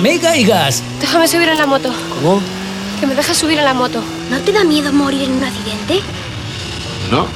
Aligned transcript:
Mega 0.00 0.34
y 0.36 0.44
Gas. 0.44 0.82
Déjame 1.00 1.28
subir 1.28 1.48
en 1.48 1.58
la 1.58 1.66
moto. 1.66 1.92
¿Cómo? 2.14 2.40
Que 2.98 3.06
me 3.06 3.14
dejes 3.14 3.36
subir 3.36 3.58
en 3.58 3.64
la 3.64 3.74
moto. 3.74 4.02
¿No 4.30 4.38
te 4.40 4.50
da 4.50 4.64
miedo 4.64 4.92
morir 4.92 5.24
en 5.24 5.32
un 5.32 5.44
accidente? 5.44 6.00
No. 7.10 7.26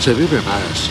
Se 0.00 0.12
vive 0.12 0.40
más 0.42 0.90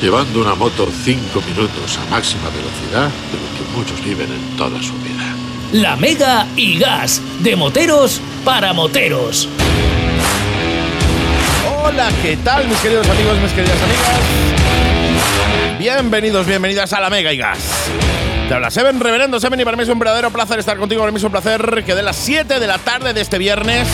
llevando 0.00 0.40
una 0.40 0.54
moto 0.54 0.88
cinco 1.04 1.40
minutos 1.42 1.98
a 1.98 2.10
máxima 2.10 2.50
velocidad 2.50 3.08
de 3.08 3.38
lo 3.38 3.46
que 3.56 3.76
muchos 3.76 4.04
viven 4.04 4.30
en 4.30 4.56
toda 4.56 4.82
su 4.82 4.92
vida. 4.94 5.34
La 5.72 5.96
Mega 5.96 6.46
y 6.56 6.78
Gas. 6.78 7.22
De 7.40 7.54
moteros 7.56 8.20
para 8.44 8.72
moteros. 8.72 9.48
Hola, 11.82 12.10
¿qué 12.20 12.36
tal 12.38 12.66
mis 12.68 12.78
queridos 12.78 13.08
amigos, 13.08 13.38
mis 13.40 13.52
queridas 13.52 13.80
amigas? 13.80 14.20
Bienvenidos, 15.78 16.46
bienvenidas 16.46 16.92
a 16.92 17.00
la 17.00 17.10
Mega 17.10 17.32
y 17.32 17.36
Gas. 17.36 17.58
Te 18.48 18.54
habla 18.54 18.70
Seven, 18.70 19.00
Reverendo 19.00 19.40
Seven, 19.40 19.58
y 19.58 19.64
para 19.64 19.76
mí 19.76 19.82
es 19.82 19.88
un 19.88 19.98
verdadero 19.98 20.30
placer 20.30 20.60
estar 20.60 20.78
contigo. 20.78 21.00
Para 21.00 21.10
mí 21.10 21.18
es 21.18 21.24
un 21.24 21.32
placer 21.32 21.82
que 21.84 21.96
de 21.96 22.02
las 22.02 22.14
7 22.14 22.60
de 22.60 22.66
la 22.68 22.78
tarde 22.78 23.12
de 23.12 23.20
este 23.20 23.38
viernes 23.38 23.88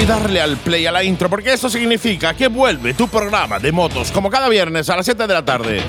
y 0.00 0.06
darle 0.06 0.40
al 0.40 0.56
play 0.56 0.86
a 0.86 0.92
la 0.92 1.04
intro, 1.04 1.28
porque 1.28 1.52
eso 1.52 1.68
significa 1.68 2.32
que 2.32 2.48
vuelve 2.48 2.94
tu 2.94 3.06
programa 3.06 3.58
de 3.58 3.70
motos, 3.70 4.10
como 4.10 4.30
cada 4.30 4.48
viernes 4.48 4.88
a 4.88 4.96
las 4.96 5.04
7 5.04 5.26
de 5.26 5.34
la 5.34 5.44
tarde. 5.44 5.82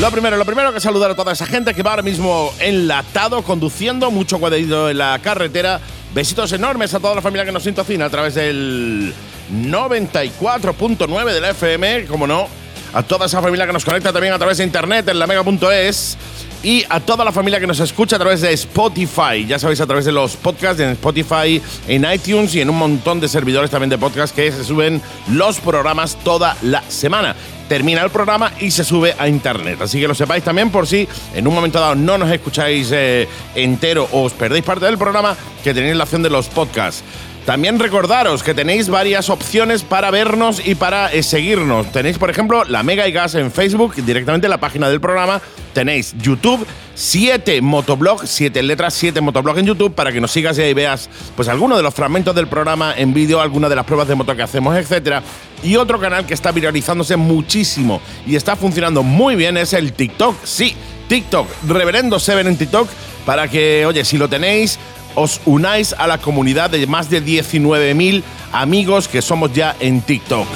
Lo 0.00 0.10
primero, 0.10 0.36
lo 0.36 0.44
primero 0.44 0.72
que 0.72 0.80
saludar 0.80 1.12
a 1.12 1.14
toda 1.14 1.34
esa 1.34 1.46
gente 1.46 1.72
que 1.72 1.84
va 1.84 1.90
ahora 1.90 2.02
mismo 2.02 2.52
enlatado, 2.58 3.42
conduciendo, 3.42 4.10
mucho 4.10 4.40
cuadrito 4.40 4.90
en 4.90 4.98
la 4.98 5.20
carretera. 5.22 5.80
Besitos 6.12 6.50
enormes 6.50 6.92
a 6.94 6.98
toda 6.98 7.14
la 7.14 7.22
familia 7.22 7.44
que 7.44 7.52
nos 7.52 7.62
sintocina 7.62 8.06
a 8.06 8.10
través 8.10 8.34
del 8.34 9.14
94.9 9.52 11.32
de 11.32 11.40
la 11.40 11.50
FM, 11.50 12.06
como 12.06 12.26
no, 12.26 12.48
a 12.92 13.02
toda 13.02 13.26
esa 13.26 13.40
familia 13.40 13.66
que 13.66 13.72
nos 13.72 13.84
conecta 13.84 14.12
también 14.12 14.34
a 14.34 14.38
través 14.38 14.58
de 14.58 14.64
internet 14.64 15.08
en 15.08 15.18
la 15.18 15.26
mega.es 15.26 16.16
y 16.62 16.84
a 16.88 17.00
toda 17.00 17.24
la 17.24 17.32
familia 17.32 17.58
que 17.58 17.66
nos 17.66 17.80
escucha 17.80 18.16
a 18.16 18.18
través 18.18 18.40
de 18.40 18.52
Spotify. 18.52 19.44
Ya 19.46 19.58
sabéis, 19.58 19.80
a 19.80 19.86
través 19.86 20.04
de 20.04 20.12
los 20.12 20.36
podcasts 20.36 20.80
en 20.80 20.90
Spotify, 20.90 21.60
en 21.88 22.06
iTunes 22.12 22.54
y 22.54 22.60
en 22.60 22.70
un 22.70 22.78
montón 22.78 23.20
de 23.20 23.28
servidores 23.28 23.70
también 23.70 23.90
de 23.90 23.98
podcast 23.98 24.34
que 24.34 24.52
se 24.52 24.64
suben 24.64 25.02
los 25.30 25.58
programas 25.60 26.16
toda 26.22 26.56
la 26.62 26.82
semana. 26.88 27.34
Termina 27.68 28.02
el 28.02 28.10
programa 28.10 28.52
y 28.60 28.70
se 28.70 28.84
sube 28.84 29.14
a 29.18 29.28
internet. 29.28 29.80
Así 29.80 29.98
que 29.98 30.06
lo 30.06 30.14
sepáis 30.14 30.44
también 30.44 30.70
por 30.70 30.86
si 30.86 31.08
en 31.34 31.46
un 31.46 31.54
momento 31.54 31.80
dado 31.80 31.94
no 31.94 32.18
nos 32.18 32.30
escucháis 32.30 32.90
eh, 32.92 33.26
entero 33.54 34.08
o 34.12 34.22
os 34.24 34.32
perdéis 34.32 34.64
parte 34.64 34.84
del 34.84 34.98
programa, 34.98 35.36
que 35.64 35.72
tenéis 35.72 35.96
la 35.96 36.04
opción 36.04 36.22
de 36.22 36.30
los 36.30 36.48
podcasts. 36.48 37.02
También 37.46 37.80
recordaros 37.80 38.44
que 38.44 38.54
tenéis 38.54 38.88
varias 38.88 39.28
opciones 39.28 39.82
para 39.82 40.12
vernos 40.12 40.64
y 40.64 40.76
para 40.76 41.12
eh, 41.12 41.24
seguirnos. 41.24 41.90
Tenéis, 41.90 42.16
por 42.16 42.30
ejemplo, 42.30 42.64
la 42.64 42.84
Mega 42.84 43.08
y 43.08 43.12
Gas 43.12 43.34
en 43.34 43.50
Facebook, 43.50 43.96
directamente 43.96 44.46
en 44.46 44.50
la 44.50 44.60
página 44.60 44.88
del 44.88 45.00
programa. 45.00 45.42
Tenéis 45.74 46.14
YouTube, 46.18 46.64
7 46.94 47.60
Motoblog, 47.60 48.24
7 48.24 48.62
letras, 48.62 48.94
7 48.94 49.20
Motoblog 49.20 49.58
en 49.58 49.66
YouTube, 49.66 49.92
para 49.92 50.12
que 50.12 50.20
nos 50.20 50.30
sigas 50.30 50.56
y 50.58 50.62
ahí 50.62 50.72
veas 50.72 51.10
pues 51.34 51.48
alguno 51.48 51.76
de 51.76 51.82
los 51.82 51.92
fragmentos 51.92 52.32
del 52.32 52.46
programa 52.46 52.94
en 52.96 53.12
vídeo, 53.12 53.40
alguna 53.40 53.68
de 53.68 53.74
las 53.74 53.86
pruebas 53.86 54.06
de 54.06 54.14
moto 54.14 54.36
que 54.36 54.42
hacemos, 54.42 54.76
etcétera. 54.76 55.24
Y 55.64 55.74
otro 55.74 55.98
canal 55.98 56.24
que 56.24 56.34
está 56.34 56.52
viralizándose 56.52 57.16
muchísimo 57.16 58.00
y 58.24 58.36
está 58.36 58.54
funcionando 58.54 59.02
muy 59.02 59.34
bien 59.34 59.56
es 59.56 59.72
el 59.72 59.92
TikTok. 59.92 60.36
Sí, 60.44 60.76
TikTok, 61.08 61.48
Reverendo 61.66 62.20
Seven 62.20 62.46
en 62.46 62.56
TikTok, 62.56 62.88
para 63.26 63.48
que, 63.48 63.84
oye, 63.84 64.04
si 64.04 64.16
lo 64.16 64.28
tenéis, 64.28 64.78
os 65.14 65.40
unáis 65.44 65.94
a 65.96 66.06
la 66.06 66.18
comunidad 66.18 66.70
de 66.70 66.86
más 66.86 67.10
de 67.10 67.22
19.000 67.22 68.22
amigos 68.52 69.08
que 69.08 69.22
somos 69.22 69.52
ya 69.52 69.76
en 69.80 70.00
TikTok. 70.00 70.46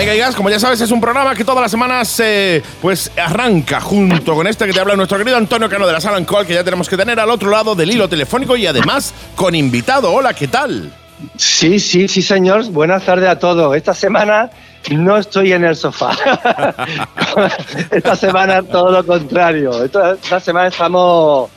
Amiga 0.00 0.14
y 0.14 0.34
como 0.34 0.48
ya 0.48 0.58
sabes, 0.58 0.80
es 0.80 0.90
un 0.92 1.00
programa 1.00 1.34
que 1.34 1.44
todas 1.44 1.60
las 1.60 1.70
semanas 1.70 2.18
eh, 2.24 2.62
pues 2.80 3.12
arranca 3.18 3.82
junto 3.82 4.34
con 4.34 4.46
este 4.46 4.64
que 4.64 4.72
te 4.72 4.80
habla 4.80 4.96
nuestro 4.96 5.18
querido 5.18 5.36
Antonio 5.36 5.68
Cano 5.68 5.86
de 5.86 5.92
la 5.92 6.00
Sala 6.00 6.24
Call, 6.24 6.46
que 6.46 6.54
ya 6.54 6.64
tenemos 6.64 6.88
que 6.88 6.96
tener 6.96 7.20
al 7.20 7.28
otro 7.28 7.50
lado 7.50 7.74
del 7.74 7.90
hilo 7.90 8.08
telefónico 8.08 8.56
y 8.56 8.66
además 8.66 9.12
con 9.36 9.54
invitado. 9.54 10.10
Hola, 10.10 10.32
¿qué 10.32 10.48
tal? 10.48 10.90
Sí, 11.36 11.78
sí, 11.78 12.08
sí, 12.08 12.22
señor. 12.22 12.70
Buenas 12.70 13.04
tardes 13.04 13.28
a 13.28 13.38
todos. 13.38 13.76
Esta 13.76 13.92
semana 13.92 14.48
no 14.90 15.18
estoy 15.18 15.52
en 15.52 15.64
el 15.64 15.76
sofá. 15.76 16.12
Esta 17.90 18.16
semana 18.16 18.62
todo 18.62 18.90
lo 18.90 19.04
contrario. 19.04 19.84
Esta 19.84 20.40
semana 20.40 20.68
estamos 20.68 21.50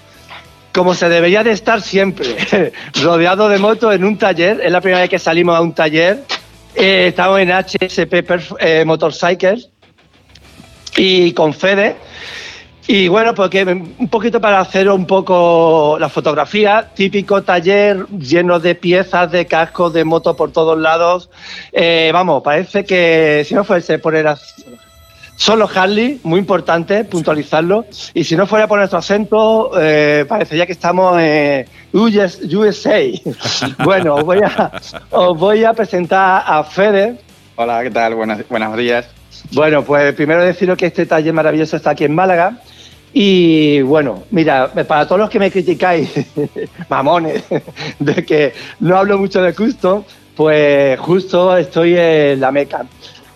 como 0.74 0.94
se 0.96 1.08
debería 1.10 1.44
de 1.44 1.52
estar 1.52 1.82
siempre, 1.82 2.72
rodeado 3.02 3.48
de 3.50 3.60
motos 3.60 3.94
en 3.94 4.04
un 4.04 4.18
taller. 4.18 4.60
Es 4.62 4.72
la 4.72 4.82
primera 4.82 5.02
vez 5.02 5.10
que 5.10 5.20
salimos 5.20 5.56
a 5.58 5.62
un 5.62 5.74
taller. 5.74 6.24
Eh, 6.76 7.08
estamos 7.10 7.40
en 7.40 7.52
HSP 7.52 8.26
Perf- 8.28 8.56
eh, 8.60 8.84
Motorcycles 8.86 9.70
y 10.98 11.32
con 11.34 11.54
Fede. 11.54 11.96
Y 12.86 13.08
bueno, 13.08 13.34
porque 13.34 13.64
un 13.64 14.10
poquito 14.10 14.42
para 14.42 14.60
hacer 14.60 14.90
un 14.90 15.06
poco 15.06 15.96
la 16.00 16.10
fotografía, 16.10 16.90
típico 16.94 17.42
taller 17.42 18.06
lleno 18.10 18.60
de 18.60 18.76
piezas, 18.76 19.32
de 19.32 19.46
cascos, 19.46 19.94
de 19.94 20.04
moto 20.04 20.36
por 20.36 20.52
todos 20.52 20.78
lados. 20.78 21.30
Eh, 21.72 22.10
vamos, 22.12 22.44
parece 22.44 22.84
que 22.84 23.46
si 23.48 23.54
no 23.54 23.64
fuese 23.64 24.00
poner 24.00 24.28
a- 24.28 24.38
solo 25.36 25.70
Harley, 25.74 26.20
muy 26.24 26.40
importante 26.40 27.04
puntualizarlo. 27.04 27.86
Y 28.14 28.24
si 28.24 28.36
no 28.36 28.48
fuera 28.48 28.68
por 28.68 28.80
nuestro 28.80 29.00
acento, 29.00 29.72
eh, 29.80 30.26
parecería 30.28 30.66
que 30.66 30.72
estamos 30.72 31.20
en 31.20 31.66
US 31.94 32.40
USA. 32.54 33.00
bueno, 33.84 34.16
os 34.16 34.24
voy, 34.24 34.40
a, 34.44 34.72
os 35.12 35.38
voy 35.38 35.64
a 35.64 35.74
presentar 35.74 36.44
a 36.46 36.64
Fede. 36.64 37.18
Hola, 37.56 37.84
¿qué 37.84 37.92
tal? 37.92 38.16
Buenos, 38.16 38.40
buenos 38.50 38.78
días. 38.78 39.08
Bueno, 39.52 39.84
pues 39.84 40.14
primero 40.16 40.44
deciros 40.44 40.78
que 40.78 40.88
este 40.88 41.06
taller 41.06 41.34
maravilloso 41.34 41.78
está 41.78 41.92
aquí 41.92 42.06
en 42.06 42.16
Málaga. 42.16 42.58
Y 43.14 43.82
bueno, 43.82 44.24
mira, 44.32 44.72
para 44.88 45.06
todos 45.06 45.20
los 45.20 45.30
que 45.30 45.38
me 45.38 45.52
criticáis, 45.52 46.12
mamones, 46.90 47.44
de 48.00 48.26
que 48.26 48.54
no 48.80 48.98
hablo 48.98 49.20
mucho 49.20 49.42
de 49.42 49.54
Custom, 49.54 50.04
pues 50.36 51.00
justo 51.00 51.56
estoy 51.56 51.96
en 51.96 52.40
la 52.40 52.52
meca. 52.52 52.86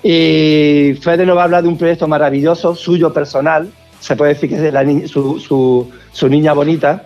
Y 0.04 0.94
Fede 1.02 1.26
nos 1.26 1.36
va 1.38 1.42
a 1.42 1.46
hablar 1.46 1.64
de 1.64 1.70
un 1.70 1.78
proyecto 1.78 2.08
maravilloso, 2.08 2.76
suyo 2.76 3.12
personal, 3.12 3.70
se 4.00 4.16
puede 4.16 4.34
decir 4.36 4.50
que 4.50 4.56
es 4.56 4.62
de 4.62 4.72
la 4.72 4.84
ni- 4.84 5.08
su, 5.08 5.40
su- 5.40 5.90
su 6.12 6.30
niña 6.30 6.54
bonita. 6.54 7.04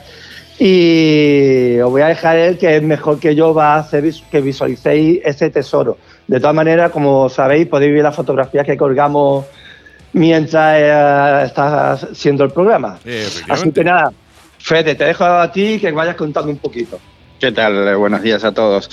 Y 0.60 1.80
os 1.80 1.90
voy 1.90 2.02
a 2.04 2.08
dejar 2.08 2.38
él, 2.38 2.58
que 2.58 2.76
es 2.76 2.84
mejor 2.84 3.20
que 3.20 3.34
yo, 3.34 3.54
va 3.54 3.76
a 3.76 3.80
hacer 3.80 4.04
que 4.30 4.42
visualicéis 4.42 5.20
ese 5.24 5.50
tesoro. 5.50 5.98
De 6.28 6.40
todas 6.40 6.56
maneras, 6.56 6.92
como 6.92 7.30
sabéis, 7.30 7.68
podéis 7.68 7.94
ver 7.94 8.04
las 8.04 8.16
fotografías 8.16 8.66
que 8.66 8.78
colgamos 8.78 9.46
mientras 10.14 10.78
eh, 10.80 11.46
está 11.48 11.98
siendo 12.14 12.44
el 12.44 12.52
programa. 12.52 13.00
Así 13.50 13.72
que 13.72 13.84
nada, 13.84 14.12
Fede, 14.60 14.94
te 14.94 15.06
dejo 15.06 15.24
a 15.26 15.52
ti 15.52 15.80
que 15.80 15.92
vayas 15.92 16.16
contando 16.16 16.52
un 16.52 16.58
poquito. 16.58 17.00
¿Qué 17.42 17.52
tal? 17.52 17.96
Buenos 17.98 18.22
días 18.22 18.44
a 18.44 18.52
todos. 18.52 18.88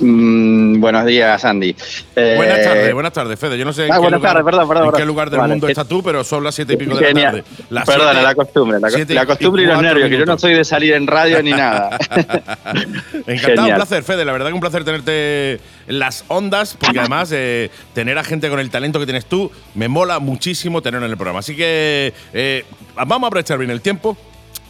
Mm, 0.00 0.80
buenos 0.80 1.04
días, 1.04 1.44
Andy. 1.44 1.76
Eh, 2.16 2.32
Buenas 2.34 2.62
tardes, 2.64 2.94
buenas 2.94 3.12
tardes, 3.12 3.38
Fede. 3.38 3.58
Yo 3.58 3.66
no 3.66 3.74
sé 3.74 3.84
en, 3.84 3.92
Ah, 3.92 3.96
qué, 3.96 4.00
buenas 4.00 4.20
lugar, 4.20 4.32
tardes, 4.32 4.44
perdón, 4.50 4.68
perdón, 4.68 4.86
en 4.86 4.92
qué 4.92 5.04
lugar 5.04 5.28
del 5.28 5.38
Vale, 5.40 5.50
mundo 5.52 5.68
estás 5.68 5.86
tú, 5.86 6.02
pero 6.02 6.24
son 6.24 6.42
las 6.42 6.54
siete 6.54 6.72
y 6.72 6.76
pico 6.78 6.96
de 6.96 7.12
la 7.12 7.22
tarde. 7.22 7.44
Las 7.68 7.84
Perdona, 7.84 8.10
siete- 8.12 8.22
la 8.26 8.34
costumbre. 8.34 8.80
La, 8.80 8.88
siete 8.90 9.26
costumbre 9.26 9.62
y 9.64 9.66
los 9.66 9.82
nervios, 9.82 10.08
que 10.08 10.16
yo 10.18 10.24
no 10.24 10.38
soy 10.38 10.54
de 10.54 10.64
salir 10.64 10.94
en 10.94 11.06
radio 11.06 11.42
ni 11.42 11.50
nada. 11.50 11.98
Encantado, 12.14 13.26
un 13.26 13.36
Genial. 13.38 13.74
placer, 13.76 14.02
Fede. 14.02 14.24
La 14.24 14.32
verdad 14.32 14.46
que 14.48 14.54
un 14.54 14.60
placer 14.60 14.82
tenerte 14.82 15.60
en 15.86 15.98
las 15.98 16.24
ondas, 16.28 16.78
porque 16.80 17.00
además 17.00 17.30
eh, 17.34 17.70
tener 17.92 18.16
a 18.16 18.24
gente 18.24 18.48
con 18.48 18.60
el 18.60 18.70
talento 18.70 18.98
que 18.98 19.04
tienes 19.04 19.26
tú 19.26 19.50
me 19.74 19.88
mola 19.88 20.20
muchísimo 20.20 20.80
tenerlo 20.80 21.04
en 21.04 21.12
el 21.12 21.18
programa. 21.18 21.40
Así 21.40 21.54
que 21.54 22.14
eh, 22.32 22.64
vamos 22.96 23.24
a 23.24 23.26
aprovechar 23.26 23.58
bien 23.58 23.70
el 23.70 23.82
tiempo 23.82 24.16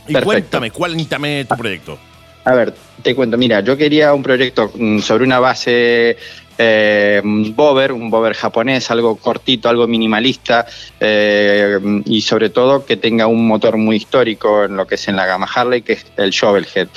y 0.09 0.15
Perfecto. 0.15 0.25
cuéntame, 0.25 0.71
cuéntame 0.73 1.45
tu 1.45 1.57
proyecto. 1.57 1.97
A 2.45 2.55
ver, 2.55 2.75
te 3.03 3.15
cuento. 3.15 3.37
Mira, 3.37 3.61
yo 3.61 3.77
quería 3.77 4.15
un 4.15 4.23
proyecto 4.23 4.71
mm, 4.75 5.01
sobre 5.01 5.25
una 5.25 5.39
base 5.39 6.17
eh, 6.63 7.23
bober, 7.25 7.91
un 7.91 8.11
bober 8.11 8.35
japonés, 8.35 8.91
algo 8.91 9.17
cortito, 9.17 9.71
algo 9.71 9.87
minimalista 9.87 10.67
eh, 11.01 11.79
y 12.05 12.21
sobre 12.21 12.51
todo 12.51 12.85
que 12.85 12.99
tenga 12.99 13.27
un 13.27 13.47
motor 13.47 13.79
muy 13.79 13.97
histórico 13.97 14.65
en 14.65 14.77
lo 14.77 14.87
que 14.87 14.97
es 14.97 15.09
en 15.09 15.17
la 15.17 15.25
gama 15.25 15.49
Harley, 15.53 15.81
que 15.81 15.95
es 15.95 16.05
el 16.19 16.31
Shovelhead. 16.31 16.89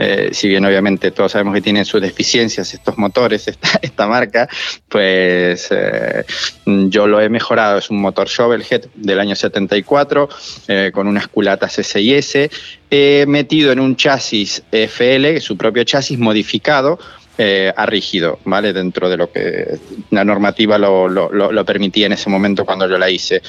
Eh, 0.00 0.30
si 0.32 0.46
bien 0.46 0.64
obviamente 0.64 1.10
todos 1.10 1.32
sabemos 1.32 1.54
que 1.54 1.60
tienen 1.60 1.84
sus 1.84 2.00
deficiencias 2.00 2.72
estos 2.72 2.96
motores, 2.96 3.48
esta, 3.82 4.06
marca, 4.06 4.48
pues 4.88 5.66
eh, 5.72 6.24
yo 6.64 7.08
lo 7.08 7.20
he 7.20 7.28
mejorado. 7.28 7.78
Es 7.78 7.90
un 7.90 8.00
motor 8.00 8.28
Shovelhead 8.28 8.84
del 8.94 9.18
año 9.18 9.34
74 9.34 10.28
eh, 10.68 10.90
con 10.94 11.08
unas 11.08 11.26
culatas 11.26 11.72
SIS, 11.72 12.48
eh, 12.88 13.24
metido 13.26 13.72
en 13.72 13.80
un 13.80 13.96
chasis 13.96 14.62
FL, 14.70 15.40
su 15.40 15.56
propio 15.56 15.82
chasis 15.82 16.20
modificado. 16.20 17.00
Eh, 17.38 17.72
a 17.74 17.86
rígido, 17.86 18.38
¿vale? 18.44 18.72
Dentro 18.72 19.08
de 19.08 19.16
lo 19.16 19.30
que 19.30 19.78
la 20.10 20.24
normativa 20.24 20.76
lo, 20.76 21.08
lo- 21.08 21.30
lo- 21.32 21.52
lo 21.52 21.64
permitía 21.64 22.06
en 22.06 22.12
ese 22.12 22.28
momento 22.28 22.64
cuando 22.64 22.88
yo 22.88 22.98
la 22.98 23.08
hice. 23.08 23.40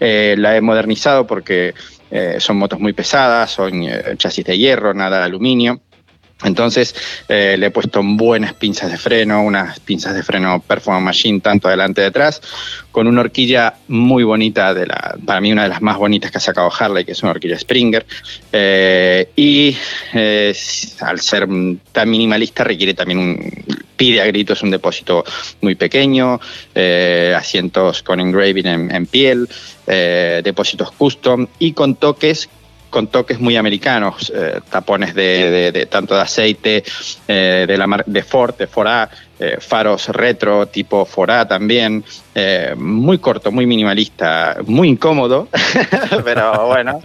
Eh, 0.00 0.34
la 0.38 0.56
he 0.56 0.60
modernizado 0.60 1.26
porque 1.26 1.72
eh, 2.10 2.36
son 2.38 2.56
motos 2.58 2.78
muy 2.80 2.92
pesadas, 2.92 3.50
son 3.52 3.84
eh, 3.84 4.02
chasis 4.16 4.44
de 4.44 4.58
hierro, 4.58 4.92
nada 4.94 5.18
de 5.18 5.24
aluminio. 5.24 5.80
Entonces 6.44 6.94
eh, 7.28 7.56
le 7.58 7.66
he 7.66 7.70
puesto 7.70 8.02
buenas 8.04 8.52
pinzas 8.52 8.90
de 8.90 8.98
freno, 8.98 9.42
unas 9.42 9.80
pinzas 9.80 10.14
de 10.14 10.22
freno 10.22 10.60
Performance 10.60 11.04
Machine 11.04 11.40
tanto 11.40 11.68
adelante 11.68 12.02
y 12.02 12.04
detrás, 12.04 12.42
con 12.92 13.06
una 13.06 13.22
horquilla 13.22 13.74
muy 13.88 14.22
bonita, 14.22 14.74
de 14.74 14.86
la, 14.86 15.16
para 15.24 15.40
mí 15.40 15.50
una 15.50 15.62
de 15.62 15.70
las 15.70 15.80
más 15.80 15.96
bonitas 15.96 16.30
que 16.30 16.36
ha 16.36 16.40
sacado 16.40 16.70
Harley, 16.78 17.06
que 17.06 17.12
es 17.12 17.22
una 17.22 17.32
horquilla 17.32 17.58
Springer. 17.58 18.04
Eh, 18.52 19.30
y 19.34 19.74
eh, 20.12 20.54
al 21.00 21.20
ser 21.20 21.48
tan 21.92 22.10
minimalista 22.10 22.64
requiere 22.64 22.92
también 22.92 23.18
un, 23.18 23.64
pide 23.96 24.20
a 24.20 24.26
gritos 24.26 24.62
un 24.62 24.70
depósito 24.70 25.24
muy 25.62 25.74
pequeño, 25.74 26.38
asientos 27.34 28.02
con 28.02 28.20
engraving 28.20 28.66
en, 28.66 28.94
en 28.94 29.06
piel, 29.06 29.48
depósitos 29.86 30.90
custom 30.92 31.46
y 31.58 31.72
con 31.72 31.94
toques 31.94 32.50
con 32.90 33.08
toques 33.08 33.40
muy 33.40 33.56
americanos, 33.56 34.32
eh, 34.34 34.60
tapones 34.70 35.14
de, 35.14 35.86
tanto 35.90 36.14
de 36.14 36.20
aceite 36.20 36.84
eh, 37.28 37.64
de 37.66 37.78
la 37.78 38.02
de 38.06 38.22
Ford, 38.22 38.54
de 38.56 38.66
Ford 38.66 38.86
A, 38.88 39.10
eh, 39.38 39.58
faros 39.60 40.08
retro 40.08 40.66
tipo 40.66 41.04
Ford 41.04 41.30
A 41.30 41.46
también, 41.46 42.04
muy 42.76 43.18
corto, 43.18 43.50
muy 43.52 43.66
minimalista, 43.66 44.56
muy 44.66 44.88
incómodo, 44.88 45.48
pero 46.24 46.66
bueno, 46.68 47.00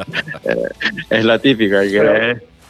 es 1.09 1.25
lo 1.25 1.39
típico. 1.39 1.77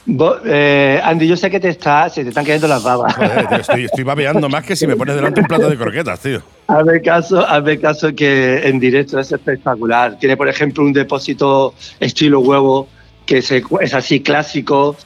Andy, 0.07 1.27
yo 1.27 1.37
sé 1.37 1.49
que 1.49 1.59
te 1.59 1.69
está, 1.69 2.09
se 2.09 2.23
te 2.23 2.29
están 2.29 2.45
cayendo 2.45 2.67
las 2.67 2.83
babas. 2.83 3.15
estoy, 3.59 3.85
estoy 3.85 4.03
babeando 4.03 4.49
más 4.49 4.63
que 4.63 4.75
si 4.75 4.87
me 4.87 4.95
pones 4.95 5.15
delante 5.15 5.41
un 5.41 5.47
plato 5.47 5.69
de 5.69 5.77
croquetas, 5.77 6.19
tío. 6.19 6.41
Hazme 6.67 7.01
caso, 7.01 7.45
hazme 7.45 7.79
caso 7.79 8.15
que 8.15 8.67
en 8.67 8.79
directo 8.79 9.19
es 9.19 9.31
espectacular. 9.31 10.17
Tiene, 10.17 10.37
por 10.37 10.47
ejemplo, 10.47 10.83
un 10.83 10.93
depósito 10.93 11.73
estilo 11.99 12.39
huevo 12.39 12.87
que 13.31 13.37
es 13.37 13.93
así 13.93 14.19
clásico, 14.19 14.97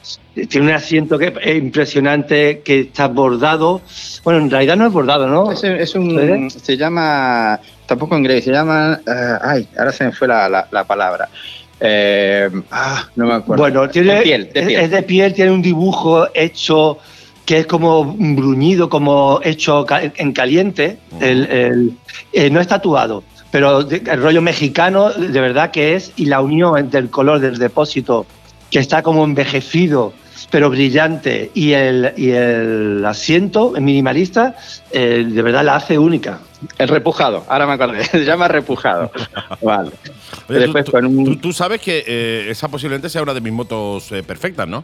tiene 0.49 0.65
un 0.65 0.73
asiento 0.73 1.19
que 1.19 1.31
es 1.43 1.57
impresionante, 1.57 2.61
que 2.65 2.79
está 2.79 3.07
bordado. 3.07 3.81
Bueno, 4.23 4.39
en 4.39 4.49
realidad 4.49 4.75
no 4.77 4.87
es 4.87 4.91
bordado, 4.91 5.27
¿no? 5.27 5.51
Es, 5.51 5.93
un, 5.93 6.49
se 6.49 6.75
llama, 6.75 7.59
tampoco 7.85 8.15
en 8.15 8.21
inglés, 8.21 8.45
se 8.45 8.51
llama, 8.51 8.99
eh, 9.05 9.37
ay, 9.43 9.67
ahora 9.77 9.91
se 9.91 10.05
me 10.05 10.11
fue 10.11 10.27
la, 10.27 10.67
la, 10.71 10.83
palabra. 10.85 11.29
Eh, 11.79 12.49
ah, 12.71 13.07
no 13.15 13.27
me 13.27 13.35
acuerdo. 13.35 13.61
Bueno, 13.61 13.87
tiene, 13.89 14.21
piel, 14.23 14.49
Es, 14.55 14.89
de 14.89 15.03
piel, 15.03 15.31
tiene 15.35 15.51
un 15.51 15.61
dibujo 15.61 16.27
hecho 16.33 16.97
que 17.45 17.59
es 17.59 17.67
como 17.67 18.05
bruñido, 18.05 18.89
como 18.89 19.39
hecho 19.43 19.85
en 19.91 20.33
caliente, 20.33 20.97
el, 21.21 21.95
eh, 22.33 22.49
no 22.49 22.59
es 22.59 22.67
tatuado 22.67 23.23
pero 23.55 23.79
el 23.79 24.21
rollo 24.21 24.41
mexicano 24.41 25.11
de 25.11 25.39
verdad 25.39 25.71
que 25.71 25.95
es, 25.95 26.11
y 26.17 26.25
la 26.25 26.41
unión 26.41 26.77
entre 26.77 26.99
el 26.99 27.09
color 27.09 27.39
del 27.39 27.57
depósito, 27.57 28.25
que 28.69 28.79
está 28.79 29.01
como 29.01 29.23
envejecido, 29.23 30.11
pero 30.51 30.69
brillante, 30.69 31.51
y 31.53 31.71
el, 31.71 32.11
y 32.17 32.31
el 32.31 33.05
asiento 33.05 33.71
minimalista, 33.79 34.57
eh, 34.91 35.25
de 35.25 35.41
verdad 35.41 35.63
la 35.63 35.77
hace 35.77 35.97
única. 35.97 36.39
El 36.77 36.89
repujado, 36.89 37.45
ahora 37.47 37.65
me 37.65 37.71
acordé, 37.71 38.03
se 38.11 38.25
llama 38.25 38.49
repujado. 38.49 39.09
vale. 39.61 39.91
tú, 41.41 41.53
sabes 41.53 41.79
que 41.79 42.03
eh, 42.05 42.47
esa 42.49 42.67
posiblemente 42.67 43.09
sea 43.09 43.23
una 43.23 43.33
de 43.33 43.39
mis 43.39 43.53
motos 43.53 44.11
eh, 44.11 44.21
perfectas, 44.21 44.67
¿no? 44.67 44.83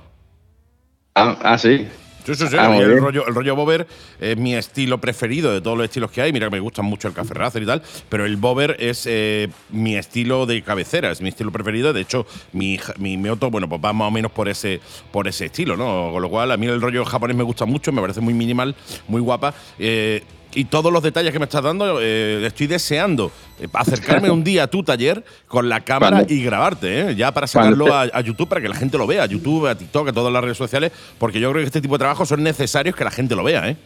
Ah, 1.13 1.37
ah, 1.43 1.57
sí. 1.57 1.89
Sí, 2.25 2.35
sí, 2.35 2.47
sí. 2.47 2.55
Ah, 2.57 2.75
el, 2.77 2.99
rollo, 2.99 3.27
el 3.27 3.33
rollo 3.33 3.55
Bober 3.55 3.87
es 4.19 4.37
mi 4.37 4.55
estilo 4.55 4.99
preferido 4.99 5.51
de 5.51 5.61
todos 5.61 5.77
los 5.77 5.85
estilos 5.85 6.11
que 6.11 6.21
hay. 6.21 6.31
Mira 6.31 6.47
que 6.47 6.51
me 6.51 6.59
gustan 6.59 6.85
mucho 6.85 7.07
el 7.07 7.13
Café 7.13 7.33
Racer 7.33 7.63
y 7.63 7.65
tal, 7.65 7.81
pero 8.09 8.25
el 8.25 8.37
Bober 8.37 8.75
es 8.79 9.05
eh, 9.07 9.49
mi 9.69 9.95
estilo 9.95 10.45
de 10.45 10.61
cabecera, 10.61 11.11
es 11.11 11.21
mi 11.21 11.29
estilo 11.29 11.51
preferido. 11.51 11.93
De 11.93 12.01
hecho, 12.01 12.25
mi, 12.53 12.79
mi, 12.97 13.17
mi 13.17 13.29
bueno, 13.29 13.67
pues 13.67 13.81
va 13.83 13.93
más 13.93 14.07
o 14.07 14.11
menos 14.11 14.31
por 14.31 14.49
ese, 14.49 14.79
por 15.11 15.27
ese 15.27 15.45
estilo, 15.45 15.75
¿no? 15.75 16.11
Con 16.11 16.21
lo 16.21 16.29
cual, 16.29 16.51
a 16.51 16.57
mí 16.57 16.67
el 16.67 16.81
rollo 16.81 17.05
japonés 17.05 17.35
me 17.35 17.43
gusta 17.43 17.65
mucho, 17.65 17.91
me 17.91 18.01
parece 18.01 18.21
muy 18.21 18.33
minimal, 18.33 18.75
muy 19.07 19.21
guapa. 19.21 19.53
Eh, 19.79 20.23
y 20.53 20.65
todos 20.65 20.91
los 20.91 21.03
detalles 21.03 21.31
que 21.31 21.39
me 21.39 21.45
estás 21.45 21.63
dando, 21.63 21.99
eh, 22.01 22.45
estoy 22.45 22.67
deseando 22.67 23.31
eh, 23.59 23.67
acercarme 23.73 24.29
un 24.29 24.43
día 24.43 24.63
a 24.63 24.67
tu 24.67 24.83
taller 24.83 25.23
con 25.47 25.69
la 25.69 25.81
cámara 25.81 26.25
y 26.27 26.43
grabarte, 26.43 27.11
¿eh? 27.11 27.15
ya 27.15 27.33
para 27.33 27.47
sacarlo 27.47 27.93
a, 27.93 28.21
YouTube, 28.21 28.49
para 28.49 28.61
que 28.61 28.69
la 28.69 28.75
gente 28.75 28.97
lo 28.97 29.07
vea, 29.07 29.23
a 29.23 29.25
YouTube, 29.25 29.67
a 29.67 29.75
TikTok, 29.75 30.09
a 30.09 30.13
todas 30.13 30.31
las 30.31 30.43
redes 30.43 30.57
sociales, 30.57 30.91
porque 31.17 31.39
yo 31.39 31.51
creo 31.51 31.61
que 31.61 31.67
este 31.67 31.81
tipo 31.81 31.95
de 31.95 31.99
trabajos 31.99 32.27
son 32.29 32.43
necesarios 32.43 32.95
que 32.95 33.03
la 33.03 33.11
gente 33.11 33.35
lo 33.35 33.43
vea. 33.43 33.69
¿eh? 33.69 33.77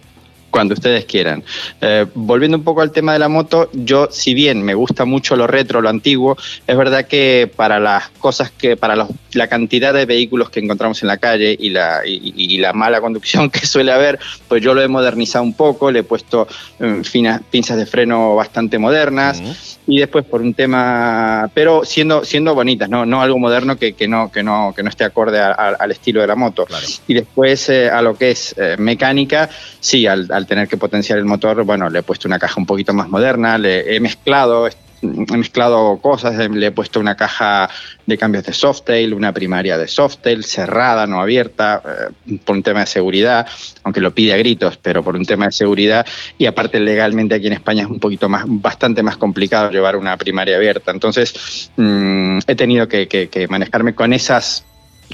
Cuando 0.55 0.73
ustedes 0.73 1.03
quieran. 1.03 1.43
Eh, 1.81 2.05
volviendo 2.15 2.55
un 2.55 2.63
poco 2.63 2.79
al 2.79 2.93
tema 2.93 3.11
de 3.11 3.19
la 3.19 3.27
moto, 3.27 3.69
yo, 3.73 4.07
si 4.09 4.33
bien 4.33 4.63
me 4.63 4.73
gusta 4.73 5.03
mucho 5.03 5.35
lo 5.35 5.47
retro, 5.47 5.81
lo 5.81 5.89
antiguo, 5.89 6.37
es 6.65 6.77
verdad 6.77 7.07
que 7.07 7.51
para 7.53 7.77
las 7.77 8.07
cosas 8.19 8.51
que, 8.51 8.77
para 8.77 9.05
la 9.33 9.47
cantidad 9.49 9.93
de 9.93 10.05
vehículos 10.05 10.49
que 10.49 10.61
encontramos 10.61 11.01
en 11.01 11.09
la 11.09 11.17
calle 11.17 11.57
y 11.59 11.71
la, 11.71 12.03
y, 12.05 12.57
la 12.59 12.71
mala 12.71 13.01
conducción 13.01 13.49
que 13.51 13.65
suele 13.65 13.91
haber, 13.91 14.17
pues 14.47 14.63
yo 14.63 14.73
lo 14.73 14.81
he 14.81 14.87
modernizado 14.87 15.43
un 15.43 15.55
poco, 15.55 15.91
le 15.91 15.99
he 15.99 16.03
puesto 16.03 16.47
eh, 16.79 17.01
finas, 17.03 17.41
pinzas 17.51 17.75
de 17.75 17.85
freno 17.85 18.37
bastante 18.37 18.79
modernas 18.79 19.74
y 19.87 19.99
después 19.99 20.25
por 20.25 20.41
un 20.41 20.53
tema, 20.53 21.49
pero 21.53 21.85
siendo, 21.85 22.25
siendo 22.25 22.55
bonitas, 22.55 22.89
no, 22.89 23.05
no 23.05 23.21
algo 23.21 23.37
moderno 23.37 23.77
que, 23.77 23.93
que 23.93 24.07
no, 24.07 24.31
que, 24.31 24.43
no, 24.43 24.73
que 24.75 24.83
no 24.83 24.89
esté 24.89 25.03
acorde 25.03 25.39
al 25.39 25.91
estilo 25.91 26.21
de 26.21 26.27
la 26.27 26.35
moto. 26.35 26.65
Y 27.07 27.13
después 27.13 27.69
eh, 27.69 27.89
a 27.89 28.01
lo 28.01 28.15
que 28.15 28.31
es 28.31 28.55
mecánica, 28.77 29.49
sí, 29.79 30.07
al 30.07 30.47
tener 30.47 30.67
que 30.67 30.77
potenciar 30.77 31.19
el 31.19 31.25
motor, 31.25 31.63
bueno, 31.63 31.89
le 31.89 31.99
he 31.99 32.03
puesto 32.03 32.27
una 32.27 32.39
caja 32.39 32.59
un 32.59 32.65
poquito 32.65 32.93
más 32.93 33.09
moderna, 33.09 33.57
le 33.57 33.95
he 33.95 33.99
mezclado, 33.99 34.67
he 35.01 35.37
mezclado 35.37 35.97
cosas, 35.97 36.49
le 36.49 36.67
he 36.67 36.71
puesto 36.71 36.99
una 36.99 37.15
caja 37.15 37.69
de 38.05 38.17
cambios 38.17 38.43
de 38.43 38.53
Softail, 38.53 39.13
una 39.13 39.33
primaria 39.33 39.77
de 39.77 39.87
Softail, 39.87 40.43
cerrada, 40.43 41.07
no 41.07 41.21
abierta, 41.21 41.81
eh, 41.85 42.37
por 42.43 42.55
un 42.55 42.63
tema 42.63 42.81
de 42.81 42.85
seguridad, 42.87 43.47
aunque 43.83 44.01
lo 44.01 44.13
pide 44.13 44.33
a 44.33 44.37
gritos, 44.37 44.77
pero 44.77 45.03
por 45.03 45.15
un 45.15 45.25
tema 45.25 45.45
de 45.45 45.51
seguridad, 45.51 46.05
y 46.37 46.45
aparte 46.45 46.79
legalmente 46.79 47.35
aquí 47.35 47.47
en 47.47 47.53
España 47.53 47.83
es 47.83 47.89
un 47.89 47.99
poquito 47.99 48.29
más, 48.29 48.43
bastante 48.47 49.03
más 49.03 49.17
complicado 49.17 49.71
llevar 49.71 49.95
una 49.95 50.17
primaria 50.17 50.57
abierta. 50.57 50.91
Entonces, 50.91 51.71
mm, 51.77 52.39
he 52.47 52.55
tenido 52.55 52.87
que, 52.87 53.07
que 53.07 53.47
manejarme 53.47 53.95
con 53.95 54.13
esas 54.13 54.65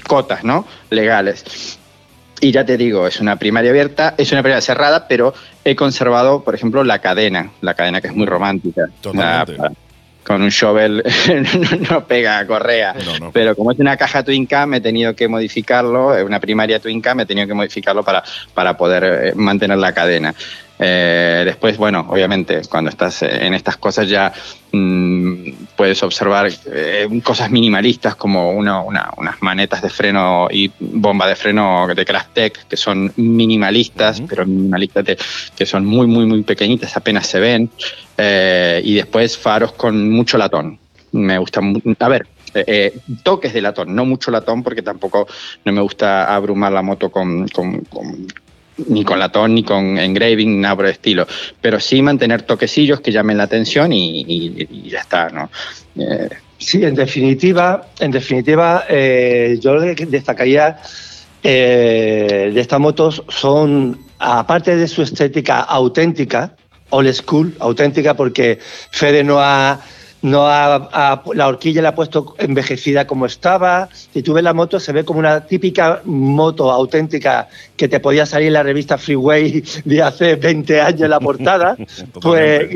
cotas, 0.06 0.44
¿no? 0.44 0.66
Legales. 0.90 1.78
Y 2.42 2.50
ya 2.50 2.64
te 2.64 2.76
digo, 2.76 3.06
es 3.06 3.20
una 3.20 3.36
primaria 3.36 3.70
abierta, 3.70 4.16
es 4.18 4.32
una 4.32 4.42
primaria 4.42 4.60
cerrada, 4.60 5.06
pero 5.06 5.32
he 5.64 5.76
conservado, 5.76 6.42
por 6.42 6.56
ejemplo, 6.56 6.82
la 6.82 6.98
cadena, 6.98 7.52
la 7.60 7.74
cadena 7.74 8.00
que 8.00 8.08
es 8.08 8.14
muy 8.16 8.26
romántica. 8.26 8.88
con 10.24 10.42
un 10.42 10.48
shovel 10.48 11.04
no, 11.90 12.04
pega 12.04 12.44
correa. 12.44 12.96
Pero 13.32 13.54
como 13.54 13.70
es 13.70 13.78
una 13.78 13.96
caja 13.96 14.24
Twin 14.24 14.46
Cam, 14.46 14.74
he 14.74 14.80
tenido 14.80 15.14
que 15.14 15.28
modificarlo, 15.28 16.16
es 16.16 16.24
una 16.24 16.40
primaria 16.40 16.80
Twin 16.80 17.00
Cam, 17.00 17.20
he 17.20 17.26
tenido 17.26 17.46
que 17.46 17.54
modificarlo 17.54 18.02
para, 18.02 18.24
para 18.54 18.76
poder 18.76 19.04
eh, 19.04 19.32
mantener 19.36 19.78
la 19.78 19.92
cadena. 19.92 20.34
Eh, 20.84 21.42
después, 21.44 21.76
bueno, 21.76 22.04
obviamente, 22.08 22.60
cuando 22.68 22.90
estás 22.90 23.22
en 23.22 23.54
estas 23.54 23.76
cosas 23.76 24.08
ya 24.08 24.32
mm, 24.72 25.50
puedes 25.76 26.02
observar 26.02 26.50
eh, 26.66 27.08
cosas 27.22 27.52
minimalistas 27.52 28.16
como 28.16 28.50
unas 28.50 29.40
manetas 29.40 29.80
de 29.80 29.88
freno 29.88 30.48
y 30.50 30.72
bomba 30.80 31.28
de 31.28 31.36
freno 31.36 31.86
de 31.94 32.04
Crafttech 32.04 32.66
que 32.66 32.76
son 32.76 33.12
minimalistas, 33.14 34.20
pero 34.28 34.44
minimalistas 34.44 35.04
que 35.54 35.66
son 35.66 35.86
muy, 35.86 36.08
muy, 36.08 36.26
muy 36.26 36.42
pequeñitas, 36.42 36.96
apenas 36.96 37.28
se 37.28 37.38
ven. 37.38 37.70
Eh, 38.18 38.80
y 38.84 38.94
después 38.94 39.38
faros 39.38 39.72
con 39.74 40.10
mucho 40.10 40.36
latón. 40.36 40.80
Me 41.12 41.38
gusta, 41.38 41.60
a 42.00 42.08
ver, 42.08 42.26
toques 43.22 43.52
de 43.52 43.62
latón, 43.62 43.94
no 43.94 44.04
mucho 44.04 44.32
latón 44.32 44.64
porque 44.64 44.82
tampoco 44.82 45.28
no 45.64 45.72
me 45.72 45.80
gusta 45.80 46.34
abrumar 46.34 46.72
la 46.72 46.82
moto 46.82 47.08
con, 47.12 47.46
ni 48.88 49.04
con 49.04 49.18
latón 49.18 49.54
ni 49.54 49.62
con 49.62 49.98
engraving, 49.98 50.60
nada 50.60 50.76
por 50.76 50.86
el 50.86 50.92
estilo, 50.92 51.26
pero 51.60 51.78
sí 51.80 52.02
mantener 52.02 52.42
toquecillos 52.42 53.00
que 53.00 53.12
llamen 53.12 53.36
la 53.36 53.44
atención 53.44 53.92
y, 53.92 54.88
ya 54.88 55.00
está, 55.00 55.28
¿no? 55.28 55.50
Eh, 55.96 56.28
sí, 56.58 56.84
en 56.84 56.94
definitiva, 56.94 57.88
en 58.00 58.10
definitiva, 58.10 58.84
eh, 58.88 59.58
yo 59.60 59.78
destacaría 59.80 60.78
eh, 61.42 62.50
de 62.54 62.60
estas 62.60 62.80
motos 62.80 63.22
son, 63.28 63.98
aparte 64.18 64.76
de 64.76 64.86
su 64.88 65.02
estética 65.02 65.60
auténtica, 65.60 66.54
old 66.90 67.12
school, 67.12 67.54
auténtica, 67.58 68.14
porque 68.14 68.58
Fede 68.90 69.24
no 69.24 69.40
ha 69.40 69.80
no 70.22 70.46
la 70.46 71.46
horquilla 71.46 71.82
la 71.82 71.90
ha 71.90 71.94
puesto 71.94 72.34
envejecida 72.38 73.06
como 73.06 73.26
estaba. 73.26 73.88
Si 73.92 74.22
tú 74.22 74.32
ves 74.32 74.44
la 74.44 74.54
moto, 74.54 74.78
se 74.78 74.92
ve 74.92 75.04
como 75.04 75.18
una 75.18 75.44
típica 75.46 76.00
moto 76.04 76.70
auténtica 76.70 77.48
que 77.76 77.88
te 77.88 78.00
podía 78.00 78.24
salir 78.24 78.48
en 78.48 78.54
la 78.54 78.62
revista 78.62 78.98
Freeway 78.98 79.62
de 79.84 80.02
hace 80.02 80.36
20 80.36 80.80
años 80.80 81.02
en 81.02 81.10
la 81.10 81.20
portada. 81.20 81.76
pues 82.22 82.68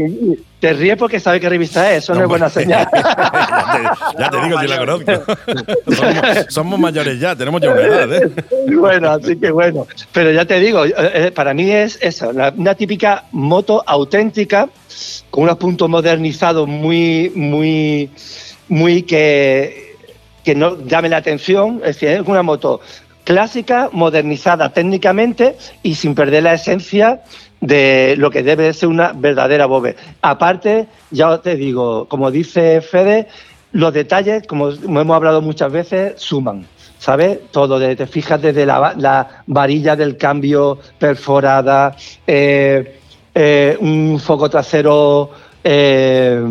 te 0.61 0.73
ríes 0.73 0.97
porque 0.97 1.21
sabes 1.21 1.41
qué 1.41 1.49
revista 1.49 1.93
es, 1.93 2.05
eso 2.05 2.15
no, 2.15 2.23
es 2.23 2.29
buena 2.29 2.49
señal. 2.49 2.88
ya, 4.19 4.31
te, 4.31 4.41
digo, 4.41 4.62
yo 4.62 4.69
la 4.69 4.79
conozco. 4.79 5.12
somos, 6.49 6.81
mayores 6.81 7.21
ya, 7.21 7.37
tenemos 7.37 7.61
ya 7.61 7.71
una 7.71 7.83
edad. 7.83 8.12
¿eh? 8.15 8.31
bueno, 8.75 9.11
así 9.11 9.37
que 9.37 9.50
bueno. 9.50 9.87
Pero 10.12 10.33
ya 10.33 10.45
te 10.45 10.59
digo, 10.59 10.85
eh, 10.85 10.95
eh, 10.97 11.33
para 11.33 11.53
mí 11.53 11.71
es 11.71 11.99
eso, 12.00 12.31
una 12.31 12.75
típica 12.75 13.25
moto 13.33 13.83
auténtica 13.87 14.69
con 15.31 15.45
unos 15.45 15.57
puntos 15.57 15.88
modernizados 15.88 16.69
muy, 16.69 17.31
muy, 17.35 18.11
muy 18.69 19.03
que, 19.03 19.97
que 20.45 20.55
no 20.55 20.79
llamen 20.87 21.11
la 21.11 21.19
atención. 21.19 21.81
Es 21.85 22.00
decir, 22.00 22.09
es 22.11 22.26
una 22.26 22.43
moto 22.43 22.81
clásica, 23.25 23.91
modernizada 23.93 24.73
técnicamente 24.73 25.57
y 25.83 25.97
sin 25.97 26.15
perder 26.15 26.45
la 26.45 26.55
esencia 26.55 27.23
de 27.61 28.15
lo 28.19 28.31
que 28.31 28.43
debe 28.43 28.73
ser 28.73 28.88
una 28.88 29.12
verdadera 29.12 29.67
bobe. 29.67 29.97
Aparte, 30.23 30.87
ya 31.11 31.38
te 31.38 31.57
digo, 31.57 32.07
como 32.07 32.31
dice 32.31 32.81
Fede, 32.81 33.26
los 33.73 33.93
detalles, 33.93 34.47
como 34.47 34.71
hemos 34.71 35.17
hablado 35.17 35.43
muchas 35.43 35.73
veces, 35.73 36.15
suman. 36.17 36.67
¿Sabes? 36.99 37.38
Todo, 37.50 37.79
te 37.95 38.07
fijas 38.07 38.41
desde 38.41 38.65
la, 38.65 38.95
la 38.97 39.43
varilla 39.47 39.95
del 39.97 40.17
cambio 40.17 40.79
perforada, 40.99 41.95
eh, 42.26 43.00
eh, 43.38 43.76
un 43.81 44.19
foco 44.19 44.49
trasero 44.49 45.31
eh, 45.62 46.43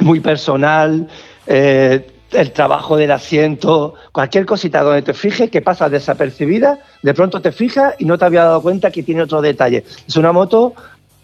muy 0.00 0.20
personal, 0.20 1.08
eh, 1.46 2.06
el 2.30 2.52
trabajo 2.52 2.98
del 2.98 3.12
asiento, 3.12 3.94
cualquier 4.12 4.44
cosita 4.44 4.82
donde 4.82 5.00
te 5.00 5.14
fijes 5.14 5.50
que 5.50 5.62
pasa 5.62 5.88
desapercibida, 5.88 6.80
de 7.02 7.14
pronto 7.14 7.40
te 7.40 7.50
fijas 7.50 7.94
y 7.98 8.04
no 8.04 8.18
te 8.18 8.26
había 8.26 8.44
dado 8.44 8.60
cuenta 8.60 8.90
que 8.90 9.02
tiene 9.02 9.22
otro 9.22 9.40
detalle. 9.40 9.84
Es 10.06 10.14
una 10.16 10.32
moto 10.32 10.74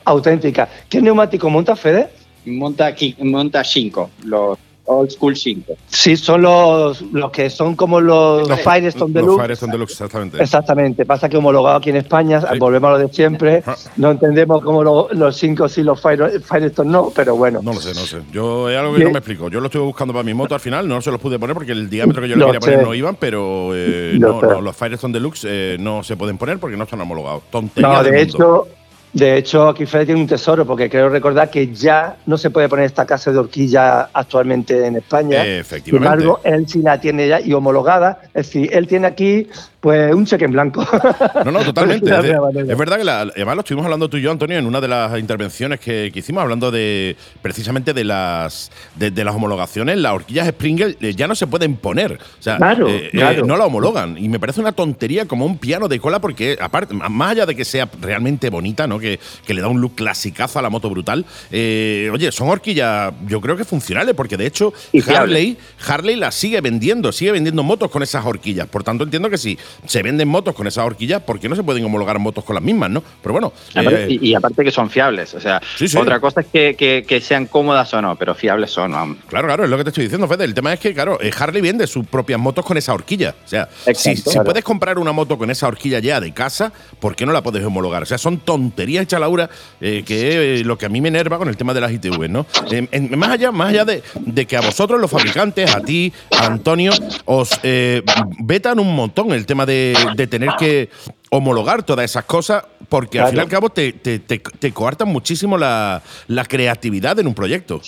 auténtica. 0.07 0.71
¿Qué 0.89 1.03
neumático 1.03 1.51
monta 1.51 1.77
Fede? 1.77 2.09
Monta, 2.47 2.95
monta 3.19 3.63
5, 3.63 4.11
los 4.25 4.59
Old 4.89 5.11
School 5.11 5.37
5. 5.37 5.75
Sí, 5.89 6.17
son 6.17 6.43
los, 6.43 7.01
los 7.13 7.31
que 7.31 7.51
son 7.51 7.77
como 7.77 8.01
los, 8.01 8.49
los 8.49 8.61
Firestone 8.61 9.13
Los 9.13 9.23
Deluxe. 9.23 9.43
Firestone 9.43 9.73
Deluxe, 9.73 9.93
exactamente. 9.93 10.43
Exactamente, 10.43 11.05
pasa 11.07 11.29
que 11.29 11.37
homologado 11.37 11.77
aquí 11.77 11.91
en 11.91 11.97
España, 11.97 12.41
Sí. 12.41 12.59
volvemos 12.59 12.89
a 12.89 12.93
lo 12.93 12.99
de 12.99 13.09
siempre, 13.13 13.63
Ah. 13.67 13.77
no 13.97 14.11
entendemos 14.11 14.63
cómo 14.63 14.83
lo- 14.83 15.09
los 15.13 15.37
5 15.37 15.69
sí, 15.69 15.83
los 15.83 16.01
Fire- 16.03 16.41
Firestone 16.43 16.91
no, 16.91 17.13
pero 17.15 17.37
bueno. 17.37 17.61
No 17.63 17.73
lo 17.75 17.81
sé, 17.81 17.91
no 17.95 18.01
sé. 18.07 18.19
Yo 18.33 18.69
es 18.71 18.77
algo 18.79 18.93
que 18.93 18.99
Sí. 19.01 19.05
no 19.05 19.11
me 19.11 19.19
explico. 19.19 19.49
Yo 19.51 19.61
lo 19.61 19.67
estuve 19.67 19.83
buscando 19.85 20.13
para 20.13 20.23
mi 20.25 20.35
moto 20.35 20.55
al 20.55 20.61
final, 20.61 20.89
no 20.89 21.01
se 21.03 21.11
los 21.11 21.21
pude 21.21 21.39
poner 21.39 21.55
porque 21.55 21.73
el 21.73 21.89
diámetro 21.91 22.23
que 22.23 22.29
yo 22.29 22.35
le 22.37 22.41
Lo 22.41 22.47
quería 22.47 22.61
poner 22.61 22.83
no 22.83 22.95
iban, 22.95 23.17
pero 23.17 23.71
eh, 23.75 24.17
no, 24.19 24.41
no, 24.41 24.61
los 24.61 24.77
Firestone 24.77 25.13
Deluxe 25.13 25.45
eh, 25.49 25.77
no 25.79 26.03
se 26.03 26.17
pueden 26.17 26.39
poner 26.39 26.59
porque 26.59 26.77
no 26.77 26.85
están 26.85 27.01
homologados. 27.01 27.43
Tontería 27.51 27.89
No, 27.89 28.03
del 28.03 28.13
de 28.13 28.19
mundo. 28.27 28.37
hecho, 28.67 28.69
de 29.13 29.37
hecho, 29.39 29.69
aquí 29.69 29.87
Fede 29.87 30.07
tiene 30.07 30.21
un 30.21 30.27
tesoro, 30.27 30.67
porque 30.67 30.89
creo 30.91 31.09
recordar 31.09 31.51
que 31.51 31.73
ya 31.75 32.17
no 32.27 32.37
se 32.39 32.51
puede 32.51 32.69
poner 32.69 32.85
esta 32.87 33.07
casa 33.07 33.33
de 33.33 33.39
horquilla 33.39 34.11
actualmente 34.13 34.87
en 34.87 34.97
España. 34.97 35.43
Sin 35.43 35.53
Efectivamente. 35.53 35.97
embargo, 36.25 36.41
él 36.45 36.69
sí 36.69 36.83
la 36.83 37.01
tiene 37.01 37.27
ya 37.29 37.41
y 37.41 37.53
homologada. 37.53 38.21
Es 38.35 38.47
decir, 38.47 38.71
él 38.73 38.87
tiene 38.87 39.07
aquí 39.07 39.47
pues 39.81 40.13
un 40.13 40.27
cheque 40.27 40.45
en 40.45 40.53
blanco. 40.53 40.85
No, 41.45 41.53
no, 41.53 41.65
totalmente. 41.65 42.11
Es, 42.19 42.67
de 42.67 42.75
verdad 42.75 42.99
que 42.99 43.05
la- 43.05 43.21
además 43.23 43.55
lo 43.55 43.61
estuvimos 43.61 43.85
hablando 43.85 44.09
tú 44.09 44.17
y 44.17 44.23
yo, 44.23 44.31
Antonio, 44.31 44.59
en 44.59 44.67
una 44.67 44.81
de 44.81 44.89
las 44.89 45.19
intervenciones 45.19 45.81
que, 45.81 46.11
que 46.13 46.19
hicimos, 46.19 46.43
hablando 46.43 46.71
de 46.71 47.17
precisamente 47.43 47.93
de 47.95 48.05
las 48.05 48.71
de, 48.97 49.11
de 49.11 49.25
las 49.25 49.35
homologaciones. 49.35 49.97
Las 49.99 50.13
horquillas 50.13 50.49
Springer 50.49 50.97
eh, 51.01 51.15
ya 51.15 51.27
no 51.29 51.35
se 51.35 51.47
pueden 51.47 51.77
poner. 51.77 52.13
O 52.15 52.43
sea, 52.43 52.57
Claro, 52.57 52.89
eh, 52.89 53.07
eh, 53.07 53.11
claro. 53.13 53.47
no 53.47 53.57
la 53.57 53.67
homologan. 53.67 54.19
Y 54.19 54.29
me 54.29 54.39
parece 54.41 54.61
una 54.61 54.73
tontería 54.73 55.27
como 55.27 55.47
un 55.47 55.59
piano 55.59 55.89
de 55.89 55.99
cola, 56.01 56.19
porque 56.21 56.59
aparte, 56.61 56.93
más 56.95 57.31
allá 57.33 57.47
de 57.47 57.55
que 57.55 57.65
sea 57.65 57.89
realmente 58.01 58.51
bonita, 58.51 58.87
¿no? 58.87 58.98
Que, 58.99 59.19
que 59.47 59.55
le 59.55 59.61
da 59.63 59.69
un 59.69 59.81
look 59.81 59.95
clasicazo 59.95 60.59
a 60.59 60.63
la 60.63 60.71
moto 60.71 60.89
brutal. 60.91 61.25
eh, 61.51 62.11
oye, 62.13 62.31
son 62.33 62.49
horquillas, 62.49 63.13
yo 63.27 63.41
creo 63.41 63.57
que 63.57 63.65
funcionales, 63.65 64.15
porque 64.15 64.37
de 64.37 64.47
hecho, 64.47 64.73
Y. 64.93 65.03
Harley 65.11 65.57
Harley 65.87 66.17
la 66.17 66.31
sigue 66.31 66.61
vendiendo, 66.61 67.13
sigue 67.13 67.33
vendiendo 67.33 67.63
motos 67.63 67.91
con 67.91 68.03
esas 68.03 68.25
horquillas. 68.25 68.67
Por 68.69 68.83
tanto, 68.85 69.05
entiendo 69.05 69.31
que 69.31 69.39
si 69.39 69.59
se 69.87 70.03
venden 70.03 70.29
motos 70.29 70.55
con 70.55 70.67
esas 70.67 70.85
horquillas, 70.85 71.23
¿por 71.23 71.39
qué 71.41 71.49
no 71.49 71.57
se 71.57 71.63
pueden 71.63 71.85
homologar 71.85 72.19
motos 72.19 72.45
con 72.45 72.55
las 72.55 72.63
mismas, 72.63 72.91
no? 72.91 73.03
Pero 73.23 73.33
bueno, 73.33 73.53
Aparte- 73.75 74.05
eh, 74.05 74.19
y, 74.21 74.29
y 74.31 74.35
aparte 74.35 74.65
que 74.65 74.71
son 74.71 74.91
fiables, 74.91 75.35
o 75.35 75.41
sea, 75.41 75.61
Sí, 75.77 75.89
sí. 75.89 75.97
otra 75.97 76.21
cosa 76.21 76.41
es 76.41 76.47
que, 76.49 76.75
que- 76.77 77.05
que 77.07 77.21
sean 77.21 77.47
cómodas 77.47 77.93
o 77.95 78.03
no, 78.03 78.17
pero 78.17 78.35
fiables 78.35 78.71
son. 78.71 78.89
claro, 79.29 79.47
claro, 79.47 79.65
es 79.65 79.71
lo 79.71 79.77
que 79.77 79.85
te 79.85 79.91
estoy 79.91 80.05
diciendo, 80.05 80.27
Fede. 80.29 80.45
El 80.45 80.55
tema 80.55 80.73
es 80.73 80.81
que, 80.81 80.93
claro, 80.95 81.19
eh, 81.21 81.31
Harley 81.39 81.61
vende 81.63 81.87
sus 81.87 82.07
propias 82.07 82.39
motos 82.41 82.65
con 82.65 82.77
esa 82.77 82.93
horquilla. 82.95 83.35
O 83.45 83.49
sea, 83.49 83.69
si, 83.85 83.91
Exacto, 83.91 84.17
si 84.17 84.23
claro. 84.31 84.45
puedes 84.45 84.65
comprar 84.65 84.99
una 84.99 85.13
moto 85.13 85.37
con 85.39 85.51
esa 85.51 85.67
horquilla 85.69 85.99
ya 85.99 86.21
de 86.21 86.33
casa, 86.33 86.73
¿por 87.01 87.15
qué 87.17 87.27
no 87.27 87.33
la 87.33 87.43
puedes 87.43 87.65
homologar? 87.65 88.03
O 88.03 88.07
sea, 88.07 88.19
son 88.19 88.39
tonterías 88.39 88.88
hechas 88.97 89.19
a 89.19 89.21
Laura, 89.21 89.51
eh, 89.81 90.03
que 90.07 90.61
eh, 90.61 90.65
lo 90.65 90.79
que 90.79 90.87
a 90.87 90.89
mí 90.89 91.01
me 91.01 91.09
enerva 91.09 91.37
con 91.37 91.49
el 91.49 91.57
tema 91.57 91.75
de 91.75 91.81
las 91.83 91.93
ITV, 91.93 92.29
¿no? 92.29 92.47
En- 92.71 92.89
en- 92.93 93.19
más 93.19 93.31
allá, 93.31 93.51
más 93.53 93.69
allá 93.71 93.85
de, 93.85 94.03
de 94.21 94.47
que 94.47 94.57
a 94.57 94.61
vosotros, 94.61 94.99
los 95.01 95.11
fabricantes, 95.11 95.75
a 95.75 95.81
ti, 95.81 96.13
a 96.31 96.47
Antonio, 96.47 96.93
os 97.27 97.51
eh, 97.63 98.03
vetan 98.39 98.79
un 98.79 98.95
montón 98.95 99.33
el 99.33 99.45
tema 99.45 99.67
de, 99.67 99.95
de 100.17 100.27
tener 100.27 100.51
que 100.59 100.89
homologar 101.31 101.83
todas 101.83 102.05
esas 102.05 102.25
cosas, 102.25 102.65
porque 102.89 103.21
al 103.21 103.27
fin 103.29 103.37
y 103.39 103.41
al 103.43 103.49
cabo 103.49 103.69
te, 103.69 103.93
te, 103.93 104.19
te- 104.21 104.39
te 104.39 104.73
coartan 104.73 105.09
muchísimo 105.09 105.59
la, 105.59 106.01
la 106.29 106.45
creatividad 106.47 107.19
en 107.19 107.27
un 107.27 107.35
proyecto. 107.35 107.83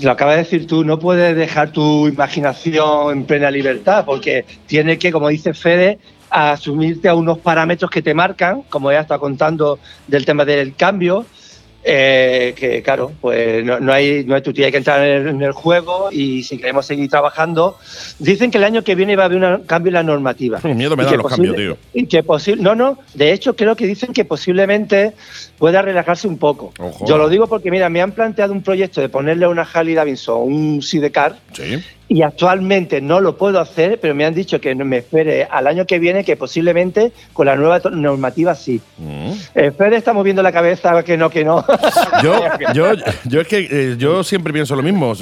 Lo 0.00 0.10
acabas 0.10 0.36
de 0.36 0.42
decir 0.44 0.66
tú, 0.66 0.84
no 0.84 0.98
puedes 0.98 1.36
dejar 1.36 1.70
tu 1.70 2.08
imaginación 2.08 3.12
en 3.18 3.24
plena 3.24 3.50
libertad, 3.50 4.04
porque 4.06 4.44
tiene 4.66 4.98
que, 4.98 5.12
como 5.12 5.28
dice 5.28 5.52
Fede, 5.54 5.98
asumirte 6.32 7.08
a 7.08 7.14
unos 7.14 7.38
parámetros 7.38 7.90
que 7.90 8.02
te 8.02 8.14
marcan, 8.14 8.62
como 8.68 8.90
ella 8.90 9.00
está 9.00 9.18
contando 9.18 9.78
del 10.06 10.24
tema 10.24 10.44
del 10.44 10.74
cambio, 10.74 11.26
eh, 11.84 12.54
que 12.56 12.80
claro, 12.80 13.10
pues 13.20 13.64
no, 13.64 13.80
no 13.80 13.92
hay, 13.92 14.24
no 14.24 14.36
hay 14.36 14.42
hay 14.46 14.70
que 14.70 14.76
entrar 14.76 15.04
en 15.04 15.22
el, 15.22 15.28
en 15.34 15.42
el 15.42 15.50
juego 15.50 16.10
y 16.12 16.44
si 16.44 16.56
queremos 16.56 16.86
seguir 16.86 17.10
trabajando, 17.10 17.76
dicen 18.20 18.52
que 18.52 18.58
el 18.58 18.64
año 18.64 18.84
que 18.84 18.94
viene 18.94 19.16
va 19.16 19.24
a 19.24 19.26
haber 19.26 19.42
un 19.42 19.64
cambio 19.64 19.88
en 19.90 19.94
la 19.94 20.02
normativa. 20.04 20.60
Miedo 20.62 20.96
me 20.96 21.04
que 21.06 21.16
los 21.16 21.24
posible- 21.24 21.48
cambios, 21.48 21.78
tío. 21.78 22.00
Y 22.00 22.06
que 22.06 22.22
posible, 22.22 22.62
no, 22.62 22.76
no, 22.76 22.98
de 23.14 23.32
hecho 23.32 23.56
creo 23.56 23.74
que 23.74 23.86
dicen 23.86 24.12
que 24.12 24.24
posiblemente 24.24 25.12
pueda 25.58 25.82
relajarse 25.82 26.28
un 26.28 26.38
poco. 26.38 26.72
Ojo. 26.78 27.04
Yo 27.04 27.18
lo 27.18 27.28
digo 27.28 27.48
porque, 27.48 27.70
mira, 27.72 27.88
me 27.88 28.00
han 28.00 28.12
planteado 28.12 28.52
un 28.52 28.62
proyecto 28.62 29.00
de 29.00 29.08
ponerle 29.08 29.46
a 29.46 29.48
una 29.48 29.62
Harley 29.62 29.94
Davidson 29.94 30.40
un 30.40 30.82
sidecar 30.82 31.36
Sí. 31.52 31.82
Y 32.14 32.22
actualmente 32.22 33.00
no 33.00 33.20
lo 33.20 33.36
puedo 33.36 33.58
hacer, 33.58 33.98
pero 34.00 34.14
me 34.14 34.24
han 34.26 34.34
dicho 34.34 34.60
que 34.60 34.74
me 34.74 34.98
espere 34.98 35.48
al 35.50 35.66
año 35.66 35.86
que 35.86 35.98
viene, 35.98 36.24
que 36.24 36.36
posiblemente 36.36 37.12
con 37.32 37.46
la 37.46 37.56
nueva 37.56 37.80
to- 37.80 37.90
normativa 37.90 38.54
sí. 38.54 38.80
Mm. 38.98 39.30
Eh, 39.54 39.70
Fede 39.76 39.96
está 39.96 40.12
moviendo 40.12 40.42
la 40.42 40.52
cabeza 40.52 41.02
que 41.02 41.16
no, 41.16 41.30
que 41.30 41.44
no. 41.44 41.64
Yo, 42.22 42.40
yo, 42.74 42.86
yo 43.24 43.40
es 43.40 43.48
que 43.48 43.68
eh, 43.70 43.94
yo 43.98 44.22
siempre 44.24 44.52
pienso 44.52 44.76
lo 44.76 44.82
mismo. 44.82 45.14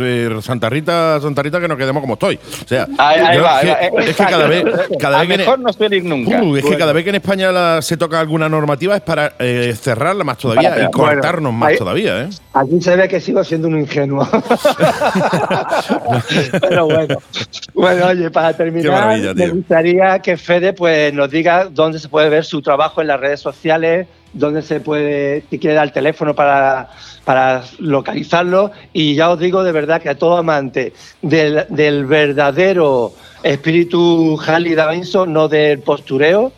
Santa 0.42 0.68
Rita, 0.68 1.20
Santa 1.20 1.42
Rita, 1.42 1.60
que 1.60 1.68
nos 1.68 1.78
quedemos 1.78 2.00
como 2.00 2.14
estoy. 2.14 2.38
O 2.64 2.68
sea, 2.68 2.86
Ahí, 2.98 3.20
ahí 3.20 3.36
yo 3.36 3.42
va, 3.44 3.60
es, 3.60 3.64
que, 3.66 3.72
ahí 3.72 3.90
va. 3.94 4.02
es 4.02 4.16
que 4.16 4.24
cada 4.24 4.46
vez, 4.46 4.64
cada 4.98 5.18
A 5.18 5.20
vez 5.20 5.30
que, 5.30 5.38
mejor 5.38 5.58
no 5.60 5.72
suele 5.72 5.96
ir 5.98 6.04
nunca. 6.04 6.42
Uh, 6.42 6.56
es 6.56 6.64
que 6.64 6.76
cada 6.76 6.92
vez 6.92 7.04
que 7.04 7.10
en 7.10 7.16
España 7.16 7.52
la- 7.52 7.80
se 7.82 7.96
toca 7.96 8.18
alguna 8.20 8.48
normativa 8.48 8.96
es 8.96 9.02
para 9.02 9.34
eh, 9.38 9.74
cerrarla 9.80 10.24
más 10.24 10.38
todavía 10.38 10.70
Para- 10.70 10.84
y 10.84 10.90
cortarnos 10.90 11.52
bueno, 11.52 11.58
más 11.58 11.70
ahí- 11.70 11.78
todavía, 11.78 12.22
¿eh? 12.22 12.28
Aquí 12.52 12.80
se 12.80 12.96
ve 12.96 13.08
que 13.08 13.20
sigo 13.20 13.44
siendo 13.44 13.68
un 13.68 13.78
ingenuo. 13.78 14.26
Pero 16.88 16.98
bueno. 17.06 17.20
Bueno, 17.74 18.06
oye, 18.08 18.30
para 18.30 18.52
terminar, 18.54 18.92
me 19.34 19.48
gustaría 19.54 20.18
que 20.18 20.36
Fede 20.36 20.72
pues, 20.72 21.14
nos 21.14 21.30
diga 21.30 21.66
dónde 21.70 21.98
se 21.98 22.08
puede 22.08 22.28
ver 22.28 22.44
su 22.44 22.60
trabajo 22.60 23.00
en 23.00 23.06
las 23.06 23.18
redes 23.20 23.40
sociales, 23.40 24.06
dónde 24.34 24.60
se 24.62 24.80
puede, 24.80 25.44
si 25.48 25.58
quiere 25.58 25.74
dar 25.76 25.86
el 25.86 25.92
teléfono 25.92 26.34
para, 26.34 26.90
para 27.24 27.62
localizarlo. 27.78 28.70
Y 28.92 29.14
ya 29.14 29.30
os 29.30 29.38
digo 29.38 29.62
de 29.62 29.72
verdad 29.72 30.02
que 30.02 30.10
a 30.10 30.14
todo 30.16 30.36
amante 30.36 30.92
del, 31.22 31.64
del 31.70 32.04
verdadero 32.06 33.12
espíritu 33.42 34.38
Harley 34.46 34.74
Davidson, 34.74 35.32
no 35.32 35.48
del 35.48 35.78
postureo, 35.78 36.52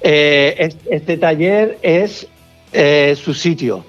eh, 0.00 0.54
es- 0.58 0.76
este 0.90 1.16
taller 1.18 1.78
es 1.82 2.26
eh, 2.72 3.14
su 3.22 3.32
sitio. 3.34 3.84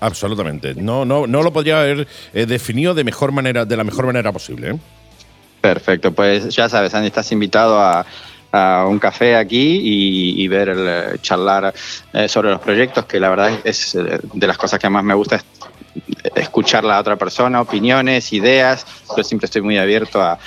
Absolutamente. 0.00 0.74
No, 0.74 1.04
no, 1.04 1.26
no 1.26 1.42
lo 1.42 1.52
podría 1.52 1.80
haber 1.80 2.06
eh, 2.32 2.46
definido 2.46 2.94
de 2.94 3.04
mejor 3.04 3.32
manera, 3.32 3.64
de 3.64 3.76
la 3.76 3.84
mejor 3.84 4.06
manera 4.06 4.32
posible. 4.32 4.70
¿eh? 4.70 4.78
Perfecto, 5.60 6.12
pues 6.12 6.54
ya 6.54 6.68
sabes, 6.68 6.94
Andy, 6.94 7.08
estás 7.08 7.32
invitado 7.32 7.80
a, 7.80 8.04
un 8.88 8.98
café 8.98 9.36
aquí 9.36 9.80
y, 10.42 10.48
ver, 10.48 10.70
el, 10.70 10.86
eh, 10.88 11.18
charlar 11.20 11.74
sobre 12.28 12.48
los 12.48 12.60
proyectos, 12.60 13.04
que 13.04 13.20
la 13.20 13.28
verdad 13.28 13.52
es 13.62 13.92
de 13.92 14.46
las 14.46 14.56
cosas 14.56 14.80
que 14.80 14.88
más 14.88 15.04
me 15.04 15.12
gusta 15.12 15.36
es 15.36 15.44
escuchar 16.34 16.84
a 16.84 16.88
la 16.88 17.00
otra 17.00 17.16
persona, 17.16 17.60
opiniones, 17.60 18.32
ideas. 18.32 18.86
Yo 19.16 19.24
siempre 19.24 19.46
estoy 19.46 19.62
muy 19.62 19.78
abierto 19.78 20.20
a, 20.22 20.38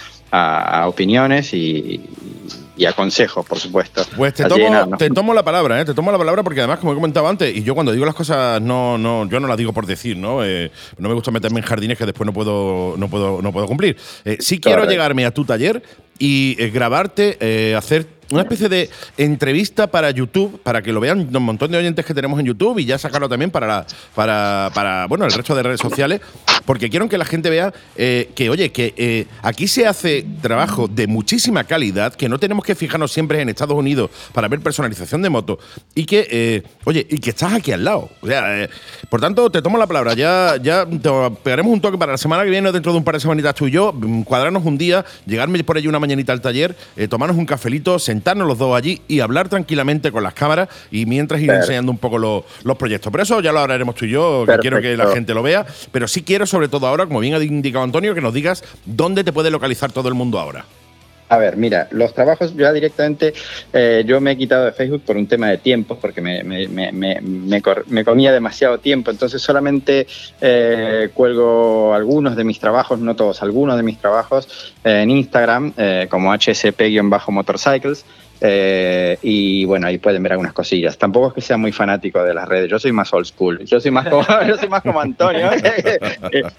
opiniones 0.87 1.53
y 1.53 1.99
a 2.85 2.93
consejos, 2.93 3.45
por 3.45 3.59
supuesto. 3.59 4.03
Pues 4.15 4.33
te 4.33 4.45
tomo, 4.45 4.97
te 4.97 5.09
tomo 5.09 5.33
la 5.33 5.43
palabra, 5.43 5.81
¿eh? 5.81 5.85
Te 5.85 5.93
tomo 5.93 6.11
la 6.11 6.17
palabra 6.17 6.43
porque 6.43 6.59
además, 6.59 6.79
como 6.79 6.91
he 6.91 6.95
comentado 6.95 7.27
antes, 7.27 7.55
y 7.55 7.63
yo 7.63 7.73
cuando 7.73 7.91
digo 7.91 8.05
las 8.05 8.15
cosas 8.15 8.61
no, 8.61 8.97
no, 8.97 9.27
yo 9.29 9.39
no 9.39 9.47
las 9.47 9.57
digo 9.57 9.73
por 9.73 9.85
decir, 9.85 10.17
¿no? 10.17 10.43
Eh, 10.43 10.71
no 10.97 11.09
me 11.09 11.15
gusta 11.15 11.31
meterme 11.31 11.59
en 11.59 11.65
jardines 11.65 11.97
que 11.97 12.05
después 12.05 12.25
no 12.25 12.33
puedo, 12.33 12.95
no 12.97 13.09
puedo, 13.09 13.41
no 13.41 13.51
puedo 13.51 13.67
cumplir. 13.67 13.97
Eh, 14.25 14.37
sí 14.39 14.59
quiero 14.59 14.77
Correcto. 14.77 14.91
llegarme 14.91 15.25
a 15.25 15.31
tu 15.31 15.45
taller 15.45 15.81
y 16.21 16.55
eh, 16.59 16.69
grabarte, 16.69 17.37
eh, 17.41 17.75
hacer 17.75 18.05
una 18.31 18.43
especie 18.43 18.69
de 18.69 18.89
entrevista 19.17 19.87
para 19.87 20.09
YouTube, 20.11 20.61
para 20.63 20.81
que 20.81 20.93
lo 20.93 21.01
vean 21.01 21.35
un 21.35 21.43
montón 21.43 21.69
de 21.69 21.77
oyentes 21.77 22.05
que 22.05 22.13
tenemos 22.13 22.39
en 22.39 22.45
YouTube 22.45 22.79
y 22.79 22.85
ya 22.85 22.97
sacarlo 22.97 23.27
también 23.27 23.51
para, 23.51 23.67
la- 23.67 23.85
para, 24.15 24.71
para 24.73 25.05
bueno, 25.07 25.25
el 25.25 25.33
resto 25.33 25.53
de 25.53 25.63
redes 25.63 25.81
sociales, 25.81 26.21
porque 26.65 26.89
quiero 26.89 27.09
que 27.09 27.17
la 27.17 27.25
gente 27.25 27.49
vea 27.49 27.73
eh, 27.97 28.29
que, 28.33 28.49
oye, 28.49 28.71
que 28.71 29.27
aquí 29.41 29.67
se 29.67 29.85
hace 29.85 30.25
trabajo 30.41 30.87
de 30.87 31.07
muchísima 31.07 31.65
calidad, 31.65 32.13
que 32.15 32.29
no 32.29 32.39
tenemos 32.39 32.63
que 32.63 32.73
fijarnos 32.73 33.11
siempre 33.11 33.41
en 33.41 33.49
Estados 33.49 33.75
Unidos 33.77 34.09
para 34.31 34.47
ver 34.47 34.61
personalización 34.61 35.21
de 35.21 35.29
moto 35.29 35.59
y 35.93 36.05
que, 36.05 36.25
eh, 36.31 36.63
oye, 36.85 37.05
y 37.09 37.17
que 37.17 37.31
estás 37.31 37.51
aquí 37.51 37.73
al 37.73 37.83
lado. 37.83 38.09
O 38.21 38.27
sea, 38.27 38.69
por 39.09 39.19
tanto, 39.19 39.49
te 39.49 39.61
tomo 39.61 39.77
la 39.77 39.87
palabra, 39.87 40.13
ya, 40.13 40.55
ya 40.63 40.87
pegaremos 41.43 41.73
un 41.73 41.81
toque 41.81 41.97
para 41.97 42.13
la 42.13 42.17
semana 42.17 42.45
que 42.45 42.49
viene, 42.49 42.71
dentro 42.71 42.93
de 42.93 42.97
un 42.99 43.03
par 43.03 43.15
de 43.15 43.19
semanitas 43.19 43.55
tú 43.55 43.67
y 43.67 43.71
yo, 43.71 43.91
mm, 43.91 44.21
cuadrarnos 44.21 44.63
un 44.63 44.77
día, 44.77 45.03
llegarme 45.25 45.61
por 45.65 45.75
allí 45.75 45.89
una 45.89 45.99
mañana 45.99 46.10
mañanita 46.11 46.33
al 46.33 46.41
taller, 46.41 46.75
eh, 46.97 47.07
tomarnos 47.07 47.37
un 47.37 47.45
cafelito, 47.45 47.97
sentarnos 47.99 48.45
los 48.47 48.57
dos 48.57 48.75
allí 48.75 49.01
y 49.07 49.21
hablar 49.21 49.47
tranquilamente 49.47 50.11
con 50.11 50.23
las 50.23 50.33
cámaras 50.33 50.67
y 50.91 51.05
mientras 51.05 51.39
ir 51.39 51.47
Perfecto. 51.47 51.63
enseñando 51.65 51.91
un 51.91 51.97
poco 51.97 52.17
lo- 52.17 52.45
los 52.63 52.77
proyectos. 52.77 53.11
Pero 53.11 53.23
eso 53.23 53.39
ya 53.41 53.51
lo 53.53 53.59
hablaremos 53.59 53.95
tú 53.95 54.05
y 54.05 54.09
yo, 54.09 54.43
que 54.45 54.57
quiero 54.59 54.81
que 54.81 54.97
la 54.97 55.07
gente 55.13 55.33
lo 55.33 55.41
vea. 55.41 55.65
Pero 55.91 56.07
sí 56.07 56.21
quiero, 56.23 56.45
sobre 56.45 56.67
todo 56.67 56.87
ahora, 56.87 57.05
como 57.05 57.19
bien 57.21 57.33
ha 57.35 57.43
indicado 57.43 57.83
Antonio, 57.83 58.13
que 58.13 58.21
nos 58.21 58.33
digas 58.33 58.63
dónde 58.85 59.23
te 59.23 59.31
puede 59.31 59.49
localizar 59.51 59.91
todo 59.91 60.09
el 60.09 60.15
mundo 60.15 60.37
ahora. 60.39 60.65
A 61.31 61.37
ver, 61.37 61.55
mira, 61.55 61.87
los 61.91 62.13
trabajos 62.13 62.53
ya 62.57 62.73
directamente 62.73 63.33
eh, 63.71 64.03
yo 64.05 64.19
me 64.19 64.31
he 64.31 64.37
quitado 64.37 64.65
de 64.65 64.73
Facebook 64.73 65.03
por 65.05 65.15
un 65.15 65.27
tema 65.27 65.47
de 65.47 65.59
tiempo, 65.59 65.95
porque 65.95 66.19
me, 66.19 66.43
me, 66.43 66.67
me, 66.67 67.21
me, 67.21 68.03
comía 68.03 68.33
demasiado 68.33 68.79
tiempo, 68.79 69.11
entonces 69.11 69.41
solamente 69.41 70.07
eh, 70.41 71.07
cuelgo 71.13 71.93
algunos 71.93 72.35
de 72.35 72.43
mis 72.43 72.59
trabajos, 72.59 72.99
no 72.99 73.15
todos, 73.15 73.41
algunos 73.41 73.77
de 73.77 73.83
mis 73.83 73.97
trabajos 73.97 74.73
eh, 74.83 75.03
en 75.03 75.09
Instagram 75.09 75.71
eh, 75.77 76.07
como 76.09 76.33
hsp-motorcycles. 76.33 78.03
Eh, 78.41 79.17
y 79.21 79.65
bueno, 79.65 79.87
ahí 79.87 79.99
pueden 79.99 80.23
ver 80.23 80.33
algunas 80.33 80.53
cosillas. 80.53 80.97
Tampoco 80.97 81.27
es 81.29 81.33
que 81.35 81.41
sea 81.41 81.57
muy 81.57 81.71
fanático 81.71 82.23
de 82.23 82.33
las 82.33 82.47
redes, 82.47 82.69
yo 82.69 82.79
soy 82.79 82.91
más 82.91 83.13
old 83.13 83.27
school, 83.27 83.63
yo 83.65 83.79
soy 83.79 83.91
más 83.91 84.07
como, 84.09 84.25
yo 84.47 84.57
soy 84.57 84.67
más 84.67 84.81
como 84.81 84.99
Antonio, 84.99 85.51
eh, 85.63 85.99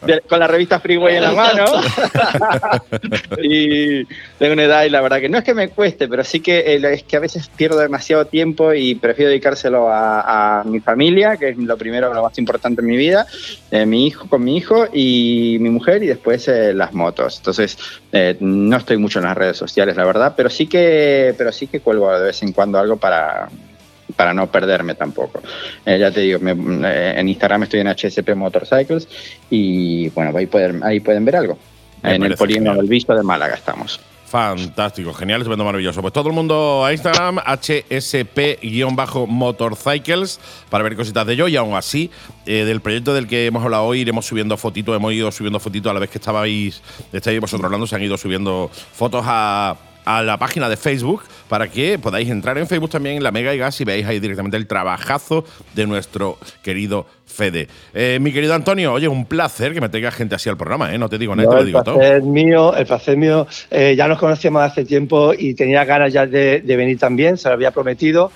de- 0.02 0.20
con 0.22 0.38
la 0.38 0.46
revista 0.46 0.78
Freeway 0.78 1.16
en 1.16 1.22
la 1.22 1.32
mano. 1.32 1.64
y 3.42 4.04
tengo 4.38 4.52
una 4.52 4.62
edad 4.62 4.84
y 4.84 4.90
la 4.90 5.00
verdad 5.00 5.20
que 5.20 5.28
no 5.28 5.38
es 5.38 5.44
que 5.44 5.54
me 5.54 5.68
cueste, 5.70 6.06
pero 6.06 6.22
sí 6.22 6.40
que 6.40 6.60
eh, 6.60 6.92
es 6.92 7.02
que 7.02 7.16
a 7.16 7.20
veces 7.20 7.48
pierdo 7.48 7.78
demasiado 7.78 8.26
tiempo 8.26 8.72
y 8.72 8.94
prefiero 8.94 9.30
dedicárselo 9.30 9.88
a, 9.90 10.62
mi 10.64 10.80
familia, 10.80 11.36
que 11.36 11.50
es 11.50 11.56
lo 11.56 11.76
primero, 11.76 12.12
lo 12.14 12.22
más 12.22 12.38
importante 12.38 12.80
en 12.80 12.86
mi 12.86 12.96
vida, 12.96 13.26
eh, 13.70 13.84
mi 13.86 14.06
hijo 14.06 14.28
con 14.28 14.44
mi 14.44 14.56
hijo 14.56 14.86
y 14.92 15.56
mi 15.60 15.70
mujer 15.70 16.02
y 16.02 16.06
después 16.06 16.46
eh, 16.48 16.72
las 16.72 16.92
motos. 16.92 17.38
Entonces 17.38 17.76
eh, 18.12 18.36
no 18.40 18.76
estoy 18.76 18.98
mucho 18.98 19.18
en 19.18 19.24
las 19.24 19.36
redes 19.36 19.56
sociales, 19.56 19.96
la 19.96 20.04
verdad, 20.04 20.34
pero 20.36 20.50
sí 20.50 20.66
que, 20.66 21.34
pero 21.36 21.50
sí 21.52 21.66
que 21.72 21.80
cuelgo 21.80 22.16
de 22.16 22.26
vez 22.26 22.40
en 22.44 22.52
cuando 22.52 22.78
algo 22.78 22.96
para 22.98 23.48
para 24.14 24.34
no 24.34 24.46
perderme 24.46 24.94
tampoco. 24.94 25.40
Eh, 25.86 25.98
ya 25.98 26.10
te 26.10 26.20
digo, 26.20 26.38
me- 26.38 26.52
eh, 26.86 27.14
en 27.18 27.30
Instagram 27.30 27.62
estoy 27.62 27.80
en 27.80 27.86
HSP 27.88 28.34
Motorcycles 28.36 29.08
y 29.48 30.10
bueno, 30.10 30.36
ahí 30.36 30.44
pueden, 30.46 30.84
ahí 30.84 31.00
pueden 31.00 31.24
ver 31.24 31.36
algo. 31.36 31.56
Me 32.02 32.16
en 32.16 32.22
el 32.24 32.34
polígono 32.36 32.74
del 32.74 32.88
Visto 32.88 33.14
de 33.14 33.22
Málaga 33.22 33.54
estamos. 33.54 33.98
Fantástico, 34.26 35.14
genial, 35.14 35.40
estupendo, 35.40 35.64
maravilloso. 35.64 36.02
Pues 36.02 36.12
todo 36.12 36.28
el 36.28 36.34
mundo 36.34 36.84
a 36.84 36.92
Instagram, 36.92 37.38
HSP-motorcycles, 37.38 40.38
para 40.70 40.84
ver 40.84 40.96
cositas 40.96 41.26
de 41.26 41.34
ello. 41.34 41.48
Y 41.48 41.56
aún 41.56 41.74
así, 41.74 42.10
eh, 42.46 42.64
del 42.64 42.80
proyecto 42.80 43.12
del 43.14 43.26
que 43.26 43.46
hemos 43.46 43.62
hablado 43.62 43.84
hoy, 43.84 44.00
iremos 44.00 44.24
subiendo 44.26 44.56
fotitos, 44.56 44.96
hemos 44.96 45.12
ido 45.12 45.30
subiendo 45.32 45.60
fotitos 45.60 45.90
a 45.90 45.94
la 45.94 46.00
vez 46.00 46.10
que 46.10 46.18
estabais, 46.18 46.82
estáis 47.12 47.40
vosotros 47.40 47.64
hablando, 47.66 47.86
se 47.86 47.96
han 47.96 48.02
ido 48.02 48.16
subiendo 48.16 48.70
fotos 48.94 49.22
a, 49.26 49.76
a 50.04 50.22
la 50.22 50.36
página 50.38 50.68
de 50.68 50.76
Facebook 50.76 51.22
para 51.48 51.68
que 51.68 51.98
podáis 51.98 52.28
entrar 52.30 52.58
en 52.58 52.66
Facebook 52.66 52.90
también 52.90 53.16
en 53.16 53.22
la 53.22 53.30
Mega 53.30 53.54
y 53.54 53.58
Gas 53.58 53.80
y 53.80 53.84
veáis 53.84 54.06
ahí 54.06 54.20
directamente 54.20 54.56
el 54.56 54.66
trabajazo 54.66 55.44
de 55.74 55.86
nuestro 55.86 56.38
querido 56.62 57.06
Fede. 57.26 57.68
Eh, 57.94 58.18
mi 58.20 58.32
querido 58.32 58.54
Antonio, 58.54 58.92
oye, 58.92 59.08
un 59.08 59.24
placer 59.24 59.72
que 59.72 59.80
me 59.80 59.88
traiga 59.88 60.10
gente 60.10 60.34
así 60.34 60.48
al 60.50 60.56
programa, 60.56 60.94
¿eh? 60.94 60.98
No 60.98 61.08
te 61.08 61.16
digo 61.18 61.34
nada, 61.34 61.46
No, 61.46 61.50
te 61.50 61.54
lo 61.56 61.60
el 61.62 61.66
digo 61.66 61.82
todo. 61.82 61.94
placer 61.96 62.22
mío, 62.22 62.76
el 62.76 62.86
placer 62.86 63.16
mío, 63.16 63.46
eh, 63.70 63.94
ya 63.96 64.06
nos 64.08 64.18
conocíamos 64.18 64.62
hace 64.62 64.84
tiempo 64.84 65.32
y 65.36 65.54
tenía 65.54 65.84
ganas 65.84 66.12
ya 66.12 66.26
de, 66.26 66.60
de 66.60 66.76
venir 66.76 66.98
también, 66.98 67.38
se 67.38 67.48
lo 67.48 67.54
había 67.54 67.70
prometido 67.70 68.30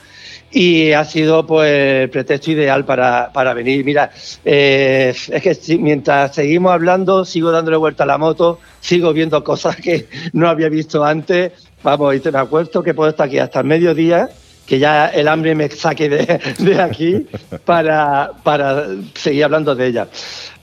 y 0.51 0.93
ha 0.93 1.05
sido 1.05 1.47
pues 1.47 1.71
el 2.05 2.11
pretexto 2.11 2.51
ideal 2.53 2.85
para, 2.85 3.31
para 3.33 3.53
venir. 3.55 3.85
Mira, 3.85 4.11
eh, 4.45 5.13
es 5.31 5.43
que 5.43 5.55
si- 5.55 5.79
mientras 5.79 6.35
seguimos 6.35 6.73
hablando, 6.73 7.25
sigo 7.25 7.51
dándole 7.51 7.77
vuelta 7.77 8.05
a 8.05 8.07
la 8.07 8.19
moto, 8.19 8.59
sigo 8.81 9.13
viendo 9.13 9.43
cosas 9.45 9.77
que 9.77 10.07
no 10.33 10.49
había 10.49 10.69
visto 10.69 11.05
antes. 11.05 11.53
Vamos, 11.83 12.15
y 12.17 12.21
te 12.21 12.33
me 12.33 12.39
acuerdo 12.39 12.83
que 12.83 12.95
puedo 12.95 13.11
estar 13.11 13.27
aquí 13.27 13.39
hasta 13.39 13.61
el 13.61 13.67
mediodía 13.67 14.29
que 14.67 14.81
ya 14.81 15.07
el 15.09 15.29
hambre 15.29 15.55
me 15.55 15.69
saque 15.71 16.09
de, 16.09 16.41
de 16.59 16.83
aquí 16.83 17.25
para, 17.65 18.33
para 18.43 18.87
seguir 19.15 19.45
hablando 19.45 19.75
de 19.77 19.87
ella. 19.87 20.09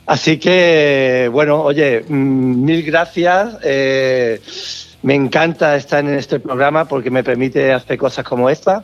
Así 0.05 0.37
que, 0.37 1.29
bueno, 1.31 1.61
oye, 1.61 2.03
mm, 2.05 2.65
mil 2.65 2.83
gracias. 2.83 3.55
eh, 3.63 4.41
me 5.03 5.15
encanta 5.15 5.75
estar 5.77 5.99
en 6.03 6.15
este 6.15 6.39
programa 6.41 6.85
porque 6.85 7.09
me 7.11 7.23
permite 7.23 7.71
hacer 7.71 7.97
cosas 7.97 8.25
como 8.25 8.49
esta. 8.49 8.83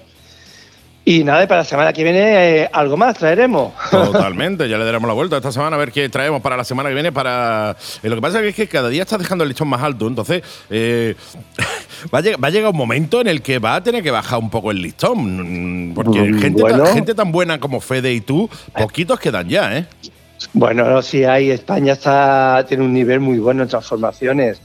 Y 1.06 1.24
nada, 1.24 1.44
y 1.44 1.48
para 1.48 1.62
la 1.62 1.66
semana 1.66 1.92
que 1.92 2.04
viene 2.04 2.62
eh, 2.64 2.70
algo 2.72 2.96
más 2.96 3.18
traeremos. 3.18 3.74
Totalmente, 3.92 4.70
ya 4.70 4.78
le 4.78 4.86
daremos 4.86 5.08
la 5.08 5.14
vuelta 5.14 5.38
esta 5.38 5.52
semana 5.52 5.76
a 5.76 5.80
ver 5.80 5.92
qué 5.92 6.08
traemos 6.10 6.42
para 6.42 6.56
la 6.56 6.64
semana 6.64 6.90
que 6.90 6.94
viene. 6.94 7.12
Para 7.12 7.76
eh, 8.04 8.10
Lo 8.10 8.16
que 8.16 8.22
pasa 8.22 8.44
es 8.44 8.54
que 8.54 8.68
cada 8.68 8.90
día 8.90 9.04
estás 9.04 9.18
dejando 9.18 9.44
el 9.44 9.48
listón 9.50 9.70
más 9.70 9.82
alto, 9.82 10.08
entonces 10.08 10.44
eh, 10.70 11.16
va, 12.14 12.20
a 12.20 12.22
llegar, 12.22 12.44
va 12.44 12.48
a 12.50 12.52
llegar 12.52 12.70
un 12.72 12.78
momento 12.78 13.22
en 13.22 13.28
el 13.28 13.42
que 13.42 13.58
va 13.58 13.76
a 13.76 13.84
tener 13.84 14.04
que 14.04 14.12
bajar 14.12 14.38
un 14.40 14.50
poco 14.52 14.70
el 14.72 14.82
listón. 14.82 15.90
mm, 15.90 15.94
Porque 15.96 16.20
Mm, 16.22 16.40
gente, 16.40 16.62
bueno. 16.62 16.84
tan, 16.84 16.94
gente 16.94 17.16
tan 17.16 17.32
buena 17.32 17.60
como 17.60 17.80
Fede 17.80 18.14
y 18.14 18.22
tú, 18.22 18.48
poquitos 18.78 19.20
quedan 19.20 19.48
ya, 19.50 19.78
¿eh? 19.78 19.86
Bueno, 20.54 20.86
no, 20.90 21.02
sí 21.02 21.24
hay. 21.24 21.50
España 21.50 21.94
está, 21.94 22.64
tiene 22.68 22.84
un 22.84 22.94
nivel 22.94 23.20
muy 23.20 23.40
bueno 23.40 23.64
en 23.64 23.70
transformaciones. 23.70 24.62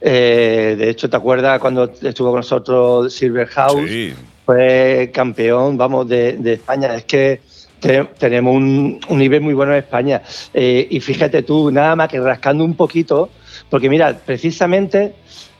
Eh, 0.00 0.76
de 0.78 0.90
hecho, 0.90 1.10
¿te 1.10 1.16
acuerdas 1.16 1.58
cuando 1.58 1.90
estuvo 2.02 2.30
con 2.30 2.38
nosotros 2.40 3.12
Silver 3.12 3.48
House? 3.48 3.88
Sí. 3.90 4.14
Fue 4.48 5.10
campeón, 5.12 5.76
vamos, 5.76 6.08
de, 6.08 6.38
de 6.38 6.54
España. 6.54 6.94
Es 6.94 7.04
que 7.04 7.42
te- 7.80 8.04
tenemos 8.18 8.56
un, 8.56 8.98
un 9.06 9.18
nivel 9.18 9.42
muy 9.42 9.52
bueno 9.52 9.72
en 9.72 9.80
España. 9.80 10.22
Eh, 10.54 10.86
y 10.88 11.00
fíjate 11.00 11.42
tú, 11.42 11.70
nada 11.70 11.94
más 11.94 12.08
que 12.08 12.18
rascando 12.18 12.64
un 12.64 12.72
poquito, 12.74 13.28
porque 13.68 13.90
mira, 13.90 14.18
precisamente 14.24 15.12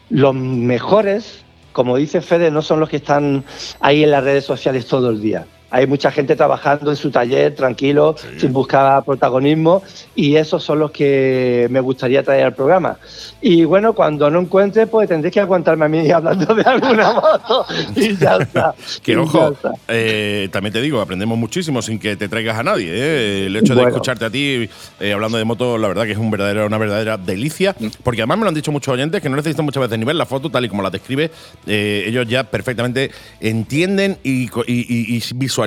los 0.09 0.35
mejores, 0.35 1.45
como 1.75 1.99
dice 1.99 2.23
Fede, 2.23 2.51
no 2.51 2.63
son 2.63 2.81
los 2.81 2.89
que 2.89 2.97
están 2.97 3.45
ahí 3.81 4.05
en 4.05 4.11
las 4.11 4.25
redes 4.25 4.47
sociales 4.47 4.87
todo 4.87 5.11
el 5.11 5.21
día. 5.21 5.45
Hay 5.71 5.87
mucha 5.87 6.11
gente 6.11 6.35
trabajando 6.35 6.91
en 6.91 6.97
su 6.97 7.11
taller, 7.11 7.55
tranquilo, 7.55 8.17
sin 8.39 8.53
buscar 8.55 9.05
protagonismo, 9.05 9.83
y 10.15 10.37
esos 10.37 10.65
son 10.65 10.79
los 10.79 10.91
que 10.91 11.67
me 11.71 11.81
gustaría 11.81 12.23
traer 12.23 12.45
al 12.47 12.55
programa. 12.55 12.97
Y 13.43 13.65
bueno, 13.65 13.93
cuando 13.93 14.31
no 14.31 14.41
encuentre, 14.41 14.87
pues 14.87 15.09
tendré 15.11 15.31
que 15.31 15.41
aguantarme 15.41 15.85
a 15.85 15.89
mí 15.89 16.11
hablando 16.13 16.55
de 16.55 16.63
alguna 16.63 17.13
moto, 17.15 17.67
y 17.97 18.17
ya 18.17 18.37
está. 18.37 18.75
Que 19.03 19.17
ojo, 19.19 19.53
está. 19.53 19.73
eh, 19.89 20.49
también 20.51 20.73
te 20.73 20.81
digo, 20.81 21.03
aprendemos 21.03 21.37
muchísimo 21.37 21.83
sin 21.83 21.99
que 21.99 22.17
te 22.17 22.29
traigas 22.31 22.59
a 22.59 22.63
nadie. 22.63 22.89
¿eh? 22.91 23.47
El 23.47 23.57
hecho 23.57 23.75
de 23.75 23.83
Bueno. 23.83 23.89
escucharte 23.91 24.25
a 24.25 24.31
ti 24.31 24.71
eh, 25.01 25.13
hablando 25.13 25.37
de 25.37 25.45
moto, 25.45 25.77
la 25.77 25.89
verdad 25.89 26.05
que 26.05 26.13
es 26.13 26.19
un 26.19 26.31
verdadero, 26.31 26.65
una 26.67 26.79
verdadera 26.79 27.19
delicia. 27.19 27.75
Porque 28.03 28.23
además 28.23 28.39
me 28.39 28.45
lo 28.45 28.49
han 28.49 28.55
dicho 28.55 28.73
muchos 28.73 28.95
oyentes 28.95 29.21
que 29.21 29.29
no 29.29 29.37
necesitan 29.37 29.67
muchas 29.67 29.83
veces 29.83 29.99
ni 29.99 30.07
ver 30.07 30.17
la 30.17 30.25
foto 30.25 30.49
tal 30.51 30.65
y 30.65 30.69
como 30.71 30.83
la 30.83 30.89
describe. 30.89 31.31
eh, 31.67 32.05
ellos 32.07 32.27
ya 32.27 32.45
perfectamente 32.45 33.11
entienden 33.41 34.17
y, 34.25 34.45
y- 34.45 34.49
y- 34.67 35.17
y 35.17 35.23
visualizan 35.35 35.58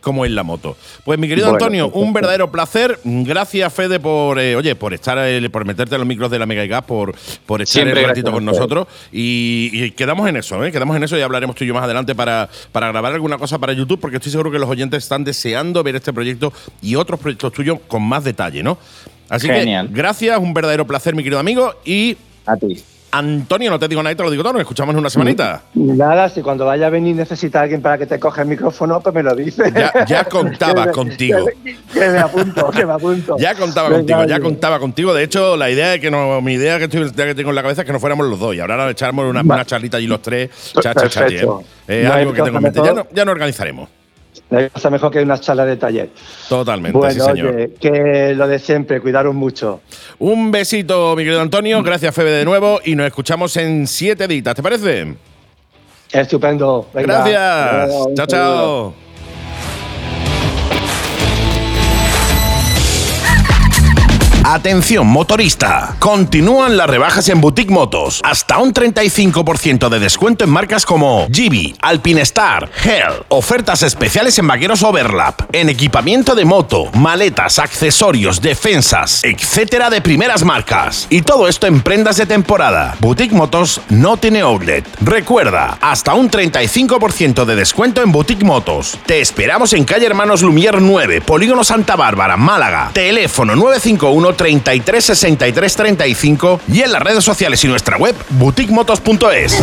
cómo 0.00 0.24
es 0.24 0.30
la 0.30 0.42
moto. 0.42 0.76
Pues 1.04 1.18
mi 1.18 1.28
querido 1.28 1.48
Bueno, 1.48 1.64
Antonio, 1.64 1.86
un 1.86 1.92
perfecto. 1.92 2.12
verdadero 2.14 2.52
placer. 2.52 2.98
Gracias, 3.04 3.72
Fede, 3.72 3.98
por 4.00 4.38
eh, 4.38 4.54
oye, 4.56 4.74
por 4.74 4.92
estar, 4.94 5.16
eh, 5.20 5.48
por 5.50 5.64
meterte 5.64 5.94
en 5.94 6.00
los 6.00 6.08
micros 6.08 6.30
de 6.30 6.38
la 6.38 6.46
Mega 6.46 6.64
y 6.64 6.68
Gas, 6.68 6.84
por, 6.84 7.14
por 7.46 7.62
estar 7.62 7.82
Siempre 7.82 8.02
el 8.02 8.08
ratito 8.08 8.30
con 8.32 8.44
nosotros. 8.44 8.86
Y, 9.12 9.70
y 9.72 9.90
quedamos 9.92 10.28
en 10.28 10.36
eso, 10.36 10.62
¿eh? 10.64 10.70
Quedamos 10.70 10.96
en 10.96 11.04
eso 11.04 11.16
y 11.16 11.22
hablaremos 11.22 11.56
tú 11.56 11.64
y 11.64 11.66
yo 11.66 11.74
más 11.74 11.84
adelante 11.84 12.14
para, 12.14 12.48
para 12.72 12.88
grabar 12.88 13.12
alguna 13.12 13.38
cosa 13.38 13.58
para 13.58 13.72
YouTube, 13.72 14.00
porque 14.00 14.16
estoy 14.18 14.30
seguro 14.32 14.50
que 14.50 14.58
los 14.58 14.68
oyentes 14.68 15.02
están 15.04 15.24
deseando 15.24 15.82
ver 15.82 15.96
este 15.96 16.12
proyecto 16.12 16.52
y 16.82 16.96
otros 16.96 17.18
proyectos 17.20 17.52
tuyos 17.52 17.78
con 17.88 18.02
más 18.02 18.24
detalle, 18.24 18.62
¿no? 18.62 18.78
Así 19.28 19.46
Genial. 19.48 19.88
que 19.88 19.94
gracias, 19.94 20.38
un 20.38 20.52
verdadero 20.52 20.86
placer, 20.86 21.14
mi 21.14 21.22
querido 21.22 21.40
amigo. 21.40 21.74
Y 21.84 22.16
A 22.46 22.56
ti. 22.56 22.82
Antonio, 23.18 23.70
no 23.70 23.78
te 23.78 23.86
digo 23.88 24.02
nada, 24.02 24.12
y 24.12 24.16
te 24.16 24.22
lo 24.22 24.30
digo 24.30 24.42
todo, 24.42 24.54
nos 24.54 24.60
escuchamos 24.62 24.92
en 24.94 24.98
una 24.98 25.08
semanita. 25.10 25.62
Nada, 25.74 26.28
si 26.28 26.42
cuando 26.42 26.66
vaya 26.66 26.88
a 26.88 26.90
venir 26.90 27.14
necesita 27.14 27.60
alguien 27.60 27.80
para 27.80 27.96
que 27.96 28.06
te 28.06 28.18
coja 28.18 28.42
el 28.42 28.48
micrófono, 28.48 29.00
pues 29.00 29.14
me 29.14 29.22
lo 29.22 29.34
dice. 29.34 29.72
Ya- 29.74 30.04
ya 30.04 30.24
contaba 30.28 30.90
contigo. 30.90 31.46
Que, 31.64 32.00
que 32.00 32.08
me 32.10 32.18
apunto, 32.18 32.70
que 32.70 32.84
me 32.84 32.92
apunto. 32.92 33.36
Ya 33.38 33.54
contaba 33.54 33.88
Venga, 33.88 34.00
contigo, 34.00 34.24
ya 34.26 34.40
contaba 34.40 34.78
contigo. 34.80 35.14
De 35.14 35.22
hecho, 35.22 35.56
la 35.56 35.70
idea 35.70 35.94
es 35.94 36.00
que 36.00 36.10
no, 36.10 36.40
mi 36.40 36.54
idea 36.54 36.78
que, 36.78 36.84
estoy, 36.84 37.10
que 37.12 37.34
tengo 37.36 37.50
en 37.50 37.56
la 37.56 37.62
cabeza 37.62 37.82
es 37.82 37.86
que 37.86 37.92
no 37.92 38.00
fuéramos 38.00 38.26
los 38.26 38.38
dos. 38.38 38.54
Y 38.54 38.60
ahora 38.60 38.90
echáramos 38.90 39.30
una, 39.30 39.42
una 39.42 39.64
charlita 39.64 39.96
allí 39.98 40.06
los 40.08 40.20
tres. 40.20 40.50
Cha, 40.82 40.92
cha, 40.94 41.08
cha. 41.08 41.26
Eh, 41.88 42.04
No 42.06 42.12
algo 42.12 42.32
que 42.32 42.38
cosa 42.40 42.44
tengo 42.46 42.58
en 42.58 42.62
mente. 42.64 42.80
Ya, 42.84 42.92
no, 42.92 43.06
ya 43.12 43.24
nos 43.24 43.32
organizaremos. 43.32 43.88
Cosa 44.72 44.90
mejor 44.90 45.10
que 45.10 45.20
una 45.22 45.38
charla 45.38 45.64
de 45.64 45.76
taller. 45.76 46.10
Totalmente, 46.48 46.96
sí, 46.96 46.98
Bueno, 46.98 47.24
señor. 47.24 47.54
oye, 47.54 47.70
que 47.80 48.34
lo 48.34 48.46
de 48.48 48.58
siempre, 48.58 49.00
cuidaros 49.00 49.34
mucho. 49.34 49.80
Un 50.18 50.50
besito, 50.50 51.14
mi 51.16 51.24
querido 51.24 51.40
Antonio. 51.40 51.82
Gracias, 51.82 52.14
Febe, 52.14 52.30
de 52.30 52.44
nuevo. 52.44 52.80
Y 52.84 52.94
nos 52.94 53.06
escuchamos 53.06 53.56
en 53.56 53.86
siete 53.86 54.26
ditas, 54.28 54.54
¿te 54.54 54.62
parece? 54.62 55.14
Estupendo. 56.12 56.86
Venga. 56.94 57.24
Gracias. 57.24 58.14
Chao, 58.14 58.26
chao. 58.26 58.94
Atención 64.46 65.06
motorista, 65.06 65.96
continúan 65.98 66.76
las 66.76 66.86
rebajas 66.86 67.30
en 67.30 67.40
Boutique 67.40 67.72
Motos, 67.72 68.20
hasta 68.22 68.58
un 68.58 68.74
35% 68.74 69.88
de 69.88 69.98
descuento 69.98 70.44
en 70.44 70.50
marcas 70.50 70.84
como 70.84 71.26
Gibi, 71.32 71.74
Alpinestar, 71.80 72.70
Hell, 72.84 73.24
ofertas 73.30 73.82
especiales 73.82 74.38
en 74.38 74.46
vaqueros 74.46 74.82
Overlap, 74.82 75.48
en 75.54 75.70
equipamiento 75.70 76.34
de 76.34 76.44
moto, 76.44 76.90
maletas, 76.92 77.58
accesorios, 77.58 78.42
defensas, 78.42 79.24
etcétera 79.24 79.88
de 79.88 80.02
primeras 80.02 80.44
marcas. 80.44 81.06
Y 81.08 81.22
todo 81.22 81.48
esto 81.48 81.66
en 81.66 81.80
prendas 81.80 82.18
de 82.18 82.26
temporada. 82.26 82.96
Boutique 83.00 83.34
Motos 83.34 83.80
no 83.88 84.18
tiene 84.18 84.42
outlet. 84.42 84.84
Recuerda, 85.00 85.78
hasta 85.80 86.12
un 86.12 86.30
35% 86.30 87.46
de 87.46 87.56
descuento 87.56 88.02
en 88.02 88.12
Boutique 88.12 88.44
Motos. 88.44 88.98
Te 89.06 89.22
esperamos 89.22 89.72
en 89.72 89.84
calle 89.84 90.04
Hermanos 90.04 90.42
Lumier 90.42 90.82
9, 90.82 91.22
Polígono 91.22 91.64
Santa 91.64 91.96
Bárbara, 91.96 92.36
Málaga. 92.36 92.90
Teléfono 92.92 93.56
951 93.56 94.33
33 94.34 95.04
63 95.04 95.76
35 95.76 96.60
y 96.68 96.82
en 96.82 96.92
las 96.92 97.02
redes 97.02 97.24
sociales 97.24 97.62
y 97.64 97.68
nuestra 97.68 97.96
web 97.96 98.14
boutiquemotos.es. 98.30 99.62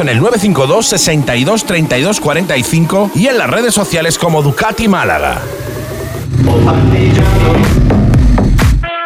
en 0.00 0.08
el 0.08 0.20
952 0.20 0.86
62 0.86 1.64
32 1.66 2.20
45 2.20 3.10
y 3.14 3.26
en 3.26 3.36
las 3.36 3.50
redes 3.50 3.74
sociales 3.74 4.18
como 4.18 4.40
Ducati 4.42 4.88
Málaga. 4.88 5.42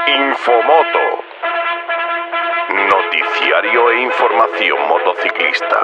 Infomoto. 0.06 1.04
Noticiario 2.90 3.90
e 3.90 4.02
información 4.02 4.78
motociclista. 4.88 5.78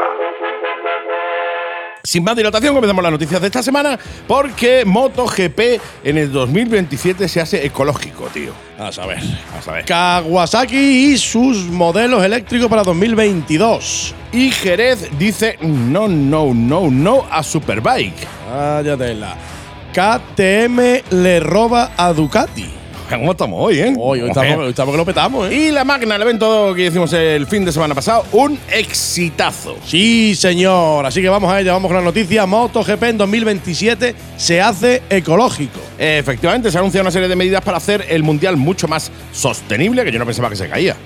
Sin 2.04 2.24
más 2.24 2.34
dilatación, 2.34 2.74
comenzamos 2.74 3.02
las 3.02 3.12
noticias 3.12 3.40
de 3.40 3.46
esta 3.46 3.62
semana 3.62 3.96
porque 4.26 4.84
MotoGP 4.84 5.60
en 6.02 6.18
el 6.18 6.32
2027 6.32 7.28
se 7.28 7.40
hace 7.40 7.64
ecológico, 7.64 8.24
tío. 8.26 8.52
A 8.76 8.90
saber, 8.90 9.20
a 9.56 9.62
saber. 9.62 9.84
Kawasaki 9.84 11.12
y 11.12 11.16
sus 11.16 11.58
modelos 11.66 12.24
eléctricos 12.24 12.68
para 12.68 12.82
2022. 12.82 14.16
Y 14.32 14.50
Jerez 14.50 15.10
dice 15.16 15.58
no, 15.60 16.08
no, 16.08 16.52
no, 16.52 16.90
no 16.90 17.24
a 17.30 17.44
Superbike. 17.44 18.26
Vaya 18.50 18.96
tela. 18.96 19.36
KTM 19.92 21.02
le 21.10 21.38
roba 21.38 21.92
a 21.96 22.12
Ducati. 22.12 22.81
¿Cómo 23.18 23.32
estamos 23.32 23.60
hoy, 23.60 23.78
eh? 23.78 23.94
Hoy, 23.98 24.20
hoy, 24.20 24.28
estamos, 24.28 24.56
hoy 24.58 24.70
estamos 24.70 24.92
que 24.92 24.96
lo 24.96 25.04
petamos, 25.04 25.50
¿eh? 25.50 25.54
Y 25.54 25.70
la 25.70 25.84
máquina, 25.84 26.16
el 26.16 26.22
evento 26.22 26.74
que 26.74 26.86
hicimos 26.86 27.12
el 27.12 27.46
fin 27.46 27.64
de 27.64 27.72
semana 27.72 27.94
pasado, 27.94 28.24
un 28.32 28.58
exitazo. 28.70 29.76
Sí, 29.84 30.34
señor. 30.34 31.04
Así 31.04 31.20
que 31.20 31.28
vamos 31.28 31.52
a 31.52 31.60
ello, 31.60 31.72
vamos 31.72 31.88
con 31.88 31.96
la 31.96 32.04
noticia. 32.04 32.46
MotoGP 32.46 33.02
en 33.04 33.18
2027 33.18 34.14
se 34.36 34.60
hace 34.60 35.02
ecológico. 35.10 35.80
Efectivamente, 35.98 36.70
se 36.70 36.78
ha 36.78 36.80
anunciado 36.80 37.02
una 37.02 37.10
serie 37.10 37.28
de 37.28 37.36
medidas 37.36 37.62
para 37.62 37.76
hacer 37.76 38.06
el 38.08 38.22
mundial 38.22 38.56
mucho 38.56 38.88
más 38.88 39.10
sostenible, 39.32 40.04
que 40.04 40.12
yo 40.12 40.18
no 40.18 40.26
pensaba 40.26 40.48
que 40.48 40.56
se 40.56 40.68
caía. 40.68 40.96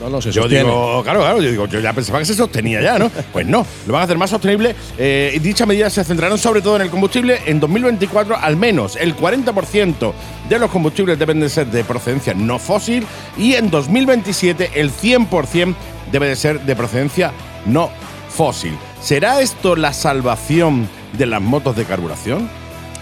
No, 0.00 0.10
no, 0.10 0.20
se 0.20 0.30
Yo 0.32 0.42
sostiene. 0.42 0.64
digo, 0.64 1.02
claro, 1.02 1.20
claro, 1.20 1.40
yo 1.40 1.50
digo, 1.50 1.66
yo 1.66 1.80
ya 1.80 1.92
pensaba 1.92 2.18
que 2.18 2.24
se 2.24 2.34
sostenía 2.34 2.80
ya, 2.82 2.98
¿no? 2.98 3.10
Pues 3.32 3.46
no, 3.46 3.64
lo 3.86 3.92
van 3.92 4.02
a 4.02 4.04
hacer 4.04 4.18
más 4.18 4.30
sostenible. 4.30 4.74
Eh, 4.98 5.38
dichas 5.42 5.66
medidas 5.66 5.92
se 5.92 6.04
centrarán 6.04 6.36
sobre 6.38 6.60
todo 6.62 6.76
en 6.76 6.82
el 6.82 6.90
combustible. 6.90 7.40
En 7.46 7.60
2024, 7.60 8.36
al 8.36 8.56
menos 8.56 8.96
el 8.96 9.16
40% 9.16 10.12
de 10.48 10.58
los 10.58 10.70
combustibles 10.70 11.18
deben 11.18 11.40
de 11.40 11.48
ser 11.48 11.66
de 11.68 11.84
procedencia 11.84 12.34
no 12.34 12.58
fósil. 12.58 13.06
Y 13.38 13.54
en 13.54 13.70
2027, 13.70 14.72
el 14.74 14.90
100% 14.92 15.74
debe 16.12 16.28
de 16.28 16.36
ser 16.36 16.60
de 16.60 16.76
procedencia 16.76 17.32
no 17.66 17.90
fósil. 18.28 18.76
¿Será 19.00 19.40
esto 19.40 19.76
la 19.76 19.92
salvación 19.92 20.88
de 21.16 21.26
las 21.26 21.40
motos 21.40 21.76
de 21.76 21.84
carburación? 21.84 22.48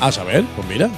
A 0.01 0.13
saber, 0.13 0.45
pues 0.57 0.69
mira. 0.69 0.89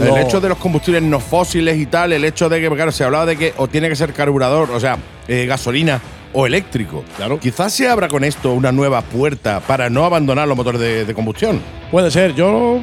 El 0.00 0.08
No. 0.08 0.16
hecho 0.18 0.40
de 0.40 0.48
los 0.48 0.58
combustibles 0.58 1.02
no 1.02 1.18
fósiles 1.18 1.76
y 1.76 1.86
tal, 1.86 2.12
el 2.12 2.24
hecho 2.24 2.48
de 2.48 2.60
que, 2.60 2.68
claro, 2.70 2.92
se 2.92 3.02
hablaba 3.04 3.26
de 3.26 3.36
que 3.36 3.54
o 3.56 3.66
tiene 3.66 3.88
que 3.88 3.96
ser 3.96 4.12
carburador, 4.12 4.70
o 4.70 4.78
sea, 4.78 4.96
eh, 5.30 5.46
gasolina 5.46 6.00
o 6.32 6.44
eléctrico. 6.46 7.04
Claro. 7.16 7.38
Quizás 7.38 7.72
se 7.72 7.88
abra 7.88 8.08
con 8.08 8.24
esto 8.24 8.52
una 8.52 8.72
nueva 8.72 9.00
puerta 9.02 9.60
para 9.60 9.88
no 9.88 10.04
abandonar 10.04 10.48
los 10.48 10.56
motores 10.56 10.80
de, 10.80 11.04
de 11.04 11.14
combustión. 11.14 11.60
Puede 11.90 12.10
ser. 12.10 12.34
Yo 12.34 12.80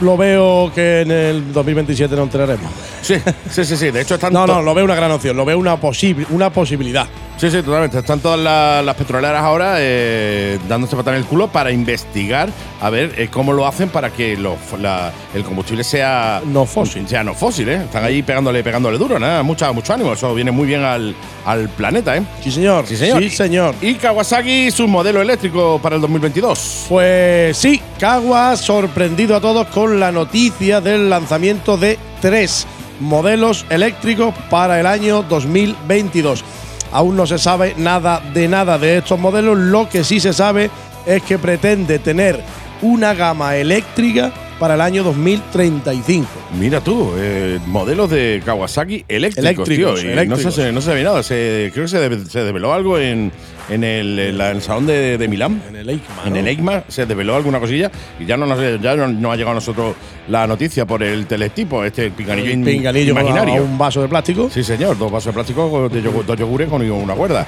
lo 0.00 0.16
veo 0.16 0.70
que 0.74 1.00
en 1.02 1.10
el 1.10 1.52
2027 1.52 2.14
no 2.14 2.22
entraremos. 2.22 2.70
Sí, 3.02 3.16
sí, 3.50 3.64
sí, 3.64 3.76
sí. 3.76 3.90
De 3.90 4.02
hecho, 4.02 4.14
están 4.14 4.32
No, 4.32 4.46
no, 4.46 4.62
lo 4.62 4.72
veo 4.72 4.84
una 4.84 4.94
gran 4.94 5.10
opción. 5.10 5.36
Lo 5.36 5.44
veo 5.44 5.58
una, 5.58 5.78
posible, 5.80 6.26
una 6.30 6.50
posibilidad. 6.50 7.06
Sí, 7.40 7.50
sí, 7.50 7.62
totalmente. 7.62 7.98
Están 7.98 8.20
todas 8.20 8.38
las, 8.38 8.84
las 8.84 8.94
petroleras 8.96 9.42
ahora 9.42 9.76
eh, 9.78 10.58
dándose 10.68 10.94
patada 10.94 11.16
en 11.16 11.22
el 11.22 11.26
culo 11.28 11.48
para 11.48 11.70
investigar 11.72 12.50
a 12.82 12.90
ver 12.90 13.14
eh, 13.16 13.28
cómo 13.32 13.54
lo 13.54 13.66
hacen 13.66 13.88
para 13.88 14.10
que 14.10 14.36
lo- 14.36 14.58
la- 14.78 15.10
el 15.34 15.42
combustible 15.42 15.82
sea 15.82 16.42
No 16.44 16.66
fósil. 16.66 17.08
Sea 17.08 17.24
no 17.24 17.32
fósil, 17.34 17.66
¿eh? 17.70 17.76
Están 17.76 18.04
ahí 18.04 18.22
pegándole, 18.22 18.62
pegándole 18.62 18.98
duro, 18.98 19.18
nada, 19.18 19.42
mucha, 19.42 19.72
mucho 19.72 19.94
ánimo. 19.94 20.12
Eso 20.12 20.34
viene 20.34 20.50
muy 20.50 20.66
bien 20.66 20.82
al, 20.82 21.14
al 21.46 21.70
planeta, 21.70 22.14
¿eh? 22.14 22.22
Sí, 22.44 22.50
señor. 22.50 22.86
Sí, 22.86 22.96
señor. 22.98 23.22
Sí, 23.22 23.30
señor. 23.30 23.74
Y 23.80 23.94
Kawasaki, 23.94 24.70
su 24.70 24.86
modelo 24.86 25.22
eléctrico 25.22 25.80
para 25.82 25.96
el 25.96 26.02
2022. 26.02 26.84
Pues 26.90 27.56
sí, 27.56 27.80
Kawa 27.98 28.54
sorprendido 28.58 29.34
a 29.34 29.40
todos 29.40 29.66
con 29.68 29.98
la 29.98 30.12
noticia 30.12 30.82
del 30.82 31.08
lanzamiento 31.08 31.78
de 31.78 31.98
tres 32.20 32.66
modelos 33.00 33.64
eléctricos 33.70 34.34
para 34.50 34.78
el 34.78 34.84
año 34.86 35.22
2022. 35.22 36.44
Aún 36.92 37.16
no 37.16 37.26
se 37.26 37.38
sabe 37.38 37.74
nada 37.76 38.20
de 38.34 38.48
nada 38.48 38.78
de 38.78 38.98
estos 38.98 39.18
modelos, 39.18 39.56
lo 39.58 39.88
que 39.88 40.02
sí 40.04 40.18
se 40.20 40.32
sabe 40.32 40.70
es 41.06 41.22
que 41.22 41.38
pretende 41.38 41.98
tener 41.98 42.40
una 42.82 43.14
gama 43.14 43.56
eléctrica 43.56 44.32
para 44.58 44.74
el 44.74 44.80
año 44.82 45.02
2035. 45.02 46.26
Mira 46.58 46.80
tú, 46.80 47.12
eh, 47.16 47.58
modelos 47.66 48.10
de 48.10 48.42
Kawasaki 48.44 49.04
eléctricos, 49.08 49.68
Eléctricos, 49.68 50.00
tío. 50.00 50.10
eléctricos. 50.12 50.44
No, 50.44 50.50
se, 50.50 50.72
no 50.72 50.80
se 50.80 50.86
sabía 50.90 51.04
nada. 51.04 51.22
Se- 51.22 51.70
creo 51.72 51.84
que 51.84 51.88
se, 51.88 51.98
de- 52.08 52.24
se 52.26 52.40
develó 52.44 52.72
algo 52.74 52.98
en, 52.98 53.32
en 53.70 53.84
el, 53.84 54.18
en 54.18 54.40
el 54.40 54.62
salón 54.62 54.86
de, 54.86 55.16
de 55.16 55.28
Milán. 55.28 55.62
En 55.68 55.76
el 55.76 55.88
EICMA, 55.88 56.22
En 56.26 56.32
¿no? 56.32 56.38
el 56.38 56.46
EICMA 56.48 56.84
se 56.88 57.06
develó 57.06 57.36
alguna 57.36 57.60
cosilla 57.60 57.90
y 58.18 58.26
ya 58.26 58.36
no 58.36 58.46
nos, 58.46 58.58
ya 58.80 58.96
no, 58.96 59.08
no 59.08 59.32
ha 59.32 59.36
llegado 59.36 59.52
a 59.52 59.54
nosotros 59.54 59.94
la 60.28 60.46
noticia 60.46 60.86
por 60.86 61.02
el 61.02 61.26
teletipo, 61.26 61.82
este 61.84 62.10
pinganillo, 62.10 62.54
Un 62.54 62.64
pinganillo 62.64 63.12
imaginario. 63.12 63.64
un 63.64 63.78
vaso 63.78 64.02
de 64.02 64.08
plástico. 64.08 64.48
Sí, 64.52 64.62
señor, 64.62 64.96
dos 64.98 65.10
vasos 65.10 65.26
de 65.26 65.32
plástico 65.32 65.88
de 65.88 66.02
yogur, 66.02 66.26
dos 66.26 66.36
yogures 66.38 66.68
con 66.68 66.88
una 66.90 67.14
cuerda. 67.14 67.46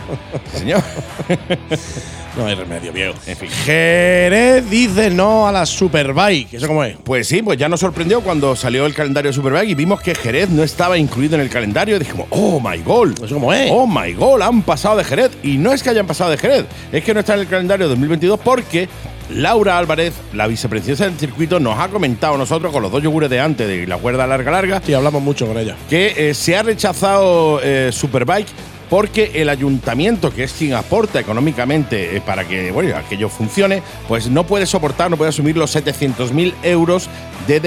Señor. 0.54 0.82
No 2.34 2.46
hay 2.46 2.54
remedio, 2.54 2.94
viejo. 2.94 3.12
En 3.26 3.36
fin. 3.36 3.50
Jerez 3.50 4.70
dice 4.70 5.10
no 5.10 5.46
a 5.46 5.52
la 5.52 5.66
Superbike. 5.66 6.54
¿Eso 6.54 6.66
cómo 6.66 6.82
es? 6.82 6.96
Pues 7.04 7.28
sí, 7.28 7.42
pues 7.42 7.58
ya 7.58 7.68
nos 7.68 7.80
sorprendió 7.80 8.22
cuando 8.22 8.56
salió 8.56 8.86
el 8.86 8.94
calendario 8.94 9.30
de 9.30 9.34
Superbike 9.34 9.68
y 9.68 9.74
vimos 9.74 10.00
que 10.00 10.14
Jerez 10.14 10.48
no 10.48 10.62
estaba 10.62 10.96
incluido 10.96 11.34
en 11.34 11.42
el 11.42 11.50
calendario. 11.50 11.96
Y 11.96 11.98
dijimos, 11.98 12.26
oh 12.30 12.58
my 12.58 12.78
god. 12.78 13.22
¿Eso 13.22 13.34
cómo 13.34 13.52
es? 13.52 13.68
Oh 13.70 13.86
my 13.86 14.14
god, 14.14 14.40
han 14.40 14.62
pasado 14.62 14.96
de 14.96 15.04
Jerez. 15.04 15.32
Y 15.42 15.58
no 15.58 15.72
es 15.74 15.82
que 15.82 15.90
hayan 15.90 16.06
pasado 16.06 16.11
de 16.18 16.36
Jerez, 16.36 16.66
es 16.92 17.02
que 17.02 17.14
no 17.14 17.20
está 17.20 17.34
en 17.34 17.40
el 17.40 17.48
calendario 17.48 17.88
2022 17.88 18.38
porque 18.40 18.88
Laura 19.30 19.78
Álvarez, 19.78 20.12
la 20.34 20.46
vicepresidenta 20.46 21.04
del 21.04 21.18
circuito, 21.18 21.58
nos 21.58 21.78
ha 21.78 21.88
comentado 21.88 22.36
nosotros 22.36 22.70
con 22.70 22.82
los 22.82 22.92
dos 22.92 23.02
yogures 23.02 23.30
de 23.30 23.40
antes 23.40 23.66
de 23.66 23.86
la 23.86 23.96
cuerda 23.96 24.26
larga 24.26 24.50
larga 24.50 24.82
Sí, 24.84 24.92
hablamos 24.92 25.22
mucho 25.22 25.46
con 25.46 25.58
ella. 25.58 25.74
que 25.88 26.30
eh, 26.30 26.34
se 26.34 26.56
ha 26.56 26.62
rechazado 26.62 27.60
eh, 27.62 27.90
Superbike 27.92 28.48
porque 28.90 29.30
el 29.36 29.48
ayuntamiento, 29.48 30.34
que 30.34 30.44
es 30.44 30.52
quien 30.52 30.74
aporta 30.74 31.18
económicamente 31.18 32.14
eh, 32.14 32.20
para 32.20 32.46
que 32.46 32.70
bueno, 32.72 32.94
aquello 32.94 33.30
funcione, 33.30 33.82
pues 34.06 34.28
no 34.28 34.44
puede 34.44 34.66
soportar, 34.66 35.10
no 35.10 35.16
puede 35.16 35.30
asumir 35.30 35.56
los 35.56 35.74
700.000 35.74 36.52
euros 36.62 37.08
de 37.46 37.60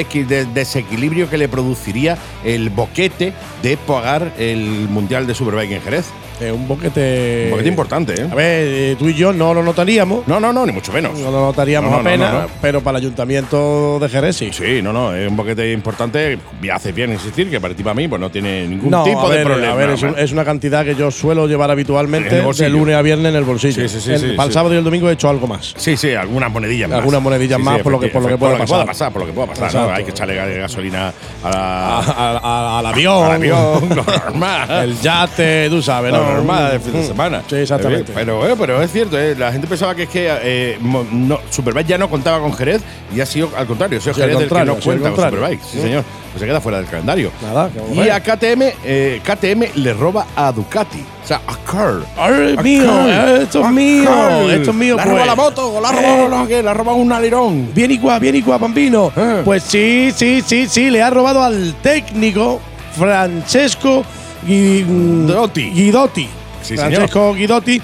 desequilibrio 0.54 1.28
que 1.28 1.40
le 1.40 1.50
produciría 1.50 2.16
el 2.44 2.70
boquete 2.70 3.34
de 3.64 3.76
pagar 3.76 4.34
el 4.38 4.88
Mundial 4.88 5.26
de 5.26 5.34
Superbike 5.34 5.72
en 5.72 5.82
Jerez. 5.82 6.06
Es 6.40 6.52
un 6.52 6.68
boquete. 6.68 7.44
Un 7.46 7.52
boquete 7.52 7.70
importante, 7.70 8.14
¿eh? 8.22 8.28
A 8.30 8.36
ver, 8.36 8.68
eh, 8.68 8.96
tú 9.00 9.08
y 9.08 9.14
yo 9.14 9.32
no 9.32 9.54
lo 9.54 9.64
notaríamos. 9.64 10.28
No, 10.28 10.40
no, 10.40 10.52
no, 10.52 10.66
ni 10.66 10.74
mucho 10.74 10.92
menos. 10.92 11.18
No 11.18 11.32
lo 11.32 11.40
notaríamos 11.46 11.90
No, 11.90 11.98
no, 11.98 12.04
no, 12.04 12.10
apenas, 12.10 12.34
no, 12.34 12.48
pero 12.62 12.82
para 12.82 12.98
el 12.98 13.06
ayuntamiento 13.06 14.00
de 14.02 14.10
Jerez 14.10 14.36
sí. 14.36 14.50
Sí, 14.52 14.82
no, 14.82 14.92
no, 14.92 15.16
es 15.16 15.30
un 15.30 15.38
boquete 15.38 15.72
importante. 15.72 16.38
Y 16.62 16.70
hace 16.70 16.92
bien 16.92 17.14
insistir 17.14 17.50
que 17.50 17.60
para 17.62 17.74
ti, 17.74 17.84
para 17.84 17.94
mí, 17.94 18.08
pues 18.08 18.20
no 18.20 18.30
tiene 18.30 18.68
ningún 18.68 18.90
tipo 19.04 19.28
a 19.28 19.34
de 19.34 19.44
problema. 19.46 19.74
A 19.74 19.76
ver, 19.76 19.90
es, 19.92 20.04
un- 20.04 20.12
¿no? 20.12 20.18
es 20.18 20.32
una 20.34 20.44
cantidad 20.44 20.84
que 20.84 20.96
yo 20.96 21.10
suelo 21.10 21.48
llevar 21.48 21.70
En 21.70 21.72
habitualmente 21.72 22.42
de 22.42 22.70
lunes 22.70 22.96
a 22.96 23.02
viernes 23.02 23.30
en 23.30 23.36
el 23.38 23.44
bolsillo. 23.44 23.88
Sí, 23.88 23.90
sí, 23.90 24.02
sí, 24.02 24.12
El- 24.12 24.20
sí, 24.20 24.28
para 24.36 24.44
el 24.48 24.50
sí. 24.50 24.54
sábado 24.54 24.76
y 24.76 24.78
el 24.78 24.84
domingo 24.84 25.10
he 25.10 25.14
hecho 25.14 25.30
algo 25.30 25.48
más. 25.48 25.74
Sí, 25.78 25.96
sí, 25.96 26.14
algunas 26.14 26.52
monedillas 26.52 26.90
más. 26.90 27.00
Algunas 27.00 27.22
monedillas 27.22 27.60
más, 27.60 27.80
por 27.82 27.94
lo 27.94 28.00
que- 28.00 28.10
por 28.10 28.22
lo 28.24 28.28
que 28.28 28.38
pueda 28.38 28.58
pasar. 28.86 29.12
por 29.14 29.22
lo 29.22 29.28
que 29.28 29.34
pueda 29.34 29.54
pasar. 29.54 29.92
Hay 29.94 30.04
que 30.04 30.12
echarle 30.12 30.36
ga- 30.38 30.60
gasolina 30.60 31.14
a 31.44 31.48
A- 31.48 31.50
la, 31.52 31.98
a- 32.00 32.38
a- 32.76 32.80
al 32.80 32.86
avión. 32.88 33.24
al 33.26 33.32
avión, 33.34 33.90
lo 33.90 34.04
normal. 34.26 34.84
El 34.84 35.00
yate, 35.00 35.70
tú 35.70 35.82
sabes, 35.82 36.12
¿no? 36.12 36.25
Normal 36.34 36.72
de 36.72 36.80
fin 36.80 36.94
de 36.94 37.00
Mm. 37.00 37.08
semana. 37.08 37.42
Sí, 37.50 37.56
exactamente. 37.56 38.12
Pero, 38.16 38.48
eh, 38.48 38.56
pero 38.58 38.82
es 38.82 38.92
cierto, 38.92 39.18
eh, 39.20 39.36
la 39.38 39.52
gente 39.52 39.68
pensaba 39.68 39.94
que 39.96 40.04
es 40.04 40.10
que 40.10 40.28
eh, 40.30 40.78
no, 40.82 41.40
Superbike 41.50 41.88
ya 41.88 41.98
no 41.98 42.10
contaba 42.10 42.40
con 42.40 42.54
Jerez 42.54 42.82
y 43.16 43.20
ha 43.22 43.26
sido 43.26 43.50
al 43.56 43.66
contrario. 43.68 44.00
Ha 44.00 44.02
sido 44.02 44.14
Sí, 44.16 44.22
al 44.22 44.30
Jerez 44.30 44.44
el 44.44 44.50
que 44.50 44.66
no 44.66 44.76
cuenta 44.78 45.12
con. 45.12 45.26
Superbike. 45.26 45.62
Sí, 45.64 45.82
señor. 45.82 46.04
Pues 46.32 46.42
se 46.42 46.48
queda 46.48 46.60
fuera 46.60 46.80
del 46.80 46.88
calendario. 46.88 47.32
Nada, 47.42 47.70
Y 47.94 48.10
a 48.10 48.20
KTM, 48.20 48.74
eh, 48.84 49.22
KTM 49.24 49.70
le 49.76 49.94
roba 49.94 50.26
a 50.36 50.52
Ducati. 50.52 51.00
O 51.24 51.28
sea, 51.28 51.38
a 51.48 51.56
Carl. 51.72 52.06
Ay, 52.18 52.58
mío, 52.62 52.86
Carl. 52.86 53.10
eh, 53.10 53.40
esto 53.44 53.62
es 53.66 53.72
mío, 53.72 54.04
Carl. 54.06 54.52
esto 54.52 54.72
es 54.72 54.76
mío, 54.76 54.96
Le 54.96 55.02
ha 55.02 55.06
pues. 55.06 55.14
robado 55.14 55.26
la 55.28 55.36
moto, 55.36 55.80
la. 55.82 56.46
Le 56.62 56.70
ha 56.70 56.74
robado 56.74 56.98
un 56.98 57.12
alerón. 57.14 57.70
Bien 57.74 57.96
cuá, 58.02 58.20
bien 58.20 58.42
cuá, 58.42 58.60
Pampino. 58.60 59.14
Eh. 59.16 59.42
Pues 59.46 59.64
sí, 59.64 60.12
sí, 60.14 60.44
sí, 60.46 60.68
sí, 60.68 60.90
le 60.90 61.02
ha 61.02 61.10
robado 61.10 61.42
al 61.42 61.74
técnico 61.82 62.60
Francesco 62.98 64.04
Guidotti. 64.46 65.72
Guidotti. 65.72 66.30
Sí, 66.62 66.76
Francesco 66.78 67.34
Guidotti 67.34 67.82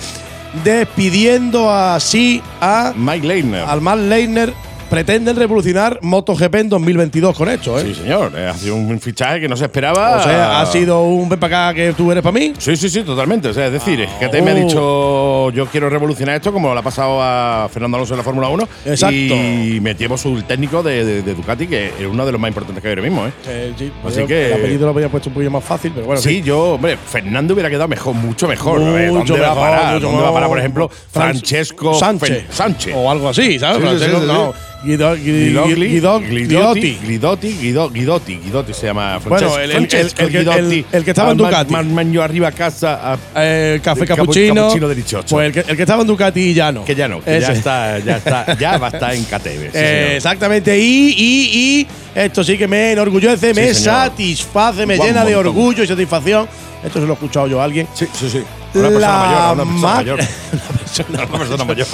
despidiendo 0.64 1.72
así 1.72 2.42
a 2.60 2.94
Mike 2.96 3.26
Leitner. 3.26 3.64
al 3.68 3.82
Matt 3.82 4.00
Leitner. 4.00 4.54
Pretenden 4.92 5.38
revolucionar 5.38 6.00
MotoGP 6.02 6.54
en 6.56 6.68
2022 6.68 7.38
con 7.38 7.48
esto, 7.48 7.80
¿eh? 7.80 7.84
Sí, 7.86 7.96
señor. 7.96 8.34
Eh, 8.36 8.46
Ha 8.50 8.54
sido 8.56 8.76
un 8.76 9.00
fichaje 9.00 9.40
que 9.40 9.48
no 9.48 9.56
se 9.56 9.64
esperaba. 9.64 10.18
O 10.18 10.22
sea, 10.24 10.60
ha 10.60 10.66
sido 10.66 11.04
un 11.04 11.30
ven 11.30 11.40
para 11.40 11.70
acá 11.70 11.74
que 11.78 11.94
tú 11.94 12.12
eres 12.12 12.22
para 12.22 12.38
mí. 12.38 12.52
Sí, 12.58 12.76
sí, 12.76 12.90
sí, 12.90 13.02
totalmente. 13.04 13.48
O 13.48 13.54
sea, 13.54 13.68
es 13.68 13.72
decir, 13.72 14.06
Ah, 14.06 14.20
KTM 14.20 14.48
ha 14.50 14.52
oh. 14.52 14.56
dicho 14.56 15.52
yo 15.52 15.66
quiero 15.68 15.90
revolucionar 15.90 16.36
esto 16.36 16.52
como 16.52 16.74
le 16.74 16.80
ha 16.82 16.84
pasado 16.84 17.22
a 17.22 17.70
Fernando 17.72 17.96
Alonso 17.96 18.16
en 18.16 18.18
la 18.18 18.24
Fórmula 18.26 18.50
1. 18.50 18.68
Exacto. 18.88 19.16
Y 19.16 19.80
metimos 19.82 20.26
el 20.26 20.44
técnico 20.44 20.84
de, 20.84 21.06
de- 21.06 21.22
de 21.22 21.36
Ducati, 21.36 21.68
que 21.68 21.88
es 21.98 22.06
uno 22.06 22.26
de 22.26 22.32
los 22.34 22.42
más 22.42 22.50
importantes 22.50 22.82
que 22.82 22.90
hay 22.90 22.92
ahora 22.92 23.02
mismo. 23.02 23.26
¿eh? 23.26 23.32
Eh, 23.48 23.74
sí, 23.78 23.92
Así 24.06 24.26
que- 24.26 24.48
El 24.48 24.54
apellido 24.56 24.88
lo 24.88 24.90
había 24.92 25.08
puesto 25.08 25.30
un 25.30 25.36
poquito 25.36 25.52
más 25.52 25.64
fácil, 25.64 25.94
pero 25.96 26.06
bueno. 26.06 26.22
sí, 26.22 26.42
yo, 26.42 26.74
hombre, 26.74 26.98
Fernando 26.98 27.54
hubiera 27.54 27.70
quedado 27.70 27.88
mejor, 27.88 28.14
mucho 28.14 28.46
mejor. 28.46 28.82
Eh, 28.82 29.10
Mucho 29.10 29.36
¿Dónde 29.38 29.48
va 29.48 29.54
a 29.54 29.56
parar? 29.56 30.02
¿Dónde 30.02 30.22
va 30.22 30.28
a 30.28 30.34
parar, 30.34 30.50
por 30.50 30.60
ejemplo, 30.60 30.90
Fran- 30.90 31.32
Francesco 31.32 31.94
Sánchez. 31.94 32.94
O 32.94 33.10
algo 33.10 33.30
así, 33.30 33.58
¿sabes? 33.58 33.90
Sí, 33.90 33.98
sí, 34.06 34.12
sí, 34.12 34.18
sí, 34.20 34.28
no. 34.28 34.54
Guido- 34.84 35.16
Guido- 35.16 35.66
Guido- 35.68 36.20
Guidotti. 36.20 36.98
Glidotti, 37.04 37.48
Guido- 37.62 37.90
Guidotti, 37.92 38.36
Guidotti 38.44 38.74
se 38.74 38.88
llama 38.88 39.20
Bueno, 39.20 39.38
Francesco- 39.50 39.58
el- 39.60 39.64
el- 39.64 39.72
el- 39.72 39.88
Francesco 39.90 40.22
el 40.24 40.32
que- 40.32 40.38
el- 40.38 40.44
Guidotti. 40.46 40.86
el 40.92 41.04
que 41.04 41.12
estaba 41.12 41.32
en 41.32 41.38
Ducati. 41.38 41.72
yo 42.12 42.24
arriba 42.24 42.48
a 42.48 42.52
casa. 42.52 43.18
Eh, 43.36 43.80
café 43.84 44.02
El 44.02 44.08
capu- 44.10 44.16
cappuccino. 44.18 44.56
cappuccino 44.56 44.88
de 44.90 44.96
18. 44.96 45.36
Pues 45.36 45.56
el 45.56 45.76
que, 45.76 45.82
estaba 45.84 46.02
en 46.02 46.08
Ducati 46.08 46.40
y 46.42 46.54
ya 46.56 46.72
no. 46.72 46.84
que 46.84 46.96
ya 46.96 47.08
no, 47.08 47.24
que 47.24 47.40
ya 47.40 47.52
está, 47.54 48.00
ya 48.00 48.18
está, 48.18 48.58
ya 48.58 48.78
va 48.78 48.88
a 48.88 48.90
estar 48.90 49.14
en 49.14 49.24
sí, 49.72 49.78
Eh, 49.78 50.14
exactamente. 50.18 50.80
Y, 50.80 51.14
y, 51.16 51.80
y 51.82 51.88
esto 52.16 52.44
sí 52.44 52.58
que 52.58 52.68
me 52.68 52.94
enorgullece, 52.94 53.54
me 53.54 53.74
satisface, 53.76 54.86
me 54.88 54.98
llena 54.98 55.24
de 55.24 55.36
orgullo 55.36 55.84
y 55.84 55.88
satisfacción. 55.88 56.48
Esto 56.84 57.00
se 57.00 57.06
lo 57.06 57.12
he 57.12 57.14
escuchado 57.14 57.46
yo 57.48 57.62
a 57.62 57.66
alguien. 57.66 57.88
Sí, 57.94 58.08
sí, 58.20 58.28
sí. 58.32 58.42
Una 58.74 58.88
persona 58.88 59.08
La 59.08 59.20
mayor, 59.20 59.54
una 59.54 59.64
persona 59.64 59.66
ma- 59.82 59.96
mayor. 59.98 60.20
Una 61.10 61.38
persona 61.38 61.64
mayor. 61.66 61.88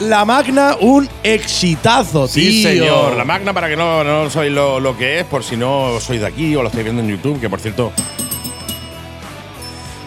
La 0.00 0.24
Magna, 0.24 0.76
un 0.80 1.08
exitazo, 1.22 2.26
Sí, 2.26 2.62
tío. 2.62 2.68
señor. 2.68 3.16
La 3.16 3.24
Magna, 3.24 3.52
para 3.52 3.68
que 3.68 3.76
no, 3.76 4.02
no 4.02 4.28
sabéis 4.28 4.52
lo, 4.52 4.80
lo 4.80 4.96
que 4.96 5.20
es, 5.20 5.24
por 5.24 5.44
si 5.44 5.56
no 5.56 5.98
sois 6.00 6.20
de 6.20 6.26
aquí 6.26 6.54
o 6.56 6.62
lo 6.62 6.68
estáis 6.68 6.84
viendo 6.84 7.00
en 7.02 7.08
YouTube, 7.08 7.40
que 7.40 7.48
por 7.48 7.60
cierto. 7.60 7.92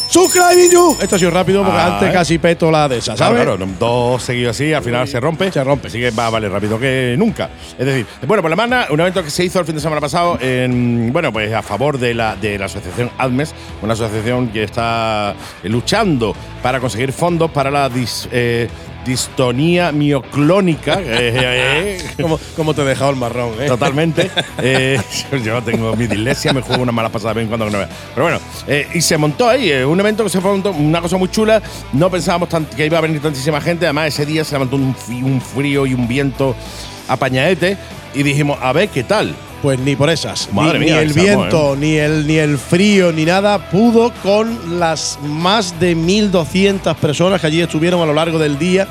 Subscribing 0.10 0.72
you. 0.72 0.98
Esto 1.02 1.18
ha 1.18 1.20
sido 1.20 1.32
rápido 1.32 1.64
porque 1.64 1.80
Ah, 1.80 1.94
antes 1.96 2.10
eh. 2.10 2.14
casi 2.14 2.38
peto 2.38 2.72
la 2.72 2.88
de 2.88 2.98
esa, 3.00 3.14
Claro, 3.16 3.36
¿sabes? 3.36 3.46
claro, 3.58 3.68
dos 3.78 4.24
seguidos 4.24 4.56
así, 4.56 4.74
al 4.74 4.82
final 4.84 5.08
se 5.08 5.20
rompe. 5.20 5.52
Se 5.52 5.64
rompe. 5.64 5.88
Así 5.88 6.00
que 6.00 6.12
va 6.12 6.28
a 6.28 6.30
valer 6.30 6.50
rápido 6.52 6.80
que 6.80 7.16
nunca. 7.18 7.50
Es 7.78 7.86
decir, 7.86 8.06
bueno, 8.26 8.42
pues 8.42 8.50
la 8.50 8.56
Magna, 8.56 8.88
un 8.90 9.00
evento 9.02 9.22
que 9.24 9.30
se 9.30 9.44
hizo 9.44 9.60
el 9.60 9.66
fin 9.66 9.76
de 9.76 9.82
semana 9.82 10.00
pasado, 10.02 10.38
en, 10.42 11.12
bueno, 11.12 11.32
pues 11.34 11.54
a 11.54 11.62
favor 11.62 11.98
de 12.00 12.14
la, 12.14 12.36
de 12.38 12.58
la 12.58 12.66
asociación 12.66 13.12
ADMES, 13.18 13.54
una 13.82 13.94
asociación 13.94 14.48
que 14.50 14.64
está 14.64 15.36
luchando 15.64 16.34
para 16.64 16.80
conseguir 16.80 17.12
fondos 17.12 17.52
para 17.52 17.70
la 17.70 17.90
dis- 17.90 18.30
eh, 18.32 18.70
distonía 19.08 19.92
mioclónica. 19.92 20.94
eh, 21.02 21.06
eh, 21.08 21.98
eh, 21.98 22.14
¿Cómo, 22.22 22.40
cómo 22.56 22.74
te 22.74 22.82
he 22.82 22.86
dejado 22.86 23.12
el 23.12 23.16
marrón, 23.16 23.54
eh? 23.60 23.66
Totalmente. 23.66 24.30
Yo 25.44 25.64
tengo 25.64 25.96
mi 25.96 26.06
dislexia, 26.06 26.54
me 26.54 26.62
juego 26.62 26.84
una 26.84 26.92
mala 26.92 27.10
pasada 27.10 27.34
de 27.34 27.36
vez 27.36 27.44
en 27.44 27.48
cuando 27.50 27.66
que 27.66 27.72
no 27.72 27.78
vea. 27.80 27.90
Pero 28.14 28.26
bueno, 28.26 28.40
y 28.94 29.02
se 29.02 29.18
montó 29.18 29.50
ahí, 29.50 29.72
un 29.84 30.00
evento 30.00 30.24
que 30.24 30.30
se 30.30 30.40
montó, 30.40 30.72
una 30.72 31.02
cosa 31.02 31.18
muy 31.18 31.30
chula. 31.30 31.62
No 31.94 32.12
pensábamos 32.12 32.50
que 32.76 32.86
iba 32.86 32.98
a 32.98 33.02
venir 33.02 33.22
tantísima 33.22 33.62
gente. 33.62 33.86
Además, 33.86 34.08
ese 34.08 34.26
día 34.26 34.44
se 34.44 34.54
levantó 34.54 34.76
un, 34.76 34.96
un 35.24 35.42
frío 35.42 35.86
y 35.86 35.94
un 35.94 36.08
viento 36.08 36.56
apañadete. 37.08 37.78
Y 38.14 38.24
dijimos, 38.24 38.58
a 38.62 38.74
ver 38.74 38.90
qué 38.90 39.04
tal. 39.04 39.36
Pues 39.62 39.80
ni 39.80 39.96
por 39.96 40.10
esas. 40.10 40.52
Madre 40.54 40.80
ni, 40.80 40.86
mía, 40.86 40.96
ni 40.96 41.02
el 41.02 41.10
armó, 41.12 41.24
viento, 41.24 41.76
ni, 41.76 41.96
el, 41.96 42.28
ni 42.28 42.38
el 42.38 42.58
frío, 42.58 43.12
ni 43.12 43.26
nada 43.26 43.70
pudo 43.70 44.14
con 44.22 44.80
las 44.80 45.18
más 45.24 45.80
de 45.80 45.96
1.200 45.98 46.96
personas 46.96 47.42
que 47.42 47.48
allí 47.48 47.62
estuvieron 47.62 48.02
a 48.02 48.06
lo 48.06 48.14
largo 48.14 48.38
del 48.38 48.60
día. 48.60 48.88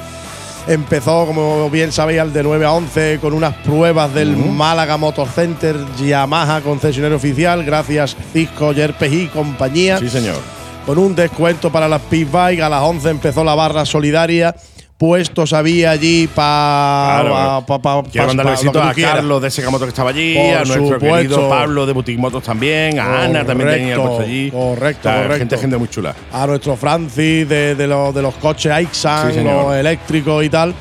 Empezó, 0.66 1.26
como 1.26 1.70
bien 1.70 1.92
sabéis, 1.92 2.18
al 2.18 2.32
de 2.32 2.42
9 2.42 2.64
a 2.64 2.72
11 2.72 3.18
con 3.20 3.32
unas 3.32 3.54
pruebas 3.58 4.12
del 4.12 4.36
Málaga 4.36 4.96
Motor 4.96 5.28
Center, 5.28 5.76
Yamaha, 6.04 6.60
concesionario 6.60 7.16
oficial, 7.16 7.64
gracias 7.64 8.16
Cisco, 8.32 8.72
Yerpes 8.72 9.12
y 9.12 9.26
compañía. 9.28 9.98
Sí, 10.00 10.08
señor. 10.08 10.36
con 10.84 10.98
un 10.98 11.14
descuento 11.14 11.70
para 11.70 11.86
las 11.86 12.02
Pit 12.02 12.28
Bike. 12.30 12.60
A 12.60 12.68
las 12.68 12.82
11 12.82 13.10
empezó 13.10 13.44
la 13.44 13.54
barra 13.54 13.86
solidaria. 13.86 14.56
Puestos 14.98 15.52
había 15.52 15.90
allí 15.90 16.26
para. 16.26 17.18
Claro. 17.20 17.66
pa, 17.66 17.78
pa- 17.82 18.02
Quiero 18.10 18.28
pa- 18.28 18.32
lo 18.44 18.50
besitos 18.50 18.82
a 18.82 18.94
quieras. 18.94 19.14
Carlos 19.16 19.42
de 19.42 19.50
Secamoto 19.50 19.84
que 19.84 19.90
estaba 19.90 20.08
allí, 20.08 20.34
Por 20.34 20.54
a 20.54 20.58
nuestro 20.64 20.84
supuesto. 20.94 21.14
querido 21.16 21.48
Pablo 21.50 21.84
de 21.84 21.92
Boutique 21.92 22.18
Motos 22.18 22.42
también, 22.42 22.98
a 22.98 23.24
Ana 23.24 23.44
también 23.44 23.68
tenía 23.70 23.96
Correcto, 23.96 24.16
puesto 24.16 24.22
allí. 24.24 24.50
correcto, 24.50 25.08
O 25.08 25.12
sea, 25.12 25.22
correcto. 25.22 25.38
Gente, 25.38 25.58
gente 25.58 25.76
muy 25.76 25.88
chula. 25.88 26.14
a 26.32 26.46
nuestro 26.46 26.76
Francis 26.76 27.46
de, 27.46 27.74
de, 27.74 27.86
los- 27.86 28.14
de 28.14 28.22
los 28.22 28.34
coches 28.36 28.72
Aixan, 28.72 29.34
Sí, 29.34 29.40
los 29.42 29.74
eléctricos 29.74 30.42
y 30.42 30.48
tal. 30.48 30.74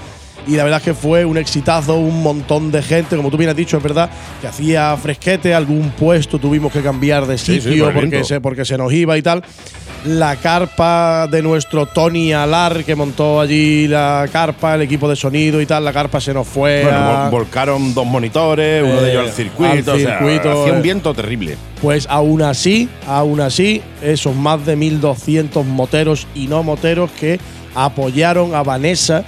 Y 0.48 0.56
la 0.56 0.64
verdad 0.64 0.78
es 0.80 0.84
que 0.86 0.94
fue 0.94 1.26
un 1.26 1.38
exitazo, 1.38 1.96
un 1.96 2.22
montón 2.22 2.72
de 2.72 2.84
gente, 2.84 3.16
como 3.16 3.32
tú 3.32 3.38
bien 3.38 3.50
has 3.50 3.56
dicho, 3.56 3.78
es 3.78 3.84
verdad, 3.84 4.10
que 4.42 4.48
hacía 4.48 4.96
fresquete, 4.98 5.54
algún 5.56 5.90
puesto 5.92 6.38
tuvimos 6.40 6.72
que 6.72 6.82
cambiar 6.82 7.26
de 7.26 7.38
Sí, 7.38 7.56
sí, 7.60 7.70
sitio 7.70 7.92
porque, 7.94 8.24
se, 8.24 8.40
porque 8.42 8.64
se 8.66 8.78
nos 8.78 8.94
iba 8.94 9.18
y 9.18 9.22
tal. 9.24 9.44
La 10.06 10.36
carpa 10.36 11.26
de 11.32 11.42
nuestro 11.42 11.88
Tony 11.88 12.32
Alar, 12.32 12.84
que 12.84 12.94
montó 12.96 13.40
allí 13.42 13.88
la 13.88 14.28
carpa, 14.32 14.76
el 14.76 14.84
equipo 14.84 15.10
de 15.10 15.16
sonido 15.16 15.60
y 15.60 15.66
tal, 15.66 15.84
la 15.84 15.92
carpa 15.92 16.22
se 16.22 16.32
nos 16.32 16.48
fue. 16.48 16.84
Bueno, 16.84 16.98
a- 17.00 17.30
volcaron 17.32 17.96
dos 17.96 18.06
monitores, 18.06 18.84
uno 18.84 19.02
de 19.02 19.08
Eh, 19.08 19.12
ellos 19.14 19.30
al 19.30 19.34
circuito. 19.34 19.92
al 19.94 19.98
o 19.98 20.00
sea, 20.00 20.20
circuito, 20.20 20.52
hacía 20.62 20.74
un 20.74 20.80
eh. 20.80 20.84
viento 20.84 21.14
terrible. 21.16 21.58
Pues 21.82 22.06
aún 22.08 22.44
así, 22.44 22.88
aún 23.08 23.42
así, 23.42 23.82
esos 24.04 24.36
más 24.36 24.64
de 24.64 24.78
1.200 24.78 25.64
moteros 25.66 26.28
y 26.36 26.46
no 26.46 26.62
moteros 26.62 27.10
que 27.12 27.40
apoyaron 27.74 28.54
a 28.54 28.62
Vanessa 28.62 29.24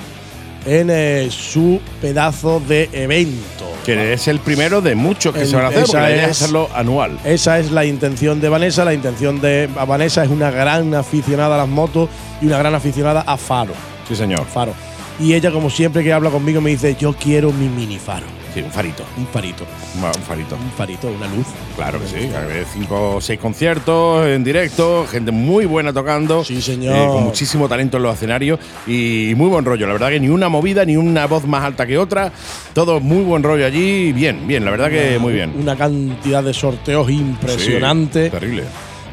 en 0.65 0.89
eh, 0.89 1.28
su 1.32 1.80
pedazo 2.02 2.62
de 2.67 2.89
evento. 2.93 3.65
Que 3.86 4.13
es 4.13 4.28
el 4.28 4.39
primero 4.39 4.82
de 4.82 4.96
muchos 4.96 5.34
que 5.34 5.41
El- 5.41 5.48
se 5.48 5.56
van 5.56 5.65
a 5.65 5.67
hacer, 5.70 5.84
esa 5.84 6.12
es- 6.12 6.30
hacerlo 6.32 6.70
anual. 6.76 7.17
Esa 7.24 7.60
es 7.60 7.72
la 7.72 7.86
intención 7.86 8.41
de 8.41 8.50
Vanessa. 8.50 8.84
La 8.84 8.93
intención 8.93 9.39
de 9.39 9.70
Vanessa 9.88 10.24
es 10.24 10.30
una 10.30 10.52
gran 10.52 10.93
aficionada 10.93 11.56
a 11.56 11.60
las 11.60 11.67
motos 11.70 12.10
y 12.41 12.48
una 12.48 12.58
gran 12.58 12.76
aficionada 12.76 13.22
a 13.22 13.38
Faro. 13.38 13.74
Sí, 14.08 14.15
señor. 14.15 14.46
Faro. 14.46 14.74
Y 15.20 15.34
ella, 15.34 15.52
como 15.52 15.70
siempre 15.70 16.04
que 16.04 16.12
habla 16.13 16.30
conmigo, 16.30 16.60
me 16.62 16.70
dice: 16.72 16.96
Yo 17.00 17.13
quiero 17.13 17.52
mi 17.54 17.70
mini 17.70 17.98
faro. 17.98 18.26
Sí, 18.58 18.63
un 18.63 18.72
farito. 18.72 19.04
Un 19.17 19.28
farito. 19.28 19.65
Un 19.96 20.04
un 20.04 20.13
farito. 20.24 20.56
Un 20.56 20.72
farito, 20.72 21.08
una 21.10 21.28
luz. 21.28 21.46
Claro 21.76 22.00
que 22.00 22.08
sí. 22.08 22.30
Cinco 22.74 23.17
o 23.17 23.22
seis 23.22 23.39
conciertos 23.39 24.26
en 24.26 24.43
directo, 24.43 25.06
gente 25.08 25.30
muy 25.32 25.65
buena 25.65 25.93
tocando. 25.93 26.43
Sí, 26.43 26.60
señor. 26.60 26.96
eh, 26.96 27.06
con 27.06 27.26
muchísimo 27.26 27.70
talento 27.70 27.98
en 27.98 28.04
los 28.04 28.15
escenarios 28.15 28.60
y 28.88 29.34
muy 29.38 29.48
buen 29.48 29.63
rollo. 29.63 29.86
La 29.86 29.93
verdad 29.93 30.10
que 30.10 30.20
ni 30.20 30.30
una 30.30 30.50
movida, 30.50 30.86
ni 30.86 30.98
una 30.98 31.28
voz 31.28 31.46
más 31.46 31.63
alta 31.63 31.86
que 31.86 32.00
otra. 32.00 32.32
Todo 32.74 33.00
muy 33.00 33.24
buen 33.24 33.43
rollo 33.43 33.63
allí. 33.63 34.12
Bien, 34.12 34.48
bien. 34.48 34.65
La 34.65 34.72
verdad 34.72 34.89
que 34.89 35.20
muy 35.20 35.34
bien. 35.34 35.54
Una 35.56 35.76
cantidad 35.76 36.43
de 36.43 36.56
sorteos 36.56 37.12
impresionante. 37.12 38.26
Sí, 38.26 38.32
terrible. 38.32 38.63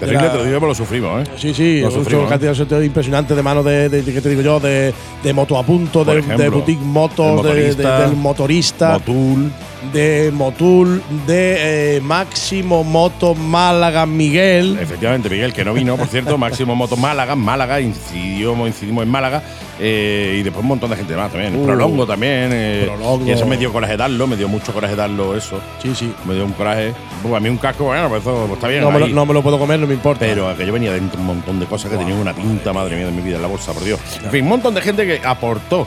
Terrible, 0.01 0.29
te 0.29 0.37
lo 0.37 0.45
digo, 0.45 0.57
pero 0.59 0.69
lo 0.69 0.75
sufrimos, 0.75 1.23
¿eh? 1.23 1.31
Sí, 1.37 1.55
sí, 1.55 1.81
Lo 1.81 1.87
un 1.89 1.93
sufrimos, 1.95 2.27
¿eh? 2.27 2.29
cantidad 2.31 2.51
de 2.51 2.57
sorteos 2.57 2.85
impresionantes 2.85 3.37
de 3.37 3.43
mano 3.43 3.63
de, 3.63 3.89
de- 3.89 4.03
de- 4.03 4.13
¿qué 4.13 4.21
te 4.21 4.29
digo 4.29 4.43
yo? 4.43 4.61
De, 4.61 4.93
de 5.23 5.33
moto 5.33 5.57
a 5.59 5.63
punto, 5.63 6.05
de, 6.05 6.21
de 6.23 6.49
boutique 6.49 6.81
motos, 6.83 7.43
del 7.45 8.17
motorista, 8.17 8.93
Motul. 8.95 9.53
De 9.93 10.31
Motul, 10.33 11.03
de 11.27 11.97
eh, 11.97 12.01
Máximo 12.01 12.85
Moto 12.85 13.35
Málaga 13.35 14.07
Miguel. 14.07 14.79
Efectivamente, 14.81 15.29
Miguel, 15.29 15.53
que 15.53 15.65
no 15.65 15.75
vino, 15.75 15.97
por 15.97 16.09
cierto, 16.09 16.39
Máximo 16.45 16.75
Moto 16.75 16.97
Málaga, 16.97 17.35
Málaga, 17.35 17.81
incidimos, 17.81 18.69
incidimos 18.69 19.05
en 19.05 19.11
Málaga, 19.11 19.43
eh, 19.79 20.37
y 20.39 20.43
después 20.43 20.63
un 20.63 20.69
montón 20.69 20.91
de 20.91 20.97
gente 20.97 21.17
más 21.17 21.31
también. 21.33 21.63
Prolongo 21.65 22.07
también. 22.07 22.51
eh, 22.53 22.85
Prolongo. 22.87 23.27
Y 23.27 23.31
eso 23.31 23.47
me 23.47 23.57
dio 23.57 23.73
coraje 23.73 23.97
darlo, 23.97 24.27
me 24.27 24.37
dio 24.37 24.49
mucho 24.49 24.73
coraje 24.73 24.95
darlo 24.95 25.37
eso. 25.37 25.61
Sí, 25.83 25.95
sí. 25.95 26.13
Me 26.27 26.35
dio 26.35 26.45
un 26.45 26.53
coraje. 26.53 26.93
Pues 27.23 27.35
a 27.35 27.41
mí 27.41 27.49
un 27.49 27.57
casco, 27.57 27.85
bueno, 27.85 28.09
pues 28.09 28.23
eso 28.23 28.45
pues 28.47 28.53
está 28.53 28.69
bien. 28.69 28.83
No 28.83 28.91
me, 28.91 29.01
lo, 29.01 29.07
ahí. 29.07 29.13
no 29.13 29.27
me 29.27 29.35
lo 29.35 29.43
puedo 29.43 29.59
comer, 29.59 29.81
no 29.81 29.87
me 29.87 29.95
importa. 29.95 30.25
Pero 30.25 30.49
aquello 30.49 30.73
venía 30.73 30.93
dentro 30.93 31.21
un 31.21 31.27
montón 31.27 31.59
de 31.59 31.67
cosas 31.67 31.91
que 31.91 31.97
tenían 31.97 32.19
una 32.19 32.33
pinta, 32.33 32.73
madre 32.73 32.97
mía, 32.97 33.07
de 33.07 33.13
mi 33.13 33.23
vida 33.23 33.37
en 33.37 33.43
la 33.43 33.49
bolsa, 33.49 33.73
por 33.73 33.83
Dios. 33.83 33.99
En 34.23 34.31
fin, 34.31 34.45
un 34.45 34.51
montón 34.51 34.75
de 34.75 34.81
gente 34.81 35.07
que 35.07 35.27
aportó 35.27 35.87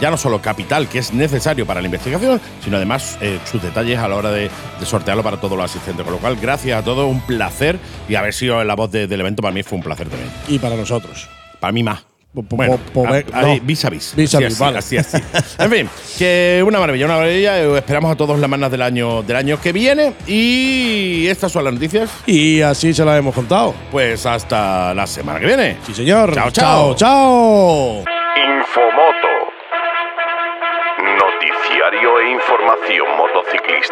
ya 0.00 0.10
no 0.10 0.16
solo 0.16 0.40
capital 0.40 0.88
que 0.88 0.98
es 0.98 1.12
necesario 1.12 1.64
para 1.66 1.80
la 1.80 1.86
investigación, 1.86 2.40
sino 2.62 2.76
además 2.76 3.18
eh, 3.38 3.48
sus 3.50 3.62
detalles 3.62 3.98
a 3.98 4.08
la 4.08 4.16
hora 4.16 4.30
de, 4.30 4.50
de 4.80 4.86
sortearlo 4.86 5.22
para 5.22 5.36
todos 5.38 5.56
los 5.56 5.64
asistentes. 5.70 6.04
Con 6.04 6.14
lo 6.14 6.18
cual, 6.20 6.36
gracias 6.40 6.78
a 6.80 6.84
todos, 6.84 7.06
un 7.10 7.20
placer. 7.22 7.78
Y 8.08 8.14
haber 8.14 8.34
sido 8.34 8.62
la 8.64 8.74
voz 8.74 8.90
de- 8.90 9.06
del 9.06 9.20
evento 9.20 9.42
para 9.42 9.52
mí 9.54 9.62
fue 9.62 9.76
un 9.78 9.84
placer 9.84 10.08
también. 10.08 10.30
y 10.48 10.58
para 10.58 10.76
nosotros. 10.76 11.28
Para 11.60 11.72
mí 11.72 11.82
más. 11.82 12.04
Po- 12.34 12.42
po- 12.42 12.56
Bueno, 12.56 12.78
po- 12.92 13.06
a- 13.06 13.22
ahí, 13.32 13.58
vis 13.60 13.84
a 13.86 13.90
vis. 13.90 14.12
Vis 14.14 14.34
a 14.34 14.38
Así, 14.38 14.44
vis, 14.44 14.52
así, 14.54 14.62
vale. 14.62 14.78
así, 14.78 14.96
así. 14.98 15.16
en 15.58 15.70
fin, 15.70 15.88
que 16.18 16.62
una 16.64 16.78
maravilla, 16.78 17.06
una 17.06 17.16
maravilla. 17.16 17.58
Eh, 17.58 17.78
Esperamos 17.78 18.12
a 18.12 18.16
todos 18.16 18.38
las 18.38 18.50
manas 18.50 18.70
del 18.70 18.82
año, 18.82 19.22
del 19.22 19.34
año 19.36 19.58
que 19.60 19.72
viene. 19.72 20.12
Y 20.26 21.26
estas 21.26 21.50
son 21.50 21.64
las 21.64 21.72
noticias. 21.72 22.10
Y 22.26 22.60
así 22.60 22.92
se 22.92 23.02
las 23.04 23.18
hemos 23.18 23.34
contado. 23.34 23.74
Pues 23.90 24.26
hasta 24.26 24.92
la 24.94 25.06
semana 25.06 25.40
que 25.40 25.46
viene. 25.46 25.78
Sí, 25.86 25.94
señor. 25.94 26.34
Chao, 26.34 26.50
chao. 26.50 26.94
Chao, 26.94 26.94
chao. 26.96 28.04
Infomoto. 28.36 29.17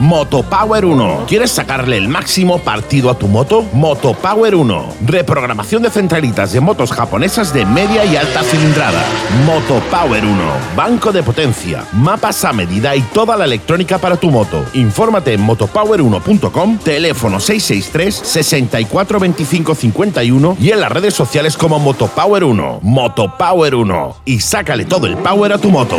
Motopower 0.00 0.86
1. 0.86 1.24
¿Quieres 1.28 1.50
sacarle 1.50 1.98
el 1.98 2.08
máximo 2.08 2.58
partido 2.58 3.10
a 3.10 3.18
tu 3.18 3.28
moto? 3.28 3.66
Motopower 3.74 4.54
1. 4.54 4.94
Reprogramación 5.04 5.82
de 5.82 5.90
centralitas 5.90 6.52
de 6.52 6.60
motos 6.60 6.90
japonesas 6.90 7.52
de 7.52 7.66
media 7.66 8.06
y 8.06 8.16
alta 8.16 8.42
cilindrada. 8.42 9.04
Motopower 9.44 10.24
1. 10.24 10.42
Banco 10.74 11.12
de 11.12 11.22
potencia, 11.22 11.84
mapas 11.92 12.46
a 12.46 12.54
medida 12.54 12.96
y 12.96 13.02
toda 13.02 13.36
la 13.36 13.44
electrónica 13.44 13.98
para 13.98 14.16
tu 14.16 14.30
moto. 14.30 14.64
Infórmate 14.72 15.34
en 15.34 15.46
motopower1.com, 15.46 16.78
teléfono 16.78 17.38
663 17.38 18.14
64 18.14 19.20
25 19.20 19.74
51 19.74 20.56
y 20.58 20.70
en 20.70 20.80
las 20.80 20.92
redes 20.92 21.12
sociales 21.12 21.58
como 21.58 21.78
Motopower 21.78 22.42
1. 22.44 22.80
Motopower 22.80 23.74
1. 23.74 24.16
Y 24.24 24.40
sácale 24.40 24.86
todo 24.86 25.06
el 25.06 25.18
power 25.18 25.52
a 25.52 25.58
tu 25.58 25.68
moto. 25.68 25.98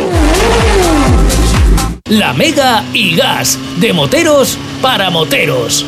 La 2.12 2.34
Mega 2.34 2.84
y 2.92 3.16
Gas, 3.16 3.58
de 3.78 3.94
moteros 3.94 4.58
para 4.82 5.08
moteros. 5.08 5.86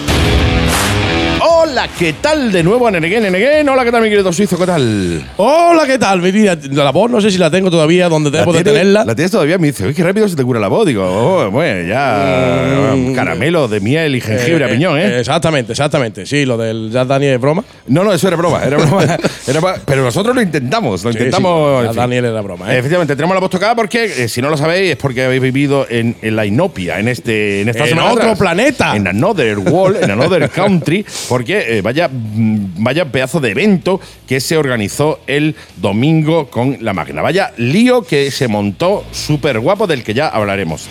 Hola, 1.75 1.89
¿qué 1.99 2.13
tal 2.13 2.53
de 2.53 2.63
nuevo, 2.63 2.89
Neneguen, 2.89 3.25
Neneguen? 3.25 3.69
Hola, 3.69 3.85
¿qué 3.85 3.91
tal, 3.91 4.01
mi 4.01 4.09
querido 4.09 4.33
suizo? 4.33 4.57
¿Qué 4.57 4.65
tal? 4.65 5.29
Hola, 5.39 5.85
¿qué 5.89 5.99
tal? 5.99 6.23
Mi? 6.23 6.31
La 6.71 6.93
voz 6.93 7.11
no 7.11 7.21
sé 7.21 7.33
si 7.33 7.37
la 7.39 7.51
tengo 7.51 7.69
todavía 7.69 8.09
donde 8.09 8.31
debo 8.31 8.53
de 8.53 8.63
tenerla. 8.63 9.05
La 9.05 9.17
tienes 9.17 9.33
todavía, 9.33 9.59
me 9.59 9.67
dice, 9.67 9.85
uy, 9.85 9.93
qué 9.93 10.05
rápido 10.05 10.29
se 10.29 10.37
te 10.37 10.45
cura 10.45 10.61
la 10.61 10.69
voz. 10.69 10.87
Digo, 10.87 11.03
oh, 11.05 11.51
bueno, 11.51 11.89
ya. 11.89 12.93
Mm. 12.95 13.13
caramelo 13.17 13.67
de 13.67 13.81
miel 13.81 14.15
y 14.15 14.21
jengibre 14.21 14.65
a 14.67 14.69
Eh, 14.69 14.73
piñón, 14.75 15.01
¿eh? 15.01 15.19
Exactamente, 15.19 15.73
exactamente. 15.73 16.27
Sí, 16.27 16.45
lo 16.45 16.57
del 16.57 16.93
Jazz 16.93 17.09
Daniel 17.09 17.35
es 17.35 17.41
broma. 17.41 17.65
no, 17.89 18.05
no, 18.05 18.13
eso 18.13 18.29
era 18.29 18.37
broma, 18.37 18.63
era 18.65 18.77
broma. 18.77 19.03
Era 19.47 19.61
broma, 19.61 19.75
pero 19.85 20.03
nosotros 20.05 20.35
lo 20.35 20.41
intentamos, 20.41 21.03
lo 21.05 21.11
Sí, 21.13 21.19
intentamos. 21.19 21.81
sí, 21.81 21.87
Jazz. 21.89 21.97
Daniel 21.97 22.25
era 22.27 22.41
broma, 22.41 22.73
¿eh? 22.73 22.79
Efectivamente, 22.79 23.15
tenemos 23.17 23.35
la 23.35 23.41
voz 23.41 23.51
tocada 23.51 23.75
porque, 23.75 24.05
eh, 24.05 24.29
si 24.29 24.41
no 24.41 24.49
lo 24.49 24.57
sabéis, 24.57 24.93
es 24.93 24.97
porque 24.97 25.25
habéis 25.25 25.43
vivido 25.43 25.87
en, 25.91 26.15
en 26.23 26.37
la 26.37 26.47
inopia, 26.47 26.99
en, 27.01 27.09
este, 27.09 27.61
en 27.63 27.69
esta 27.69 27.85
En 27.87 27.99
otro 27.99 28.23
atrás. 28.23 28.39
planeta. 28.39 28.95
En 28.97 29.07
another 29.09 29.59
world, 29.59 30.03
en 30.03 30.11
another 30.13 30.49
country, 30.49 31.05
porque 31.29 31.64
eh, 31.67 31.81
vaya, 31.83 32.09
mm, 32.09 32.83
vaya 32.83 33.05
pedazo 33.07 33.41
de 33.41 33.51
evento 33.51 34.01
que 34.27 34.41
se 34.41 34.57
organizó 34.57 35.21
el 35.27 35.55
domingo 35.77 36.47
con 36.51 36.79
la 36.81 36.93
máquina. 36.93 37.23
Vaya 37.23 37.53
lío 37.57 38.03
que 38.03 38.31
se 38.31 38.49
montó 38.49 39.05
súper 39.13 39.61
guapo, 39.61 39.87
del 39.87 40.03
que 40.03 40.15
ya 40.15 40.29
hablaremos. 40.29 40.89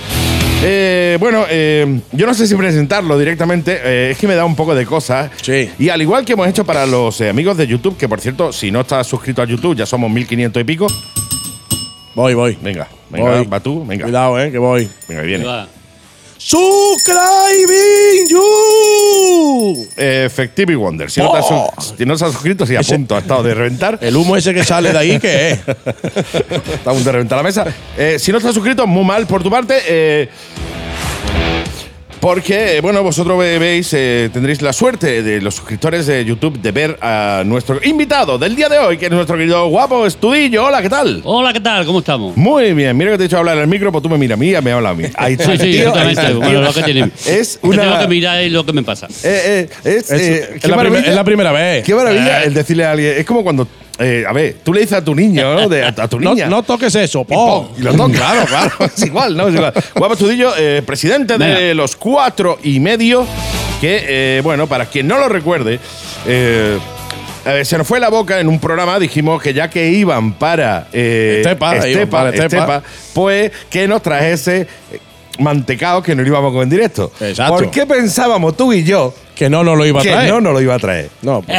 Eh, 0.65 1.17
bueno, 1.19 1.45
eh, 1.49 1.99
yo 2.13 2.25
no 2.25 2.33
sé 2.33 2.47
si 2.47 2.55
presentarlo 2.55 3.19
directamente, 3.19 3.81
eh, 3.83 4.11
es 4.11 4.17
que 4.17 4.27
me 4.27 4.35
da 4.35 4.45
un 4.45 4.55
poco 4.55 4.73
de 4.73 4.85
cosas. 4.85 5.29
Sí. 5.41 5.69
Y 5.77 5.89
al 5.89 6.01
igual 6.01 6.23
que 6.23 6.33
hemos 6.33 6.47
hecho 6.47 6.63
para 6.63 6.85
los 6.85 7.19
eh, 7.19 7.29
amigos 7.29 7.57
de 7.57 7.67
YouTube, 7.67 7.97
que 7.97 8.07
por 8.07 8.21
cierto, 8.21 8.53
si 8.53 8.71
no 8.71 8.81
estás 8.81 9.05
suscrito 9.05 9.41
a 9.41 9.45
YouTube, 9.45 9.75
ya 9.75 9.85
somos 9.85 10.09
1500 10.09 10.61
y 10.61 10.63
pico. 10.63 10.87
Voy, 12.15 12.33
voy. 12.33 12.57
Venga, 12.61 12.87
venga, 13.09 13.37
Voy. 13.39 13.47
va 13.47 13.59
tú, 13.59 13.85
venga. 13.85 14.03
Cuidado, 14.03 14.39
eh, 14.39 14.51
que 14.51 14.57
voy. 14.57 14.87
Venga, 15.09 15.21
viene. 15.23 15.45
Subscribing 16.37 18.27
you. 18.29 19.87
Effective 19.97 20.75
Wonder. 20.75 21.09
Si 21.09 21.19
no, 21.21 21.31
te 21.31 21.37
has, 21.39 21.45
Oh. 21.49 21.71
sus- 21.77 21.93
si 21.97 22.05
no 22.05 22.17
se 22.17 22.25
has 22.25 22.31
suscrito, 22.33 22.65
si 22.65 22.75
a 22.75 22.79
Ese- 22.81 22.95
punto 22.95 23.15
ha 23.15 23.19
estado 23.19 23.43
de 23.43 23.53
reventar. 23.53 23.97
El 24.01 24.15
humo 24.15 24.35
ese 24.37 24.53
que 24.53 24.63
sale 24.63 24.91
de 24.91 24.97
ahí, 24.97 25.19
¿qué 25.19 25.51
es? 25.51 25.59
Está 25.67 26.91
a 26.91 26.93
punto 26.93 27.03
de 27.05 27.11
reventar 27.11 27.37
la 27.37 27.43
mesa. 27.43 27.65
Eh, 27.97 28.17
si 28.19 28.31
no 28.31 28.37
estás 28.39 28.53
suscrito, 28.53 28.85
muy 28.87 29.03
mal 29.05 29.25
por 29.27 29.41
tu 29.43 29.49
parte. 29.49 29.75
eh, 29.87 30.29
porque, 32.23 32.77
eh, 32.77 32.81
bueno, 32.81 33.03
vosotros 33.03 33.37
ve- 33.37 33.59
veis, 33.59 33.89
eh, 33.93 34.29
tendréis 34.31 34.61
la 34.61 34.71
suerte 34.71 35.21
de 35.23 35.41
los 35.41 35.55
suscriptores 35.55 36.07
de 36.07 36.23
YouTube 36.23 36.57
de 36.57 36.71
ver 36.71 36.97
a 37.01 37.43
nuestro 37.45 37.81
invitado 37.83 38.37
del 38.37 38.55
día 38.55 38.69
de 38.69 38.77
hoy, 38.79 38.97
que 38.97 39.07
es 39.07 39.11
nuestro 39.11 39.35
querido 39.37 39.67
guapo 39.67 40.07
Estudillo. 40.07 40.63
Hola, 40.63 40.81
¿qué 40.81 40.87
tal? 40.89 41.19
Hola, 41.25 41.51
¿qué 41.51 41.59
tal? 41.59 41.85
¿Cómo 41.85 41.99
estamos? 41.99 42.37
Muy 42.37 42.71
bien, 42.71 42.95
mira 42.95 43.11
que 43.11 43.17
te 43.17 43.23
he 43.25 43.27
dicho 43.27 43.37
hablar 43.37 43.57
en 43.57 43.63
el 43.63 43.67
micro, 43.67 43.91
pues 43.91 44.01
tú 44.01 44.09
me 44.09 44.17
miras 44.17 44.37
a 44.37 44.39
mí 44.39 44.55
y 44.55 44.61
me 44.61 44.71
hablas 44.71 44.93
a 44.93 44.95
mí. 44.95 45.03
Ahí 45.15 45.33
está. 45.33 45.51
Sí, 45.51 45.57
sí, 45.57 45.71
tío, 45.73 45.93
ahí 45.93 46.11
está, 46.11 46.11
exactamente. 46.11 46.29
tío. 46.39 46.39
Bueno, 46.39 46.61
lo 46.61 46.73
que 46.73 46.83
tiene. 46.83 47.11
Es 47.27 47.57
Que 47.61 47.67
tengo 47.69 47.83
una. 47.83 47.99
que 47.99 48.07
mirar 48.07 48.41
y 48.41 48.49
lo 48.49 48.65
que 48.65 48.71
me 48.71 48.83
pasa. 48.83 49.07
Eh, 49.07 49.67
eh, 49.67 49.69
es, 49.83 50.09
Es, 50.09 50.11
eh, 50.11 50.49
es 50.55 50.61
qué 50.61 50.67
la, 50.69 50.75
es 50.81 51.23
primera 51.25 51.51
vez. 51.51 51.83
Qué 51.83 51.93
maravilla 51.93 52.43
Eh, 52.43 52.47
el 52.47 52.53
decirle 52.53 52.85
a 52.85 52.91
alguien. 52.91 53.15
Es 53.17 53.25
como 53.25 53.43
cuando. 53.43 53.67
Eh, 53.99 54.23
a 54.27 54.33
ver, 54.33 54.57
tú 54.63 54.73
le 54.73 54.81
dices 54.81 54.97
a 54.97 55.03
tu 55.03 55.13
niño, 55.15 55.53
¿no? 55.55 55.69
De- 55.69 55.83
a, 55.83 55.87
a 55.89 56.07
tu 56.07 56.19
no, 56.19 56.31
niña. 56.33 56.47
no 56.47 56.63
toques 56.63 56.93
eso. 56.95 57.23
po. 57.23 57.71
y 57.77 57.81
lo 57.81 57.93
toca. 57.93 58.13
Claro, 58.13 58.45
claro. 58.45 58.71
Es 58.95 59.05
igual, 59.05 59.37
¿no? 59.37 59.47
Es 59.47 59.55
igual. 59.55 59.73
Guapo 59.95 60.13
Estudillo, 60.13 60.51
eh, 60.57 60.81
presidente 60.85 61.37
de 61.37 61.45
Venga. 61.45 61.73
los 61.75 61.95
cuatro 61.95 62.57
y 62.63 62.79
medio. 62.79 63.25
Que, 63.81 64.37
eh, 64.37 64.41
bueno, 64.43 64.67
para 64.67 64.85
quien 64.85 65.07
no 65.07 65.17
lo 65.17 65.27
recuerde. 65.29 65.79
eh, 66.25 66.79
se 67.65 67.77
nos 67.77 67.85
fue 67.85 67.99
la 67.99 68.07
boca 68.09 68.39
en 68.39 68.47
un 68.47 68.57
programa, 68.57 68.97
dijimos 68.99 69.41
que 69.41 69.53
ya 69.53 69.69
que 69.69 69.89
iban 69.89 70.31
para 70.35 70.87
eh, 70.93 71.41
Estepa, 71.41 71.85
iban 71.89 72.09
para 72.09 72.29
Estepa. 72.29 72.81
pues 73.13 73.51
que 73.69 73.85
nos 73.85 74.01
trajese 74.01 74.65
mantecado 75.39 76.01
que 76.03 76.15
no 76.15 76.21
lo 76.21 76.27
íbamos 76.27 76.49
a 76.49 76.51
comer 76.51 76.63
en 76.63 76.69
directo. 76.69 77.11
Exacto. 77.19 77.55
¿Por 77.55 77.71
qué 77.71 77.85
pensábamos 77.85 78.55
tú 78.55 78.71
y 78.73 78.83
yo 78.83 79.13
Que 79.35 79.49
no 79.49 79.63
nos 79.63 79.77
lo 79.77 79.85
iba 79.85 79.99
a 79.99 80.03
que 80.03 80.11
traer. 80.11 80.29
no 80.31 80.41
nos 80.41 80.53
lo 80.53 80.61
iba 80.61 80.75
a 80.75 80.79
traer? 80.79 81.09
No. 81.21 81.41
pues. 81.41 81.57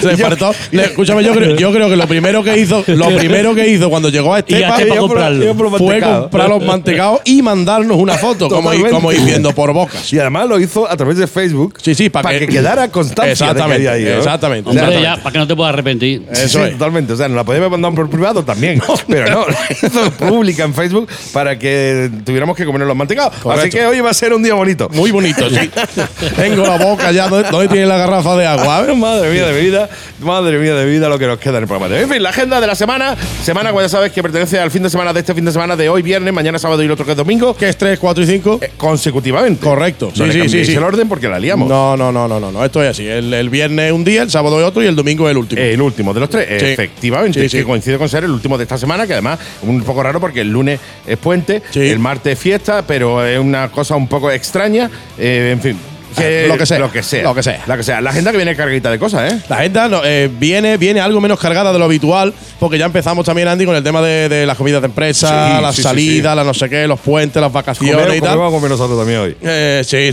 Se 0.00 0.16
faltó- 0.16 0.54
le- 0.70 0.84
escúchame, 0.84 1.22
yo 1.24 1.32
creo, 1.32 1.56
yo 1.56 1.72
creo 1.72 1.88
que 1.88 1.96
lo 1.96 2.06
primero 2.06 2.42
que 2.42 2.58
hizo, 2.58 2.84
lo 2.86 3.08
primero 3.16 3.54
que 3.54 3.68
hizo 3.68 3.88
cuando 3.90 4.08
llegó 4.08 4.34
a 4.34 4.38
Y 4.38 4.40
Estepa 4.54 4.76
fue 4.76 4.96
comprar 4.98 6.48
los 6.48 6.62
mantecados 6.64 7.20
y 7.24 7.42
mandarnos 7.42 7.96
una 7.96 8.14
foto, 8.18 8.48
como, 8.48 8.70
ir- 8.72 8.78
Totalmente. 8.82 8.94
como 8.94 9.12
ir 9.12 9.20
viendo 9.22 9.52
por 9.54 9.72
bocas. 9.72 10.12
Y 10.12 10.18
además 10.18 10.48
lo 10.48 10.58
hizo 10.60 10.88
a 10.90 10.96
través 10.96 11.16
de 11.18 11.26
Facebook. 11.26 11.74
Sí, 11.82 11.94
sí, 11.94 12.08
para 12.10 12.22
para 12.24 12.38
que- 12.38 12.46
que, 12.46 12.52
quedara 12.52 12.88
constancia. 12.88 13.22
de 13.22 13.28
que 13.28 13.32
Exactamente, 13.32 13.88
había 13.88 13.98
ido, 14.02 14.12
¿no? 14.14 14.18
exactamente. 14.18 14.70
O 14.70 14.72
sea, 14.72 14.82
Hombre, 14.84 15.02
ya, 15.02 15.16
para 15.16 15.32
que 15.32 15.38
no 15.38 15.46
te 15.46 15.56
puedas 15.56 15.72
arrepentir. 15.72 16.22
Sí, 16.32 16.42
Eso 16.44 16.58
sí, 16.58 16.64
es. 16.66 16.72
totalmente. 16.72 17.12
O 17.12 17.16
sea, 17.16 17.28
nos 17.28 17.36
la 17.36 17.44
podíamos 17.44 17.70
mandar 17.70 17.94
por 17.94 18.08
privado 18.10 18.42
también. 18.44 18.80
pero 19.08 19.30
no, 19.30 19.46
la 19.46 19.56
hizo 19.88 20.10
pública 20.12 20.64
en 20.64 20.74
Facebook 20.74 21.08
para 21.32 21.58
que 21.58 22.10
tuviéramos 22.24 22.56
que 22.56 22.64
comernos 22.64 22.88
los 22.88 22.96
mantecados. 22.96 23.32
Así 23.34 23.42
Correcto. 23.42 23.76
que 23.78 23.86
hoy 23.86 24.00
va 24.00 24.10
a 24.10 24.14
ser 24.14 24.32
un 24.32 24.42
día 24.42 24.54
bonito. 24.54 24.88
Muy 24.92 25.10
bonito, 25.10 25.48
sí. 25.50 25.70
Tengo 26.36 26.66
la 26.66 26.76
boca 26.78 27.10
ya. 27.12 27.28
¿Dónde, 27.28 27.48
dónde 27.50 27.68
tiene 27.68 27.86
la 27.86 27.96
garrafa 27.96 28.36
de 28.36 28.46
agua? 28.46 28.78
A 28.78 28.82
ver. 28.82 28.92
Madre 28.96 29.30
mía 29.30 29.46
de 29.46 29.52
vida, 29.62 29.88
madre 30.20 30.58
mía 30.58 30.74
de 30.74 30.84
vida 30.86 31.08
lo 31.08 31.18
que 31.18 31.26
nos 31.26 31.38
queda 31.38 31.58
en 31.58 31.64
el 31.64 31.68
programa. 31.68 31.88
de 31.88 31.96
hoy. 31.98 32.02
En 32.04 32.10
fin, 32.10 32.22
la 32.22 32.30
agenda 32.30 32.60
de 32.60 32.66
la 32.66 32.74
semana. 32.74 33.16
Semana, 33.42 33.70
como 33.70 33.80
ya 33.82 33.88
sabes, 33.88 34.12
que 34.12 34.22
pertenece 34.22 34.58
al 34.58 34.70
fin 34.70 34.82
de 34.82 34.90
semana 34.90 35.12
de 35.12 35.20
este 35.20 35.34
fin 35.34 35.44
de 35.44 35.52
semana 35.52 35.76
de 35.76 35.88
hoy, 35.88 36.02
viernes, 36.02 36.32
mañana 36.32 36.58
sábado 36.58 36.82
y 36.82 36.86
el 36.86 36.90
otro 36.92 37.04
que 37.04 37.12
es 37.12 37.16
domingo. 37.16 37.54
Que 37.56 37.68
es 37.68 37.76
3, 37.76 37.98
4 37.98 38.24
y 38.24 38.26
5. 38.26 38.58
eh, 38.62 38.70
consecutivamente. 38.76 39.64
Correcto. 39.64 40.12
No 40.16 40.26
Sí, 40.26 40.38
le 40.38 40.48
sí, 40.48 40.64
sí, 40.64 40.72
el 40.74 40.82
orden 40.82 41.08
porque 41.08 41.28
la 41.28 41.38
liamos. 41.38 41.68
No, 41.68 41.96
no, 41.96 42.12
no, 42.12 42.28
no, 42.28 42.38
no, 42.40 42.50
no. 42.52 42.64
Esto 42.64 42.82
es 42.82 42.90
así. 42.90 43.06
El, 43.06 43.32
el 43.34 43.50
viernes 43.50 43.92
un 43.92 44.04
día, 44.04 44.22
el 44.22 44.30
sábado 44.30 44.60
es 44.60 44.66
otro 44.66 44.82
y 44.82 44.86
el 44.86 44.96
domingo 44.96 45.26
es 45.28 45.32
el 45.32 45.38
último. 45.38 45.60
El 45.62 45.80
último 45.80 46.12
de 46.14 46.20
los 46.20 46.30
tres, 46.30 46.46
Sí. 46.60 46.66
efectivamente. 46.66 47.38
Sí, 47.40 47.46
es 47.46 47.52
sí. 47.52 47.58
que 47.58 47.64
coincide 47.64 47.98
con 47.98 48.08
ser 48.08 48.24
el 48.24 48.30
último 48.30 48.56
de 48.58 48.64
esta 48.64 48.78
semana, 48.78 49.06
que 49.06 49.12
además 49.14 49.38
es 49.62 49.68
un 49.68 49.82
poco 49.82 50.02
raro 50.02 50.20
porque 50.20 50.40
el 50.42 50.48
lunes 50.50 50.80
es 51.06 51.16
puente, 51.18 51.62
el 51.74 51.98
martes 51.98 52.34
es 52.34 52.38
fiesta, 52.38 52.82
pero 52.86 53.24
es 53.24 53.38
una 53.38 53.70
cosa 53.70 53.96
un 53.96 54.08
poco 54.08 54.30
extraña. 54.30 54.90
Eh, 55.18 55.50
en 55.52 55.60
fin. 55.60 55.91
Que- 56.16 56.46
lo 56.48 56.56
que 56.56 56.66
sea. 56.66 56.78
Lo 56.78 56.90
que 56.92 57.02
sea. 57.02 57.22
Lo 57.22 57.34
que 57.34 57.42
sea. 57.42 57.62
La 57.66 57.76
que 57.76 57.82
sea. 57.82 58.00
La 58.00 58.10
agenda 58.10 58.30
que 58.30 58.36
viene 58.36 58.54
cargadita 58.56 58.90
de 58.90 58.98
cosas, 58.98 59.32
¿eh? 59.32 59.38
La 59.48 59.56
agenda 59.58 59.88
no, 59.88 60.00
eh, 60.04 60.30
viene, 60.32 60.76
viene 60.76 61.00
algo 61.00 61.20
menos 61.20 61.38
cargada 61.38 61.72
de 61.72 61.78
lo 61.78 61.84
habitual, 61.84 62.32
porque 62.58 62.78
ya 62.78 62.86
empezamos 62.86 63.24
también, 63.26 63.48
Andy, 63.48 63.64
con 63.66 63.76
el 63.76 63.82
tema 63.82 64.00
de, 64.02 64.28
de 64.28 64.46
las 64.46 64.56
comidas 64.56 64.80
de 64.82 64.86
empresa, 64.86 65.56
Sí, 65.56 65.62
las 65.62 65.74
sí, 65.74 65.82
sí, 65.82 65.82
salidas, 65.82 66.36
las 66.36 66.46
no 66.46 66.54
sé 66.54 66.68
qué, 66.68 66.86
los 66.86 67.00
puentes, 67.00 67.40
las 67.40 67.52
vacaciones 67.52 68.16
y 68.16 68.20
tal. 68.20 68.40
a 68.42 68.50
comer 68.50 68.70
nosotros 68.70 68.98
también 68.98 69.20
hoy. 69.20 69.36
Eh, 69.42 69.82
sí. 69.84 70.10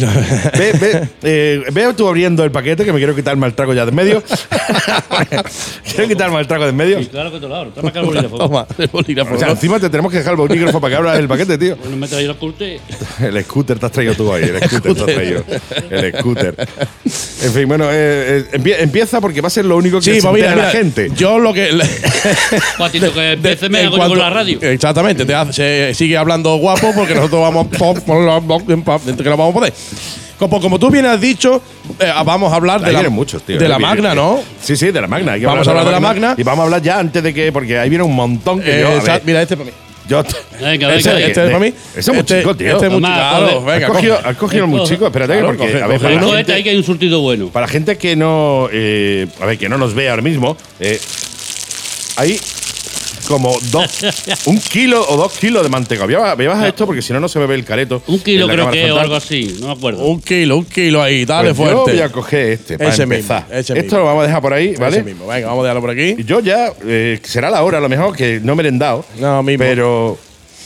Ve, 0.58 0.72
ve, 0.80 1.10
eh, 1.24 1.64
ve 1.72 1.94
tú 1.96 2.08
abriendo 2.08 2.44
el 2.44 2.52
paquete 2.52 2.86
que 2.86 2.94
me 2.94 3.00
quiero 3.00 3.16
quitar 3.16 3.34
el 3.34 3.40
mal 3.40 3.54
trago 3.54 3.74
ya 3.74 3.86
de 3.86 3.90
en 3.90 3.96
medio. 3.96 4.24
quiero 5.84 6.08
quitar 6.08 6.28
el 6.28 6.34
mal 6.34 6.48
trago 6.48 6.64
de 6.66 6.70
en 6.70 6.76
medio. 6.76 7.00
Y 7.00 7.08
claro 7.08 7.32
que 7.32 7.40
te 7.40 7.48
lo 7.48 7.56
abro. 7.56 7.72
Toma 7.72 7.90
acá 7.90 8.00
el 8.00 8.06
bolígrafo. 8.06 8.38
Toma, 8.38 8.68
el 8.78 8.88
bolígrafo. 8.88 9.36
O 9.36 9.40
sea, 9.40 9.50
encima 9.50 9.80
te 9.80 9.90
tenemos 9.90 10.12
que 10.12 10.18
dejar 10.20 10.34
el 10.34 10.38
bolígrafo 10.38 10.80
para 10.80 10.92
que 10.92 10.98
abras 10.98 11.20
el 11.20 11.28
paquete, 11.28 11.58
tío. 11.58 11.78
No 11.90 11.96
me 11.98 12.08
traes 12.08 12.28
los 12.28 12.38
curtes. 12.38 12.82
El 13.20 13.44
scooter 13.44 13.80
te 13.80 13.86
has 13.86 13.92
traído 13.92 14.14
tú 14.16 14.32
ahí, 14.34 14.44
el 14.44 14.60
scooter 14.70 14.94
te 14.94 15.00
has 15.02 15.06
traído. 15.08 15.44
El 15.90 16.14
scooter. 16.20 16.56
En 17.44 17.54
fin, 17.54 17.68
bueno, 17.68 17.86
eh, 17.92 18.46
eh, 18.52 18.58
empie- 18.58 18.76
empieza 18.80 19.20
porque 19.22 19.42
va 19.42 19.48
a 19.48 19.50
ser 19.52 19.66
lo 19.66 19.78
único 19.78 19.98
que 20.00 20.06
Sí, 20.06 20.16
se 20.22 20.28
pues 20.28 20.34
mira, 20.42 20.56
la 20.56 20.70
gente. 20.70 21.10
Yo 21.16 21.40
lo 21.40 21.54
que. 21.54 21.70
Patito, 22.78 23.14
que 23.14 23.34
empiece 23.34 23.70
me 23.70 23.80
hago 23.80 23.92
yo 23.92 23.98
cuanto- 23.98 24.16
con 24.16 24.20
la 24.20 24.30
radio. 24.30 24.60
Exactamente, 24.62 25.26
te 25.26 25.34
hace- 25.36 25.54
se 25.54 25.94
sigue 25.94 26.18
hablando 26.18 26.56
guapo 26.58 26.92
porque 26.96 27.16
nosotros 27.16 27.42
vamos 27.42 27.68
que 28.68 28.76
no 29.24 29.38
vamos 29.38 29.52
a 29.52 29.54
poder. 29.54 29.74
Como, 30.38 30.62
como 30.62 30.80
tú 30.80 30.90
bien 30.90 31.06
has 31.06 31.20
dicho, 31.20 31.62
eh, 32.00 32.12
vamos 32.26 32.54
a 32.54 32.56
hablar 32.56 32.80
de 32.80 32.96
Ahí 32.96 33.04
la, 33.04 33.10
muchos, 33.10 33.44
tío. 33.44 33.60
de 33.60 33.68
la 33.68 33.78
Magna, 33.78 34.16
¿no? 34.16 34.40
Sí, 34.62 34.78
sí, 34.78 34.90
de 34.92 35.02
la 35.02 35.08
Magna. 35.08 35.34
Hay 35.34 35.42
que 35.42 35.46
Vamos 35.46 35.68
a 35.68 35.72
hablar 35.72 35.86
de 35.86 35.92
la 35.92 36.00
Magna. 36.00 36.34
Y 36.38 36.44
vamos 36.44 36.62
a 36.62 36.66
hablar 36.66 36.82
ya 36.82 36.98
antes 36.98 37.22
de 37.22 37.34
que. 37.34 37.52
Porque 37.52 37.78
ahí 37.78 37.90
viene 37.90 38.06
un 38.06 38.16
montón 38.16 38.62
que 38.62 38.80
yo. 38.80 38.88
a 38.88 38.92
Eh, 38.94 38.98
exacto, 39.00 39.24
mira, 39.26 39.42
este 39.42 39.58
para 39.58 39.70
mí. 39.70 39.76
Yo 40.10 40.24
Venga, 40.60 40.96
Este, 40.96 41.10
venga. 41.10 41.26
este 41.28 41.40
de- 41.40 41.46
es 41.48 41.52
para 41.54 41.60
mí. 41.60 41.68
ese 41.68 42.00
es 42.00 42.08
muy 42.10 42.18
Este- 42.20 42.40
chico, 42.40 42.56
tío. 42.58 42.74
Este 42.74 42.86
es 42.88 42.92
muy 42.92 43.00
chico. 43.02 43.14
Claro, 43.14 43.46
coge. 43.46 43.56
venga, 43.60 43.74
has 43.74 43.84
coge. 43.84 43.94
cogido, 43.94 44.20
has 44.26 44.36
cogido 44.38 44.68
muy 44.68 44.84
chico. 44.84 45.06
Espérate, 45.08 45.34
Claro, 45.34 45.48
porque. 45.48 45.58
coge, 45.72 45.84
a 45.84 45.88
ver, 45.88 45.98
coge 45.98 46.00
para, 46.00 46.14
uno. 46.16 46.22
la 46.26 46.28
Cógete 46.32 46.38
gente, 46.38 46.54
ahí 46.54 46.64
que 46.64 46.70
hay 46.72 46.78
un 46.78 46.84
surtido 46.84 47.22
bueno. 47.22 47.48
para 47.50 47.68
gente 47.68 47.98
que 47.98 48.16
no. 48.16 48.68
eh, 48.74 49.28
a 49.40 49.46
ver, 49.46 49.58
que 49.58 49.70
no 49.70 49.78
nos 49.78 49.94
ve 49.94 50.10
ahora 50.10 50.22
mismo. 50.22 50.58
Eh, 50.80 51.00
hay 52.18 52.40
como 53.30 53.56
dos. 53.72 54.02
un 54.48 54.58
kilo 54.60 55.06
o 55.08 55.16
dos 55.16 55.32
kilos 55.38 55.64
de 55.64 55.70
manteca. 55.70 56.04
Voy 56.06 56.16
a, 56.16 56.34
voy 56.36 56.46
a 56.48 56.50
bajar 56.50 56.68
esto 56.68 56.86
porque 56.86 57.02
si 57.02 57.14
no, 57.14 57.20
no 57.22 57.30
se 57.30 57.40
me 57.40 57.46
ve 57.46 57.56
el 57.56 57.64
careto. 57.64 58.02
Un 58.08 58.20
kilo 58.20 58.48
creo 58.48 58.70
que 58.72 58.92
o 58.92 59.00
algo 59.00 59.16
así. 59.16 59.56
No 59.62 59.68
me 59.68 59.74
acuerdo. 59.74 60.04
Un 60.04 60.20
kilo, 60.20 60.58
un 60.58 60.66
kilo 60.66 61.02
ahí, 61.02 61.24
dale 61.24 61.54
Pues 61.54 61.70
Yo 61.70 61.76
fuerte. 61.78 61.92
voy 61.94 62.02
a 62.02 62.12
coger 62.12 62.46
este 62.54 62.78
para 62.78 62.90
Ese 62.90 63.06
mismo, 63.06 63.16
empezar. 63.34 63.46
ese 63.52 63.60
Esto 63.74 63.76
mismo. 63.84 63.98
lo 64.00 64.06
vamos 64.06 64.24
a 64.24 64.28
dejar 64.28 64.42
por 64.42 64.54
ahí, 64.54 64.76
¿vale? 64.76 64.98
Ese 64.98 65.06
mismo. 65.06 65.28
Venga, 65.28 65.48
vamos 65.48 65.62
a 65.62 65.64
dejarlo 65.68 65.82
por 65.82 65.90
aquí. 65.92 66.16
Y 66.18 66.24
Yo 66.26 66.40
ya, 66.42 66.74
eh, 66.86 67.20
será 67.24 67.50
la 67.50 67.64
hora 67.64 67.78
a 67.78 67.82
lo 67.82 67.88
mejor 67.90 68.16
que 68.16 68.40
no 68.44 68.56
me 68.56 68.62
he 68.62 68.66
merendado. 68.66 69.06
No, 69.20 69.44
mismo. 69.44 69.64
Pero 69.64 70.18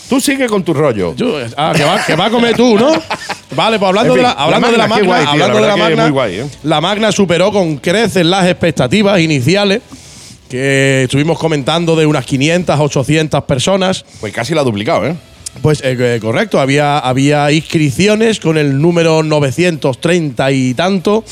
tú 0.10 0.20
sigue 0.22 0.48
con 0.48 0.64
tu 0.64 0.74
rollo. 0.74 1.16
Yo- 1.16 1.38
ah, 1.58 1.74
que 1.76 1.84
va, 1.84 2.04
que 2.06 2.16
va 2.16 2.26
a 2.28 2.30
comer 2.30 2.56
tú, 2.56 2.78
¿no? 2.80 2.92
Vale, 3.56 3.78
pues 3.78 3.90
hablando 3.90 4.14
En 4.14 4.20
fin, 4.20 4.24
de 4.28 4.30
la, 4.30 4.32
hablando 4.32 4.68
la 4.68 4.72
de 4.72 4.78
la 4.78 4.88
Magna, 4.88 5.02
qué 5.04 5.08
Magna, 5.08 5.08
guay, 5.08 5.22
tío, 5.22 5.32
hablando 5.32 5.54
la 5.54 5.62
de 5.62 5.68
la 5.68 5.74
verdad 5.76 5.88
que 5.90 5.96
Magna, 5.96 6.04
muy 6.04 6.12
guay, 6.12 6.40
¿eh? 6.40 6.46
la 6.64 6.82
Magna 6.82 7.12
superó 7.12 7.52
con 7.52 7.78
creces 7.78 8.26
las 8.26 8.48
expectativas 8.48 9.20
iniciales 9.20 9.82
que 10.54 11.02
estuvimos 11.06 11.40
comentando 11.40 11.96
de 11.96 12.06
unas 12.06 12.26
500, 12.28 12.80
800 12.80 13.44
personas. 13.46 14.06
Pues 14.20 14.32
casi 14.32 14.54
la 14.54 14.62
ha 14.62 14.64
duplicado, 14.64 15.08
¿eh? 15.08 15.16
Pues 15.64 15.82
eh, 15.82 15.98
eh, 16.00 16.20
correcto, 16.22 16.60
había, 16.60 17.00
había 17.00 17.52
inscripciones 17.52 18.40
con 18.40 18.60
el 18.60 18.80
número 18.80 19.24
930 19.24 20.52
y 20.52 20.76
tanto. 20.76 21.24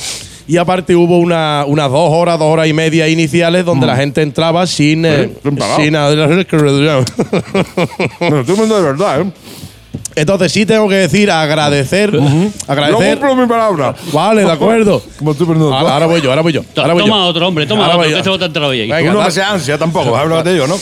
Y 0.47 0.57
aparte 0.57 0.95
hubo 0.95 1.19
una- 1.19 1.65
unas 1.67 1.91
dos 1.91 2.09
horas, 2.11 2.39
dos 2.39 2.47
horas 2.51 2.67
y 2.67 2.73
media 2.73 3.07
iniciales 3.07 3.63
donde 3.63 3.85
la 3.85 3.95
gente 3.95 4.23
entraba 4.23 4.65
sin. 4.65 5.05
eh, 5.05 5.29
pagado. 5.55 5.83
sin 5.83 5.95
Bueno, 8.19 8.43
tú 8.43 8.57
mundo 8.57 8.75
de 8.77 8.81
verdad, 8.81 9.21
¿eh? 9.21 9.25
Entonces 10.15 10.51
sí 10.51 10.65
tengo 10.65 10.89
que 10.89 10.95
decir 10.95 11.31
agradecer. 11.31 12.09
Agradecer. 12.67 13.15
Yo 13.15 13.19
cumplo 13.19 13.35
mi 13.35 13.47
palabra. 13.47 13.95
Vale, 14.11 14.43
de 14.43 14.51
acuerdo. 14.51 15.01
Como 15.17 15.33
tú, 15.33 15.45
Fernando. 15.45 15.73
Ahora, 15.73 15.93
ahora 15.93 16.05
voy 16.07 16.21
yo, 16.21 16.29
ahora 16.29 16.41
voy 16.41 16.53
yo. 16.53 16.63
To- 16.73 16.81
Ahora 16.81 16.93
voy 16.93 17.03
Toma 17.03 17.15
yo. 17.17 17.23
otro, 17.25 17.47
hombre, 17.47 17.65
toma 17.65 17.81
Ahora 17.85 17.95
otro, 17.95 17.97
voy 17.99 18.07
que 18.09 18.11
yo. 18.87 18.95
ahí. 18.95 19.01
Venga, 19.01 19.11
Tú 19.13 19.17
no 19.19 19.23
me 19.23 19.31
seas 19.31 19.51
ansia 19.51 19.77
tampoco, 19.77 20.11
¿sabes 20.15 20.29
lo 20.29 20.37
que 20.37 20.43
te 20.43 20.53
digo, 20.53 20.67
no? 20.67 20.77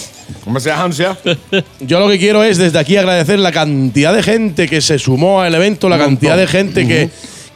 No 0.45 0.51
me 0.51 0.59
seas 0.59 0.79
ansia. 0.79 1.17
Yo 1.79 1.99
lo 1.99 2.07
que 2.09 2.17
quiero 2.17 2.43
es 2.43 2.57
desde 2.57 2.79
aquí 2.79 2.97
agradecer 2.97 3.39
la 3.39 3.51
cantidad 3.51 4.13
de 4.13 4.23
gente 4.23 4.67
que 4.67 4.81
se 4.81 4.97
sumó 4.99 5.41
al 5.41 5.53
evento, 5.53 5.89
la 5.89 5.97
cantidad 5.97 6.37
de 6.37 6.47
gente 6.47 6.87
que, 6.87 7.09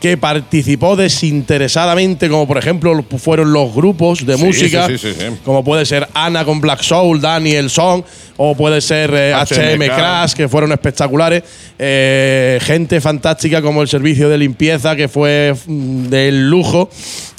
que 0.04 0.18
participó 0.18 0.98
desinteresadamente, 0.98 2.28
como 2.28 2.46
por 2.46 2.58
ejemplo 2.58 3.06
fueron 3.18 3.54
los 3.54 3.74
grupos 3.74 4.26
de 4.26 4.36
Sí, 4.36 4.44
música, 4.44 4.88
sí, 4.88 4.98
sí, 4.98 5.16
como 5.46 5.64
puede 5.64 5.86
ser 5.86 6.10
Ana 6.14 6.44
con 6.44 6.60
Black 6.60 6.82
Soul, 6.82 7.22
Daniel 7.22 7.70
Song, 7.70 8.04
o 8.36 8.54
puede 8.54 8.82
ser 8.82 9.12
eh, 9.14 9.34
HM. 9.34 9.86
Crash, 9.86 10.34
que 10.34 10.50
fueron 10.50 10.74
espectaculares. 10.74 11.44
Eh, 11.80 12.60
gente 12.64 13.00
fantástica 13.00 13.62
como 13.62 13.82
el 13.82 13.88
servicio 13.88 14.28
de 14.28 14.38
limpieza, 14.40 14.94
que 14.98 15.08
fue 15.08 15.56
mm, 15.68 16.08
del 16.10 16.50
lujo. 16.50 16.90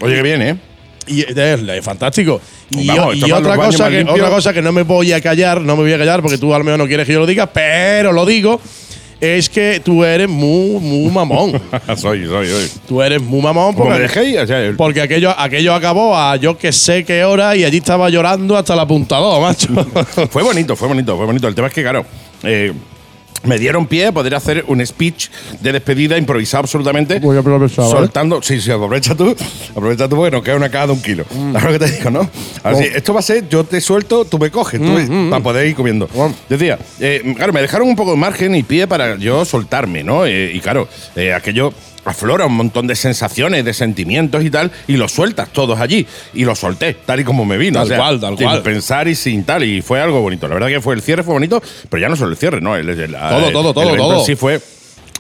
Oye, 0.01 0.15
que 0.15 0.23
viene, 0.23 0.49
¿eh? 0.49 0.57
Y 1.07 1.21
es, 1.21 1.37
es 1.37 1.85
fantástico. 1.85 2.41
Y, 2.71 2.87
Vamos, 2.87 3.17
y 3.17 3.31
otra, 3.31 3.57
cosa 3.57 3.91
que, 3.91 4.07
otra 4.09 4.31
cosa 4.31 4.55
que 4.55 4.63
no 4.63 4.73
me 4.73 4.85
voy 4.85 5.13
a 5.13 5.21
callar, 5.21 5.61
no 5.61 5.77
me 5.77 5.83
voy 5.83 5.93
a 5.93 5.99
callar 5.99 6.23
porque 6.23 6.39
tú 6.39 6.55
a 6.55 6.59
lo 6.59 6.65
mejor 6.65 6.79
no 6.79 6.87
quieres 6.87 7.07
que 7.07 7.13
yo 7.13 7.21
lo 7.21 7.27
diga, 7.27 7.53
pero 7.53 8.11
lo 8.11 8.25
digo, 8.25 8.59
es 9.25 9.49
que 9.49 9.81
tú 9.85 10.05
eres 10.05 10.29
muy, 10.29 10.81
muy 10.81 11.11
mamón. 11.11 11.53
soy, 11.97 12.27
soy, 12.27 12.49
soy. 12.49 12.71
tú 12.87 13.03
eres 13.03 13.21
muy 13.21 13.41
mamón 13.41 13.75
porque, 13.75 13.99
dejéis, 13.99 14.39
o 14.39 14.47
sea, 14.47 14.61
el- 14.61 14.77
porque 14.77 15.01
aquello, 15.01 15.35
aquello 15.37 15.75
acabó 15.75 16.17
a 16.17 16.37
yo 16.37 16.57
que 16.59 16.73
sé 16.73 17.05
qué 17.05 17.25
hora 17.25 17.57
y 17.57 17.65
allí 17.65 17.79
estaba 17.79 18.09
llorando 18.11 18.57
hasta 18.57 18.75
el 18.75 18.81
apuntador, 18.81 19.41
macho. 19.41 19.69
fue 20.31 20.43
bonito, 20.43 20.77
fue 20.77 20.89
bonito, 20.89 21.17
fue 21.17 21.27
bonito. 21.27 21.49
El 21.49 21.55
tema 21.55 21.69
es 21.69 21.75
que, 21.75 21.83
claro, 21.83 22.05
eh, 22.43 22.73
me 23.43 23.59
dieron 23.59 23.87
pie 23.87 24.07
a 24.07 24.13
poder 24.13 24.35
hacer 24.35 24.65
un 24.69 24.85
speech 24.87 25.29
de 25.61 25.73
despedida 25.73 26.17
improvisado 26.17 26.61
absolutamente. 26.63 27.19
Voy 27.19 27.37
a 27.37 27.41
aprovechar, 27.41 27.85
soltando. 27.85 28.41
Sí, 28.43 28.61
sí, 28.61 28.71
aprovecha 28.71 29.15
tú. 29.15 29.35
Aprovecha 29.73 30.09
tú 30.09 30.17
porque 30.17 30.31
nos 30.31 30.43
queda 30.43 30.57
una 30.57 30.71
cada 30.71 30.87
de 30.87 30.93
un 30.93 31.03
kilo. 31.03 31.25
Mm. 31.31 31.53
¿Sabes 31.53 31.65
lo 31.65 31.79
que 31.79 31.79
te 31.87 31.93
digo, 31.93 32.11
no? 32.11 32.31
Así, 32.63 32.85
esto 32.95 33.13
va 33.13 33.21
a 33.21 33.23
ser, 33.23 33.47
yo 33.49 33.65
te 33.65 33.81
suelto, 33.81 34.25
tú 34.25 34.39
me 34.39 34.51
coges, 34.51 34.81
tú 34.81 34.87
Mm, 34.87 35.25
me- 35.25 35.31
para 35.31 35.43
poder 35.43 35.67
ir 35.67 35.75
comiendo. 35.75 36.09
Decía, 36.49 36.79
eh, 37.01 37.35
claro, 37.37 37.53
me 37.53 37.61
dejaron 37.61 37.89
un 37.89 37.97
poco 37.97 38.13
de 38.13 38.17
margen 38.17 38.55
y 38.55 38.63
pie 38.63 38.87
para 38.87 39.17
yo 39.19 39.45
soltarme, 39.45 40.03
¿no? 40.03 40.25
Eh, 40.25 40.53
y 40.55 40.61
claro, 40.61 40.89
eh, 41.17 41.35
aquello 41.35 41.73
aflora 42.05 42.47
un 42.47 42.55
montón 42.55 42.87
de 42.87 42.95
sensaciones, 42.97 43.65
de 43.65 43.73
sentimientos 43.75 44.45
y 44.45 44.51
tal, 44.51 44.71
y 44.87 44.97
los 44.97 45.13
sueltas 45.13 45.49
todos 45.51 45.81
allí. 45.81 46.07
Y 46.35 46.45
los 46.45 46.59
solté, 46.59 46.95
tal 47.07 47.21
y 47.21 47.25
como 47.25 47.45
me 47.45 47.57
vino. 47.59 47.75
Tal 47.79 47.85
o 47.85 47.89
sea, 47.89 47.97
cual, 47.99 48.21
tal 48.21 48.37
sin 48.39 48.47
cual. 48.47 48.63
pensar 48.63 49.09
y 49.09 49.15
sin 49.15 49.45
tal. 49.45 49.65
Y 49.65 49.83
fue 49.83 50.01
algo 50.01 50.21
bonito. 50.21 50.47
La 50.49 50.55
verdad 50.55 50.69
que 50.69 50.81
fue 50.81 50.95
el 50.95 51.03
cierre, 51.03 51.23
fue 51.23 51.35
bonito, 51.35 51.63
pero 51.89 52.01
ya 52.01 52.09
no 52.09 52.17
solo 52.17 52.31
el 52.33 52.37
cierre, 52.37 52.61
¿no? 52.61 52.77
El, 52.77 52.89
el- 52.89 53.13
Todo, 53.13 53.47
el- 53.47 53.53
todo, 53.53 53.75
todo, 53.75 53.97
todo. 53.97 54.25
Sí 54.25 54.35
fue. 54.37 54.61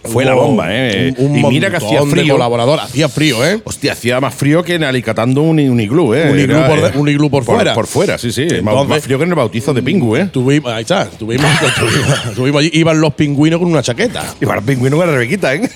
Fue 0.06 0.22
la 0.26 0.34
bomba, 0.34 0.66
¿eh? 0.68 1.14
Un, 1.16 1.30
un 1.30 1.38
y 1.38 1.42
mira 1.44 1.70
que 1.70 1.76
hacía 1.78 2.02
frío. 2.02 2.34
colaboradores. 2.34 2.84
Hacía 2.84 3.08
frío, 3.08 3.42
¿eh? 3.42 3.62
Hostia, 3.64 3.92
hacía 3.92 4.20
más 4.20 4.34
frío 4.34 4.62
que 4.62 4.74
en 4.74 4.84
Alicatando 4.84 5.40
un, 5.40 5.58
un 5.58 5.80
iglú, 5.80 6.12
¿eh? 6.12 6.28
Un 6.30 6.38
iglú 6.40 6.56
Era, 6.58 6.68
por 6.68 6.78
eh, 6.78 6.92
un 6.96 7.08
iglú 7.08 7.30
por 7.30 7.42
fuera. 7.42 7.72
Por 7.72 7.86
fuera, 7.86 8.18
sí, 8.18 8.30
sí. 8.30 8.42
Más- 8.42 8.58
Entonces- 8.58 8.88
más 8.90 9.02
frío 9.02 9.16
que 9.16 9.24
en 9.24 9.30
el 9.30 9.34
bautizo 9.34 9.72
de 9.72 9.82
Pingu, 9.82 10.14
¿eh? 10.16 10.26
Tuvimos, 10.30 10.70
ahí 10.70 10.82
está, 10.82 11.06
tuvimos, 11.08 11.46
tuvimos, 11.78 12.34
tuvimos 12.34 12.60
allí, 12.60 12.70
iban 12.74 13.00
los 13.00 13.14
pingüinos 13.14 13.58
con 13.58 13.70
una 13.70 13.80
chaqueta. 13.82 14.34
Y 14.42 14.44
para 14.44 14.58
el 14.58 14.66
pingüino 14.66 14.98
con 14.98 15.06
la 15.06 15.12
Rebequita, 15.14 15.54
¿eh? 15.54 15.70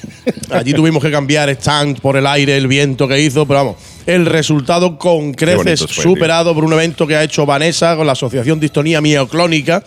Allí 0.51 0.73
tuvimos 0.73 1.03
que 1.03 1.11
cambiar 1.11 1.49
stand 1.51 2.01
por 2.01 2.17
el 2.17 2.27
aire, 2.27 2.57
el 2.57 2.69
viento 2.69 3.07
que 3.07 3.21
hizo, 3.21 3.47
pero 3.47 3.61
vamos, 3.61 3.77
el 4.07 4.27
resultado 4.27 4.99
con 4.99 5.33
creces 5.35 5.81
fue, 5.81 6.03
superado 6.03 6.55
por 6.55 6.65
un 6.65 6.73
evento 6.73 7.07
que 7.07 7.17
ha 7.17 7.23
hecho 7.23 7.45
Vanessa 7.45 7.97
con 7.97 8.07
la 8.07 8.13
Asociación 8.13 8.59
Distonía 8.59 9.01
Mioclónica. 9.01 9.85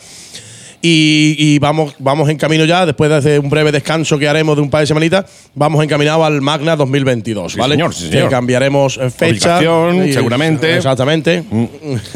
Y, 0.84 1.36
y 1.38 1.60
vamos, 1.60 1.94
vamos 2.00 2.28
en 2.30 2.38
camino 2.38 2.66
ya, 2.66 2.86
después 2.88 3.10
de 3.10 3.16
hacer 3.18 3.40
un 3.40 3.50
breve 3.52 3.72
descanso 3.72 4.18
que 4.18 4.28
haremos 4.28 4.56
de 4.56 4.64
un 4.64 4.70
par 4.72 4.82
de 4.82 4.88
semanitas, 4.88 5.26
vamos 5.54 5.84
encaminados 5.84 6.26
al 6.26 6.42
Magna 6.42 6.76
2022, 6.76 7.54
Sí, 7.54 7.60
¿vale? 7.60 7.76
señor, 7.76 7.94
sí, 7.94 8.06
Que 8.06 8.14
señor. 8.14 8.30
cambiaremos 8.32 8.98
eh, 8.98 9.12
fecha. 9.12 9.60
Ubicación, 9.60 10.08
y- 10.08 10.14
seguramente. 10.14 10.76
Exactamente. 10.78 11.44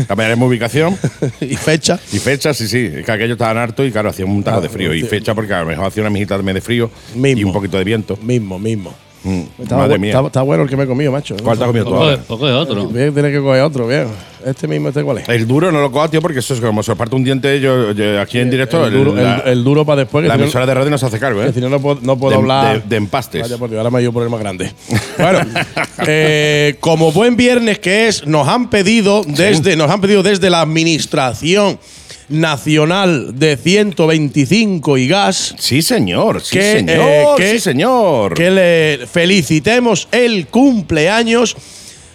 Cambiaremos 0.07 0.49
ubicación 0.49 0.97
y 1.41 1.55
fecha. 1.55 1.99
y 2.11 2.17
fecha, 2.17 2.53
sí, 2.55 2.67
sí. 2.67 2.89
Es 2.91 3.05
que 3.05 3.11
aquello 3.11 3.33
estaban 3.33 3.57
harto 3.57 3.85
y 3.85 3.91
claro, 3.91 4.09
hacía 4.09 4.25
un 4.25 4.43
tajo 4.43 4.61
de 4.61 4.69
frío. 4.69 4.93
Y 4.95 5.03
fecha 5.03 5.35
porque 5.35 5.53
a 5.53 5.59
lo 5.61 5.67
mejor 5.67 5.85
hacía 5.85 6.01
una 6.01 6.09
mijita 6.09 6.37
de 6.37 6.61
frío 6.61 6.89
y 7.15 7.43
un 7.43 7.53
poquito 7.53 7.77
de 7.77 7.83
viento. 7.83 8.17
Mismo, 8.21 8.57
mismo. 8.57 8.95
Mm, 9.25 9.41
Estaba, 9.63 9.81
Madre 9.83 9.97
bu- 9.97 9.99
mía. 10.01 10.11
está, 10.11 10.25
está 10.27 10.41
bueno 10.43 10.63
el 10.63 10.69
que 10.69 10.77
me 10.77 10.83
he 10.83 10.87
comido, 10.87 11.11
macho. 11.11 11.35
¿Cuál 11.43 11.57
te 11.57 11.63
has 11.63 11.67
comido 11.67 11.85
tú 11.85 12.21
poco 12.27 12.45
de 12.47 12.53
otro. 12.53 12.85
Bien, 12.87 13.11
tiene 13.11 13.31
que 13.31 13.39
coger 13.41 13.61
otro, 13.63 13.87
bien. 13.87 14.07
Este 14.45 14.67
mismo, 14.67 14.89
¿este 14.89 15.01
cuál 15.03 15.17
es? 15.17 15.27
El 15.29 15.47
duro 15.47 15.71
no 15.71 15.81
lo 15.81 15.91
cojo, 15.91 16.07
tío, 16.09 16.21
porque 16.21 16.37
eso 16.37 16.53
es 16.53 16.61
como 16.61 16.83
se 16.83 16.91
os 16.91 16.97
parte 16.97 17.15
un 17.15 17.23
diente 17.23 17.59
yo, 17.59 17.91
yo 17.93 18.21
aquí 18.21 18.37
en 18.37 18.51
directo. 18.51 18.85
el, 18.85 18.93
duro, 18.93 19.15
la, 19.15 19.37
el- 19.37 19.53
el 19.53 19.63
duro 19.63 19.83
para 19.83 20.01
después. 20.01 20.21
Que 20.21 20.27
la 20.27 20.35
si 20.35 20.37
no- 20.37 20.43
emisora 20.45 20.65
de 20.67 20.73
radio 20.75 20.91
no 20.91 20.97
se 20.99 21.05
hace 21.07 21.17
cargo, 21.19 21.41
¿eh? 21.41 21.51
si 21.51 21.59
no, 21.59 21.69
no 21.69 21.79
puedo, 21.81 21.99
no 22.03 22.15
puedo 22.19 22.31
de, 22.31 22.37
hablar. 22.37 22.83
de- 22.83 22.87
de 22.87 22.95
empastes. 22.97 23.41
Vaya 23.41 23.57
por 23.57 23.69
Dios, 23.71 23.79
ahora 23.79 23.89
me 23.89 24.01
ido 24.03 24.13
por 24.13 24.21
el 24.21 24.29
más 24.29 24.39
grande. 24.39 24.71
bueno, 25.17 25.39
eh, 26.05 26.75
como 26.79 27.11
buen 27.11 27.35
viernes 27.35 27.79
que 27.79 28.07
es, 28.07 28.27
nos 28.27 28.47
han 28.47 28.69
pedido 28.69 29.23
desde, 29.25 29.75
nos 29.75 29.89
han 29.89 29.99
pedido 30.01 30.21
desde 30.21 30.51
la 30.51 30.61
Administración 30.61 31.79
Nacional 32.29 33.37
de 33.37 33.55
125 33.57 34.97
y 34.97 35.07
Gas 35.07 35.55
Sí, 35.59 35.81
señor. 35.81 36.41
Sí, 36.41 36.57
Que, 36.57 36.71
señor. 36.77 36.99
eh, 36.99 37.25
que- 37.37 37.51
sí, 37.53 37.59
señor. 37.59 38.33
que 38.33 38.49
le 38.51 39.07
felicitemos 39.07 40.07
el 40.11 40.47
cumpleaños 40.47 41.55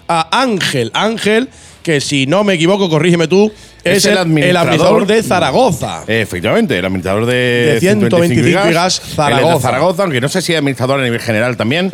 a 0.08 0.40
Ángel. 0.42 0.90
Ángel, 0.94 1.48
que 1.82 2.00
si 2.00 2.26
no 2.26 2.42
me 2.44 2.54
equivoco, 2.54 2.88
corrígeme 2.90 3.28
tú, 3.28 3.52
es, 3.84 4.04
el, 4.04 4.12
el 4.12 4.18
administrador 4.56 5.06
de 5.06 5.22
Zaragoza. 5.22 6.02
Efectivamente, 6.06 6.78
el 6.78 6.84
administrador 6.84 7.24
de, 7.26 7.74
De 7.74 7.80
125 7.80 8.46
gigas, 8.66 8.98
el 9.04 9.08
de 9.10 9.14
Zaragoza. 9.14 9.60
Zaragoza, 9.60 10.02
aunque 10.02 10.20
no 10.20 10.28
sé 10.28 10.42
si 10.42 10.52
es 10.52 10.58
administrador 10.58 11.00
a 11.00 11.04
nivel 11.04 11.20
general 11.20 11.56
también. 11.56 11.90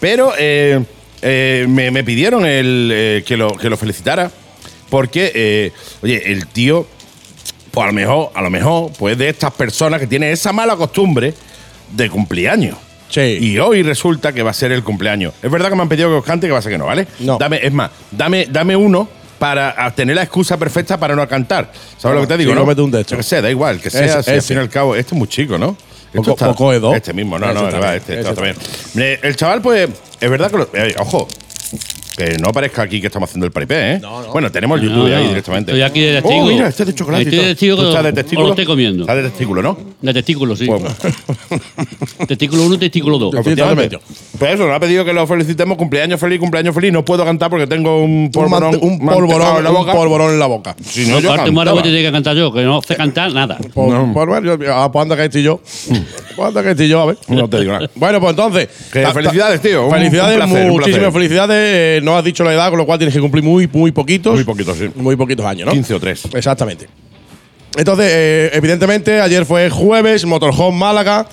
Pero 0.00 0.32
eh, 0.38 0.82
eh, 1.20 1.66
me, 1.68 1.90
me 1.90 2.04
pidieron 2.04 2.46
el, 2.46 3.22
que, 3.26 3.36
lo, 3.36 3.50
que 3.56 3.68
lo 3.68 3.76
felicitara 3.76 4.30
porque, 4.88 5.72
oye, 6.02 6.30
el 6.32 6.46
tío, 6.46 6.86
pues 7.76 7.84
a 7.84 7.88
lo 7.88 7.92
mejor, 7.92 8.30
a 8.32 8.40
lo 8.40 8.48
mejor, 8.48 8.90
pues 8.98 9.18
de 9.18 9.28
estas 9.28 9.52
personas 9.52 10.00
que 10.00 10.06
tienen 10.06 10.30
esa 10.32 10.50
mala 10.50 10.76
costumbre 10.76 11.34
de 11.92 12.08
cumpleaños. 12.08 12.78
Sí. 13.10 13.20
Y 13.38 13.58
hoy 13.58 13.82
resulta 13.82 14.32
que 14.32 14.42
va 14.42 14.50
a 14.52 14.54
ser 14.54 14.72
el 14.72 14.82
cumpleaños. 14.82 15.34
Es 15.42 15.50
verdad 15.50 15.68
que 15.68 15.76
me 15.76 15.82
han 15.82 15.88
pedido 15.90 16.08
que 16.08 16.14
os 16.14 16.24
cante, 16.24 16.46
que 16.46 16.54
va 16.54 16.60
a 16.60 16.62
ser 16.62 16.72
que 16.72 16.78
no, 16.78 16.86
¿vale? 16.86 17.06
No. 17.20 17.36
Dame, 17.36 17.60
es 17.62 17.70
más, 17.74 17.90
dame, 18.10 18.46
dame 18.48 18.74
uno 18.76 19.06
para 19.38 19.90
tener 19.94 20.16
la 20.16 20.22
excusa 20.22 20.56
perfecta 20.56 20.98
para 20.98 21.14
no 21.14 21.28
cantar. 21.28 21.70
¿Sabes 21.98 22.14
lo 22.14 22.22
que 22.22 22.28
te 22.28 22.38
digo? 22.38 22.52
Sí, 22.52 22.58
no? 22.58 22.84
un 22.84 22.90
de 22.90 23.04
que 23.04 23.22
sé, 23.22 23.42
da 23.42 23.50
igual, 23.50 23.78
que 23.78 23.90
sea, 23.90 24.06
Ese, 24.06 24.22
si 24.22 24.30
al 24.30 24.36
ese. 24.38 24.48
fin 24.48 24.56
y 24.56 24.60
al 24.60 24.70
cabo. 24.70 24.96
Este 24.96 25.14
es 25.14 25.18
muy 25.18 25.28
chico, 25.28 25.58
¿no? 25.58 25.76
Poco- 26.14 26.30
está- 26.30 26.46
poco 26.46 26.72
Edo. 26.72 26.94
Este 26.94 27.12
mismo, 27.12 27.38
no, 27.38 27.44
Ese 27.44 27.54
no, 27.60 27.66
está 27.68 27.78
va, 27.78 27.86
bien, 27.90 27.96
este 27.98 28.18
está 28.20 28.30
está 28.30 28.42
bien. 28.42 29.18
El 29.22 29.36
chaval, 29.36 29.60
pues, 29.60 29.90
es 30.18 30.30
verdad 30.30 30.50
que. 30.50 30.56
lo- 30.56 30.70
eh, 30.72 30.94
ojo. 30.98 31.28
Que 32.16 32.36
no 32.38 32.48
aparezca 32.48 32.82
aquí 32.82 33.00
que 33.00 33.08
estamos 33.08 33.28
haciendo 33.28 33.44
el 33.46 33.52
paripé, 33.52 33.92
¿eh? 33.94 34.00
Bueno, 34.32 34.50
tenemos 34.50 34.80
el 34.80 34.88
YouTube 34.88 35.08
no. 35.10 35.16
ahí 35.16 35.28
directamente. 35.28 35.72
Estoy 35.72 35.82
aquí 35.82 36.00
de 36.00 36.20
testigo. 36.22 36.44
Oh, 36.44 36.46
mira, 36.46 36.68
este 36.68 36.82
es 36.84 36.86
de 36.88 36.94
chocolate. 36.94 37.22
y 37.24 37.26
Estoy 37.26 37.38
de 37.38 37.44
todo. 37.44 37.50
testigo 37.54 37.76
¿Tú 37.76 37.82
que 37.82 37.88
estás 37.88 38.02
de 38.02 38.08
o 38.08 38.10
lo 38.10 38.14
testículo? 38.22 38.48
estoy 38.50 38.64
comiendo. 38.64 39.02
Estás 39.02 39.16
de 39.16 39.22
testículo, 39.24 39.62
¿no? 39.62 39.78
De 40.00 40.14
testículo, 40.14 40.56
sí. 40.56 40.66
Pues, 40.66 40.82
testículo 42.28 42.62
1 42.66 42.78
testículo 42.78 43.18
2. 43.18 43.34
Efectivamente. 43.34 43.98
Pues 44.38 44.54
eso, 44.54 44.66
nos 44.66 44.74
ha 44.76 44.80
pedido 44.80 45.04
que 45.04 45.12
lo 45.12 45.26
felicitemos. 45.26 45.76
Cumpleaños 45.76 46.18
feliz, 46.20 46.38
cumpleaños 46.38 46.74
feliz. 46.74 46.92
No 46.92 47.04
puedo 47.04 47.24
cantar 47.24 47.50
porque 47.50 47.66
tengo 47.66 48.02
un 48.02 48.10
Un, 48.26 48.30
polvorón, 48.30 48.70
mante- 48.72 48.78
un 48.86 48.98
mantecado 49.04 49.16
polvorón, 49.26 49.56
en 49.58 49.64
la 49.64 49.70
un 49.70 49.76
boca. 49.76 49.92
polvorón 49.92 50.32
en 50.32 50.38
la 50.38 50.46
boca. 50.46 50.76
Si 50.82 51.06
no, 51.06 51.20
yo 51.20 51.32
Aparte, 51.32 51.52
cantaba. 51.54 51.82
te 51.82 51.88
tengo 51.90 51.96
que 52.06 52.12
cantar 52.12 52.36
yo, 52.36 52.52
que 52.52 52.62
no 52.62 52.80
sé 52.82 52.96
cantar 52.96 53.32
nada. 53.32 53.58
Pues 53.74 54.26
bueno, 54.26 54.56
yo- 54.56 54.74
ah, 54.74 54.90
pues 54.90 55.02
anda 55.02 55.16
que 55.16 55.24
estoy 55.24 55.42
yo. 55.42 55.60
Pues 56.34 56.48
anda 56.48 56.62
que 56.62 56.70
estoy 56.70 56.88
yo, 56.88 57.00
a 57.02 57.06
ver. 57.06 57.18
No 57.28 57.48
te 57.48 57.60
digo 57.60 57.72
nada. 57.72 57.90
Bueno, 57.94 58.20
pues 58.20 58.30
entonces. 58.30 58.68
Que 58.92 59.02
ta- 59.02 59.08
ta- 59.08 59.14
felicidades, 59.14 59.60
tío. 59.60 59.86
Un- 59.86 59.92
Felicidades, 59.92 60.34
un 60.38 60.50
placer, 60.50 60.70
un 60.70 60.76
muchísimas 60.76 61.12
felicidades. 61.12 61.56
Eh, 61.56 61.95
No 62.02 62.16
has 62.16 62.24
dicho 62.24 62.44
la 62.44 62.54
edad, 62.54 62.70
con 62.70 62.78
lo 62.78 62.86
cual 62.86 62.98
tienes 62.98 63.14
que 63.14 63.20
cumplir 63.20 63.44
muy, 63.44 63.68
muy 63.72 63.92
poquitos. 63.92 64.34
Muy 64.34 64.44
poquito, 64.44 64.74
sí. 64.74 64.90
Muy 64.94 65.16
poquitos 65.16 65.44
años, 65.44 65.66
¿no? 65.66 65.72
15 65.72 65.94
o 65.94 66.00
3. 66.00 66.28
Exactamente. 66.34 66.88
Entonces, 67.76 68.10
eh, 68.10 68.50
evidentemente, 68.54 69.20
ayer 69.20 69.44
fue 69.44 69.68
jueves, 69.70 70.24
Motorhome 70.24 70.78
Málaga. 70.78 71.28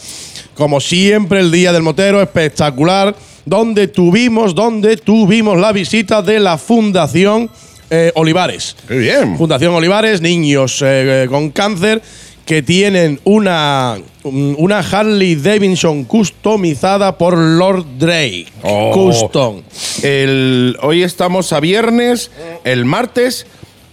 Como 0.55 0.80
siempre, 0.80 1.39
el 1.39 1.51
día 1.51 1.72
del 1.72 1.84
motero, 1.84 2.22
espectacular. 2.22 3.16
Donde 3.45 3.88
tuvimos, 3.88 4.55
donde 4.55 4.97
tuvimos 4.97 5.57
la 5.57 5.72
visita 5.72 6.22
de 6.22 6.39
la 6.39 6.57
Fundación 6.57 7.49
eh, 7.89 8.11
Olivares. 8.16 8.76
Qué 8.88 8.97
bien. 8.97 9.38
Fundación 9.38 9.74
Olivares, 9.74 10.22
niños 10.22 10.82
eh, 10.84 11.28
con 11.30 11.49
cáncer 11.51 12.01
que 12.45 12.61
tienen 12.61 13.19
una, 13.23 13.97
un- 14.23 14.55
una 14.57 14.79
Harley 14.79 15.35
Davidson 15.35 16.03
customizada 16.03 17.17
por 17.17 17.37
Lord 17.37 17.85
Drake. 17.97 18.47
Oh. 18.63 18.91
Custom. 18.93 19.61
El, 20.01 20.77
hoy 20.81 21.03
estamos 21.03 21.53
a 21.53 21.59
viernes. 21.59 22.31
El 22.63 22.85
martes 22.85 23.45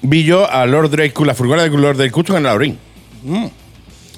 vi 0.03 0.25
yo 0.25 0.51
a 0.51 0.67
Lord 0.67 0.91
Drake, 0.91 1.13
con 1.13 1.27
la 1.27 1.35
furgoneta 1.35 1.69
de 1.69 1.77
Lord 1.79 1.97
Drake 1.97 2.11
Custom 2.13 2.37
en 2.39 2.43
la 2.43 2.49
Laurín. 2.51 2.79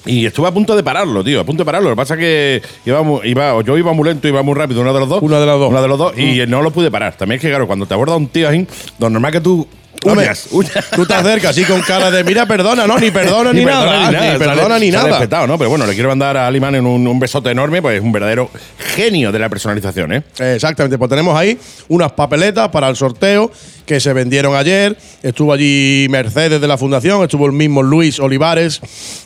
Y 0.05 0.27
estuve 0.27 0.49
a 0.49 0.51
punto 0.53 0.75
de 0.75 0.83
pararlo, 0.83 1.23
tío, 1.23 1.41
a 1.41 1.45
punto 1.45 1.61
de 1.63 1.65
pararlo. 1.65 1.91
Lo 1.91 1.95
que 1.95 2.01
pasa 2.01 2.15
es 2.15 2.21
que 2.21 2.63
iba, 2.87 3.63
yo 3.63 3.79
iba 3.79 3.93
muy 3.93 4.09
lento, 4.09 4.27
iba 4.27 4.43
muy 4.43 4.55
rápido, 4.55 4.81
uno 4.81 4.93
de 4.93 4.99
los 5.01 5.09
dos. 5.09 5.23
Uno 5.23 5.39
de 5.39 5.47
los 5.47 5.61
dos. 5.61 5.71
Uno 5.71 5.81
de 5.83 5.89
los 5.89 5.99
dos, 5.99 6.19
y 6.19 6.45
no 6.49 6.61
lo 6.63 6.73
pude 6.73 6.91
parar. 6.91 7.17
También 7.17 7.37
es 7.37 7.43
que, 7.43 7.49
claro, 7.49 7.67
cuando 7.69 7.87
te 7.87 7.95
aborda 7.95 8.17
un 8.17 8.27
tío 8.27 8.49
así, 8.49 8.67
lo 8.99 9.11
normal 9.11 9.31
que 9.31 9.41
tú. 9.41 9.67
Huyas, 10.05 10.49
huyas. 10.51 10.91
Tú 10.95 11.07
te 11.07 11.15
acercas 11.15 11.51
así 11.51 11.65
con 11.65 11.81
cara 11.83 12.11
de 12.11 12.25
mira, 12.25 12.47
perdona, 12.47 12.87
no, 12.87 12.99
ni 12.99 13.11
perdona 13.11 13.53
ni, 13.55 13.65
nada, 13.65 14.11
ni 14.11 14.39
perdona 14.39 14.63
sale- 14.75 14.81
ni 14.87 14.91
nada. 14.91 15.19
petado, 15.19 15.47
¿no? 15.47 15.57
Pero 15.59 15.71
bueno, 15.71 15.87
le 15.87 15.95
quiero 15.95 16.09
mandar 16.09 16.37
a 16.37 16.47
Aliman 16.47 16.75
en 16.75 16.87
un, 16.87 17.07
un 17.07 17.19
besote 17.21 17.51
enorme, 17.51 17.81
pues 17.83 17.97
es 17.99 18.03
un 18.03 18.13
verdadero 18.13 18.51
genio 18.95 19.31
de 19.33 19.39
la 19.39 19.49
personalización, 19.49 20.13
¿eh? 20.13 20.23
Exactamente, 20.39 20.99
pues 20.99 21.09
tenemos 21.09 21.37
ahí 21.37 21.59
unas 21.89 22.13
papeletas 22.13 22.69
para 22.71 22.89
el 22.89 22.97
sorteo 22.97 23.51
que 23.87 24.01
se 24.01 24.13
vendieron 24.13 24.55
ayer. 24.55 24.97
Estuvo 25.23 25.53
allí 25.53 26.07
Mercedes 26.11 26.61
de 26.61 26.67
la 26.69 26.77
Fundación, 26.79 27.23
estuvo 27.23 27.47
el 27.47 27.53
mismo 27.53 27.83
Luis 27.83 28.19
Olivares 28.21 28.81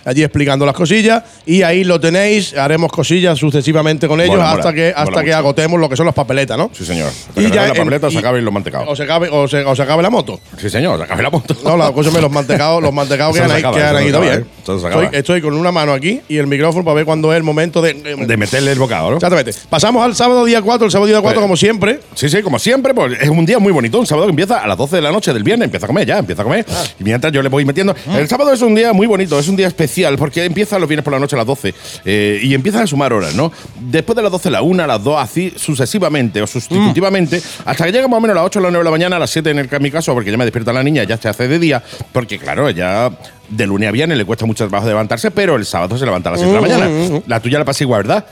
allí 0.04 0.22
explicando 0.22 0.66
las 0.66 0.74
cosillas. 0.74 1.22
Y 1.46 1.62
ahí 1.62 1.84
lo 1.84 1.98
tenéis, 2.00 2.54
haremos 2.57 2.90
cosillas 2.92 3.38
sucesivamente 3.38 4.07
con 4.09 4.20
ellos 4.20 4.36
Mola, 4.36 4.50
hasta 4.52 4.62
mola, 4.64 4.74
que, 4.74 4.88
hasta 4.88 5.04
mola 5.04 5.22
que 5.22 5.26
mucho. 5.28 5.36
agotemos 5.38 5.80
lo 5.80 5.88
que 5.88 5.96
son 5.96 6.07
las 6.07 6.14
papeletas, 6.14 6.57
¿no? 6.59 6.70
Sí, 6.72 6.84
señor. 6.84 7.09
Hasta 7.09 7.40
Y 7.40 7.44
que 7.44 7.50
ya 7.50 7.62
la 7.62 7.68
en- 7.68 7.74
papeleta, 7.76 8.09
y- 8.09 8.12
se 8.12 8.18
acabe 8.18 8.42
los 8.42 8.52
mantecados. 8.52 8.86
O 8.88 8.96
se 8.96 9.02
acabe, 9.04 9.28
o 9.30 9.48
se, 9.48 9.64
o 9.64 9.74
se 9.76 9.82
acabe 9.82 10.02
la 10.02 10.11
moto. 10.11 10.40
Sí, 10.59 10.68
señor, 10.70 10.98
se 10.98 11.04
acabe 11.04 11.22
la 11.22 11.30
moto. 11.30 11.57
No, 11.64 11.76
la, 11.76 11.86
escúchame, 11.86 12.20
los 12.20 12.30
mantecados, 12.30 12.82
los 12.82 12.92
mantecados 12.92 13.32
que 13.34 13.38
Eso 13.42 13.44
han, 13.44 13.50
se 13.50 13.57
ahí- 13.57 13.61
acaba, 13.61 13.76
que 13.76 13.82
han 13.82 13.88
eso 13.96 13.98
se 14.02 14.09
ido 14.09 14.18
acaba, 14.18 14.32
bien. 14.36 14.48
Eso 14.62 14.80
se 14.80 14.86
acaba. 14.86 15.02
Estoy, 15.04 15.18
estoy 15.18 15.40
con 15.42 15.54
una 15.54 15.72
mano 15.72 15.92
aquí 15.92 16.20
y 16.28 16.36
el 16.38 16.46
micrófono 16.46 16.84
para 16.84 16.94
ver 16.96 17.04
cuándo 17.04 17.32
es 17.32 17.36
el 17.36 17.42
momento 17.42 17.80
de. 17.82 17.94
De 17.94 18.36
meterle 18.36 18.72
el 18.72 18.78
bocado, 18.78 19.11
¿no? 19.11 19.16
Exactamente. 19.16 19.52
Pasamos 19.70 20.04
al 20.04 20.14
sábado 20.14 20.44
día 20.44 20.61
4, 20.62 20.86
el 20.86 20.90
sábado 20.92 21.07
día 21.09 21.20
4, 21.20 21.40
Pues- 21.40 21.44
como 21.44 21.57
siempre. 21.57 22.00
Sí, 22.14 22.28
sí, 22.28 22.42
como 22.42 22.59
siempre, 22.59 22.94
pues 22.94 23.18
es 23.20 23.28
un 23.28 23.44
día 23.46 23.59
muy 23.59 23.72
bonito. 23.72 23.98
Un 23.98 24.07
sábado 24.07 24.26
que 24.26 24.30
empieza 24.30 24.45
a 24.51 24.66
las 24.66 24.76
12 24.76 24.97
de 24.97 25.03
la 25.03 25.12
noche 25.12 25.32
del 25.32 25.42
viernes, 25.42 25.66
empieza 25.66 25.86
a 25.86 25.88
comer 25.88 26.07
ya, 26.07 26.18
empieza 26.18 26.42
a 26.42 26.44
comer. 26.44 26.64
Ah. 26.68 26.84
Y 26.99 27.05
mientras 27.05 27.32
yo 27.32 27.42
le 27.42 27.49
voy 27.49 27.64
metiendo. 27.64 27.94
El 28.07 28.28
sábado 28.28 28.53
es 28.53 28.62
un 28.62 28.74
día 28.74 28.92
muy 28.92 29.07
bonito, 29.07 29.38
es 29.38 29.49
un 29.49 29.57
día 29.57 29.66
especial, 29.66 30.16
porque 30.16 30.44
empieza 30.44 30.78
los 30.78 30.88
viernes 30.88 31.05
por 31.05 31.12
la 31.12 31.18
noche 31.18 31.36
a 31.36 31.38
las 31.38 31.47
12 31.47 31.74
eh, 32.05 32.40
y 32.42 32.55
empiezan 32.55 32.82
a 32.82 32.86
sumar 32.86 33.12
horas, 33.12 33.34
¿no? 33.34 33.53
Después 33.80 34.16
de 34.16 34.22
las 34.22 34.32
12, 34.32 34.51
la 34.51 34.62
1, 34.62 34.86
las 34.86 35.03
2, 35.03 35.16
así 35.18 35.53
sucesivamente 35.57 36.42
o 36.42 36.47
sustitutivamente, 36.47 37.42
hasta 37.64 37.84
que 37.84 37.92
llega 37.92 38.09
más 38.09 38.18
o 38.18 38.20
menos 38.20 38.36
a 38.36 38.40
las 38.40 38.47
8 38.47 38.59
o 38.59 38.62
las 38.62 38.72
9 38.72 38.82
de 38.82 38.84
la 38.84 38.90
mañana, 38.90 39.16
a 39.16 39.18
las 39.18 39.30
7 39.30 39.51
en 39.51 39.59
el, 39.59 39.68
en 39.70 39.82
mi 39.82 39.90
caso, 39.90 40.14
porque 40.14 40.30
ya 40.30 40.36
me 40.36 40.44
despierta 40.44 40.72
la 40.72 40.82
niña, 40.82 41.05
ya 41.05 41.16
se 41.16 41.28
hace 41.28 41.49
de 41.49 41.59
día, 41.59 41.82
porque 42.12 42.38
claro, 42.38 42.70
ya 42.70 43.11
de 43.49 43.66
lunes 43.66 43.88
a 43.88 43.92
viernes 43.92 44.18
le 44.18 44.24
cuesta 44.24 44.47
mucho 44.47 44.66
trabajo 44.66 44.88
levantarse, 44.88 45.30
pero 45.30 45.57
el 45.57 45.64
sábado 45.64 45.97
se 45.99 46.05
levanta 46.05 46.30
a 46.30 46.32
las 46.32 46.40
7 46.40 46.55
de 46.55 46.61
la 46.61 46.68
mañana. 46.68 47.22
La 47.26 47.40
tuya 47.40 47.59
la 47.59 47.64
pasa 47.64 47.84
igual, 47.84 48.03
¿verdad? 48.03 48.26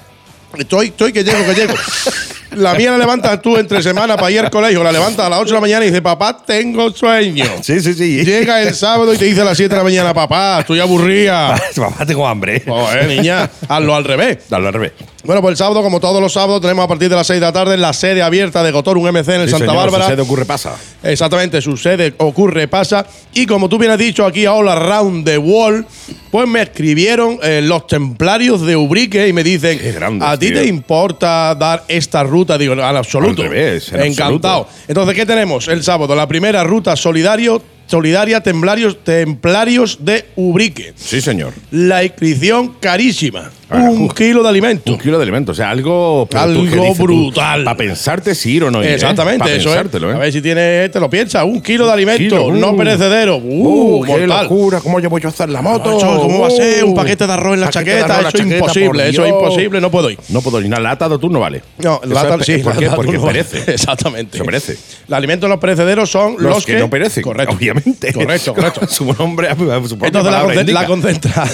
Estoy, 0.56 0.86
estoy 0.88 1.12
que 1.12 1.24
llego, 1.24 1.44
que 1.44 1.54
llego. 1.54 1.74
La 2.57 2.74
mía 2.74 2.90
la 2.92 2.98
levantas 2.98 3.40
tú 3.42 3.57
entre 3.57 3.82
semana 3.82 4.16
para 4.16 4.30
ir 4.30 4.40
al 4.40 4.50
colegio, 4.50 4.82
la 4.82 4.92
levantas 4.92 5.26
a 5.26 5.28
las 5.28 5.38
8 5.40 5.48
de 5.48 5.55
la 5.55 5.61
mañana 5.61 5.84
y 5.84 5.88
dice, 5.88 6.02
papá, 6.02 6.36
tengo 6.44 6.90
sueño. 6.90 7.44
Sí, 7.62 7.80
sí, 7.80 7.94
sí. 7.94 8.24
Llega 8.24 8.62
el 8.62 8.74
sábado 8.74 9.12
y 9.14 9.18
te 9.18 9.24
dice 9.24 9.40
a 9.40 9.44
las 9.44 9.57
7 9.57 9.70
de 9.74 9.78
la 9.78 9.84
mañana, 9.84 10.14
papá, 10.14 10.61
estoy 10.61 10.80
aburrida. 10.80 11.55
Papá, 11.76 12.07
tengo 12.07 12.26
hambre. 12.26 12.62
Joder, 12.66 13.07
niña, 13.09 13.50
hazlo 13.68 13.94
al 13.94 14.05
revés. 14.05 14.38
Dale 14.48 14.68
al 14.68 14.72
revés. 14.72 14.92
Bueno, 15.24 15.40
pues 15.40 15.52
el 15.52 15.57
sábado, 15.57 15.82
como 15.82 16.00
todos 16.00 16.20
los 16.20 16.32
sábados, 16.34 16.61
tenemos 16.61 16.84
a 16.84 16.88
partir 16.88 17.09
de 17.09 17.16
las 17.16 17.26
6 17.26 17.40
de 17.40 17.46
la 17.46 17.52
tarde 17.52 17.76
la 17.78 17.92
sede 17.94 18.22
abierta 18.22 18.62
de 18.62 18.70
Gotor, 18.72 18.98
un 18.98 19.09
MC 19.09 19.28
en 19.34 19.40
el 19.40 19.46
Sí, 19.46 19.52
Santa 19.52 19.66
señor, 19.66 19.76
Bárbara. 19.84 20.05
su 20.05 20.11
sede 20.11 20.22
ocurre 20.22 20.44
pasa. 20.44 20.74
Exactamente, 21.02 21.62
su 21.62 21.76
sede 21.78 22.14
ocurre, 22.18 22.68
pasa. 22.68 23.07
Y 23.32 23.46
como 23.46 23.68
tú 23.70 23.78
bien 23.78 23.90
has 23.90 23.98
dicho 23.98 24.26
aquí 24.26 24.44
a 24.44 24.52
All 24.52 24.68
Around 24.68 25.24
the 25.24 25.38
Wall, 25.38 25.86
pues 26.30 26.46
me 26.46 26.61
escribieron 26.62 27.38
eh, 27.42 27.61
los 27.62 27.86
templarios 27.86 28.61
de 28.66 28.76
Ubrique 28.76 29.26
y 29.26 29.32
me 29.32 29.42
dicen: 29.42 29.78
Qué 29.78 29.92
grandes, 29.92 30.28
¿A 30.28 30.38
ti 30.38 30.52
te 30.52 30.66
importa 30.66 31.55
dar 31.55 31.84
esta 31.88 32.22
ruta? 32.22 32.43
Digo, 32.59 32.74
al 32.74 32.97
absoluto. 32.97 33.42
Al 33.42 33.49
revés, 33.49 33.92
en 33.92 34.03
Encantado. 34.03 34.62
absoluto. 34.62 34.84
Entonces, 34.88 35.14
¿qué 35.16 35.26
tenemos 35.26 35.66
el 35.68 35.82
sábado? 35.82 36.14
La 36.14 36.28
primera 36.28 36.62
ruta 36.64 36.95
solidario, 36.97 37.62
solidaria 37.86 38.40
templarios, 38.42 39.03
templarios 39.03 39.99
de 40.05 40.26
Ubrique. 40.36 40.92
Sí, 40.97 41.20
señor. 41.20 41.55
La 41.70 42.05
inscripción 42.05 42.74
carísima. 42.80 43.51
Un 43.78 44.08
kilo 44.08 44.42
de 44.42 44.48
alimento. 44.48 44.92
Un 44.92 44.98
kilo 44.98 45.18
de 45.18 45.22
alimentos, 45.22 45.54
o 45.54 45.56
sea, 45.56 45.70
algo. 45.70 46.28
Algo 46.34 46.94
brutal. 46.94 47.64
Para 47.64 47.76
pensarte 47.76 48.34
si 48.34 48.52
ir 48.52 48.64
o 48.64 48.70
no 48.70 48.82
ir. 48.82 48.90
¿eh? 48.90 48.94
Exactamente, 48.94 49.44
Pa' 49.44 49.50
eso 49.50 49.70
es. 49.74 49.76
¿eh? 49.94 49.98
A 50.14 50.18
ver 50.18 50.32
si 50.32 50.40
tiene, 50.42 50.88
te 50.88 51.00
lo 51.00 51.08
piensa, 51.10 51.44
un 51.44 51.60
kilo 51.60 51.86
de 51.86 51.92
alimento, 51.92 52.18
Kilo, 52.36 52.46
uh. 52.46 52.52
no 52.52 52.76
perecedero. 52.76 53.36
Uh, 53.36 53.84
Uh, 53.84 54.04
qué 54.04 54.26
locura, 54.26 54.80
¿cómo 54.80 55.00
yo 55.00 55.08
voy 55.10 55.22
a 55.24 55.28
hacer 55.28 55.48
la 55.48 55.62
moto? 55.62 55.98
¿Cómo 55.98 56.40
va 56.40 56.48
a 56.48 56.50
ser? 56.50 56.84
Un 56.84 56.92
Uh, 56.92 56.94
paquete 56.94 57.26
de 57.26 57.32
arroz 57.32 57.54
en 57.54 57.60
la 57.60 57.70
chaqueta. 57.70 58.20
Eso 58.20 58.28
es 58.38 58.40
imposible, 58.40 59.08
eso 59.08 59.24
es 59.24 59.30
imposible, 59.30 59.80
no 59.80 59.90
puedo 59.90 60.10
ir. 60.10 60.18
No 60.28 60.40
puedo 60.42 60.60
ir. 60.60 60.66
Una 60.66 60.80
lata 60.80 61.08
de 61.08 61.14
atún 61.16 61.32
no 61.32 61.40
vale. 61.40 61.62
No, 61.78 62.00
lata, 62.04 62.42
sí, 62.44 62.58
¿Por 62.58 62.76
qué? 62.76 62.90
Porque 62.90 63.12
no- 63.12 63.24
perece. 63.24 63.64
Exactamente. 63.72 64.36
Eso 64.36 64.44
perece. 64.44 64.76
Los 65.08 65.16
alimentos 65.16 65.48
no 65.48 65.58
perecederos 65.60 66.10
son 66.10 66.36
los, 66.38 66.64
que, 66.64 66.78
no 66.78 66.88
perecen. 66.90 67.22
Correcto. 67.22 67.54
Obviamente. 67.54 68.12
Correcto, 68.12 68.54
correcto. 68.54 68.86
su 68.88 69.12
nombre, 69.12 69.48
Entonces 70.02 70.72
la 70.72 70.86
concentra 70.86 71.44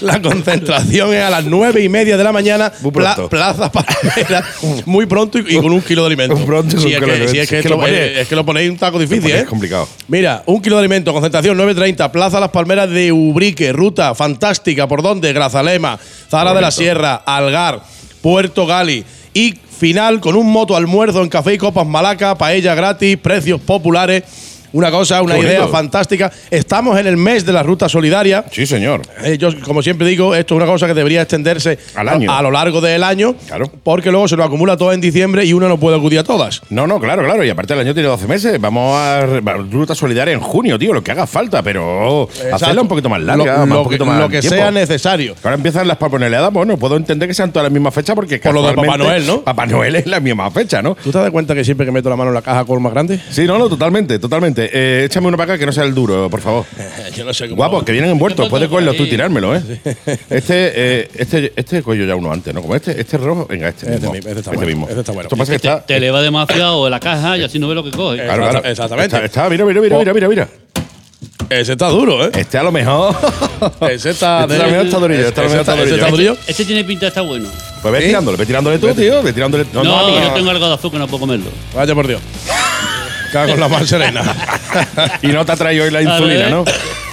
la 0.00 0.20
concentración 0.22 1.12
es 1.14 1.22
a 1.22 1.30
las 1.30 1.44
nueve 1.44 1.82
y 1.82 1.88
media 1.88 2.16
de 2.16 2.24
la 2.24 2.32
mañana, 2.32 2.72
Muy 2.80 2.90
pla- 2.92 3.14
pronto. 3.14 3.30
Plaza 3.30 3.70
Palmera, 3.72 4.44
muy 4.86 5.06
pronto 5.06 5.38
y, 5.38 5.56
y 5.56 5.60
con 5.60 5.72
un 5.72 5.80
kilo 5.82 6.02
de 6.02 6.06
alimento. 6.06 6.36
Pronto 6.44 6.76
y 6.76 6.92
es 6.94 7.00
que, 7.00 7.40
es 7.42 7.52
Es 7.52 7.64
lo 7.66 7.78
pone- 7.78 8.20
es 8.20 8.28
que 8.28 8.36
lo 8.36 8.44
ponéis 8.44 8.70
un 8.70 8.76
taco 8.78 8.98
difícil, 8.98 9.30
¿eh? 9.30 9.44
complicado. 9.44 9.88
Mira, 10.08 10.42
un 10.46 10.60
kilo 10.62 10.76
de 10.76 10.80
alimento, 10.80 11.12
concentración 11.12 11.56
9.30, 11.58 12.10
Plaza 12.10 12.40
Las 12.40 12.50
Palmeras 12.50 12.88
de 12.90 13.12
Ubrique, 13.12 13.72
ruta 13.72 14.14
fantástica, 14.14 14.86
¿por 14.88 15.02
dónde? 15.02 15.32
Grazalema, 15.32 15.98
Zara 16.30 16.54
de 16.54 16.60
la 16.60 16.70
Sierra, 16.70 17.14
Algar, 17.26 17.82
Puerto 18.22 18.66
Gali 18.66 19.04
y 19.34 19.54
final 19.78 20.20
con 20.20 20.36
un 20.36 20.50
moto 20.50 20.76
almuerzo 20.76 21.22
en 21.22 21.28
Café 21.28 21.54
y 21.54 21.58
Copas 21.58 21.86
Malaca, 21.86 22.36
paella 22.36 22.74
gratis, 22.74 23.16
precios 23.16 23.60
populares. 23.60 24.24
Una 24.72 24.90
cosa, 24.90 25.22
una 25.22 25.38
idea 25.38 25.66
fantástica. 25.68 26.30
Estamos 26.50 26.98
en 26.98 27.06
el 27.06 27.16
mes 27.16 27.44
de 27.44 27.52
la 27.52 27.62
ruta 27.62 27.88
solidaria. 27.88 28.44
Sí, 28.50 28.66
señor. 28.66 29.02
Eh, 29.24 29.36
yo, 29.38 29.48
como 29.62 29.82
siempre 29.82 30.06
digo, 30.06 30.34
esto 30.34 30.54
es 30.54 30.56
una 30.62 30.66
cosa 30.66 30.86
que 30.86 30.94
debería 30.94 31.22
extenderse 31.22 31.78
Al 31.94 32.08
año. 32.08 32.30
A, 32.30 32.38
a 32.38 32.42
lo 32.42 32.50
largo 32.50 32.80
del 32.80 33.02
año. 33.02 33.34
Claro. 33.46 33.70
Porque 33.82 34.10
luego 34.10 34.28
se 34.28 34.36
nos 34.36 34.46
acumula 34.46 34.76
todo 34.76 34.92
en 34.92 35.00
diciembre 35.00 35.44
y 35.44 35.52
uno 35.52 35.68
no 35.68 35.78
puede 35.78 35.96
acudir 35.96 36.18
a 36.20 36.24
todas. 36.24 36.62
No, 36.70 36.86
no, 36.86 37.00
claro, 37.00 37.24
claro. 37.24 37.44
Y 37.44 37.50
aparte 37.50 37.74
el 37.74 37.80
año 37.80 37.94
tiene 37.94 38.08
12 38.08 38.26
meses. 38.26 38.60
Vamos 38.60 38.96
a 38.96 39.26
ruta 39.70 39.94
solidaria 39.94 40.34
en 40.34 40.40
junio, 40.40 40.78
tío, 40.78 40.92
lo 40.92 41.02
que 41.02 41.10
haga 41.12 41.26
falta, 41.26 41.62
pero 41.62 42.28
hacerla 42.30 42.50
Exacto. 42.56 42.82
un 42.82 42.88
poquito 42.88 43.08
más 43.08 43.20
larga, 43.22 43.44
Lo, 43.44 43.58
más- 43.58 43.68
lo 43.68 43.78
un 43.78 43.84
poquito 43.84 44.04
que, 44.04 44.10
más 44.10 44.20
lo 44.20 44.28
que 44.28 44.40
tiempo. 44.40 44.56
sea 44.56 44.70
necesario. 44.70 45.34
Ahora 45.42 45.56
empiezan 45.56 45.88
las 45.88 45.96
paponeleadas, 45.96 46.52
bueno, 46.52 46.76
puedo 46.76 46.96
entender 46.96 47.28
que 47.28 47.34
sean 47.34 47.50
todas 47.52 47.64
las 47.64 47.72
mismas 47.72 47.92
fechas 47.94 48.14
porque 48.14 48.38
Por 48.38 48.54
lo 48.54 48.66
de 48.66 48.74
Papá 48.74 48.96
Noel, 48.96 49.26
¿no? 49.26 49.42
Papá 49.42 49.66
Noel 49.66 49.96
es 49.96 50.06
la 50.06 50.20
misma 50.20 50.50
fecha, 50.50 50.82
¿no? 50.82 50.96
¿Tú 51.02 51.10
te 51.10 51.18
das 51.18 51.30
cuenta 51.30 51.54
que 51.54 51.64
siempre 51.64 51.86
que 51.86 51.92
meto 51.92 52.08
la 52.08 52.16
mano 52.16 52.30
en 52.30 52.34
la 52.34 52.42
caja 52.42 52.64
con 52.64 52.80
más 52.82 52.92
grande? 52.92 53.20
Sí, 53.30 53.44
no, 53.46 53.58
no, 53.58 53.68
totalmente, 53.68 54.18
totalmente. 54.18 54.59
Eh, 54.72 55.04
échame 55.06 55.28
uno 55.28 55.36
para 55.36 55.52
acá 55.54 55.58
que 55.60 55.66
no 55.66 55.72
sea 55.72 55.84
el 55.84 55.94
duro, 55.94 56.28
por 56.28 56.40
favor. 56.40 56.64
Yo 57.16 57.24
no 57.24 57.32
sé 57.32 57.44
cómo. 57.44 57.56
Guapo, 57.56 57.84
que 57.84 57.92
vienen 57.92 58.10
envueltos. 58.10 58.46
¿Qué 58.46 58.50
Puedes 58.50 58.68
pasa 58.68 58.70
por 58.70 58.84
cogerlo 58.84 58.94
tú 58.98 59.04
y 59.06 59.10
tirármelo, 59.10 59.54
¿eh? 59.56 59.62
Este, 60.30 60.72
eh, 60.74 61.08
este, 61.14 61.52
este 61.56 61.82
coño 61.82 62.04
ya 62.04 62.16
uno 62.16 62.32
antes, 62.32 62.52
¿no? 62.52 62.60
Como 62.62 62.74
este, 62.76 63.00
este 63.00 63.16
rojo, 63.18 63.46
venga, 63.48 63.68
este, 63.68 63.86
Este 63.86 64.00
mismo. 64.00 64.12
mismo, 64.12 64.28
este 64.28 64.40
está 64.40 64.50
bueno, 64.52 64.66
mismo. 64.66 64.88
este 64.88 65.00
está 65.00 65.12
bueno. 65.12 65.26
Esto 65.28 65.36
pasa 65.36 65.52
que 65.52 65.58
Te, 65.58 65.68
está. 65.68 65.86
te 65.86 65.96
eleva 65.96 66.20
demasiado 66.22 66.88
la 66.90 67.00
caja 67.00 67.36
y 67.38 67.42
así 67.44 67.58
no 67.58 67.68
ves 67.68 67.74
lo 67.76 67.84
que 67.84 67.90
coge. 67.90 68.16
Claro, 68.22 68.48
claro. 68.50 68.68
Exactamente. 68.68 69.16
Está, 69.16 69.26
está- 69.26 69.48
mira, 69.50 69.64
mira, 69.64 69.80
mira, 69.80 69.98
mira, 69.98 70.12
mira, 70.14 70.28
mira. 70.28 70.48
Ese 71.50 71.72
está 71.72 71.88
duro, 71.88 72.24
¿eh? 72.26 72.30
Este 72.34 72.58
a 72.58 72.62
lo 72.62 72.70
mejor. 72.70 73.14
Ese 73.90 74.10
está 74.10 74.42
Este 74.42 74.54
a 74.54 74.58
lo 74.58 74.70
mejor 74.70 74.86
está 74.86 74.98
durillo, 74.98 75.26
este 75.28 75.40
a 75.40 75.42
lo 75.44 75.48
Ese 75.48 75.58
mejor 75.72 75.88
está- 75.88 76.10
durillo. 76.10 76.36
Este 76.46 76.64
tiene 76.64 76.84
pinta 76.84 77.06
de 77.06 77.08
estar 77.08 77.26
bueno. 77.26 77.48
Pues 77.82 77.92
ve 77.92 78.00
¿Sí? 78.02 78.06
tirándole, 78.06 78.36
ve 78.36 78.46
tirándole 78.46 78.78
tú, 78.78 78.94
tío, 78.94 79.20
ve 79.22 79.32
tirándole. 79.32 79.66
No, 79.72 79.80
amigo. 79.80 80.20
yo 80.22 80.32
tengo 80.32 80.50
algo 80.50 80.68
de 80.68 80.74
azúcar, 80.74 81.00
no 81.00 81.08
puedo 81.08 81.20
comerlo. 81.20 81.50
Vaya 81.74 81.94
por 81.94 82.06
Dios. 82.06 82.20
Cago 83.32 83.52
en 83.52 83.60
la 83.60 83.68
más 83.68 83.88
serena. 83.88 84.22
Y 85.22 85.28
no 85.28 85.44
te 85.44 85.52
ha 85.52 85.56
traído 85.56 85.84
hoy 85.84 85.90
la 85.90 86.02
insulina, 86.02 86.42
ver, 86.42 86.50
¿no? 86.50 86.64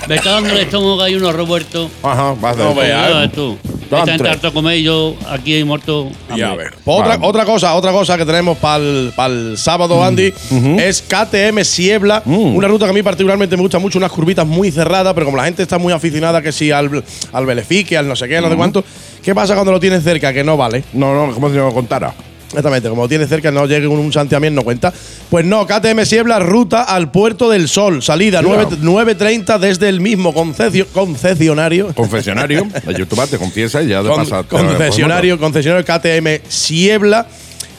Me 0.08 0.16
está 0.16 0.32
dando 0.32 0.52
el 0.52 0.60
estómago 0.60 1.02
ahí 1.02 1.16
unos 1.16 1.36
revueltos. 1.36 1.90
Ajá, 2.04 2.34
vas 2.40 2.56
a 2.56 2.60
No 2.60 2.76
veas. 2.76 3.32
Tú. 3.32 3.58
Esta 3.84 4.06
gente 4.06 4.30
harto 4.30 4.54
comer 4.54 4.78
y 4.78 4.84
yo 4.84 5.16
aquí 5.30 5.56
he 5.56 5.64
muerto. 5.64 6.12
Ya. 6.36 6.56
Pues 6.56 6.70
otra, 6.86 7.18
otra 7.22 7.46
cosa, 7.46 7.74
otra 7.74 7.92
cosa 7.92 8.18
que 8.18 8.26
tenemos 8.26 8.58
para 8.58 8.84
el 9.26 9.58
sábado, 9.58 10.04
Andy, 10.04 10.34
es 10.78 11.02
KTM 11.02 11.64
Siebla, 11.64 12.22
una 12.26 12.68
ruta 12.68 12.86
que 12.86 12.92
a 12.92 12.94
mí 12.94 13.02
particularmente 13.02 13.56
me 13.56 13.62
gusta 13.62 13.80
mucho, 13.80 13.98
unas 13.98 14.12
curvitas 14.12 14.46
muy 14.46 14.72
cerradas, 14.72 15.14
pero 15.14 15.26
como 15.26 15.38
la 15.38 15.46
gente 15.46 15.64
está 15.64 15.78
muy 15.78 15.94
aficionada 15.94 16.42
que 16.42 16.52
si 16.52 16.72
al, 16.72 17.04
al 17.32 17.46
Belefique, 17.46 17.98
al 17.98 18.08
no 18.08 18.16
sé 18.16 18.28
qué, 18.28 18.42
no 18.42 18.50
sé 18.50 18.56
cuánto, 18.56 18.84
¿qué 19.24 19.34
pasa 19.34 19.54
cuando 19.54 19.72
lo 19.72 19.80
tienes 19.80 20.04
cerca? 20.04 20.34
Que 20.34 20.44
no 20.44 20.58
vale. 20.58 20.84
No, 20.94 21.14
no, 21.14 21.34
como 21.34 21.50
si 21.50 21.56
no 21.56 21.72
contara. 21.74 22.14
Exactamente, 22.48 22.88
como 22.90 23.04
lo 23.04 23.10
tienes 23.10 23.28
cerca, 23.30 23.52
no 23.52 23.66
llegue 23.66 23.88
un, 23.88 24.00
un 24.00 24.14
santiamén, 24.14 24.56
no 24.56 24.64
cuenta. 24.64 24.94
Pues 25.30 25.46
no, 25.46 25.68
KTM 25.68 26.06
Siebla, 26.06 26.40
ruta 26.40 26.84
al 26.84 27.12
Puerto 27.12 27.50
del 27.50 27.68
Sol, 27.68 28.02
salida 28.02 28.42
Mira. 28.42 28.66
9 28.82 29.16
9.30 29.18 29.60
desde 29.60 29.90
el 29.90 30.00
mismo 30.00 30.34
concecio- 30.34 30.88
concesionario. 30.94 31.94
Confesionario, 31.94 32.66
la 32.86 32.92
youtuber 32.98 33.28
te 33.28 33.38
confiesa 33.38 33.84
y 33.84 33.90
ya 33.90 34.02
de 34.02 34.10
Con- 34.10 34.24
pasa. 34.24 34.44
te- 34.44 34.48
concesionario, 34.50 35.38
concesionario 35.38 35.84
KTM 35.86 36.42
Siebla. 36.48 37.28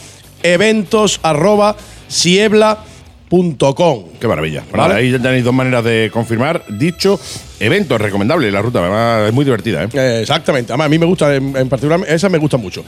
eventos 0.43 1.21
arroba 1.23 1.77
siebla.com. 2.09 2.96
Qué 4.21 4.29
maravilla. 4.29 4.63
Pues 4.63 4.77
Vale. 4.77 4.95
ahí 4.95 5.13
tenéis 5.19 5.45
dos 5.45 5.55
maneras 5.55 5.85
de 5.85 6.11
confirmar. 6.13 6.63
Dicho 6.69 7.19
evento, 7.59 7.99
recomendable 7.99 8.51
la 8.51 8.63
ruta, 8.63 9.27
es 9.27 9.33
muy 9.33 9.45
divertida, 9.45 9.85
¿eh? 9.85 9.89
Eh, 9.93 10.19
exactamente, 10.23 10.73
además 10.73 10.87
a 10.87 10.89
mí 10.89 10.99
me 10.99 11.07
gusta, 11.07 11.35
en, 11.35 11.69
particular, 11.69 12.01
esa 12.07 12.29
me 12.29 12.39
gusta 12.39 12.57
mucho. 12.57 12.85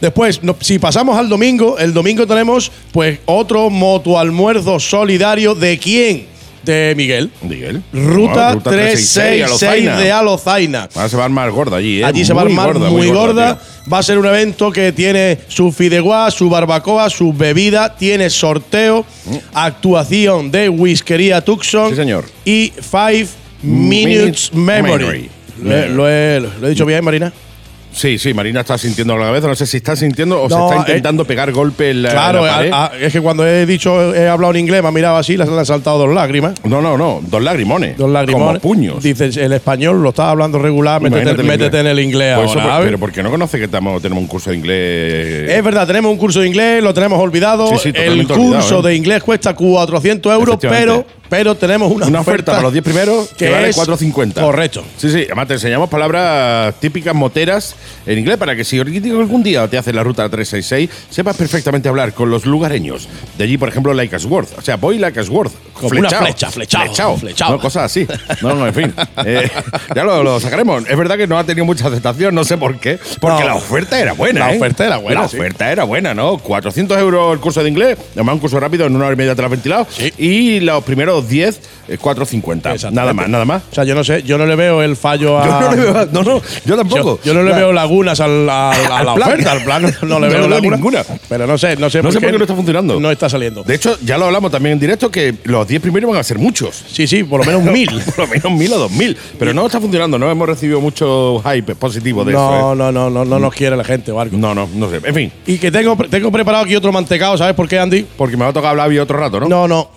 Después, 0.00 0.40
si 0.60 0.78
pasamos 0.78 1.18
al 1.18 1.28
domingo, 1.28 1.78
el 1.78 1.94
domingo 1.94 2.26
tenemos 2.26 2.70
pues 2.92 3.18
otro 3.24 3.70
moto 3.70 4.18
almuerzo 4.18 4.78
solidario 4.78 5.54
de 5.54 5.78
quién? 5.78 6.35
De 6.66 6.94
Miguel. 6.96 7.30
Miguel. 7.42 7.82
Ruta, 7.92 8.54
No, 8.56 8.60
366 8.60 9.44
Alozaina. 9.44 9.98
de 10.00 10.12
Alozaina. 10.12 10.88
Ahora 10.94 11.08
se 11.08 11.16
va 11.16 11.22
a 11.22 11.26
armar 11.26 11.50
gorda 11.50 11.76
allí, 11.78 12.00
¿eh? 12.00 12.04
Allí 12.04 12.24
se 12.24 12.34
va 12.34 12.42
a 12.42 12.44
armar 12.44 12.72
gorda, 12.74 12.90
muy, 12.90 13.08
gorda. 13.08 13.58
Va 13.90 13.98
a 13.98 14.02
ser 14.02 14.18
un 14.18 14.26
evento 14.26 14.70
que 14.72 14.92
tiene 14.92 15.38
su 15.48 15.70
fideuá, 15.72 16.30
su 16.30 16.50
barbacoa, 16.50 17.08
su 17.08 17.32
bebida, 17.32 17.96
tiene 17.96 18.28
sorteo, 18.30 19.06
actuación 19.54 20.50
de 20.50 20.68
Whiskería 20.68 21.40
Tucson 21.40 21.86
Mm. 21.86 21.90
Sí, 21.90 21.96
señor. 21.96 22.24
y 22.44 22.72
Five 22.80 23.28
Minutes 23.62 24.50
Minutes 24.52 24.54
Memory. 24.54 25.04
Memory. 25.04 25.30
Lo 25.62 25.72
he- 25.76 25.88
Lo, 25.88 26.08
he, 26.08 26.40
lo 26.60 26.66
he 26.66 26.70
dicho 26.70 26.84
bien, 26.84 27.02
Marina? 27.04 27.32
Sí, 27.96 28.18
sí, 28.18 28.34
Marina 28.34 28.60
está 28.60 28.76
sintiendo 28.76 29.16
la 29.16 29.24
cabeza. 29.26 29.48
No 29.48 29.54
sé 29.56 29.64
si 29.64 29.78
está 29.78 29.96
sintiendo 29.96 30.42
o 30.42 30.50
se 30.50 30.54
No, 30.54 30.66
está 30.66 30.76
eh, 30.76 30.80
intentando 30.88 31.24
pegar 31.24 31.50
golpe 31.50 31.90
en 31.90 32.02
la, 32.02 32.10
claro, 32.10 32.40
en 32.40 32.46
la 32.46 32.52
pared. 32.52 32.70
a- 32.72 32.86
a- 32.86 32.98
es 33.00 33.10
que 33.12 33.22
cuando 33.22 33.46
he 33.46 33.64
dicho, 33.64 34.14
he 34.14 34.28
hablado 34.28 34.52
en 34.52 34.60
inglés, 34.60 34.82
me 34.82 34.88
ha 34.88 34.92
mirado 34.92 35.16
así, 35.16 35.34
le 35.36 35.44
han 35.44 35.64
saltado 35.66 35.98
dos 35.98 36.14
lágrimas. 36.14 36.52
No, 36.64 36.82
no, 36.82 36.98
no. 36.98 37.20
Dos 37.26 37.42
lagrimones. 37.42 37.96
Dos 37.96 38.10
lágrimas. 38.10 38.42
Como 38.48 38.60
puños. 38.60 39.02
Dices, 39.02 39.38
el 39.38 39.52
español 39.54 40.02
lo 40.02 40.10
estás 40.10 40.26
hablando 40.26 40.58
regular, 40.58 41.00
métete, 41.00 41.30
el 41.30 41.74
en 41.76 41.86
el 41.86 42.00
inglés 42.00 42.36
Pues 42.36 42.50
eso, 42.50 42.60
ahora, 42.60 42.64
pues, 42.64 42.72
¿sabes? 42.74 42.86
pero 42.88 42.98
porque 42.98 43.22
no 43.22 43.30
conoce 43.30 43.56
que 43.58 43.64
estamos, 43.64 44.02
tenemos 44.02 44.20
un 44.20 44.28
curso 44.28 44.50
de 44.50 44.56
inglés. 44.56 45.50
Es 45.50 45.64
verdad, 45.64 45.86
tenemos 45.86 46.12
un 46.12 46.18
curso 46.18 46.40
de 46.40 46.48
inglés, 46.48 46.82
lo 46.82 46.92
tenemos 46.92 47.18
olvidado. 47.18 47.66
Sí, 47.68 47.76
sí, 47.84 47.92
el 47.94 48.26
curso 48.26 48.42
olvidado, 48.42 48.80
¿eh? 48.80 48.90
de 48.90 48.96
inglés 48.96 49.22
cuesta 49.22 49.54
400 49.54 50.32
euros, 50.34 50.56
pero. 50.60 51.06
Pero 51.28 51.54
tenemos 51.54 51.90
una, 51.92 52.06
Una 52.06 52.20
oferta 52.20 52.52
para 52.52 52.62
los 52.62 52.72
10 52.72 52.84
primeros 52.84 53.28
que, 53.30 53.50
vale 53.50 53.70
es 53.70 53.76
4.50. 53.76 54.40
Correcto. 54.40 54.84
Sí, 54.96 55.10
sí. 55.10 55.22
Además, 55.26 55.48
te 55.48 55.54
enseñamos 55.54 55.88
palabras 55.88 56.74
típicas 56.80 57.14
moteras 57.14 57.74
en 58.06 58.18
inglés 58.18 58.36
para 58.36 58.54
que 58.54 58.64
si 58.64 58.78
algún 58.78 59.42
día 59.42 59.66
te 59.68 59.78
haces 59.78 59.94
la 59.94 60.02
ruta 60.02 60.28
366, 60.28 60.90
sepas 61.10 61.36
perfectamente 61.36 61.88
hablar 61.88 62.12
con 62.12 62.30
los 62.30 62.46
lugareños. 62.46 63.08
De 63.36 63.44
allí, 63.44 63.58
por 63.58 63.68
ejemplo, 63.68 63.92
Laicasworth. 63.94 64.58
O 64.58 64.62
sea, 64.62 64.76
voy 64.76 64.98
Laicasworth. 64.98 65.52
Como 65.74 65.98
una 65.98 66.08
flecha, 66.08 66.50
flechao, 66.50 67.16
flechao. 67.18 67.50
No, 67.50 67.58
cosas 67.60 67.84
así. 67.84 68.06
No, 68.40 68.54
no, 68.54 68.66
en 68.66 68.74
fin. 68.74 68.94
Eh, 69.28 69.50
ya 69.94 70.04
lo, 70.04 70.22
lo 70.22 70.38
sacaremos. 70.38 70.84
Es 70.88 70.96
verdad 70.96 71.16
que 71.16 71.26
no 71.26 71.36
ha 71.38 71.42
tenido 71.44 71.64
mucha 71.64 71.88
aceptación, 71.88 72.34
no 72.34 72.44
sé 72.44 72.56
por 72.56 72.78
qué. 72.78 72.98
Porque 73.18 73.40
No. 73.40 73.46
la 73.48 73.54
oferta 73.56 73.98
era 73.98 74.12
buena. 74.12 74.40
La 74.40 74.52
¿eh? 74.52 74.56
oferta 74.56 74.86
era 74.86 74.98
buena, 74.98 75.22
La 75.22 75.28
sí. 75.28 75.36
oferta 75.36 75.72
era 75.72 75.84
buena, 75.84 76.14
¿no? 76.14 76.38
400 76.38 76.96
euros 76.98 77.32
el 77.34 77.40
curso 77.40 77.62
de 77.62 77.68
inglés. 77.70 77.98
Además, 78.14 78.34
un 78.34 78.40
curso 78.40 78.60
rápido, 78.60 78.86
en 78.86 78.94
una 78.94 79.06
hora 79.06 79.14
y 79.14 79.16
media 79.16 79.34
te 79.34 79.42
lo 79.42 79.46
has 79.46 79.50
ventilado. 79.50 79.86
Sí. 79.90 80.12
Y 80.18 80.60
los 80.60 80.84
primeros 80.84 81.15
10, 81.22 81.60
eh, 81.88 81.98
4.50. 81.98 82.74
Exactamente. 82.74 82.90
Nada 82.94 83.12
más, 83.12 83.28
nada 83.28 83.44
más. 83.44 83.62
O 83.70 83.74
sea, 83.74 83.84
yo 83.84 83.94
no 83.94 84.02
sé, 84.04 84.22
yo 84.22 84.38
no 84.38 84.46
le 84.46 84.56
veo 84.56 84.82
el 84.82 84.96
fallo 84.96 85.38
a. 85.38 85.46
Yo 85.46 85.60
no 85.60 85.70
le 85.70 85.76
veo, 85.92 86.06
no, 86.12 86.22
no, 86.22 86.42
yo 86.64 86.76
tampoco. 86.76 87.18
Yo, 87.22 87.32
yo 87.32 87.34
no 87.34 87.42
le 87.42 87.52
veo 87.54 87.72
lagunas 87.72 88.20
al, 88.20 88.48
al- 88.48 88.92
a 88.92 89.04
la 89.04 89.14
plan. 89.14 89.28
oferta, 89.28 89.52
al 89.52 89.64
plan 89.64 89.82
no 90.02 90.20
le 90.20 90.26
No 90.28 90.32
veo 90.32 90.48
lagunas. 90.48 90.78
ninguna. 90.78 91.04
Pero 91.28 91.46
no 91.46 91.56
sé, 91.58 91.76
no 91.76 91.88
sé, 91.90 92.02
No 92.02 92.10
sé 92.12 92.20
por 92.20 92.30
qué 92.30 92.38
no 92.38 92.44
está 92.44 92.54
funcionando. 92.54 92.98
No 93.00 93.10
está 93.10 93.28
saliendo. 93.28 93.62
De 93.62 93.74
hecho, 93.74 93.96
ya 94.04 94.18
lo 94.18 94.26
hablamos 94.26 94.50
también 94.50 94.74
en 94.74 94.78
directo 94.80 95.10
que 95.10 95.34
los 95.44 95.66
10 95.66 95.80
primeros 95.82 96.10
van 96.10 96.20
a 96.20 96.22
ser 96.24 96.38
muchos. 96.38 96.84
sí, 96.88 97.06
sí, 97.06 97.22
por 97.24 97.40
lo 97.40 97.46
menos 97.52 97.62
mil. 97.72 97.88
Por 98.16 98.18
lo 98.20 98.26
menos 98.28 98.52
1000 98.52 98.72
o 98.72 98.78
2000. 98.78 99.16
Pero 99.38 99.54
no 99.54 99.66
está 99.66 99.80
funcionando, 99.80 100.18
no 100.18 100.30
hemos 100.30 100.46
recibido 100.48 100.80
mucho 100.80 101.42
hype 101.44 101.74
positivo 101.76 102.24
de 102.24 102.32
no, 102.32 102.38
eso. 102.38 102.72
¿eh? 102.72 102.76
no, 102.76 102.92
no, 102.92 103.10
no, 103.10 103.24
no 103.24 103.38
nos 103.38 103.54
quiere 103.54 103.76
la 103.76 103.84
gente 103.84 104.10
o 104.12 104.20
algo. 104.20 104.36
No, 104.36 104.54
no, 104.54 104.68
no 104.74 104.90
sé. 104.90 105.00
En 105.04 105.14
fin, 105.14 105.32
Y 105.46 105.58
que 105.58 105.70
tengo, 105.70 105.96
tengo 106.10 106.30
preparado 106.32 106.64
aquí 106.64 106.74
otro 106.76 106.92
mantecado, 106.92 107.36
¿sabes 107.38 107.54
por 107.54 107.68
qué, 107.68 107.78
Andy? 107.78 108.06
porque 108.16 108.36
me 108.36 108.44
va 108.44 108.50
a 108.50 108.52
tocar 108.52 108.70
hablar 108.70 108.88
bien 108.88 109.02
otro 109.02 109.18
rato, 109.18 109.40
¿no? 109.40 109.48
No, 109.48 109.68
no. 109.68 109.88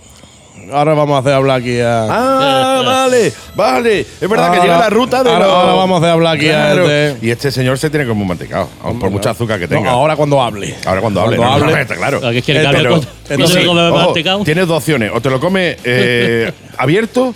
Ahora 0.72 0.94
vamos 0.94 1.16
a 1.16 1.20
hacer 1.20 1.34
hablar 1.34 1.60
aquí 1.62 1.80
a. 1.80 2.04
Ah, 2.10 2.82
vale, 2.86 3.34
vale. 3.56 4.00
Es 4.02 4.30
verdad 4.30 4.52
que 4.52 4.58
Ahora- 4.58 4.62
llega 4.64 4.78
la 4.80 4.90
ruta 4.90 5.24
de 5.24 5.30
ahora- 5.32 5.46
los- 5.46 5.56
ahora 5.56 5.74
vamos 5.74 5.96
a 5.96 5.98
hacer 6.00 6.10
hablar 6.12 6.36
aquí 6.38 6.48
a 6.50 6.74
este. 6.74 7.26
Y 7.26 7.32
este 7.32 7.52
señor 7.52 7.78
se 7.78 7.90
tiene 7.90 8.06
como 8.06 8.22
un 8.22 8.28
mantecado, 8.28 8.70
aun 8.84 9.00
por 9.00 9.10
mucha 9.10 9.32
azúcar 9.32 9.58
que 9.60 9.68
No, 9.68 9.76
tenga. 9.78 9.92
ahora 9.92 10.16
cuando 10.16 10.42
hable. 10.42 10.76
Ahora 10.86 11.02
cuando 11.02 11.22
hable, 11.22 11.38
Cuando 11.38 11.58
no, 11.58 11.64
hable. 11.64 11.76
no, 11.76 11.82
está 11.82 11.96
claro. 11.96 12.18
¿A 12.26 12.32
qué 12.32 12.42
quiere 12.42 12.60
Eh, 12.60 12.64
que 12.64 12.68
hable 12.68 12.80
pero- 12.80 12.90
cuando- 12.92 13.08
cuando 13.28 13.48
sí, 13.48 13.54
se 13.54 13.66
come 13.66 13.82
Ojo, 13.90 13.98
mantecado? 13.98 14.44
tienes 14.44 14.68
dos 14.68 14.78
opciones. 14.78 15.12
O 15.14 15.22
te 15.22 15.30
lo 15.30 15.40
comes 15.40 15.78
eh, 15.84 16.52
abierto, 16.78 17.34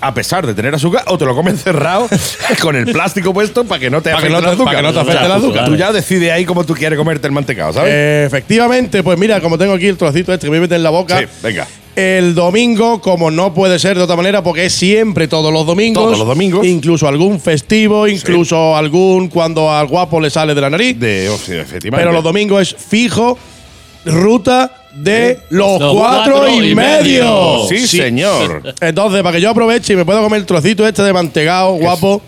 a 0.00 0.12
pesar 0.12 0.46
de 0.46 0.54
tener 0.54 0.74
azúcar, 0.74 1.04
o 1.06 1.16
te 1.16 1.24
lo 1.24 1.34
comes 1.34 1.62
cerrado 1.62 2.06
con 2.60 2.76
el 2.76 2.84
plástico 2.86 3.32
puesto 3.32 3.64
para 3.64 3.80
que 3.80 3.88
no 3.90 4.02
te 4.02 4.10
Para 4.10 4.22
que 4.22 4.26
afecte 4.28 4.32
no 4.34 4.40
te- 4.40 4.54
azúcar. 4.54 4.66
para 4.66 4.76
que 4.76 4.82
no 4.82 4.92
te 4.92 5.00
afecte 5.00 5.24
el 5.26 5.32
azúcar. 5.32 5.64
Tú 5.64 5.76
ya 5.76 5.92
decides 5.92 6.30
ahí 6.32 6.44
cómo 6.44 6.64
tú 6.64 6.74
quieres 6.74 6.98
comerte 6.98 7.26
el 7.26 7.32
mantecado, 7.32 7.72
¿sabes? 7.72 7.92
Eh, 7.94 8.24
efectivamente, 8.26 9.02
pues 9.02 9.18
mira, 9.18 9.40
como 9.40 9.56
tengo 9.56 9.72
aquí 9.72 9.86
el 9.86 9.96
trocito 9.96 10.32
este 10.34 10.46
que 10.46 10.50
me 10.50 10.60
mete 10.60 10.74
en 10.74 10.82
la 10.82 10.90
boca. 10.90 11.18
sí, 11.18 11.24
venga. 11.42 11.66
El 11.96 12.34
domingo, 12.34 13.00
como 13.00 13.30
no 13.30 13.54
puede 13.54 13.78
ser 13.78 13.96
de 13.96 14.02
otra 14.02 14.16
manera, 14.16 14.42
porque 14.42 14.66
es 14.66 14.74
siempre 14.74 15.28
todos 15.28 15.50
los 15.50 15.66
domingos. 15.66 16.04
Todos 16.04 16.18
los 16.18 16.28
domingos. 16.28 16.66
Incluso 16.66 17.08
algún 17.08 17.40
festivo, 17.40 18.06
incluso 18.06 18.76
algún 18.76 19.28
cuando 19.28 19.72
al 19.72 19.86
guapo 19.86 20.20
le 20.20 20.28
sale 20.28 20.54
de 20.54 20.60
la 20.60 20.68
nariz. 20.68 20.98
De, 21.00 21.28
oh, 21.30 21.38
sí, 21.38 21.52
efectivamente. 21.52 21.96
Pero 21.96 22.12
los 22.12 22.22
domingos 22.22 22.60
es 22.60 22.76
fijo, 22.76 23.38
ruta 24.04 24.70
de 24.94 25.38
los, 25.50 25.80
Los 25.80 25.92
cuatro, 25.94 26.34
cuatro 26.36 26.48
y 26.50 26.70
y 26.70 26.74
medio. 26.74 27.24
medio. 27.24 27.68
Sí, 27.68 27.86
señor. 27.86 28.74
Entonces, 28.80 29.22
para 29.22 29.36
que 29.36 29.40
yo 29.42 29.50
aproveche 29.50 29.94
y 29.94 29.96
me 29.96 30.04
pueda 30.04 30.20
comer 30.20 30.40
el 30.40 30.46
trocito 30.46 30.86
este 30.86 31.02
de 31.02 31.12
mantecado, 31.14 31.72
guapo. 31.76 32.20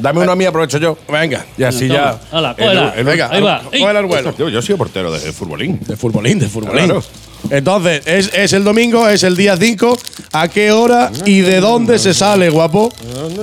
Dame 0.00 0.20
uno 0.20 0.32
a 0.32 0.36
mí, 0.36 0.44
aprovecho 0.44 0.78
yo. 0.78 0.96
Venga. 1.10 1.44
Y 1.56 1.62
así 1.62 1.88
Toma. 1.88 2.18
ya. 2.30 2.36
Hala, 2.36 2.50
el- 2.50 2.56
cógela. 2.64 2.94
el- 2.96 3.04
Venga, 3.04 3.28
Ahí 3.30 3.42
va. 3.42 3.62
coge 3.62 4.20
el. 4.28 4.34
Tío, 4.34 4.48
yo 4.48 4.62
soy 4.62 4.74
portero 4.76 5.12
de 5.12 5.32
futbolín. 5.32 5.78
De 5.86 5.96
futbolín, 5.96 6.38
de 6.38 6.48
futbolín. 6.48 6.84
Claro. 6.86 7.02
Entonces, 7.48 8.02
es, 8.06 8.30
es 8.34 8.52
el 8.52 8.64
domingo, 8.64 9.08
es 9.08 9.22
el 9.22 9.34
día 9.36 9.56
5. 9.56 9.96
¿A 10.32 10.48
qué 10.48 10.70
hora 10.72 11.10
y 11.24 11.40
de 11.40 11.58
dónde 11.60 11.98
se 11.98 12.12
sale, 12.12 12.50
guapo? 12.50 12.92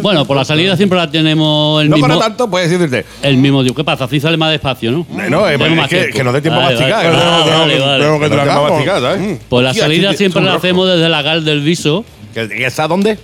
Bueno, 0.04 0.26
por 0.26 0.38
la 0.38 0.46
salida 0.46 0.78
siempre 0.78 0.98
la 1.00 1.10
tenemos 1.10 1.82
el 1.82 1.90
No 1.90 1.96
mismo. 1.98 2.08
para 2.08 2.20
tanto, 2.22 2.48
puedes 2.50 2.70
decirte. 2.70 3.06
El 3.24 3.38
mismo, 3.38 3.64
digo, 3.64 3.76
¿qué 3.76 3.84
pasa? 3.84 4.04
Así 4.06 4.20
sale 4.20 4.38
más 4.38 4.52
despacio, 4.52 4.92
¿no? 4.92 5.06
No, 5.10 5.50
eh, 5.50 5.58
Tenemos 5.58 5.70
es 5.70 5.76
más 5.76 5.90
que, 5.90 5.96
tiempo. 5.98 6.18
que 6.18 6.24
nos 6.24 6.34
dé 6.34 6.42
tiempo 6.42 6.60
a 6.60 6.64
Vale, 6.66 6.76
masticar. 6.76 7.06
vale. 7.06 7.10
que 7.10 7.16
no- 7.18 7.24
Ah, 7.24 7.38
no- 7.52 7.60
vale, 7.60 7.80
vale. 7.80 7.80
no- 7.80 7.80
que 7.80 7.80
no 7.80 7.98
Que 7.98 7.98
dé 7.98 8.20
tiempo 8.20 8.26
a 8.26 8.44
tragamos. 8.44 8.70
masticar, 8.72 9.02
¿sabes? 9.02 9.40
Pues 9.50 9.64
la 9.64 9.70
Hostia, 9.72 9.84
salida 9.84 10.14
siempre 10.14 10.42
la 10.44 10.54
hacemos 10.54 10.88
desde 10.88 11.10
la 11.10 11.22
GAL 11.24 11.44
del 11.46 11.62
Viso, 11.62 12.06
¿Que, 12.34 12.48
que 12.48 12.66
está 12.68 12.88
dónde? 12.88 13.18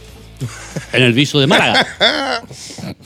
En 0.94 1.04
el 1.04 1.14
Viso 1.14 1.40
de 1.40 1.48
Málaga. 1.48 1.86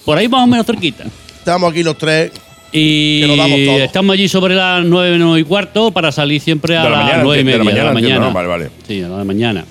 Por 0.06 0.18
ahí 0.18 0.28
más 0.28 0.44
o 0.44 0.48
menos 0.48 0.66
cerquita. 0.66 1.04
Estamos 1.40 1.72
aquí 1.72 1.84
los 1.84 1.98
tres. 1.98 2.32
Y 2.72 3.22
Que 3.22 3.28
lo 3.28 3.36
damos 3.38 3.60
todo. 3.66 3.78
estamos 3.78 4.14
allí 4.14 4.28
sobre 4.28 4.54
las 4.56 4.84
nueve, 4.84 5.18
nueve 5.18 5.40
y 5.40 5.44
cuarto 5.46 5.92
para 5.92 6.12
salir 6.12 6.42
siempre 6.42 6.76
a 6.78 6.84
De 6.84 6.90
la 6.90 6.96
las 6.98 7.06
mañana, 7.06 7.24
nueve 7.24 7.42
y 7.42 7.46
de 7.46 7.58
la 7.58 7.64
media 7.64 7.80
de 7.80 7.86
la 7.88 7.94
mañana, 7.94 8.16
entiendo, 8.16 8.20
mañana. 8.20 8.28
¿no? 8.28 8.34
Vale, 8.34 8.48
vale. 8.48 8.70
Sí, 8.88 9.02
a 9.02 9.08
la 9.08 9.18
de 9.20 9.24
mañana. 9.24 9.66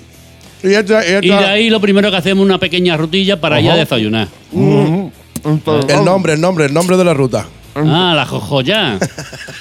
Y, 0.63 0.73
esta- 0.73 1.05
y 1.05 1.11
esta- 1.13 1.25
Y 1.25 1.29
de 1.29 1.45
ahí 1.45 1.69
lo 1.69 1.79
primero 1.79 2.09
que 2.09 2.17
hacemos 2.17 2.41
es 2.43 2.49
una 2.49 2.57
pequeña 2.57 2.97
rutilla 2.97 3.39
para 3.39 3.61
ir 3.61 3.69
a 3.69 3.75
desayunar. 3.75 4.27
el 4.51 6.03
nombre, 6.05 6.33
el 6.33 6.41
nombre, 6.41 6.65
el 6.65 6.73
nombre 6.73 6.97
de 6.97 7.05
la 7.05 7.13
ruta. 7.13 7.45
Ah, 7.75 8.13
la 8.15 8.25
jojoya. 8.25 8.97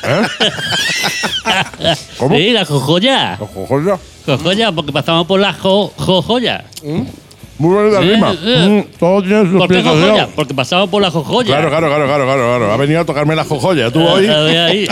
¿Cómo? 2.18 2.36
Sí, 2.36 2.50
la 2.52 2.64
jojoya. 2.64 3.36
Jojoya. 3.36 3.98
Jojoya, 4.24 4.72
porque 4.72 4.92
pasamos 4.92 5.26
por 5.26 5.40
la 5.40 5.52
jo- 5.52 5.92
jojoya. 5.96 6.64
Muy 7.58 7.74
buena 7.74 7.88
la 8.00 8.06
Eh, 8.06 8.10
rima. 8.14 8.34
eh. 8.44 8.84
Mm, 8.86 8.98
todo 8.98 9.22
tiene 9.22 9.50
su 9.50 9.56
¿Por 9.58 9.68
qué 9.68 9.82
jojoya? 9.82 10.28
Porque 10.36 10.52
pasamos 10.54 10.90
por 10.90 11.00
la 11.00 11.10
jojoya. 11.10 11.46
Claro, 11.46 11.68
claro, 11.70 11.86
claro, 11.88 12.04
claro, 12.06 12.24
claro, 12.24 12.42
claro. 12.58 12.72
Ha 12.72 12.76
venido 12.76 13.00
a 13.00 13.04
tocarme 13.06 13.34
la 13.34 13.44
jojoya. 13.44 13.90
Tú 13.90 14.06
hoy. 14.06 14.26
A 14.26 14.40
ver, 14.40 14.58
ahí. 14.58 14.86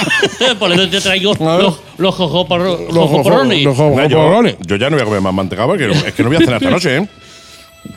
por 0.58 0.70
eso 0.72 0.88
te 0.88 1.00
traigo 1.00 1.34
ver. 1.34 1.62
los, 1.64 1.80
los 1.98 2.14
jojoporro- 2.14 2.78
Los 2.86 2.94
jojo- 2.94 3.08
jojoporrones. 3.08 3.64
los 3.64 3.76
jojo- 3.76 3.90
Mira, 3.96 4.56
yo, 4.66 4.76
ya 4.76 4.90
no 4.90 4.96
voy 4.96 5.02
a 5.02 5.04
comer 5.06 5.20
más 5.22 5.34
mantecado 5.34 5.68
porque 5.68 5.88
no- 5.88 5.94
es 5.94 6.12
que 6.14 6.22
no 6.22 6.28
voy 6.28 6.36
a 6.36 6.40
cenar 6.40 6.56
esta 6.62 6.70
noche, 6.76 6.96
¿eh? 6.98 7.08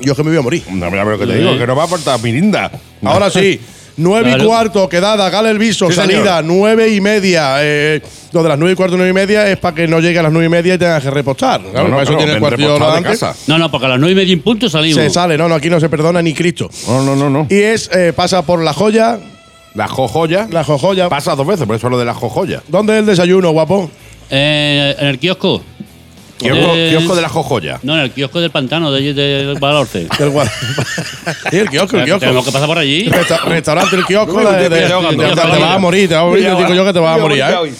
Yo 0.01 0.11
es 0.13 0.17
que 0.17 0.23
me 0.23 0.31
voy 0.31 0.39
a 0.39 0.41
morir. 0.41 0.63
No, 0.71 0.89
mira 0.91 1.05
lo 1.05 1.17
que 1.19 1.27
te 1.27 1.37
digo, 1.37 1.57
que 1.57 1.67
no 1.67 1.75
va 1.75 1.83
a 1.83 1.85
aportar 1.85 2.19
mirinda. 2.21 2.71
Ahora 3.03 3.29
sí. 3.29 3.59
Nueve 3.97 4.29
y 4.29 4.33
Claro. 4.35 4.47
cuarto, 4.49 4.89
quedada, 4.89 5.29
gala 5.29 5.49
el 5.49 5.57
viso, 5.57 5.89
Sí, 5.89 5.95
salida, 5.95 6.37
señor. 6.37 6.43
nueve 6.45 6.89
y 6.93 7.01
media. 7.01 7.55
Eh, 7.61 8.01
lo 8.31 8.43
de 8.43 8.49
las 8.49 8.57
nueve 8.59 8.73
y 8.73 8.75
cuarto, 8.75 8.95
nueve 8.95 9.09
y 9.09 9.13
media 9.13 9.49
es 9.49 9.57
para 9.57 9.73
que 9.75 9.87
no 9.87 9.99
llegue 9.99 10.19
a 10.19 10.23
las 10.23 10.31
nueve 10.31 10.45
y 10.45 10.49
media 10.49 10.75
y 10.75 10.77
tengas 10.77 11.01
que 11.01 11.09
repostar. 11.09 11.61
Claro, 11.61 11.83
No, 11.83 11.83
no, 11.85 11.89
para 11.89 12.03
eso 12.03 12.11
claro, 12.11 12.17
tiene 12.19 12.33
el 12.33 12.39
cuartillo 12.39 12.73
delante. 12.75 13.09
casa. 13.09 13.35
No, 13.47 13.57
no, 13.57 13.71
porque 13.71 13.87
a 13.87 13.89
las 13.89 13.99
nueve 13.99 14.11
y 14.13 14.15
media 14.15 14.33
en 14.33 14.41
punto 14.41 14.69
salimos. 14.69 15.03
Se 15.03 15.09
sale, 15.09 15.37
no, 15.37 15.47
no, 15.49 15.55
aquí 15.55 15.69
no 15.69 15.79
se 15.79 15.89
perdona 15.89 16.21
ni 16.21 16.33
Cristo. 16.33 16.69
No, 16.87 17.01
no, 17.01 17.15
no, 17.15 17.29
no. 17.29 17.47
Y 17.49 17.55
es, 17.57 17.89
eh, 17.93 18.13
pasa 18.15 18.43
por 18.43 18.61
la 18.61 18.73
joya, 18.73 19.17
La 19.73 19.87
jojoya. 19.87 20.47
la 20.51 20.63
jojoya. 20.63 21.09
Pasa 21.09 21.35
dos 21.35 21.47
veces, 21.47 21.65
por 21.65 21.75
eso 21.75 21.89
lo 21.89 21.97
de 21.97 22.05
la 22.05 22.13
jojoya. 22.13 22.61
¿Dónde 22.67 22.93
es 22.93 22.99
el 22.99 23.05
desayuno, 23.07 23.49
guapo? 23.51 23.89
Eh, 24.29 24.95
en 24.99 25.07
el 25.07 25.17
kiosco. 25.19 25.63
Kiosco, 26.37 26.71
Eh, 26.75 26.89
kiosco 26.91 27.15
de 27.15 27.21
la 27.21 27.29
jojoya. 27.29 27.79
No, 27.83 27.95
en 27.95 28.01
el 28.01 28.11
kiosco 28.11 28.39
del 28.39 28.51
pantano 28.51 28.91
de, 28.91 29.13
de, 29.13 29.55
Valorce. 29.59 30.07
Del 30.19 30.31
gua- 30.31 30.45
sí, 31.51 31.57
el 31.57 31.69
kiosco, 31.69 31.97
el 31.97 32.05
kiosco. 32.05 32.19
Tenemos 32.19 32.45
que 32.45 32.51
pasar 32.51 32.67
por 32.67 32.77
allí. 32.77 33.09
Resta- 33.09 33.43
restaurante, 33.45 33.95
el 33.95 34.05
kiosco, 34.05 34.39
de- 34.51 34.69
de- 34.69 34.69
te- 34.69 34.87
te 34.87 34.93
vas 34.93 35.75
a 35.75 35.77
morir, 35.79 36.07
te 36.07 36.15
vas 36.15 36.23
a 36.23 36.27
morir, 36.27 36.43
yo 36.43 36.55
digo 36.57 36.73
yo 36.75 36.85
que 36.85 36.93
te 36.93 36.99
vas 36.99 37.17
a 37.17 37.21
morir, 37.21 37.39
¿eh? 37.43 37.73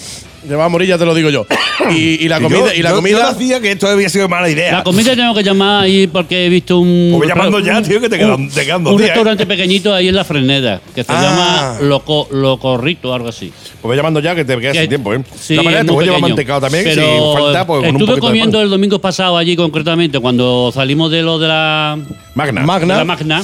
Te 0.48 0.54
vas 0.56 0.66
a 0.66 0.68
morir, 0.68 0.88
ya 0.88 0.98
te 0.98 1.04
lo 1.04 1.14
digo 1.14 1.30
yo. 1.30 1.46
Y, 1.90 2.24
y 2.24 2.28
la 2.28 2.38
comida, 2.40 2.74
y 2.74 2.82
la 2.82 2.92
comida. 2.92 3.32
decía 3.32 3.60
que 3.60 3.70
esto 3.72 3.86
había 3.88 4.08
sido 4.10 4.28
mala 4.28 4.50
idea. 4.50 4.72
La 4.78 4.82
comida 4.84 5.14
tengo 5.16 5.32
que 5.34 5.42
llamar 5.42 5.84
ahí 5.84 6.06
porque 6.06 6.44
he 6.44 6.48
visto 6.50 6.80
un. 6.80 7.14
Pues 7.16 7.28
llamando 7.28 7.60
ya, 7.60 7.78
un- 7.78 7.84
tío, 7.84 7.98
que 8.00 8.10
te 8.10 8.18
quedan- 8.18 8.32
un- 8.32 8.50
te 8.50 8.64
quedan 8.66 8.84
dos 8.84 8.92
Un 8.92 8.98
días, 8.98 9.08
¿eh? 9.10 9.12
restaurante 9.12 9.46
pequeñito 9.46 9.94
ahí 9.94 10.08
en 10.08 10.14
la 10.16 10.24
Freneda, 10.24 10.82
que 10.94 11.02
se 11.04 11.12
Ah. 11.12 11.22
llama 11.22 11.88
Loco, 11.88 12.28
Locorrito, 12.32 13.14
algo 13.14 13.28
así. 13.28 13.50
Pues 13.64 13.80
voy 13.82 13.96
llamando 13.96 14.20
ya 14.20 14.34
que 14.34 14.44
te 14.44 14.58
quedas 14.58 14.74
Que- 14.74 14.80
sin 14.80 14.88
tiempo, 14.90 15.14
¿eh? 15.14 15.22
Sí, 15.40 15.54
la 15.54 15.62
manera 15.62 15.84
te 15.84 15.92
voy 15.92 16.02
a 16.02 16.06
llevar 16.06 16.20
mantecado 16.20 16.60
también, 16.60 16.84
Pero 16.84 17.02
si 17.02 17.42
falta, 17.42 17.66
pues 17.66 17.80
con 17.86 17.88
un 17.94 18.00
estuve 18.02 18.14
de 18.16 18.20
comiendo 18.20 18.60
el 18.60 18.68
domingo 18.68 18.98
pasado 19.00 19.38
allí 19.38 19.56
concretamente, 19.56 20.18
cuando 20.18 20.70
salimos 20.74 21.10
de 21.10 21.22
lo 21.22 21.38
de 21.38 21.48
la, 21.48 21.96
Magna. 22.34 22.60
de 22.60 22.66
Magna. 22.66 22.96
la 22.98 23.04
Magna, 23.04 23.42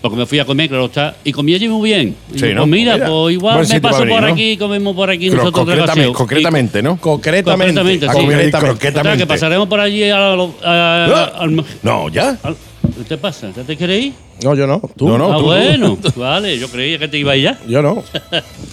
porque 0.00 0.16
me 0.16 0.26
fui 0.26 0.38
a 0.38 0.44
comer, 0.44 0.68
claro 0.68 0.86
está, 0.86 1.16
y 1.24 1.32
comí 1.32 1.54
allí 1.54 1.68
muy 1.68 1.90
bien. 1.90 2.14
Y 2.32 2.38
Sí, 2.38 2.46
digo, 2.46 2.54
¿no? 2.56 2.60
Pues 2.62 2.70
mira, 2.70 2.94
Mira, 2.94 3.06
pues 3.08 3.34
igual 3.34 3.56
buen 3.56 3.68
me 3.68 3.80
paso 3.80 4.06
por 4.06 4.24
aquí, 4.24 4.56
comemos 4.56 4.94
por 4.94 5.10
aquí 5.10 5.30
Pero 5.30 5.42
nosotros 5.42 5.64
concretamente, 5.66 6.12
concretamente, 6.12 6.82
¿no? 6.82 6.96
Concretamente. 7.00 8.06
Concretamente, 8.06 8.06
sí. 8.06 8.66
Concretamente. 8.66 9.00
O 9.00 9.02
sea, 9.02 9.16
que 9.16 9.26
pasaremos 9.26 9.68
por 9.68 9.80
allí 9.80 10.04
a 10.04 10.18
a- 10.18 10.48
Ah. 10.64 11.32
al, 11.40 11.64
No, 11.82 12.08
ya. 12.08 12.38
al- 12.42 12.56
¿Qué 12.96 13.04
te 13.04 13.18
pasa? 13.18 13.50
¿Ya 13.56 13.62
te 13.64 13.76
quieres 13.76 14.04
ir? 14.06 14.12
No, 14.42 14.54
yo 14.54 14.66
no. 14.66 14.80
¿Tú? 14.96 15.08
No, 15.08 15.18
no. 15.18 15.32
ah, 15.32 15.34
tú, 15.34 15.40
tú. 15.40 15.44
bueno. 15.46 15.98
vale, 16.16 16.58
yo 16.58 16.68
creía 16.68 16.98
que 16.98 17.08
te 17.08 17.18
iba 17.18 17.32
a 17.32 17.36
ir 17.36 17.44
ya. 17.44 17.58
Yo 17.68 17.82
no. 17.82 18.02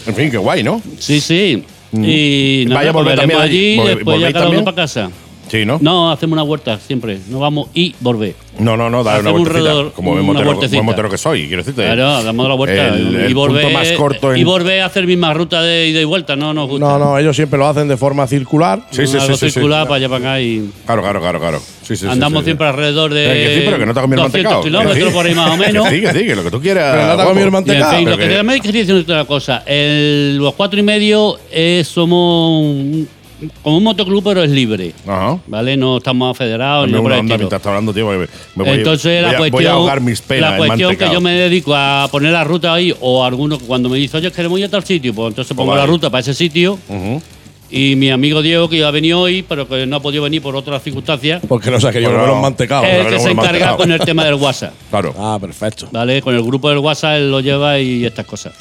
En 0.06 0.16
fin, 0.16 0.30
qué 0.32 0.38
guay, 0.38 0.64
¿no? 0.64 0.82
Sí, 1.00 1.20
sí. 1.20 1.64
Y 1.92 2.66
nada, 2.68 2.80
Vaya 2.82 2.90
a 2.90 2.94
volver 2.94 3.16
volveremos 3.16 3.18
también 3.18 3.40
allí 3.42 3.58
allí. 3.58 3.74
y 3.74 3.78
Vol- 3.78 3.86
después 3.86 4.06
ya 4.06 4.12
¿volvéis 4.14 4.34
cada 4.34 4.50
uno 4.50 4.64
para 4.66 4.76
casa. 4.76 5.10
Sí, 5.56 5.66
¿no? 5.66 5.78
No, 5.82 6.12
hacemos 6.12 6.34
una 6.34 6.44
vuelta 6.44 6.78
siempre. 6.80 7.18
Nos 7.30 7.40
vamos 7.40 7.70
y 7.74 7.96
volver. 8.00 8.36
No, 8.60 8.76
no, 8.78 8.90
no, 8.90 9.04
dale 9.04 9.20
una 9.22 9.32
un 9.32 9.42
vueltecita. 9.44 9.70
redor- 9.72 9.92
como 9.94 10.12
buen 10.14 10.26
motero, 10.26 10.54
buen 10.56 10.86
motero 10.86 11.10
que 11.10 11.18
soy, 11.18 11.48
quiero 11.48 11.62
decirte. 11.64 11.84
Claro, 11.84 12.24
damos 12.24 12.48
la 12.48 12.56
vuelta 12.56 12.88
El- 12.90 13.30
y 13.30 13.34
volver. 13.34 13.64
punto 13.64 13.78
más 13.80 13.92
corto 13.94 14.34
en- 14.34 14.40
Y 14.40 14.44
volver 14.44 14.82
a 14.82 14.86
hacer 14.86 15.06
misma 15.08 15.34
ruta 15.34 15.62
de 15.62 15.90
ida 15.90 16.00
y 16.00 16.06
vuelta, 16.06 16.36
no 16.36 16.54
nos 16.54 16.70
gusta. 16.70 16.86
No, 16.86 16.98
no, 17.00 17.18
ellos 17.18 17.36
siempre 17.36 17.60
lo 17.60 17.68
hacen 17.68 17.88
de 17.88 17.98
forma 17.98 18.26
circular. 18.28 18.82
Sí, 18.92 19.08
sí, 19.08 19.18
Algo 19.18 19.28
sí, 19.28 19.34
sí, 19.34 19.46
sí. 19.48 19.52
circular 19.52 19.84
para 19.84 19.96
allá 19.96 20.10
para 20.10 20.20
acá 20.20 20.42
y 20.42 20.70
Claro, 20.86 21.02
claro, 21.02 21.20
claro, 21.22 21.40
claro. 21.40 21.60
Sí, 21.60 21.96
sí, 21.96 21.98
sí, 21.98 22.08
andamos 22.08 22.40
sí, 22.40 22.44
sí. 22.44 22.46
siempre 22.46 22.68
alrededor 22.68 23.14
de. 23.14 23.26
Eh, 23.26 23.48
que 23.48 23.56
sí, 23.56 23.62
pero 23.66 23.78
que 23.78 23.86
no 23.86 23.94
te 23.94 24.00
ha 24.00 24.02
comido 24.04 24.26
el 24.26 24.32
200 24.32 24.54
mantecado. 24.54 24.84
kilómetros 24.84 25.14
por 25.14 25.26
ahí 25.26 25.36
más 25.36 25.52
o 25.52 25.58
menos. 25.58 25.90
Sí, 25.90 26.02
que 26.02 26.12
sí, 26.14 26.26
que 26.26 26.36
lo 26.36 26.44
que 26.44 26.52
tú 26.52 26.62
quieras. 26.62 26.96
Pero 26.96 27.08
no 27.08 27.16
te 27.16 27.22
ha 27.22 27.26
comido 27.26 27.42
el 27.42 27.46
Y 27.46 27.48
en 27.48 27.54
mantecado. 27.54 27.98
fin, 27.98 28.10
lo 28.10 28.18
que 28.18 28.28
que- 28.30 28.36
también 28.36 28.62
quería 28.62 28.82
decir 28.82 28.96
otra 28.96 29.26
cosa. 29.26 29.64
El- 29.66 30.38
los 30.38 30.54
cuatro 30.56 30.80
y 30.80 30.84
medio 30.84 31.38
es, 31.52 31.88
somos 31.88 32.62
un- 32.62 33.08
como 33.62 33.78
un 33.78 33.84
motoclub, 33.84 34.24
pero 34.24 34.44
es 34.44 34.50
libre. 34.50 34.94
Ajá. 35.08 35.38
¿Vale? 35.48 35.78
No 35.78 35.98
estamos 35.98 36.38
federados 36.38 36.88
ni 36.88 36.94
Dame 36.94 37.04
nada 37.04 37.04
por 37.04 37.12
una 37.12 37.16
el 37.16 37.20
onda 37.22 37.34
estilo. 37.36 37.38
mientras 37.50 37.60
está 37.60 37.70
hablando, 37.70 37.94
tío. 37.94 38.08
Me 38.08 38.18
voy, 38.64 38.78
Entonces 38.78 39.22
voy 39.22 39.22
la 39.22 39.36
a, 39.36 39.38
cuestión, 39.38 39.52
voy 39.52 39.66
a 39.66 39.72
ahogar 39.74 40.02
mis 40.02 40.22
penas 40.22 40.50
la 40.52 40.58
en 40.58 40.68
cuestión 40.68 40.96
que 40.96 41.10
yo 41.14 41.22
me 41.22 41.32
dedico 41.34 41.74
a 41.76 42.08
poner 42.12 42.32
la 42.32 42.44
ruta 42.44 42.74
ahí 42.74 42.94
o 43.02 43.24
alguno 43.24 43.58
que 43.58 43.66
cuando 43.66 43.90
me 43.90 43.98
dice, 43.98 44.18
oye, 44.18 44.32
queremos 44.32 44.60
ir 44.60 44.66
a 44.66 44.70
tal 44.70 44.84
sitio, 44.84 45.14
pues 45.14 45.30
entonces 45.30 45.56
pongo 45.56 45.72
vale. 45.72 45.82
la 45.82 45.88
ruta 45.88 46.10
para 46.10 46.22
ese 46.22 46.34
sitio 46.34 46.80
y 47.70 47.96
mi 47.96 48.10
amigo 48.12 48.42
Diego, 48.44 48.70
que 48.70 48.78
iba 48.78 48.88
a 48.88 48.92
venir 48.92 49.16
hoy, 49.16 49.42
pero 49.42 49.68
que 49.68 49.86
no 49.88 49.96
ha 49.98 50.00
podido 50.00 50.24
venir 50.24 50.42
por 50.42 50.56
otras 50.56 50.82
circunstancias, 50.84 51.42
Porque 51.48 51.72
no 51.72 51.80
sé 51.82 51.92
que 51.92 52.00
yo 52.02 52.10
Bueno, 52.10 52.22
no 52.22 52.28
me 52.28 52.34
los 52.34 52.42
mantecados. 52.42 52.88
es 52.88 53.06
el 53.06 53.08
que 53.12 53.20
se 53.20 53.32
encarga 53.32 53.76
con 53.76 53.92
el 53.92 54.00
tema 54.00 54.24
del 54.24 54.36
WhatsApp. 54.36 54.74
Claro. 54.92 55.14
Ah, 55.18 55.38
perfecto. 55.42 55.88
¿Vale? 55.92 56.22
Con 56.22 56.36
el 56.36 56.44
grupo 56.44 56.70
del 56.70 56.78
WhatsApp 56.78 57.16
él 57.18 57.32
lo 57.32 57.40
lleva 57.42 57.80
y 57.80 58.06
estas 58.06 58.26
cosas. 58.26 58.54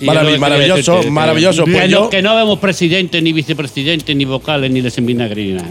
Marav- 0.00 0.38
maravilloso, 0.38 1.00
que- 1.00 1.10
maravilloso. 1.10 1.64
Que, 1.64 1.72
Pues 1.72 1.90
no, 1.90 2.04
yo- 2.04 2.10
que 2.10 2.22
no 2.22 2.34
vemos 2.36 2.58
presidente, 2.58 3.20
ni 3.20 3.32
vicepresidente, 3.32 4.14
ni 4.14 4.24
vocales, 4.24 4.70
ni 4.70 4.80
les 4.80 4.96
vinagre, 5.04 5.44
ni 5.44 5.52
nada. 5.52 5.68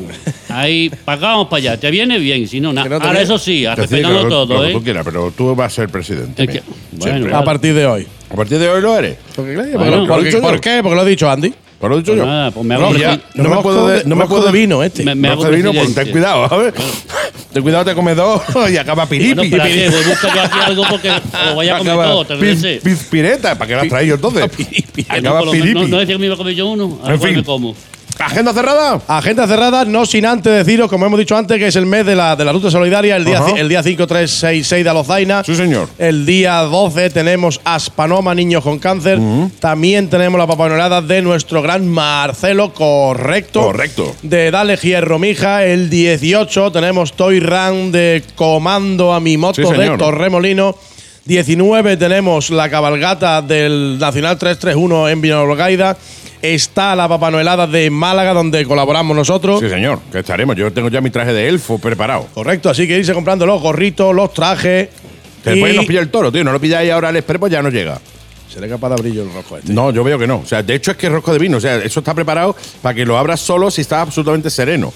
Ahí 0.49 0.91
pagamos 1.05 1.47
para 1.47 1.57
allá. 1.57 1.77
¿Te 1.79 1.89
viene 1.91 2.17
bien? 2.19 2.47
Si 2.47 2.59
no, 2.59 2.71
nada. 2.73 2.87
No 2.89 2.95
Ahora, 2.97 3.21
eso 3.21 3.37
sí, 3.37 3.65
respetando 3.67 4.27
todo, 4.27 4.55
lo 4.55 4.61
que 4.63 4.69
¿eh? 4.69 4.73
tú 4.73 4.83
quieras, 4.83 5.03
pero 5.05 5.31
tú 5.35 5.55
vas 5.55 5.71
a 5.73 5.75
ser 5.75 5.89
presidente. 5.89 6.43
Es 6.43 6.49
que- 6.49 6.63
mira. 6.91 7.19
bueno. 7.19 7.37
A 7.37 7.43
partir 7.43 7.73
de 7.73 7.85
hoy. 7.85 8.07
A 8.29 8.35
partir 8.35 8.59
de 8.59 8.69
hoy 8.69 8.81
lo 8.81 8.97
eres. 8.97 9.17
Porque, 9.35 9.55
Bueno, 9.55 10.05
porque- 10.07 10.31
¿Por 10.37 10.61
qué? 10.61 10.79
Porque 10.83 10.95
lo 10.95 11.01
ha 11.01 11.05
dicho 11.05 11.29
Andy. 11.29 11.53
Pues 11.79 11.89
lo 11.89 11.95
he 11.95 11.99
dicho 11.99 12.11
Pues 12.11 12.19
yo. 12.19 12.25
nada, 12.25 12.51
pues 12.51 12.65
me 12.65 12.75
hago 12.75 12.83
No, 12.83 12.91
presi- 12.91 12.99
ya, 12.99 13.21
no 13.35 13.49
me 13.49 13.61
puedo 13.61 13.87
de- 13.87 13.99
de, 13.99 14.03
no 14.05 14.15
me 14.17 14.27
de 14.45 14.51
vino 14.51 14.83
este. 14.83 15.03
Me- 15.05 15.15
me 15.15 15.27
no 15.29 15.33
hago 15.35 15.45
te 15.45 15.55
vino, 15.55 15.71
pues 15.73 15.95
ten 15.95 16.11
cuidado, 16.11 16.49
¿sabes? 16.49 16.73
Ten 17.53 17.63
cuidado, 17.63 17.83
te 17.85 17.95
comes 17.95 18.15
dos 18.15 18.41
y 18.71 18.77
acaba 18.77 19.05
piripi. 19.07 19.33
Bueno, 19.49 19.65
que 19.65 19.89
voy 19.89 20.01
a 20.01 20.03
yo 20.03 20.41
aquí 20.41 20.59
algo 20.65 20.83
porque 20.89 21.09
o 21.51 21.55
voy 21.55 21.69
a 21.69 21.77
comer 21.79 21.95
todo, 21.95 22.25
te 22.25 22.35
pis- 22.35 22.59
sé. 22.61 22.79
pispireta, 22.83 23.57
¿para 23.57 23.67
qué 23.67 23.75
la 23.75 23.87
traído 23.89 24.15
entonces? 24.15 24.43
Acaba 25.07 25.41
piripi. 25.49 25.73
no, 25.73 25.87
no 25.87 25.97
decía 25.99 26.15
que 26.15 26.19
me 26.19 26.25
iba 26.25 26.35
a 26.35 26.37
comer 26.37 26.53
yo 26.53 26.67
uno. 26.67 26.99
Ahora 27.01 27.15
En 27.15 27.21
fin. 27.21 27.35
me 27.37 27.43
como. 27.43 27.73
¿Agenda 28.19 28.53
cerrada? 28.53 28.99
Agenda 29.07 29.47
cerrada, 29.47 29.85
no 29.85 30.05
sin 30.05 30.25
antes 30.25 30.53
deciros, 30.53 30.89
como 30.89 31.05
hemos 31.05 31.17
dicho 31.17 31.37
antes, 31.37 31.57
que 31.57 31.67
es 31.67 31.75
el 31.77 31.85
mes 31.85 32.05
de 32.05 32.15
la, 32.15 32.35
de 32.35 32.43
la 32.43 32.51
ruta 32.51 32.69
solidaria, 32.69 33.15
el 33.15 33.23
día, 33.23 33.39
Ajá. 33.39 33.53
el 33.57 33.69
día 33.69 33.81
5, 33.81 34.05
3, 34.05 34.29
6, 34.29 34.67
6 34.67 34.83
de 34.83 34.89
Alozaina. 34.89 35.43
Sí, 35.43 35.55
señor. 35.55 35.87
El 35.97 36.25
día 36.25 36.57
12 36.61 37.09
tenemos 37.11 37.61
Aspanoma, 37.63 38.35
niños 38.35 38.61
con 38.63 38.77
cáncer. 38.77 39.19
También 39.59 40.09
tenemos 40.09 40.37
la 40.37 40.47
papanolada 40.47 41.01
de 41.01 41.21
nuestro 41.21 41.61
gran 41.61 41.87
Marcelo, 41.87 42.73
correcto. 42.73 43.61
Correcto. 43.61 44.13
De 44.21 44.51
Dale 44.51 44.75
Hierro 44.75 45.17
Mija. 45.17 45.63
El 45.63 45.89
18 45.89 46.71
tenemos 46.73 47.13
Toy 47.13 47.39
Run 47.39 47.91
de 47.91 48.21
Comando 48.35 49.13
a 49.13 49.19
mi 49.19 49.37
moto 49.37 49.61
Sí, 49.65 49.77
de. 49.77 49.97
Torremolino. 49.97 50.75
19 51.25 51.95
tenemos 51.97 52.49
la 52.49 52.69
cabalgata 52.69 53.41
del 53.41 53.97
Nacional 53.99 54.37
331 54.37 55.09
en 55.09 55.21
Vinalolgaida. 55.21 55.95
Está 56.41 56.95
la 56.95 57.07
papanoelada 57.09 57.67
de 57.67 57.89
Málaga, 57.89 58.33
donde 58.33 58.65
colaboramos 58.65 59.15
nosotros. 59.15 59.59
Sí, 59.59 59.69
señor, 59.69 59.99
que 60.11 60.19
estaremos. 60.19 60.55
Yo 60.55 60.71
tengo 60.71 60.87
ya 60.89 61.01
mi 61.01 61.09
traje 61.09 61.33
de 61.33 61.49
elfo 61.49 61.77
preparado. 61.79 62.27
Correcto, 62.33 62.69
así 62.69 62.87
que 62.87 62.97
irse 62.97 63.13
comprando 63.13 63.45
los 63.45 63.61
gorritos, 63.61 64.15
los 64.15 64.33
trajes. 64.33 64.87
Que 65.43 65.49
después 65.51 65.73
y- 65.73 65.77
nos 65.77 65.85
pilla 65.85 65.99
el 65.99 66.09
toro, 66.09 66.31
tío. 66.31 66.43
No 66.43 66.51
lo 66.53 66.59
pilláis 66.61 66.91
ahora 66.91 67.09
al 67.09 67.17
express, 67.17 67.39
pues 67.39 67.51
ya 67.51 67.61
no 67.61 67.69
llega. 67.69 67.99
Seré 68.51 68.67
capaz 68.69 68.89
de 68.89 68.95
abrir 68.95 69.19
el 69.19 69.31
rojo 69.33 69.57
este. 69.57 69.71
No, 69.73 69.91
yo 69.91 70.03
veo 70.03 70.17
que 70.17 70.25
no. 70.27 70.37
O 70.37 70.45
sea, 70.45 70.63
de 70.63 70.73
hecho 70.75 70.91
es 70.91 70.97
que 70.97 71.07
es 71.07 71.11
rosco 71.13 71.33
de 71.33 71.39
vino. 71.39 71.57
O 71.57 71.61
sea, 71.61 71.75
eso 71.77 71.99
está 71.99 72.13
preparado 72.13 72.55
para 72.81 72.95
que 72.95 73.05
lo 73.05 73.17
abras 73.17 73.39
solo 73.41 73.69
si 73.69 73.81
estás 73.81 73.99
absolutamente 74.01 74.49
sereno. 74.49 74.91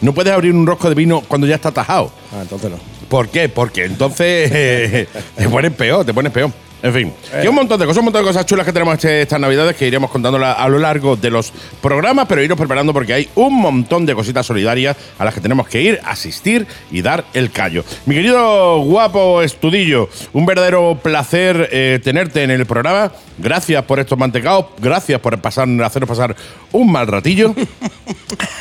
no 0.00 0.12
puedes 0.12 0.32
abrir 0.32 0.52
un 0.52 0.66
rosco 0.66 0.88
de 0.88 0.94
vino 0.94 1.22
cuando 1.26 1.46
ya 1.46 1.54
está 1.56 1.70
tajado. 1.70 2.12
Ah, 2.32 2.40
entonces 2.42 2.70
no. 2.70 2.76
¿Por 3.08 3.28
qué? 3.28 3.48
Porque 3.48 3.84
entonces 3.84 4.50
eh, 4.54 5.08
te 5.36 5.48
pones 5.48 5.72
peor, 5.72 6.04
te 6.04 6.12
pones 6.12 6.30
peor. 6.32 6.50
En 6.80 6.92
fin, 6.94 7.12
que 7.42 7.48
un 7.48 7.56
montón 7.56 7.80
de 7.80 7.86
cosas, 7.86 7.98
un 7.98 8.04
montón 8.04 8.22
de 8.22 8.28
cosas 8.28 8.46
chulas 8.46 8.64
que 8.64 8.72
tenemos 8.72 8.94
este- 8.94 9.22
estas 9.22 9.40
navidades 9.40 9.74
que 9.76 9.86
iremos 9.86 10.10
contándolas 10.12 10.56
a 10.58 10.68
lo 10.68 10.78
largo 10.78 11.16
de 11.16 11.28
los 11.28 11.52
programas, 11.82 12.26
pero 12.28 12.40
irnos 12.40 12.56
preparando 12.56 12.92
porque 12.92 13.12
hay 13.14 13.28
un 13.34 13.54
montón 13.60 14.06
de 14.06 14.14
cositas 14.14 14.46
solidarias 14.46 14.96
a 15.18 15.24
las 15.24 15.34
que 15.34 15.40
tenemos 15.40 15.66
que 15.66 15.82
ir, 15.82 16.00
asistir 16.04 16.68
y 16.92 17.02
dar 17.02 17.24
el 17.34 17.50
callo. 17.50 17.84
Mi 18.06 18.14
querido 18.14 18.78
guapo 18.82 19.42
estudillo, 19.42 20.08
un 20.32 20.46
verdadero 20.46 20.96
placer 21.02 21.68
eh, 21.72 21.98
tenerte 22.02 22.44
en 22.44 22.52
el 22.52 22.64
programa. 22.64 23.10
Gracias 23.38 23.82
por 23.84 23.98
estos 23.98 24.16
mantecados, 24.16 24.66
gracias 24.78 25.20
por 25.20 25.36
pasar, 25.40 25.68
hacernos 25.82 26.08
pasar 26.08 26.36
un 26.70 26.92
mal 26.92 27.08
ratillo. 27.08 27.54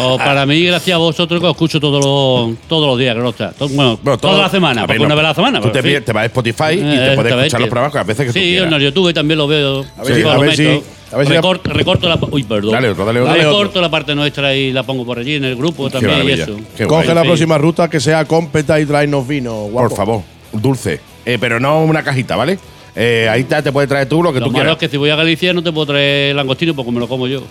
O 0.00 0.16
para 0.18 0.46
mí, 0.46 0.62
gracias 0.64 0.94
a 0.94 0.98
vosotros 0.98 1.40
que 1.40 1.46
os 1.46 1.52
escucho 1.52 1.78
todos 1.80 2.04
los, 2.04 2.56
todos 2.68 2.86
los 2.86 2.98
días, 2.98 3.14
que 3.14 3.20
no 3.22 3.28
está. 3.30 3.52
Todo- 3.52 3.68
bueno, 3.68 3.98
Bueno, 4.02 4.18
todo- 4.18 4.32
toda 4.32 4.42
la 4.44 4.48
semana, 4.50 4.82
ver, 4.82 4.96
porque 4.98 5.00
una 5.00 5.08
no, 5.10 5.16
vez 5.16 5.24
a 5.24 5.28
la 5.28 5.34
semana. 5.34 5.60
Tú 5.60 5.70
te, 5.70 5.82
pi- 5.82 6.00
te 6.00 6.12
vas 6.12 6.22
a 6.22 6.26
Spotify 6.26 6.72
y 6.72 6.76
te 6.80 7.12
Eh, 7.12 7.16
puedes 7.16 7.32
escuchar 7.34 7.60
los 7.60 7.70
programas 7.70 7.96
a 7.96 8.02
veces 8.04 8.26
que 8.26 8.32
tú 8.32 8.38
Sí, 8.38 8.44
quieras. 8.46 8.68
en 8.68 8.74
el 8.74 8.82
YouTube 8.82 9.12
también 9.14 9.38
lo 9.38 9.46
veo. 9.46 9.84
A 9.98 10.02
ver 10.02 10.14
sí, 10.14 10.22
si- 10.22 10.28
a 10.28 10.34
lo 10.34 10.40
ver 10.40 10.56
si- 10.56 10.62
meto. 10.62 10.84
a 11.12 11.16
ver 11.18 11.26
si- 11.26 11.32
Recort- 11.34 11.62
recorto 11.64 12.08
la. 12.08 12.18
Uy, 12.30 12.42
perdón. 12.44 12.72
Dale 12.72 12.88
otro, 12.90 13.04
dale 13.04 13.20
otro. 13.20 13.32
Dale 13.32 13.44
recorto 13.44 13.68
otro. 13.70 13.80
la 13.82 13.90
parte 13.90 14.14
nuestra 14.14 14.54
y 14.54 14.72
la 14.72 14.82
pongo 14.82 15.04
por 15.04 15.18
allí 15.18 15.34
en 15.34 15.44
el 15.44 15.56
grupo 15.56 15.86
Qué 15.86 15.92
también 15.92 16.28
y 16.28 16.32
eso. 16.32 16.56
qué 16.76 16.86
Coge 16.86 17.04
guay. 17.06 17.14
la 17.14 17.22
Sí. 17.22 17.28
próxima 17.28 17.58
ruta 17.58 17.90
que 17.90 18.00
sea 18.00 18.24
cómpeta 18.24 18.80
y 18.80 18.86
traernos 18.86 19.26
vino, 19.26 19.52
guapo. 19.64 19.88
Por 19.88 19.96
favor, 19.96 20.22
dulce. 20.52 21.00
Eh, 21.26 21.36
pero 21.40 21.60
no 21.60 21.84
una 21.84 22.02
cajita, 22.02 22.34
¿vale? 22.36 22.58
Eh, 22.96 23.28
ahí 23.30 23.44
te, 23.44 23.62
te 23.62 23.70
puedes 23.72 23.88
traer 23.88 24.08
tú 24.08 24.22
lo 24.22 24.32
que 24.32 24.40
Lo 24.40 24.46
tú 24.46 24.52
malo 24.52 24.62
quieras. 24.64 24.72
es 24.74 24.78
que 24.80 24.88
si 24.88 24.96
voy 24.96 25.10
a 25.10 25.16
Galicia 25.16 25.52
no 25.52 25.62
te 25.62 25.70
puedo 25.72 25.86
traer 25.86 26.34
langostino 26.34 26.74
porque 26.74 26.90
me 26.90 26.98
lo 27.00 27.08
como 27.08 27.26
yo. 27.28 27.42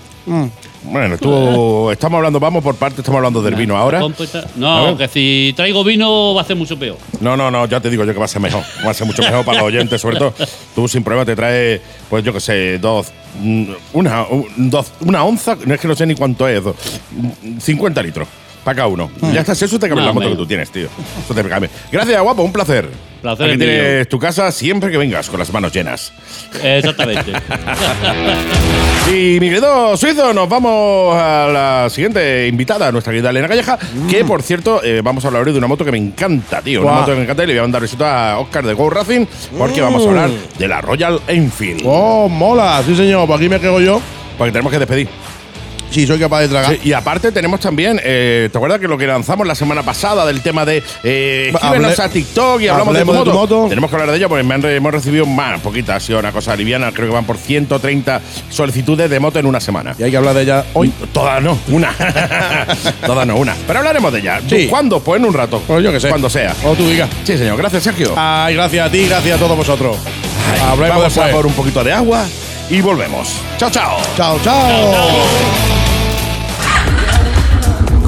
Bueno, 0.83 1.17
tú 1.17 1.89
estamos 1.91 2.17
hablando, 2.17 2.39
vamos 2.39 2.63
por 2.63 2.75
parte, 2.75 3.01
estamos 3.01 3.17
hablando 3.19 3.41
del 3.41 3.55
vino 3.55 3.75
ahora. 3.77 4.01
No, 4.55 4.97
que 4.97 5.07
si 5.07 5.53
traigo 5.55 5.83
vino 5.83 6.33
va 6.33 6.41
a 6.41 6.45
ser 6.45 6.55
mucho 6.55 6.77
peor. 6.77 6.97
No, 7.21 7.35
no, 7.37 7.49
no, 7.49 7.65
ya 7.67 7.79
te 7.79 7.89
digo 7.89 8.03
yo 8.05 8.13
que 8.13 8.19
va 8.19 8.25
a 8.25 8.29
ser 8.29 8.41
mejor. 8.41 8.63
Va 8.85 8.91
a 8.91 8.93
ser 8.93 9.07
mucho 9.07 9.21
mejor 9.21 9.43
para 9.45 9.59
los 9.59 9.67
oyentes, 9.67 9.99
sobre 10.01 10.17
todo. 10.17 10.33
Tú 10.75 10.87
sin 10.87 11.03
problema 11.03 11.25
te 11.25 11.35
traes, 11.35 11.81
pues 12.09 12.23
yo 12.23 12.33
qué 12.33 12.39
sé, 12.39 12.77
dos, 12.79 13.11
mm, 13.41 13.63
una, 13.93 14.25
un- 14.27 14.47
dos, 14.69 14.91
una 15.01 15.23
onza, 15.23 15.57
no 15.65 15.73
es 15.73 15.79
que 15.79 15.87
no 15.87 15.95
sé 15.95 16.05
ni 16.05 16.15
cuánto 16.15 16.47
es, 16.47 16.63
dos, 16.63 16.75
mm, 17.11 17.59
50 17.59 18.01
litros 18.03 18.27
para 18.63 18.75
cada 18.75 18.87
uno. 18.87 19.09
Ya 19.33 19.41
está, 19.41 19.53
eso 19.53 19.79
te 19.79 19.87
en 19.87 19.95
la 19.95 20.13
moto 20.13 20.29
que 20.29 20.35
tú 20.35 20.45
tienes, 20.45 20.71
tío. 20.71 20.87
Eso 21.23 21.33
te 21.33 21.43
cabe. 21.43 21.69
Gracias, 21.91 22.21
guapo, 22.21 22.43
un 22.43 22.51
placer. 22.53 22.89
Placer 23.21 23.45
Aquí 23.47 23.53
es 23.53 23.59
mío. 23.59 23.67
tienes 23.67 24.09
tu 24.09 24.17
casa 24.19 24.51
siempre 24.51 24.91
que 24.91 24.97
vengas 24.97 25.29
con 25.29 25.39
las 25.39 25.51
manos 25.51 25.73
llenas. 25.73 26.13
Exactamente. 26.63 27.33
Y 29.11 29.39
mi 29.39 29.47
querido 29.49 29.97
Suizo, 29.97 30.33
nos 30.35 30.47
vamos 30.47 31.15
a 31.19 31.47
la 31.51 31.89
siguiente 31.89 32.47
invitada, 32.47 32.91
nuestra 32.91 33.11
querida 33.11 33.31
Elena 33.31 33.47
Calleja, 33.47 33.79
que 34.07 34.23
por 34.23 34.43
cierto, 34.43 34.83
eh, 34.83 35.01
vamos 35.03 35.25
a 35.25 35.29
hablar 35.29 35.47
hoy 35.47 35.51
de 35.51 35.57
una 35.57 35.65
moto 35.65 35.83
que 35.83 35.91
me 35.91 35.97
encanta, 35.97 36.61
tío. 36.61 36.81
Una 36.81 36.91
Guau. 36.91 36.99
moto 37.01 37.11
que 37.13 37.17
me 37.17 37.23
encanta 37.23 37.43
y 37.43 37.47
le 37.47 37.53
voy 37.53 37.59
a 37.59 37.61
mandar 37.63 37.81
besito 37.81 38.05
a 38.05 38.37
Oscar 38.37 38.67
de 38.67 38.73
Go 38.75 38.87
Racing, 38.91 39.25
porque 39.57 39.81
vamos 39.81 40.05
a 40.05 40.09
hablar 40.09 40.29
de 40.29 40.67
la 40.67 40.81
Royal 40.81 41.19
Enfield. 41.27 41.81
Oh, 41.85 42.29
mola. 42.29 42.83
Sí, 42.85 42.95
señor. 42.95 43.25
Por 43.25 43.37
aquí 43.37 43.49
me 43.49 43.59
quedo 43.59 43.81
yo. 43.81 43.99
Porque 44.37 44.51
tenemos 44.51 44.71
que 44.71 44.77
despedir. 44.79 45.09
Sí, 45.89 46.05
soy 46.05 46.19
capaz 46.19 46.41
de 46.41 46.47
tragar. 46.49 46.73
Sí, 46.73 46.79
y 46.89 46.93
aparte 46.93 47.31
tenemos 47.31 47.59
también, 47.59 47.99
eh, 48.03 48.49
¿te 48.51 48.57
acuerdas 48.57 48.79
que 48.79 48.87
lo 48.87 48.97
que 48.97 49.07
lanzamos 49.07 49.45
la 49.47 49.55
semana 49.55 49.83
pasada 49.83 50.25
del 50.25 50.41
tema 50.41 50.65
de 50.65 50.83
eh, 51.03 51.51
Hable- 51.61 51.99
a 51.99 52.09
TikTok 52.09 52.61
y 52.61 52.67
hablamos 52.67 52.93
de 52.93 53.03
tu, 53.03 53.09
hablemos 53.11 53.25
de 53.25 53.31
tu 53.31 53.37
moto? 53.37 53.65
Tenemos 53.69 53.89
que 53.89 53.95
hablar 53.95 54.11
de 54.11 54.17
ella 54.17 54.27
porque 54.29 54.43
me 54.43 54.53
han 54.55 54.65
hemos 54.65 54.91
recibido 54.91 55.25
más, 55.25 55.59
poquita, 55.61 55.95
ha 55.95 55.99
sido 55.99 56.19
una 56.19 56.31
cosa 56.31 56.55
liviana, 56.55 56.91
creo 56.91 57.07
que 57.07 57.13
van 57.13 57.25
por 57.25 57.37
130 57.37 58.21
solicitudes 58.49 59.09
de 59.09 59.19
moto 59.19 59.39
en 59.39 59.45
una 59.45 59.59
semana. 59.59 59.95
Y 59.97 60.03
hay 60.03 60.11
que 60.11 60.17
hablar 60.17 60.35
de 60.35 60.43
ella 60.43 60.65
hoy. 60.73 60.91
Todas 61.11 61.41
no, 61.41 61.57
una. 61.69 61.93
Todas 63.05 63.25
no, 63.27 63.35
una. 63.37 63.55
Pero 63.65 63.79
hablaremos 63.79 64.11
de 64.13 64.19
ella. 64.19 64.41
Sí. 64.47 64.67
¿Cuándo? 64.67 64.99
Pues 64.99 65.19
en 65.19 65.25
un 65.27 65.33
rato. 65.33 65.61
Pues 65.65 65.83
yo 65.83 65.91
que 65.91 65.99
sé. 65.99 66.09
Cuando 66.09 66.29
sea. 66.29 66.55
O 66.63 66.73
tú 66.75 66.87
digas. 66.87 67.09
Sí, 67.23 67.37
señor. 67.37 67.57
Gracias, 67.57 67.83
Sergio. 67.83 68.13
Ay, 68.15 68.53
gracias 68.55 68.87
a 68.87 68.91
ti, 68.91 69.07
gracias 69.07 69.37
a 69.37 69.39
todos 69.39 69.57
vosotros. 69.57 69.97
Ay, 70.53 70.59
Hablemos 70.71 70.97
Vamos 70.97 71.17
a 71.17 71.31
por 71.31 71.45
un 71.45 71.53
poquito 71.53 71.83
de 71.83 71.93
agua 71.93 72.25
y 72.69 72.81
volvemos. 72.81 73.35
Chao, 73.57 73.69
chao. 73.69 73.97
Chao, 74.15 74.39
chao. 74.43 75.68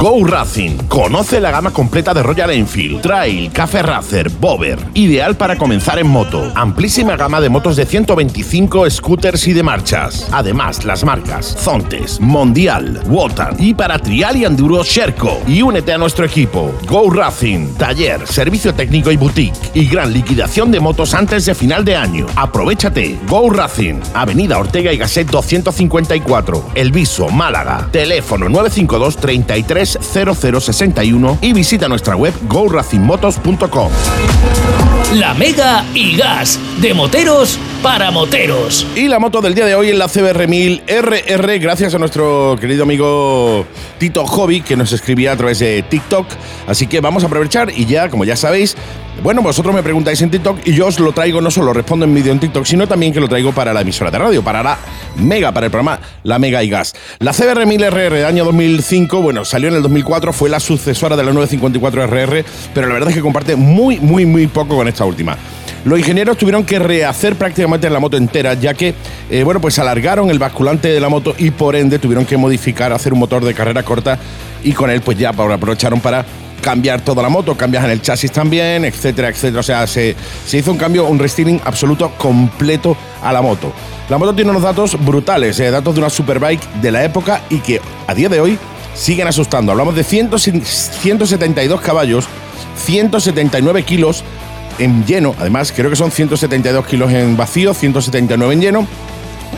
Go 0.02 0.26
Racing. 0.26 0.78
Conoce 0.88 1.39
la 1.39 1.52
gama 1.52 1.70
completa 1.70 2.12
de 2.12 2.24
Royal 2.24 2.49
Enfield, 2.49 3.02
Trail, 3.02 3.52
Café 3.52 3.84
Racer, 3.84 4.32
Bover. 4.32 4.80
Ideal 4.95 5.38
para 5.38 5.60
comenzar 5.60 5.99
en 5.99 6.08
moto. 6.08 6.52
Amplísima 6.56 7.16
gama 7.16 7.39
de 7.39 7.49
motos 7.49 7.76
de 7.76 7.86
125 7.86 8.89
scooters 8.89 9.47
y 9.47 9.54
de 9.54 9.62
marchas. 9.62 10.28
Además, 10.32 10.86
las 10.86 11.04
marcas 11.04 11.56
Zontes, 11.56 12.20
Mondial, 12.20 12.99
Wotan 13.06 13.56
y 13.60 13.76
para 13.76 13.99
trial 13.99 14.38
y 14.38 14.45
enduro 14.45 14.84
Sherco. 14.84 15.39
Y 15.45 15.62
únete 15.62 15.93
a 15.93 15.99
nuestro 15.99 16.26
equipo. 16.26 16.74
Go 16.88 17.12
Racing. 17.12 17.76
Taller, 17.76 18.26
servicio 18.26 18.74
técnico 18.74 19.12
y 19.12 19.18
boutique. 19.18 19.56
Y 19.76 19.86
gran 19.86 20.12
liquidación 20.12 20.72
de 20.72 20.80
motos 20.80 21.14
antes 21.14 21.45
de 21.45 21.54
final 21.54 21.86
de 21.86 21.95
año. 21.95 22.26
Aprovechate. 22.38 23.20
Go 23.28 23.52
Racing. 23.52 23.99
Avenida 24.16 24.58
Ortega 24.58 24.91
y 24.91 24.97
Gasset 24.97 25.30
254. 25.30 26.72
El 26.74 26.91
Viso, 26.91 27.30
Málaga. 27.30 27.88
Teléfono 27.91 28.49
952 28.49 29.18
33 29.18 29.91
0061 30.00 31.39
y 31.42 31.54
visita 31.54 31.88
nuestra 31.88 32.16
web 32.16 32.34
goracingmotos.com. 32.48 33.92
La 35.16 35.34
Mega 35.34 35.84
y 35.94 36.16
Gas, 36.16 36.60
de 36.80 36.94
moteros 36.94 37.60
para 37.82 38.11
moteros. 38.11 38.86
Y 38.95 39.07
la 39.07 39.17
moto 39.17 39.41
del 39.41 39.55
día 39.55 39.65
de 39.65 39.75
hoy 39.75 39.89
es 39.89 39.97
la 39.97 40.07
CBR 40.07 40.47
1000 40.47 40.84
RR, 40.88 41.59
gracias 41.59 41.95
a 41.95 41.97
nuestro 41.97 42.55
querido 42.59 42.84
amigo 42.84 43.65
Tito 43.97 44.25
Hobby, 44.25 44.61
que 44.61 44.75
nos 44.75 44.91
escribía 44.91 45.32
a 45.32 45.38
través 45.38 45.59
de 45.59 45.82
TikTok. 45.84 46.27
Así 46.67 46.88
que 46.88 47.01
vamos 47.01 47.23
a 47.23 47.27
aprovechar 47.27 47.71
y 47.75 47.86
ya, 47.86 48.09
como 48.09 48.23
ya 48.23 48.36
sabéis, 48.36 48.75
bueno, 49.23 49.41
vosotros 49.41 49.73
me 49.73 49.82
preguntáis 49.82 50.21
en 50.21 50.29
TikTok 50.29 50.59
y 50.65 50.73
yo 50.73 50.88
os 50.88 50.99
lo 50.99 51.11
traigo, 51.11 51.41
no 51.41 51.49
solo 51.49 51.73
respondo 51.73 52.05
en 52.05 52.13
vídeo 52.13 52.32
en 52.32 52.39
TikTok, 52.39 52.65
sino 52.65 52.88
también 52.88 53.13
que 53.13 53.19
lo 53.19 53.27
traigo 53.27 53.51
para 53.51 53.73
la 53.73 53.82
emisora 53.82 54.11
de 54.11 54.19
radio, 54.19 54.43
para 54.43 54.61
la 54.61 54.77
Mega, 55.17 55.51
para 55.51 55.65
el 55.65 55.71
programa 55.71 55.99
La 56.23 56.38
Mega 56.38 56.63
y 56.63 56.69
Gas. 56.69 56.93
La 57.19 57.34
CBR 57.34 57.65
1000 57.65 57.84
RR 57.84 58.15
de 58.15 58.25
año 58.25 58.45
2005, 58.45 59.21
bueno, 59.21 59.43
salió 59.43 59.69
en 59.69 59.75
el 59.75 59.82
2004, 59.82 60.34
fue 60.34 60.49
la 60.49 60.59
sucesora 60.59 61.15
de 61.15 61.23
la 61.23 61.34
954 61.34 62.07
RR, 62.07 62.45
pero 62.73 62.88
la 62.88 62.93
verdad 62.93 63.09
es 63.09 63.15
que 63.15 63.21
comparte 63.21 63.55
muy, 63.55 63.99
muy, 63.99 64.25
muy 64.25 64.47
poco 64.47 64.75
con 64.75 64.88
esta 64.88 65.05
última. 65.05 65.38
Los 65.84 65.97
ingenieros 65.97 66.38
tuvieron 66.38 66.63
que 66.63 66.77
rehacer 66.77 67.36
prácticamente 67.36 67.89
la 67.89 67.99
moto 67.99 68.15
entera, 68.15 68.53
ya 68.53 68.75
que, 68.75 68.93
eh, 69.29 69.43
bueno, 69.43 69.59
pues 69.59 69.79
alargaron 69.79 70.29
el 70.29 70.38
basculante 70.38 70.89
de 70.89 70.99
la 70.99 71.09
moto 71.09 71.34
y 71.38 71.49
por 71.49 71.75
ende 71.75 71.97
tuvieron 71.97 72.25
que 72.25 72.38
modificar, 72.38 72.93
hacer 72.93 73.13
un 73.13 73.19
motor 73.19 73.43
de 73.43 73.53
carrera 73.55 73.82
corta 73.82 74.19
y 74.63 74.73
con 74.73 74.91
él 74.91 75.01
pues 75.01 75.17
ya 75.17 75.29
aprovecharon 75.29 75.99
para 75.99 76.23
cambiar 76.61 77.01
toda 77.01 77.23
la 77.23 77.29
moto, 77.29 77.57
cambias 77.57 77.84
en 77.84 77.89
el 77.89 78.01
chasis 78.01 78.32
también, 78.32 78.86
etcétera, 78.86 79.29
etcétera. 79.29 79.59
O 79.59 79.63
sea, 79.63 79.88
se, 79.88 80.15
se 80.45 80.59
hizo 80.59 80.71
un 80.71 80.77
cambio, 80.77 81.07
un 81.07 81.17
restyling 81.17 81.59
absoluto 81.65 82.11
completo 82.11 82.95
a 83.23 83.34
la 83.34 83.41
moto. 83.41 83.73
La 84.07 84.19
moto 84.19 84.36
tiene 84.36 84.51
unos 84.51 84.61
datos 84.61 85.03
brutales, 85.03 85.59
eh, 85.59 85.71
datos 85.71 85.95
de 85.95 86.01
una 86.01 86.11
superbike 86.11 86.73
de 86.82 86.91
la 86.91 87.03
época 87.03 87.41
y 87.49 87.57
que 87.57 87.82
a 88.05 88.13
día 88.13 88.29
de 88.29 88.39
hoy 88.39 88.59
siguen 88.93 89.27
asustando. 89.27 89.71
Hablamos 89.71 89.95
de 89.95 90.03
100 90.03 90.38
172 90.38 91.82
caballos, 91.82 92.27
179 92.75 93.84
kilos 93.84 94.23
en 94.80 95.05
lleno, 95.05 95.36
además 95.39 95.72
creo 95.76 95.89
que 95.89 95.95
son 95.95 96.11
172 96.11 96.86
kilos 96.86 97.11
en 97.11 97.38
vacío, 97.38 97.74
179 97.74 98.53
en 98.53 98.61
lleno, 98.61 98.88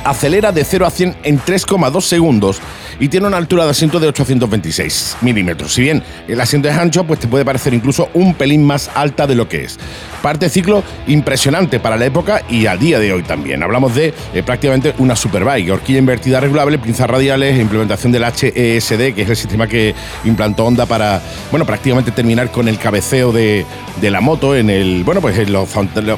acelera 0.03 0.51
de 0.51 0.63
0 0.63 0.85
a 0.85 0.91
100 0.91 1.17
en 1.23 1.39
3,2 1.39 2.01
segundos 2.01 2.61
y 2.99 3.07
tiene 3.09 3.27
una 3.27 3.37
altura 3.37 3.65
de 3.65 3.71
asiento 3.71 3.99
de 3.99 4.07
826 4.07 5.17
milímetros. 5.21 5.73
Si 5.73 5.81
bien 5.81 6.03
el 6.27 6.39
asiento 6.39 6.69
es 6.69 6.77
ancho, 6.77 7.03
pues 7.03 7.19
te 7.19 7.27
puede 7.27 7.45
parecer 7.45 7.73
incluso 7.73 8.09
un 8.13 8.33
pelín 8.33 8.63
más 8.63 8.89
alta 8.95 9.27
de 9.27 9.35
lo 9.35 9.47
que 9.49 9.63
es. 9.65 9.79
Parte 10.21 10.49
ciclo 10.49 10.83
impresionante 11.07 11.79
para 11.79 11.97
la 11.97 12.05
época 12.05 12.43
y 12.49 12.65
a 12.67 12.77
día 12.77 12.99
de 12.99 13.11
hoy 13.13 13.23
también. 13.23 13.61
Hablamos 13.63 13.93
de 13.95 14.13
eh, 14.33 14.43
prácticamente 14.43 14.93
una 14.97 15.15
superbike, 15.15 15.69
horquilla 15.71 15.99
invertida 15.99 16.39
regulable, 16.39 16.77
pinzas 16.79 17.09
radiales, 17.09 17.59
implementación 17.59 18.11
del 18.11 18.23
HESD, 18.23 19.13
que 19.13 19.21
es 19.23 19.29
el 19.29 19.35
sistema 19.35 19.67
que 19.67 19.93
implantó 20.23 20.65
Honda 20.65 20.85
para, 20.85 21.21
bueno, 21.51 21.65
prácticamente 21.65 22.11
terminar 22.11 22.51
con 22.51 22.67
el 22.67 22.77
cabeceo 22.77 23.31
de, 23.31 23.65
de 23.99 24.11
la 24.11 24.21
moto 24.21 24.55
en 24.55 24.69
el, 24.69 25.03
bueno, 25.03 25.19
pues 25.21 25.37
en 25.37 25.51
los, 25.51 25.67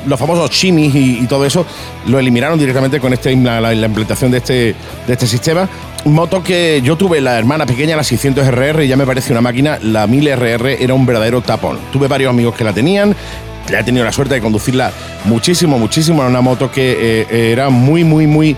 los 0.06 0.20
famosos 0.20 0.50
chimis 0.52 0.94
y, 0.94 1.26
todo 1.26 1.46
eso, 1.46 1.66
lo 2.08 2.20
eliminaron 2.20 2.60
directamente 2.60 3.00
con 3.00 3.12
este, 3.14 3.36
la, 3.36 3.60
la- 3.60 3.74
la 3.74 3.88
implementación 3.88 4.30
de 4.32 4.38
este, 4.38 4.54
de 5.08 5.14
este 5.14 5.26
sistema. 5.26 5.68
Moto 6.06 6.44
que 6.44 6.65
yo 6.84 6.96
tuve 6.96 7.22
la 7.22 7.38
hermana 7.38 7.66
pequeña, 7.66 7.96
la 7.96 8.04
600 8.04 8.48
RR, 8.48 8.84
y 8.84 8.88
ya 8.88 8.98
me 8.98 9.06
parece 9.06 9.32
una 9.32 9.42
máquina. 9.42 9.80
La 9.82 10.08
1000 10.08 10.36
RR 10.36 10.84
era 10.84 10.94
un 10.94 11.06
verdadero 11.06 11.42
tapón. 11.42 11.80
Tuve 11.92 12.08
varios 12.08 12.30
amigos 12.30 12.56
que 12.56 12.64
la 12.64 12.74
tenían. 12.74 13.16
Ya 13.70 13.80
he 13.80 13.84
tenido 13.84 14.06
la 14.06 14.12
suerte 14.12 14.36
de 14.36 14.42
conducirla 14.42 14.92
muchísimo, 15.26 15.80
muchísimo. 15.80 16.22
Era 16.22 16.30
una 16.30 16.42
moto 16.42 16.72
que 16.72 17.26
eh, 17.30 17.52
era 17.52 17.70
muy, 17.70 18.04
muy, 18.04 18.28
muy 18.28 18.56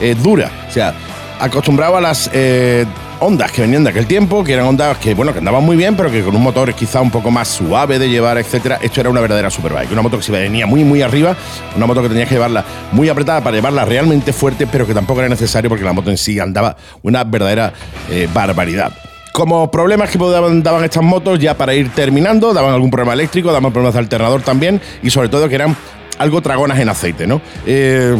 eh, 0.00 0.14
dura. 0.14 0.50
O 0.68 0.72
sea, 0.72 0.94
acostumbrado 1.40 1.96
a 1.96 2.00
las 2.00 2.30
eh, 2.32 2.86
ondas 3.20 3.50
que 3.52 3.62
venían 3.62 3.84
de 3.84 3.90
aquel 3.90 4.06
tiempo, 4.06 4.44
que 4.44 4.52
eran 4.52 4.66
ondas 4.66 4.98
que, 4.98 5.14
bueno, 5.14 5.32
que 5.32 5.38
andaban 5.38 5.64
muy 5.64 5.76
bien, 5.76 5.96
pero 5.96 6.10
que 6.10 6.22
con 6.22 6.34
un 6.34 6.42
motor 6.42 6.72
quizá 6.74 7.00
un 7.00 7.10
poco 7.10 7.30
más 7.30 7.48
suave 7.48 7.98
de 7.98 8.08
llevar, 8.08 8.38
etcétera. 8.38 8.78
Esto 8.82 9.00
era 9.00 9.10
una 9.10 9.20
verdadera 9.20 9.50
superbike. 9.50 9.92
Una 9.92 10.02
moto 10.02 10.16
que 10.16 10.22
se 10.22 10.32
venía 10.32 10.66
muy, 10.66 10.84
muy 10.84 11.02
arriba. 11.02 11.36
Una 11.76 11.86
moto 11.86 12.02
que 12.02 12.08
tenías 12.08 12.28
que 12.28 12.34
llevarla 12.34 12.64
muy 12.92 13.08
apretada 13.08 13.42
para 13.42 13.56
llevarla 13.56 13.84
realmente 13.84 14.32
fuerte, 14.32 14.66
pero 14.66 14.86
que 14.86 14.94
tampoco 14.94 15.20
era 15.20 15.28
necesario 15.28 15.68
porque 15.68 15.84
la 15.84 15.92
moto 15.92 16.10
en 16.10 16.16
sí 16.16 16.38
andaba 16.38 16.76
una 17.02 17.24
verdadera 17.24 17.72
eh, 18.10 18.28
barbaridad. 18.32 18.92
Como 19.32 19.68
problemas 19.70 20.10
que 20.10 20.18
daban, 20.18 20.84
estas 20.84 21.02
motos, 21.02 21.40
ya 21.40 21.56
para 21.56 21.74
ir 21.74 21.90
terminando, 21.90 22.54
daban 22.54 22.72
algún 22.72 22.90
problema 22.90 23.14
eléctrico, 23.14 23.50
daban 23.52 23.72
problemas 23.72 23.94
de 23.94 23.98
alternador 23.98 24.42
también, 24.42 24.80
y 25.02 25.10
sobre 25.10 25.28
todo 25.28 25.48
que 25.48 25.56
eran 25.56 25.76
algo 26.18 26.40
tragonas 26.40 26.78
en 26.78 26.88
aceite, 26.88 27.26
¿no? 27.26 27.40
Eh, 27.66 28.16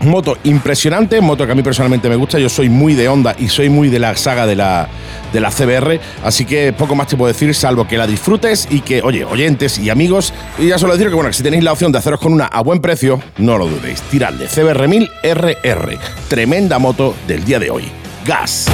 Moto 0.00 0.36
impresionante, 0.44 1.20
moto 1.20 1.46
que 1.46 1.52
a 1.52 1.54
mí 1.54 1.62
personalmente 1.62 2.08
me 2.08 2.16
gusta. 2.16 2.38
Yo 2.38 2.48
soy 2.48 2.68
muy 2.68 2.94
de 2.94 3.08
Honda 3.08 3.34
y 3.38 3.48
soy 3.48 3.68
muy 3.70 3.88
de 3.88 3.98
la 3.98 4.14
saga 4.16 4.46
de 4.46 4.54
la, 4.54 4.88
de 5.32 5.40
la 5.40 5.50
CBR. 5.50 5.98
Así 6.22 6.44
que 6.44 6.72
poco 6.72 6.94
más 6.94 7.08
te 7.08 7.16
puedo 7.16 7.32
decir, 7.32 7.54
salvo 7.54 7.86
que 7.88 7.96
la 7.96 8.06
disfrutes 8.06 8.68
y 8.70 8.80
que, 8.80 9.02
oye, 9.02 9.24
oyentes 9.24 9.78
y 9.78 9.90
amigos, 9.90 10.32
y 10.58 10.68
ya 10.68 10.78
solo 10.78 10.92
decir 10.92 11.08
que, 11.08 11.14
bueno, 11.14 11.32
si 11.32 11.42
tenéis 11.42 11.64
la 11.64 11.72
opción 11.72 11.92
de 11.92 11.98
haceros 11.98 12.20
con 12.20 12.32
una 12.32 12.46
a 12.46 12.62
buen 12.62 12.80
precio, 12.80 13.20
no 13.38 13.58
lo 13.58 13.66
dudéis. 13.66 14.00
Tiradle 14.02 14.46
CBR 14.46 14.86
1000 14.88 15.10
RR. 15.22 15.98
Tremenda 16.28 16.78
moto 16.78 17.14
del 17.26 17.44
día 17.44 17.58
de 17.58 17.70
hoy. 17.70 17.84
Gas. 18.24 18.66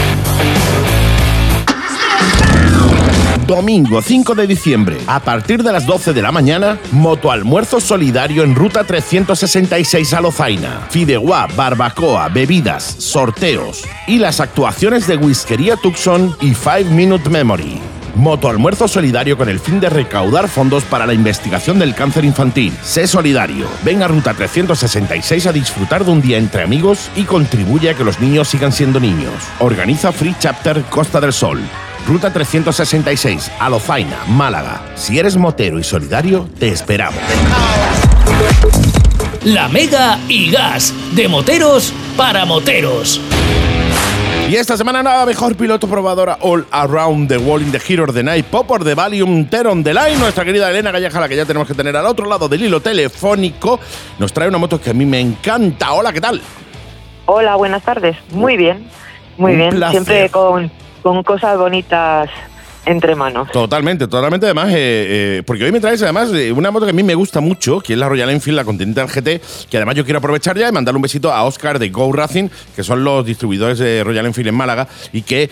Domingo 3.52 4.00
5 4.00 4.34
de 4.34 4.46
diciembre, 4.46 4.96
a 5.06 5.20
partir 5.20 5.62
de 5.62 5.72
las 5.72 5.84
12 5.84 6.14
de 6.14 6.22
la 6.22 6.32
mañana, 6.32 6.78
motoalmuerzo 6.90 7.82
solidario 7.82 8.44
en 8.44 8.54
ruta 8.54 8.82
366 8.82 10.14
a 10.14 10.22
Lozaina. 10.22 10.86
Fideuá, 10.88 11.46
barbacoa, 11.54 12.30
bebidas, 12.30 12.82
sorteos 12.82 13.84
y 14.06 14.18
las 14.18 14.40
actuaciones 14.40 15.06
de 15.06 15.18
Whiskería 15.18 15.76
Tucson 15.76 16.34
y 16.40 16.54
5 16.54 16.92
Minute 16.92 17.28
Memory. 17.28 17.78
Motoalmuerzo 18.14 18.88
solidario 18.88 19.36
con 19.36 19.50
el 19.50 19.60
fin 19.60 19.80
de 19.80 19.90
recaudar 19.90 20.48
fondos 20.48 20.84
para 20.84 21.04
la 21.04 21.12
investigación 21.12 21.78
del 21.78 21.94
cáncer 21.94 22.24
infantil. 22.24 22.72
Sé 22.82 23.06
solidario. 23.06 23.66
Ven 23.84 24.02
a 24.02 24.08
Ruta 24.08 24.32
366 24.32 25.46
a 25.46 25.52
disfrutar 25.52 26.06
de 26.06 26.10
un 26.10 26.22
día 26.22 26.38
entre 26.38 26.62
amigos 26.62 27.10
y 27.16 27.24
contribuye 27.24 27.90
a 27.90 27.94
que 27.94 28.04
los 28.04 28.18
niños 28.18 28.48
sigan 28.48 28.72
siendo 28.72 28.98
niños. 28.98 29.34
Organiza 29.58 30.10
Free 30.10 30.34
Chapter 30.38 30.82
Costa 30.84 31.20
del 31.20 31.34
Sol. 31.34 31.60
Ruta 32.06 32.32
366, 32.32 33.50
Alozaina, 33.60 34.18
Málaga. 34.28 34.80
Si 34.96 35.18
eres 35.18 35.36
motero 35.36 35.78
y 35.78 35.84
solidario, 35.84 36.48
te 36.58 36.68
esperamos. 36.68 37.20
La 39.44 39.68
Mega 39.68 40.18
y 40.28 40.50
Gas, 40.50 40.92
de 41.14 41.28
moteros 41.28 41.92
para 42.16 42.44
moteros. 42.44 43.20
Y 44.50 44.56
esta 44.56 44.76
semana 44.76 45.02
nada 45.02 45.24
mejor 45.24 45.54
piloto 45.56 45.86
probadora 45.88 46.36
All 46.40 46.66
Around 46.72 47.28
the 47.28 47.38
World 47.38 47.66
in 47.66 47.72
the 47.72 47.80
Hero 47.86 48.04
of 48.04 48.12
the 48.14 48.22
Night 48.22 48.44
Popper 48.46 48.82
de 48.82 48.94
Valium 48.94 49.46
Teron 49.46 49.82
the 49.84 49.94
Line. 49.94 50.16
Nuestra 50.18 50.44
querida 50.44 50.68
Elena 50.70 50.90
Galleja, 50.90 51.20
la 51.20 51.28
que 51.28 51.36
ya 51.36 51.46
tenemos 51.46 51.68
que 51.68 51.74
tener 51.74 51.96
al 51.96 52.04
otro 52.06 52.26
lado 52.28 52.48
del 52.48 52.62
hilo 52.62 52.80
telefónico, 52.80 53.78
nos 54.18 54.32
trae 54.32 54.48
una 54.48 54.58
moto 54.58 54.80
que 54.80 54.90
a 54.90 54.94
mí 54.94 55.06
me 55.06 55.20
encanta. 55.20 55.92
Hola, 55.92 56.12
¿qué 56.12 56.20
tal? 56.20 56.42
Hola, 57.26 57.54
buenas 57.54 57.82
tardes. 57.82 58.16
Muy 58.32 58.56
bien, 58.56 58.84
muy 59.38 59.52
Un 59.52 59.58
bien. 59.58 59.70
placer. 59.70 59.92
Siempre 60.04 60.28
con, 60.30 60.70
con 61.02 61.22
cosas 61.22 61.58
bonitas 61.58 62.30
entre 62.84 63.14
manos. 63.14 63.50
Totalmente, 63.52 64.08
totalmente. 64.08 64.46
Además, 64.46 64.68
eh, 64.70 64.74
eh, 64.76 65.42
porque 65.46 65.64
hoy 65.64 65.72
me 65.72 65.80
traes 65.80 66.02
además 66.02 66.30
eh, 66.32 66.50
una 66.50 66.70
moto 66.70 66.86
que 66.86 66.90
a 66.90 66.94
mí 66.94 67.02
me 67.02 67.14
gusta 67.14 67.40
mucho, 67.40 67.80
que 67.80 67.92
es 67.92 67.98
la 67.98 68.08
Royal 68.08 68.30
Enfield, 68.30 68.56
la 68.56 68.64
Continental 68.64 69.06
GT, 69.06 69.40
que 69.70 69.76
además 69.76 69.94
yo 69.94 70.04
quiero 70.04 70.18
aprovechar 70.18 70.58
ya 70.58 70.68
y 70.68 70.72
mandarle 70.72 70.96
un 70.96 71.02
besito 71.02 71.32
a 71.32 71.44
Oscar 71.44 71.78
de 71.78 71.90
Go 71.90 72.12
Racing, 72.12 72.48
que 72.74 72.82
son 72.82 73.04
los 73.04 73.24
distribuidores 73.24 73.78
de 73.78 74.02
Royal 74.02 74.26
Enfield 74.26 74.48
en 74.48 74.54
Málaga, 74.54 74.88
y 75.12 75.22
que 75.22 75.48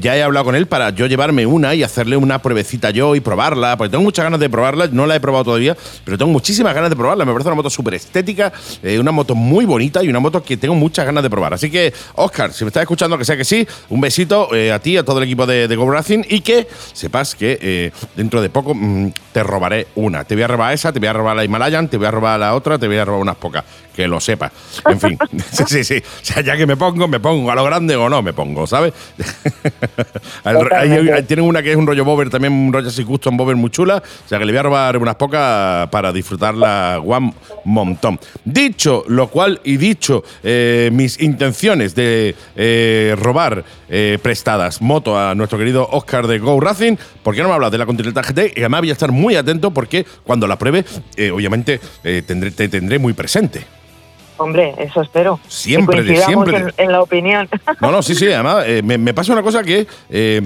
ya 0.00 0.16
he 0.16 0.22
hablado 0.22 0.44
con 0.44 0.54
él 0.54 0.66
para 0.66 0.90
yo 0.90 1.06
llevarme 1.06 1.46
una 1.46 1.74
y 1.74 1.82
hacerle 1.82 2.16
una 2.16 2.40
pruebecita 2.40 2.90
yo 2.90 3.14
y 3.14 3.20
probarla, 3.20 3.76
porque 3.76 3.90
tengo 3.90 4.04
muchas 4.04 4.24
ganas 4.24 4.40
de 4.40 4.50
probarla, 4.50 4.88
no 4.88 5.06
la 5.06 5.16
he 5.16 5.20
probado 5.20 5.44
todavía, 5.44 5.76
pero 6.04 6.18
tengo 6.18 6.30
muchísimas 6.32 6.74
ganas 6.74 6.90
de 6.90 6.96
probarla. 6.96 7.24
Me 7.24 7.32
parece 7.32 7.48
una 7.48 7.56
moto 7.56 7.70
súper 7.70 7.94
estética, 7.94 8.52
una 8.98 9.12
moto 9.12 9.34
muy 9.34 9.64
bonita 9.64 10.02
y 10.02 10.08
una 10.08 10.20
moto 10.20 10.42
que 10.42 10.56
tengo 10.56 10.74
muchas 10.74 11.06
ganas 11.06 11.22
de 11.22 11.30
probar. 11.30 11.54
Así 11.54 11.70
que, 11.70 11.92
Oscar, 12.14 12.52
si 12.52 12.64
me 12.64 12.68
estás 12.68 12.82
escuchando, 12.82 13.16
que 13.16 13.24
sea 13.24 13.36
que 13.36 13.44
sí, 13.44 13.66
un 13.88 14.00
besito 14.00 14.48
a 14.52 14.78
ti, 14.78 14.96
a 14.96 15.04
todo 15.04 15.18
el 15.18 15.24
equipo 15.24 15.46
de 15.46 15.74
Go 15.74 15.90
Racing 15.90 16.22
y 16.28 16.40
que 16.40 16.66
sepas 16.92 17.34
que 17.34 17.58
eh, 17.60 17.92
dentro 18.16 18.42
de 18.42 18.50
poco 18.50 18.74
mm, 18.74 19.12
te 19.32 19.42
robaré 19.42 19.86
una. 19.94 20.24
Te 20.24 20.34
voy 20.34 20.44
a 20.44 20.48
robar 20.48 20.74
esa, 20.74 20.92
te 20.92 20.98
voy 20.98 21.08
a 21.08 21.12
robar 21.12 21.36
la 21.36 21.44
Himalayan, 21.44 21.88
te 21.88 21.96
voy 21.96 22.06
a 22.06 22.10
robar 22.10 22.38
la 22.40 22.54
otra, 22.54 22.78
te 22.78 22.86
voy 22.86 22.98
a 22.98 23.04
robar 23.04 23.20
unas 23.20 23.36
pocas. 23.36 23.64
Que 23.94 24.08
lo 24.08 24.18
sepas. 24.20 24.50
En 24.88 24.98
fin, 25.00 25.18
sí, 25.52 25.64
sí, 25.66 25.84
sí. 25.84 25.98
O 25.98 26.24
sea, 26.24 26.42
ya 26.42 26.56
que 26.56 26.66
me 26.66 26.76
pongo, 26.76 27.06
me 27.06 27.20
pongo. 27.20 27.50
A 27.50 27.54
lo 27.54 27.64
grande 27.64 27.94
o 27.96 28.08
no 28.08 28.22
me 28.22 28.32
pongo, 28.32 28.66
¿sabes? 28.66 28.92
Hay- 30.44 30.56
hay- 31.08 31.22
tienen 31.24 31.44
una 31.44 31.62
que 31.62 31.70
es 31.70 31.76
un 31.76 31.86
rollo 31.86 32.04
bober, 32.04 32.28
también 32.30 32.52
un 32.52 32.72
rollo 32.72 32.88
así 32.88 33.04
custom 33.04 33.36
bober 33.36 33.56
muy 33.56 33.70
chula. 33.70 34.02
O 34.24 34.28
sea, 34.28 34.38
que 34.38 34.44
le 34.44 34.52
voy 34.52 34.58
a 34.58 34.62
robar 34.62 34.96
unas 34.98 35.14
pocas 35.16 35.88
para 35.88 36.12
disfrutarla 36.12 37.00
one 37.04 37.32
montón. 37.64 38.18
Dicho 38.44 39.04
lo 39.08 39.28
cual 39.28 39.60
y 39.64 39.76
dicho 39.76 40.24
eh, 40.42 40.90
mis 40.92 41.20
intenciones 41.20 41.94
de 41.94 42.34
eh, 42.56 43.14
robar 43.18 43.64
eh, 43.88 44.18
prestadas 44.22 44.82
moto 44.82 45.18
a 45.18 45.34
nuestro 45.34 45.58
querido 45.58 45.88
Oscar 45.92 46.26
de 46.26 46.38
Go 46.38 46.60
Racing, 46.60 46.96
¿por 47.22 47.34
qué 47.34 47.42
no 47.42 47.48
me 47.48 47.54
hablas 47.54 47.70
de 47.70 47.78
la 47.78 47.86
Continental 47.86 48.24
GT? 48.24 48.52
Y 48.56 48.60
además 48.60 48.80
voy 48.80 48.90
a 48.90 48.92
estar 48.92 49.12
muy 49.12 49.36
atento 49.36 49.70
porque 49.70 50.04
cuando 50.24 50.46
la 50.46 50.58
pruebe, 50.58 50.84
obviamente 51.32 51.80
tendré, 52.26 52.50
te 52.50 52.68
tendré 52.68 52.98
muy 52.98 53.12
presente. 53.12 53.64
Hombre, 54.36 54.74
eso 54.78 55.00
espero. 55.02 55.38
Siempre, 55.46 55.98
Que 55.98 56.02
de 56.02 56.08
coincidamos 56.14 56.48
siempre. 56.48 56.72
En, 56.76 56.84
en 56.86 56.92
la 56.92 57.02
opinión. 57.02 57.48
No, 57.80 57.90
no, 57.92 58.02
sí, 58.02 58.14
sí. 58.14 58.26
Además, 58.32 58.64
eh, 58.66 58.82
me, 58.82 58.98
me 58.98 59.14
pasa 59.14 59.32
una 59.32 59.42
cosa 59.42 59.62
que. 59.62 59.86
eh, 60.10 60.42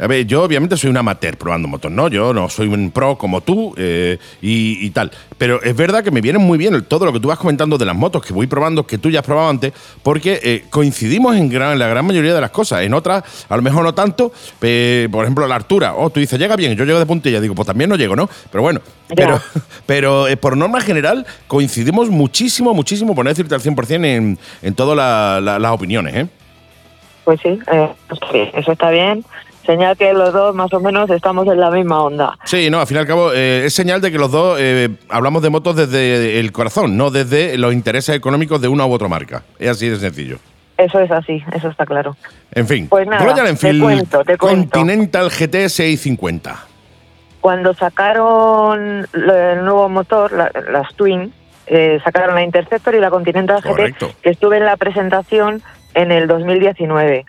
a 0.00 0.06
ver, 0.06 0.26
yo 0.26 0.42
obviamente 0.42 0.76
soy 0.76 0.90
un 0.90 0.96
amateur 0.96 1.36
probando 1.36 1.68
motos, 1.68 1.90
¿no? 1.92 2.08
Yo 2.08 2.32
no 2.32 2.48
soy 2.48 2.68
un 2.68 2.90
pro 2.90 3.16
como 3.18 3.40
tú 3.40 3.74
eh, 3.76 4.18
y, 4.40 4.84
y 4.86 4.90
tal. 4.90 5.10
Pero 5.38 5.62
es 5.62 5.74
verdad 5.76 6.02
que 6.02 6.10
me 6.10 6.20
viene 6.20 6.38
muy 6.38 6.56
bien 6.58 6.82
todo 6.84 7.04
lo 7.06 7.12
que 7.12 7.20
tú 7.20 7.28
vas 7.28 7.38
comentando 7.38 7.76
de 7.78 7.84
las 7.84 7.94
motos 7.96 8.24
que 8.24 8.32
voy 8.32 8.46
probando, 8.46 8.86
que 8.86 8.98
tú 8.98 9.10
ya 9.10 9.20
has 9.20 9.26
probado 9.26 9.48
antes, 9.50 9.72
porque 10.02 10.40
eh, 10.42 10.64
coincidimos 10.70 11.36
en, 11.36 11.48
gran- 11.50 11.72
en 11.72 11.78
la 11.78 11.88
gran 11.88 12.06
mayoría 12.06 12.34
de 12.34 12.40
las 12.40 12.50
cosas. 12.50 12.82
En 12.82 12.94
otras, 12.94 13.22
a 13.48 13.56
lo 13.56 13.62
mejor 13.62 13.84
no 13.84 13.94
tanto. 13.94 14.32
pe- 14.58 15.08
por 15.10 15.24
ejemplo, 15.24 15.46
la 15.46 15.56
altura. 15.56 15.94
Oh, 15.94 16.10
tú 16.10 16.20
dices, 16.20 16.38
llega 16.38 16.56
bien, 16.56 16.74
yo 16.74 16.84
llego 16.84 16.98
de 16.98 17.06
puntilla. 17.06 17.40
Digo, 17.40 17.54
pues 17.54 17.66
también 17.66 17.90
no 17.90 17.96
llego, 17.96 18.16
¿no? 18.16 18.28
Pero 18.50 18.62
bueno, 18.62 18.80
pero, 19.14 19.40
pero 19.86 20.28
eh, 20.28 20.36
por 20.36 20.56
norma 20.56 20.80
general 20.80 21.26
coincidimos 21.48 22.08
muchísimo, 22.08 22.72
muchísimo, 22.74 23.14
por 23.14 23.24
no 23.24 23.28
decirte 23.30 23.54
al 23.54 23.60
100% 23.60 24.04
en, 24.04 24.38
en 24.62 24.74
todas 24.74 24.96
la- 24.96 25.40
la- 25.40 25.58
las 25.58 25.72
opiniones, 25.72 26.14
¿eh? 26.14 26.26
Pues 27.24 27.40
sí, 27.40 27.58
eh, 27.70 27.88
está 28.10 28.32
bien, 28.32 28.50
eso 28.54 28.72
está 28.72 28.90
bien. 28.90 29.24
Señal 29.66 29.96
que 29.96 30.12
los 30.12 30.32
dos 30.32 30.54
más 30.54 30.72
o 30.72 30.80
menos 30.80 31.08
estamos 31.10 31.46
en 31.46 31.60
la 31.60 31.70
misma 31.70 32.02
onda. 32.02 32.36
Sí, 32.44 32.68
no, 32.68 32.80
al 32.80 32.86
fin 32.86 32.96
y 32.96 33.00
al 33.00 33.06
cabo 33.06 33.32
eh, 33.32 33.64
es 33.66 33.74
señal 33.74 34.00
de 34.00 34.10
que 34.10 34.18
los 34.18 34.30
dos 34.32 34.58
eh, 34.60 34.88
hablamos 35.08 35.40
de 35.42 35.50
motos 35.50 35.76
desde 35.76 36.40
el 36.40 36.50
corazón, 36.52 36.96
no 36.96 37.10
desde 37.10 37.56
los 37.58 37.72
intereses 37.72 38.16
económicos 38.16 38.60
de 38.60 38.68
una 38.68 38.84
u 38.86 38.92
otra 38.92 39.06
marca. 39.08 39.42
Es 39.58 39.68
así 39.70 39.88
de 39.88 39.98
sencillo. 39.98 40.38
Eso 40.78 40.98
es 40.98 41.10
así, 41.12 41.42
eso 41.54 41.68
está 41.68 41.86
claro. 41.86 42.16
En 42.52 42.66
fin, 42.66 42.88
Pues 42.88 43.06
nada, 43.06 43.22
Royal 43.24 43.44
te 43.44 43.50
Enfield 43.50 43.82
cuento, 43.82 44.24
te 44.24 44.36
cuento. 44.36 44.78
Continental 44.80 45.28
GT 45.30 45.68
650. 45.68 46.66
Cuando 47.40 47.72
sacaron 47.74 49.06
el 49.12 49.64
nuevo 49.64 49.88
motor, 49.88 50.32
la- 50.32 50.50
las 50.72 50.92
Twin, 50.94 51.32
eh, 51.66 52.00
sacaron 52.04 52.34
la 52.34 52.42
Interceptor 52.42 52.94
y 52.94 53.00
la 53.00 53.10
Continental 53.10 53.62
Correcto. 53.62 54.08
GT, 54.08 54.16
que 54.22 54.30
estuve 54.30 54.56
en 54.58 54.64
la 54.64 54.76
presentación 54.76 55.62
en 55.94 56.10
el 56.10 56.26
2019. 56.26 57.26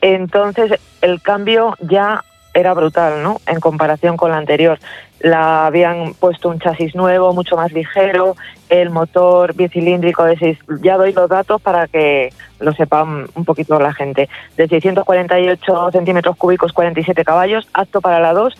Entonces, 0.00 0.78
el 1.00 1.20
cambio 1.22 1.76
ya 1.80 2.24
era 2.54 2.72
brutal, 2.74 3.22
¿no? 3.22 3.40
En 3.46 3.60
comparación 3.60 4.16
con 4.16 4.30
la 4.30 4.38
anterior. 4.38 4.78
La 5.20 5.66
habían 5.66 6.14
puesto 6.14 6.48
un 6.48 6.58
chasis 6.58 6.94
nuevo, 6.94 7.32
mucho 7.34 7.56
más 7.56 7.72
ligero, 7.72 8.34
el 8.68 8.90
motor 8.90 9.54
bicilíndrico 9.54 10.24
de 10.24 10.36
6, 10.38 10.58
ya 10.82 10.96
doy 10.96 11.12
los 11.12 11.28
datos 11.28 11.60
para 11.60 11.86
que 11.86 12.32
lo 12.58 12.72
sepan 12.72 13.26
un 13.34 13.44
poquito 13.44 13.78
la 13.78 13.92
gente, 13.92 14.28
de 14.56 14.68
648 14.68 15.90
centímetros 15.92 16.36
cúbicos, 16.36 16.72
47 16.72 17.24
caballos, 17.24 17.68
apto 17.74 18.00
para 18.00 18.20
la 18.20 18.32
2, 18.32 18.54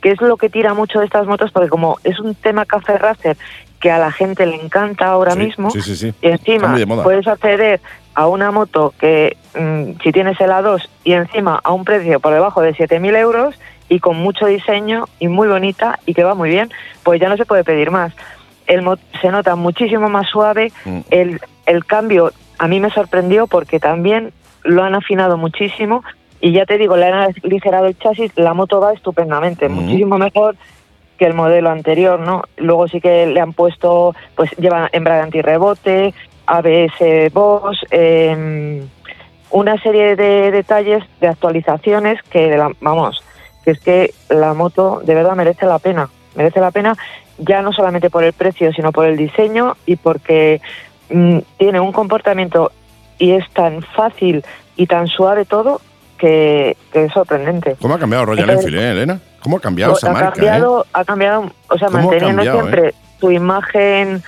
que 0.00 0.10
es 0.12 0.20
lo 0.20 0.36
que 0.36 0.50
tira 0.50 0.74
mucho 0.74 0.98
de 1.00 1.06
estas 1.06 1.26
motos, 1.26 1.50
porque 1.52 1.68
como 1.68 1.98
es 2.04 2.18
un 2.20 2.34
tema 2.34 2.64
café 2.64 2.98
racer 2.98 3.36
que 3.80 3.90
a 3.90 3.98
la 3.98 4.10
gente 4.12 4.46
le 4.46 4.56
encanta 4.56 5.06
ahora 5.06 5.32
Sí, 5.32 5.38
mismo, 5.38 5.70
Sí, 5.70 5.82
sí, 5.82 5.96
sí. 5.96 6.14
y 6.22 6.28
encima 6.28 6.74
puedes 7.02 7.26
acceder 7.26 7.80
a 8.14 8.26
una 8.28 8.50
moto 8.50 8.94
que 8.98 9.36
mm, 9.58 10.00
si 10.02 10.12
tienes 10.12 10.40
el 10.40 10.50
A2 10.50 10.88
y 11.04 11.12
encima 11.12 11.60
a 11.62 11.72
un 11.72 11.84
precio 11.84 12.20
por 12.20 12.32
debajo 12.32 12.60
de 12.62 12.74
7.000 12.74 13.16
euros 13.16 13.54
y 13.88 14.00
con 14.00 14.16
mucho 14.16 14.46
diseño 14.46 15.04
y 15.18 15.28
muy 15.28 15.48
bonita 15.48 15.98
y 16.06 16.14
que 16.14 16.24
va 16.24 16.34
muy 16.34 16.48
bien, 16.50 16.70
pues 17.02 17.20
ya 17.20 17.28
no 17.28 17.36
se 17.36 17.44
puede 17.44 17.64
pedir 17.64 17.90
más. 17.90 18.12
El 18.66 18.82
se 19.20 19.28
nota 19.30 19.56
muchísimo 19.56 20.08
más 20.08 20.28
suave, 20.28 20.72
Mm. 20.84 20.98
el, 21.10 21.40
el 21.66 21.84
cambio 21.84 22.32
a 22.58 22.68
mí 22.68 22.80
me 22.80 22.90
sorprendió 22.90 23.46
porque 23.46 23.80
también 23.80 24.32
lo 24.62 24.82
han 24.84 24.94
afinado 24.94 25.36
muchísimo 25.36 26.02
y 26.40 26.52
ya 26.52 26.64
te 26.66 26.78
digo, 26.78 26.96
le 26.96 27.06
han 27.06 27.34
aligerado 27.42 27.86
el 27.86 27.98
chasis, 27.98 28.32
la 28.36 28.54
moto 28.54 28.80
va 28.80 28.92
estupendamente, 28.92 29.68
Mm. 29.68 29.72
muchísimo 29.72 30.18
mejor 30.18 30.56
que 31.18 31.26
el 31.26 31.34
modelo 31.34 31.70
anterior, 31.70 32.18
¿no? 32.18 32.42
Luego 32.56 32.88
sí 32.88 33.00
que 33.00 33.26
le 33.26 33.40
han 33.40 33.52
puesto, 33.52 34.14
pues 34.34 34.50
lleva 34.56 34.88
embrague 34.92 35.22
antirrebote, 35.22 36.12
ABS 36.46 37.32
Boss, 37.32 37.78
eh, 37.90 38.82
una 39.50 39.78
serie 39.82 40.16
de 40.16 40.50
detalles, 40.50 41.02
de 41.20 41.28
actualizaciones 41.28 42.20
que, 42.30 42.56
la- 42.56 42.72
vamos, 42.80 43.22
que 43.64 43.70
es 43.72 43.80
que 43.80 44.14
la 44.28 44.52
moto 44.54 45.00
de 45.04 45.14
verdad 45.14 45.36
merece 45.36 45.66
la 45.66 45.78
pena, 45.78 46.08
merece 46.34 46.60
la 46.60 46.70
pena 46.70 46.96
ya 47.38 47.62
no 47.62 47.72
solamente 47.72 48.10
por 48.10 48.22
el 48.24 48.32
precio, 48.32 48.72
sino 48.72 48.92
por 48.92 49.06
el 49.06 49.16
diseño 49.16 49.76
y 49.86 49.96
porque 49.96 50.60
mm, 51.10 51.38
tiene 51.58 51.80
un 51.80 51.92
comportamiento 51.92 52.72
y 53.18 53.32
es 53.32 53.48
tan 53.50 53.82
fácil 53.82 54.44
y 54.76 54.86
tan 54.86 55.06
suave 55.08 55.44
todo 55.44 55.80
que, 56.18 56.76
que 56.92 57.04
es 57.06 57.12
sorprendente. 57.12 57.76
¿Cómo 57.80 57.94
ha 57.94 57.98
cambiado 57.98 58.26
Royal 58.26 58.48
Entonces- 58.50 58.66
Enfield, 58.72 58.84
eh, 58.84 58.90
Elena? 58.92 59.20
¿Cómo 59.42 59.58
ha 59.58 59.60
cambiado 59.60 59.92
esa 59.96 60.10
ha 60.10 60.12
marca? 60.14 60.30
cambiado, 60.32 60.86
ha 60.92 61.04
cambiado, 61.04 61.50
o 61.68 61.78
sea, 61.78 61.88
¿Cómo 61.88 61.98
ha 61.98 62.02
manteniendo 62.02 62.42
cambiado, 62.42 62.60
siempre 62.62 62.94
su 63.20 63.30
imagen 63.30 64.22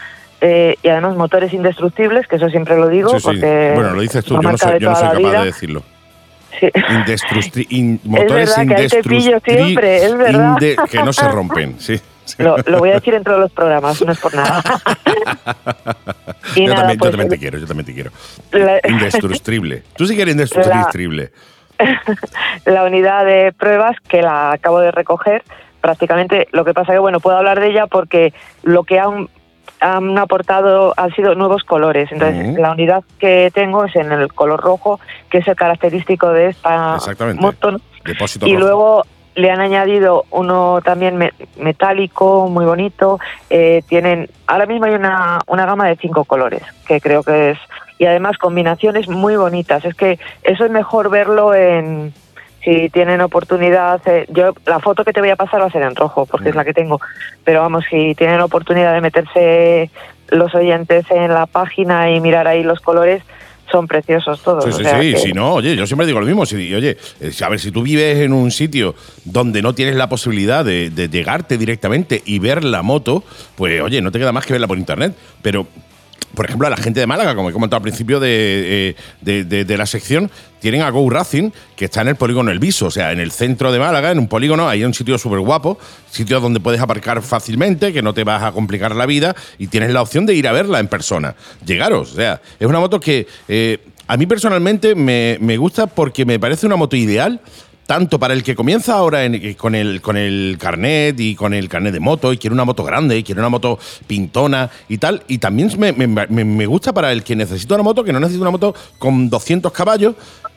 eh, 0.49 0.77
y 0.83 0.89
además 0.89 1.17
motores 1.17 1.53
indestructibles, 1.53 2.27
que 2.29 2.37
eso 2.37 2.49
siempre 2.51 2.77
lo 2.77 2.89
digo, 2.89 3.11
Sí, 3.11 3.17
sí. 3.19 3.23
porque 3.25 3.73
Bueno, 3.75 3.91
lo 3.95 4.01
dices 4.01 4.25
tú, 4.25 4.35
yo 4.41 4.43
no 4.51 4.57
soy, 4.57 4.79
yo 4.79 4.91
no 4.91 4.95
capaz 4.95 5.01
vida. 5.19 5.41
de 5.41 5.47
decirlo. 5.47 5.83
Sí. 6.61 6.71
In- 7.71 8.01
motores 8.05 8.57
verdad 10.17 10.59
que 10.59 10.69
inde- 10.69 11.05
no 11.05 11.13
se 11.13 11.29
rompen, 11.33 11.81
sí. 11.81 12.01
Lo, 12.39 12.57
lo 12.67 12.79
voy 12.81 12.91
a 12.91 12.95
decir 12.95 13.15
en 13.15 13.23
todos 13.25 13.39
los 13.39 13.53
programas, 13.53 14.01
no 14.05 14.13
es 14.13 14.19
por 14.19 14.35
nada. 14.35 14.63
Y 16.55 16.65
yo, 16.65 16.69
nada, 16.75 16.77
también, 16.83 16.97
yo 16.97 16.99
pues, 17.01 17.11
también 17.11 17.29
te 17.29 17.39
quiero, 17.39 17.59
yo 17.59 17.67
también 17.67 17.87
te 17.87 17.93
quiero. 17.95 18.11
La- 18.53 18.81
Indestructible. 18.89 19.83
Tú 19.97 20.07
sí 20.07 20.15
que 20.17 20.23
eres 20.23 20.35
indestructible. 20.35 21.31
la 22.65 22.85
unidad 22.85 23.25
de 23.27 23.53
pruebas 23.53 23.97
que 24.09 24.23
la 24.23 24.53
acabo 24.53 24.81
de 24.81 24.91
recoger 24.93 25.43
prácticamente 25.81 26.49
lo 26.53 26.65
que 26.65 26.73
pasa 26.73 26.93
que 26.93 26.99
bueno 26.99 27.21
puedo 27.21 27.37
hablar 27.37 27.61
de 27.61 27.69
ella 27.69 27.87
porque 27.87 28.33
lo 28.63 28.85
que 28.85 28.99
han, 28.99 29.29
han 29.81 30.17
aportado 30.19 30.95
han 30.97 31.13
sido 31.15 31.35
nuevos 31.35 31.63
colores 31.65 32.11
entonces 32.13 32.59
la 32.59 32.73
unidad 32.73 33.05
que 33.19 33.51
tengo 33.53 33.85
es 33.85 33.95
en 33.97 34.11
el 34.13 34.33
color 34.33 34.61
rojo 34.61 35.01
que 35.31 35.39
es 35.39 35.49
el 35.49 35.57
característico 35.57 36.31
de 36.31 36.49
esta 36.49 36.99
moto. 37.41 37.77
Depósito 38.05 38.47
y 38.47 38.55
rojo. 38.55 38.65
luego 38.65 39.03
le 39.35 39.51
han 39.51 39.61
añadido 39.61 40.25
uno 40.31 40.81
también 40.83 41.17
me- 41.19 41.35
metálico, 41.59 42.49
muy 42.49 42.65
bonito. 42.65 43.19
Eh, 43.51 43.83
tienen 43.87 44.31
ahora 44.47 44.65
mismo 44.65 44.87
hay 44.87 44.95
una, 44.95 45.41
una 45.47 45.67
gama 45.67 45.87
de 45.89 45.97
cinco 45.97 46.25
colores 46.25 46.63
que 46.87 47.03
creo 47.03 47.23
que 47.23 47.51
es 47.51 47.59
y 47.99 48.07
además 48.07 48.39
combinaciones 48.39 49.09
muy 49.09 49.37
bonitas. 49.37 49.85
Es 49.85 49.95
que 49.95 50.19
eso 50.43 50.65
es 50.65 50.71
mejor 50.71 51.11
verlo 51.11 51.53
en 51.55 52.15
si 52.67 52.91
tienen 52.91 53.21
oportunidad. 53.21 54.01
eh, 54.07 54.27
yo 54.29 54.53
la 54.67 54.81
foto 54.81 55.05
que 55.05 55.13
te 55.13 55.21
voy 55.21 55.31
a 55.31 55.37
pasar 55.37 55.61
va 55.63 55.67
a 55.67 55.71
ser 55.71 55.83
en 55.83 55.95
rojo 55.95 56.27
porque 56.27 56.49
es 56.49 56.57
la 56.57 56.65
que 56.65 56.75
tengo. 56.75 57.01
Pero 57.45 57.61
vamos, 57.61 57.85
si 57.89 58.15
tienen 58.17 58.41
oportunidad 58.41 58.93
de 58.93 59.01
meterse 59.01 59.91
los 60.31 60.53
oyentes 60.55 61.07
en 61.11 61.33
la 61.33 61.47
página 61.47 62.11
y 62.11 62.21
mirar 62.21 62.49
ahí 62.49 62.65
los 62.65 62.81
colores. 62.81 63.23
Son 63.71 63.89
preciosos 63.89 64.41
todos. 64.45 64.63
Sí, 64.65 64.71
o 64.71 64.73
sí, 64.75 64.83
sea 64.85 65.01
sí, 65.01 65.13
que- 65.13 65.19
si 65.19 65.33
no, 65.33 65.55
oye, 65.55 65.75
yo 65.75 65.87
siempre 65.89 66.07
digo 66.07 66.21
lo 66.21 66.27
mismo. 66.27 66.47
Si, 66.47 66.55
oye, 66.73 66.97
eh, 67.21 67.31
a 67.45 67.49
ver, 67.49 67.59
si 67.59 67.73
tú 67.73 67.83
vives 67.83 68.19
en 68.19 68.33
un 68.33 68.53
sitio 68.53 68.95
donde 69.25 69.61
no 69.61 69.75
tienes 69.75 69.97
la 69.97 70.09
posibilidad 70.09 70.65
de, 70.65 70.91
de 70.91 71.09
llegarte 71.09 71.59
directamente 71.59 72.23
y 72.25 72.39
ver 72.39 72.63
la 72.63 72.83
moto, 72.83 73.25
pues 73.57 73.81
oye, 73.83 74.01
no 74.01 74.13
te 74.13 74.21
queda 74.21 74.31
más 74.31 74.47
que 74.47 74.53
verla 74.53 74.69
por 74.69 74.79
internet. 74.79 75.15
Pero, 75.43 75.67
por 76.37 76.45
ejemplo, 76.47 76.69
a 76.69 76.71
la 76.71 76.77
gente 76.77 77.01
de 77.01 77.07
Málaga, 77.09 77.35
como 77.35 77.51
he 77.51 77.53
comentado 77.53 77.79
al 77.79 77.83
principio 77.83 78.21
de, 78.21 78.91
eh, 78.91 78.97
de- 79.23 79.65
de- 79.65 79.77
la 79.77 79.87
sección, 79.87 80.31
tienen 80.61 80.83
a 80.83 80.91
Go 80.91 81.09
Racing, 81.11 81.51
que 81.77 81.87
está 81.87 82.03
en 82.03 82.09
el 82.09 82.17
polígono 82.17 82.51
El 82.51 82.59
Viso, 82.59 82.87
o 82.87 82.91
sea, 82.91 83.11
en 83.13 83.21
el 83.21 83.31
centro 83.33 83.73
de 83.73 83.79
Málaga, 83.79 84.11
en 84.13 84.19
un 84.19 84.29
polígono, 84.29 84.69
ahí 84.69 84.81
hay 84.81 84.85
un 84.85 84.95
sitio 84.95 85.19
súper 85.19 85.41
guapo, 85.41 85.79
sitio 86.11 86.39
donde 86.41 86.61
puedes 86.61 86.81
aparcar 86.81 87.21
fácilmente, 87.23 87.93
que 87.93 88.03
no 88.03 88.15
te 88.15 88.23
vas 88.25 88.43
a 88.43 88.53
complicar 88.53 88.95
la 88.95 89.07
vida 89.07 89.35
y 89.59 89.67
tienes 89.69 89.91
la 89.93 90.03
opción 90.03 90.27
de 90.27 90.35
ir 90.35 90.47
a 90.47 90.53
verla 90.53 90.79
en 90.79 90.89
persona. 90.89 91.35
Llegaros, 91.65 92.13
o 92.13 92.17
sea, 92.17 92.41
es 92.61 92.67
una 92.67 92.79
moto 92.81 93.01
que 93.01 93.27
eh, 93.49 93.79
a 94.09 94.17
mí 94.17 94.27
personalmente 94.27 94.95
me, 94.95 95.37
me 95.41 95.57
gusta 95.57 95.87
porque 95.89 96.25
me 96.25 96.39
parece 96.39 96.67
una 96.67 96.77
moto 96.77 96.97
ideal 96.97 97.41
tanto 97.87 98.19
para 98.19 98.35
el 98.35 98.43
que 98.43 98.55
comienza 98.57 98.95
ahora 98.95 99.21
con, 99.57 99.75
el, 99.75 100.01
con 100.01 100.17
el 100.17 100.57
carnet 100.59 101.19
y 101.21 101.35
con 101.37 101.55
el 101.55 101.69
carnet 101.69 101.93
de 101.93 102.01
moto 102.01 102.33
y 102.33 102.39
quiere 102.39 102.53
una 102.53 102.65
moto 102.65 102.83
grande 102.85 103.17
y 103.17 103.23
quiere 103.23 103.41
una 103.41 103.49
moto 103.49 103.79
pintona 104.07 104.69
y 104.89 104.99
tal, 104.99 105.23
y 105.29 105.39
también 105.39 105.71
me, 105.79 105.93
me- 105.93 106.67
gusta 106.67 106.93
para 106.93 107.13
el 107.13 107.23
que 107.23 107.37
necesita 107.37 107.75
una 107.75 107.85
moto 107.85 108.03
que 108.03 108.13
no 108.13 108.19
necesita 108.21 108.43
una 108.43 108.51
moto 108.51 108.75
con 108.99 109.31
200 109.31 109.71
caballos 109.73 110.15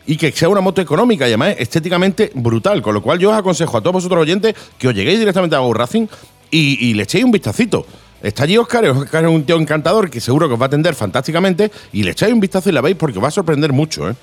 y 0.08 0.18
que 0.18 0.32
sea 0.32 0.50
una 0.50 0.62
moto 0.62 0.82
económica 0.82 1.26
y 1.26 1.30
además 1.30 1.56
estéticamente 1.60 2.32
brutal, 2.34 2.82
con 2.82 2.96
lo 2.96 3.02
cual 3.02 3.20
yo 3.20 3.30
os 3.30 3.38
aconsejo 3.38 3.78
a 3.78 3.82
todos 3.82 3.94
vosotros 3.94 4.22
oyentes 4.22 4.56
que 4.80 4.88
os 4.88 4.96
lleguéis 4.96 5.20
directamente 5.20 5.56
a 5.56 5.60
Go 5.60 5.74
Racing 5.74 6.08
y, 6.50 6.84
y 6.88 6.94
le 6.96 7.04
echéis 7.04 7.24
un 7.24 7.32
vistacito. 7.32 7.86
Está 8.24 8.44
allí 8.44 8.58
Oscar, 8.58 8.84
Oscar 8.86 9.24
es 9.26 9.30
un 9.30 9.44
tío 9.44 9.56
encantador 9.58 10.10
que 10.10 10.20
seguro 10.20 10.48
que 10.48 10.56
os 10.56 10.60
va 10.60 10.66
a 10.66 10.68
atender 10.68 10.96
fantásticamente 10.96 11.72
y 11.94 12.02
le 12.04 12.12
echáis 12.12 12.34
un 12.34 12.40
vistazo 12.40 12.70
y 12.70 12.74
la 12.74 12.82
veis 12.82 12.96
porque 12.98 13.18
os 13.20 13.24
va 13.24 13.28
a 13.28 13.32
sorprender 13.32 13.72
mucho, 13.72 14.10
¿eh? 14.10 14.16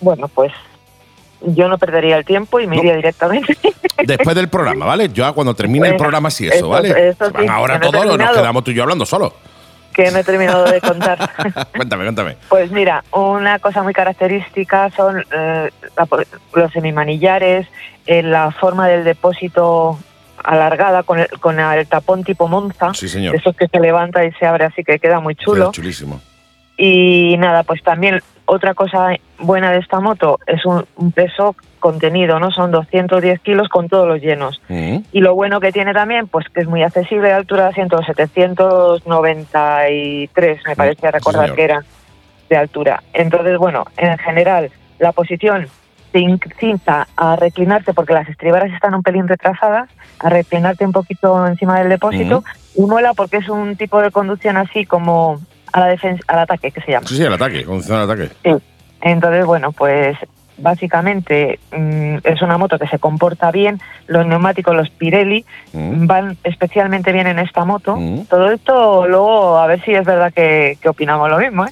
Bueno, 0.00 0.28
pues 0.28 0.52
yo 1.42 1.68
no 1.68 1.78
perdería 1.78 2.16
el 2.16 2.24
tiempo 2.24 2.58
y 2.60 2.66
me 2.66 2.76
iría 2.76 2.96
directamente. 2.96 3.56
Después 4.04 4.34
del 4.36 4.48
programa, 4.48 4.86
¿vale? 4.86 5.08
Yo 5.10 5.32
cuando 5.34 5.54
termine 5.54 5.86
el 5.86 5.92
Venga, 5.92 6.02
programa 6.02 6.30
sí 6.30 6.46
eso, 6.46 6.56
eso- 6.56 6.68
¿vale? 6.68 7.08
eso 7.10 7.30
van 7.30 7.48
ahora 7.50 7.78
que 7.80 7.86
no 7.86 7.92
todos, 7.92 8.18
nos 8.18 8.30
quedamos 8.30 8.64
tú 8.64 8.70
y 8.70 8.74
yo 8.74 8.82
hablando 8.84 9.04
solo. 9.06 9.34
que 9.92 10.10
no 10.12 10.18
he 10.18 10.24
terminado 10.24 10.64
de 10.64 10.80
contar. 10.80 11.18
cuéntame, 11.76 12.04
cuéntame. 12.04 12.36
Pues 12.48 12.70
mira, 12.70 13.02
una 13.12 13.58
cosa 13.58 13.82
muy 13.82 13.92
característica 13.92 14.90
son 14.96 15.24
eh, 15.32 15.70
los 16.54 16.72
semimanillares, 16.72 17.66
eh, 18.06 18.22
la 18.22 18.50
forma 18.52 18.86
del 18.88 19.02
depósito 19.04 19.98
alargada 20.44 21.02
con 21.02 21.18
el, 21.18 21.28
con 21.40 21.58
el 21.58 21.86
tapón 21.88 22.22
tipo 22.22 22.46
Monza, 22.46 22.94
Sí, 22.94 23.08
señor. 23.08 23.34
esos 23.34 23.56
que 23.56 23.66
se 23.66 23.80
levanta 23.80 24.24
y 24.24 24.30
se 24.32 24.46
abre 24.46 24.66
así 24.66 24.84
que 24.84 25.00
queda 25.00 25.18
muy 25.18 25.34
chulo. 25.34 25.64
Queda 25.66 25.72
chulísimo. 25.72 26.20
Y 26.76 27.36
nada, 27.38 27.64
pues 27.64 27.82
también 27.82 28.22
otra 28.48 28.74
cosa 28.74 29.14
buena 29.38 29.70
de 29.70 29.78
esta 29.78 30.00
moto 30.00 30.40
es 30.46 30.64
un, 30.64 30.84
un 30.96 31.12
peso 31.12 31.54
contenido, 31.78 32.40
¿no? 32.40 32.50
Son 32.50 32.70
210 32.70 33.40
kilos 33.40 33.68
con 33.68 33.88
todos 33.88 34.08
los 34.08 34.20
llenos. 34.20 34.60
Y 34.68 35.20
lo 35.20 35.34
bueno 35.34 35.60
que 35.60 35.70
tiene 35.70 35.92
también, 35.92 36.28
pues 36.28 36.46
que 36.48 36.62
es 36.62 36.66
muy 36.66 36.82
accesible 36.82 37.28
de 37.28 37.34
altura 37.34 37.64
de 37.64 37.70
asiento, 37.70 38.02
793, 38.02 40.60
me 40.66 40.76
parece 40.76 41.10
recordar 41.10 41.42
señor. 41.42 41.56
que 41.56 41.64
era 41.64 41.84
de 42.48 42.56
altura. 42.56 43.02
Entonces, 43.12 43.58
bueno, 43.58 43.84
en 43.96 44.16
general, 44.18 44.70
la 44.98 45.12
posición 45.12 45.68
te 46.10 46.20
incita 46.20 47.06
a 47.16 47.36
reclinarte 47.36 47.92
porque 47.92 48.14
las 48.14 48.26
estribaras 48.28 48.72
están 48.72 48.94
un 48.94 49.02
pelín 49.02 49.28
retrasadas, 49.28 49.90
a 50.20 50.30
reclinarte 50.30 50.86
un 50.86 50.92
poquito 50.92 51.46
encima 51.46 51.80
del 51.80 51.90
depósito, 51.90 52.42
y 52.74 52.80
mola 52.82 53.12
porque 53.12 53.36
es 53.36 53.48
un 53.50 53.76
tipo 53.76 54.00
de 54.00 54.10
conducción 54.10 54.56
así 54.56 54.86
como 54.86 55.38
a 55.72 55.80
la 55.80 55.86
defensa, 55.86 56.22
al 56.28 56.40
ataque, 56.40 56.70
que 56.70 56.80
se 56.80 56.92
llama. 56.92 57.06
Sí, 57.06 57.16
sí, 57.16 57.22
el 57.24 57.32
ataque, 57.32 57.64
condición 57.64 57.98
al 57.98 58.10
ataque. 58.10 58.30
Sí. 58.44 58.50
Entonces, 59.00 59.44
bueno, 59.46 59.72
pues 59.72 60.16
básicamente 60.60 61.60
mm, 61.70 62.16
es 62.24 62.42
una 62.42 62.58
moto 62.58 62.78
que 62.78 62.88
se 62.88 62.98
comporta 62.98 63.50
bien. 63.52 63.80
Los 64.06 64.26
neumáticos, 64.26 64.74
los 64.74 64.90
Pirelli, 64.90 65.44
Mm. 65.72 66.06
van 66.06 66.36
especialmente 66.44 67.12
bien 67.12 67.26
en 67.26 67.38
esta 67.38 67.64
moto. 67.64 67.96
Todo 68.28 68.50
esto 68.50 69.06
luego 69.06 69.58
a 69.58 69.66
ver 69.66 69.80
si 69.84 69.92
es 69.92 70.04
verdad 70.04 70.32
que, 70.32 70.78
que 70.80 70.88
opinamos 70.88 71.28
lo 71.30 71.38
mismo. 71.38 71.64
¿eh? 71.66 71.70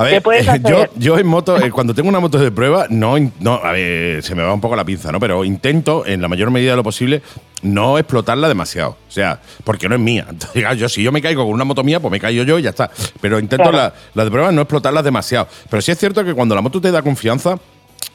A 0.00 0.08
¿Qué 0.08 0.20
ver, 0.20 0.90
yo, 0.96 1.18
en 1.18 1.26
moto, 1.26 1.58
eh, 1.58 1.70
cuando 1.74 1.94
tengo 1.94 2.08
una 2.08 2.20
moto 2.20 2.38
de 2.38 2.50
prueba, 2.50 2.86
no, 2.88 3.16
no, 3.40 3.54
a 3.62 3.72
ver, 3.72 4.22
se 4.22 4.34
me 4.34 4.42
va 4.42 4.54
un 4.54 4.60
poco 4.60 4.74
la 4.76 4.84
pinza, 4.84 5.12
¿no? 5.12 5.20
Pero 5.20 5.44
intento, 5.44 6.06
en 6.06 6.22
la 6.22 6.28
mayor 6.28 6.50
medida 6.50 6.70
de 6.70 6.76
lo 6.76 6.82
posible, 6.82 7.22
no 7.62 7.98
explotarla 7.98 8.48
demasiado. 8.48 8.96
O 9.06 9.10
sea, 9.10 9.40
porque 9.64 9.88
no 9.88 9.94
es 9.96 10.00
mía. 10.00 10.26
Entonces, 10.30 10.64
yo, 10.78 10.88
si 10.88 11.02
yo 11.02 11.12
me 11.12 11.20
caigo 11.20 11.44
con 11.44 11.52
una 11.52 11.64
moto 11.64 11.84
mía, 11.84 12.00
pues 12.00 12.10
me 12.10 12.18
caigo 12.18 12.44
yo 12.44 12.58
y 12.58 12.62
ya 12.62 12.70
está. 12.70 12.90
Pero 13.20 13.38
intento 13.38 13.70
Claro. 13.70 13.76
la, 13.76 13.94
la 14.14 14.24
de 14.24 14.30
prueba 14.30 14.50
no 14.52 14.62
explotarlas 14.62 15.04
demasiado. 15.04 15.48
Pero 15.68 15.82
sí 15.82 15.92
es 15.92 15.98
cierto 15.98 16.24
que 16.24 16.32
cuando 16.32 16.54
la 16.54 16.62
moto 16.62 16.80
te 16.80 16.90
da 16.90 17.02
confianza, 17.02 17.58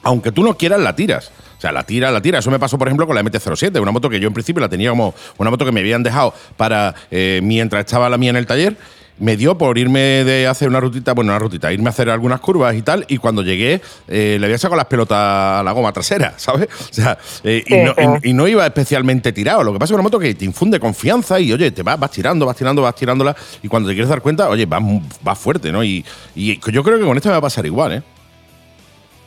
aunque 0.02 0.32
tú 0.32 0.44
no 0.44 0.58
quieras, 0.58 0.80
la 0.80 0.96
tiras. 0.96 1.32
O 1.58 1.62
sea, 1.62 1.72
la 1.72 1.84
tira, 1.84 2.12
la 2.12 2.22
tira. 2.22 2.40
Eso 2.40 2.52
me 2.52 2.60
pasó, 2.60 2.78
por 2.78 2.88
ejemplo, 2.88 3.08
con 3.08 3.16
la 3.16 3.24
MT-07, 3.24 3.80
una 3.82 3.92
moto 3.92 4.10
que 4.10 4.20
yo 4.20 4.28
en 4.28 4.34
principio 4.34 4.60
la 4.60 4.70
tenía 4.70 4.90
como 4.90 5.14
una 5.38 5.50
moto 5.50 5.66
que 5.66 5.72
me 5.72 5.80
habían 5.80 6.04
dejado 6.04 6.34
para 6.58 6.94
eh, 7.12 7.40
mientras 7.44 7.86
estaba 7.86 8.10
la 8.10 8.18
mía 8.18 8.32
en 8.32 8.36
el 8.36 8.46
taller. 8.46 8.76
Me 9.18 9.38
dio 9.38 9.58
por 9.58 9.78
irme 9.78 10.00
de 10.26 10.46
hacer 10.46 10.68
una 10.68 10.82
rutita, 10.82 11.14
bueno, 11.14 11.32
una 11.32 11.40
rutita, 11.40 11.72
irme 11.72 11.88
a 11.88 11.92
hacer 11.92 12.10
algunas 12.10 12.42
curvas 12.42 12.76
y 12.76 12.82
tal. 12.82 13.06
Y 13.08 13.18
cuando 13.18 13.44
llegué, 13.44 13.82
eh, 14.10 14.36
le 14.38 14.46
había 14.46 14.58
sacado 14.58 14.76
las 14.76 14.88
pelotas 14.88 15.18
a 15.18 15.64
la 15.64 15.72
goma 15.72 15.94
trasera, 15.94 16.34
¿sabes? 16.38 16.68
O 16.92 16.94
sea, 16.94 17.18
eh, 17.46 17.64
y, 17.66 17.76
no, 17.78 17.94
sí. 17.98 18.02
y- 18.24 18.30
y 18.32 18.34
no 18.34 18.46
iba 18.46 18.66
especialmente 18.66 19.32
tirado. 19.32 19.64
Lo 19.64 19.72
que 19.72 19.80
pasa 19.80 19.94
es 19.94 19.96
una 19.96 20.04
moto 20.04 20.20
que 20.20 20.36
te 20.36 20.44
infunde 20.44 20.82
confianza 20.82 21.40
y, 21.40 21.54
oye, 21.54 21.72
te 21.72 21.82
vas, 21.82 21.98
vas 21.98 22.12
tirando, 22.12 22.46
vas 22.46 22.58
tirando, 22.58 22.82
vas 22.82 22.94
tirándola. 22.96 23.34
Y 23.64 23.70
cuando 23.70 23.88
te 23.88 23.96
quieres 23.96 24.10
dar 24.10 24.22
cuenta, 24.22 24.50
oye, 24.50 24.66
vas, 24.66 24.84
vas 25.22 25.40
fuerte, 25.40 25.72
¿no? 25.72 25.82
Y, 25.82 26.04
y 26.36 26.60
yo 26.72 26.84
creo 26.84 27.00
que 27.00 27.06
con 27.06 27.16
esta 27.16 27.30
me 27.30 27.34
va 27.34 27.40
a 27.40 27.42
pasar 27.42 27.66
igual, 27.66 27.94
¿eh? 27.94 28.04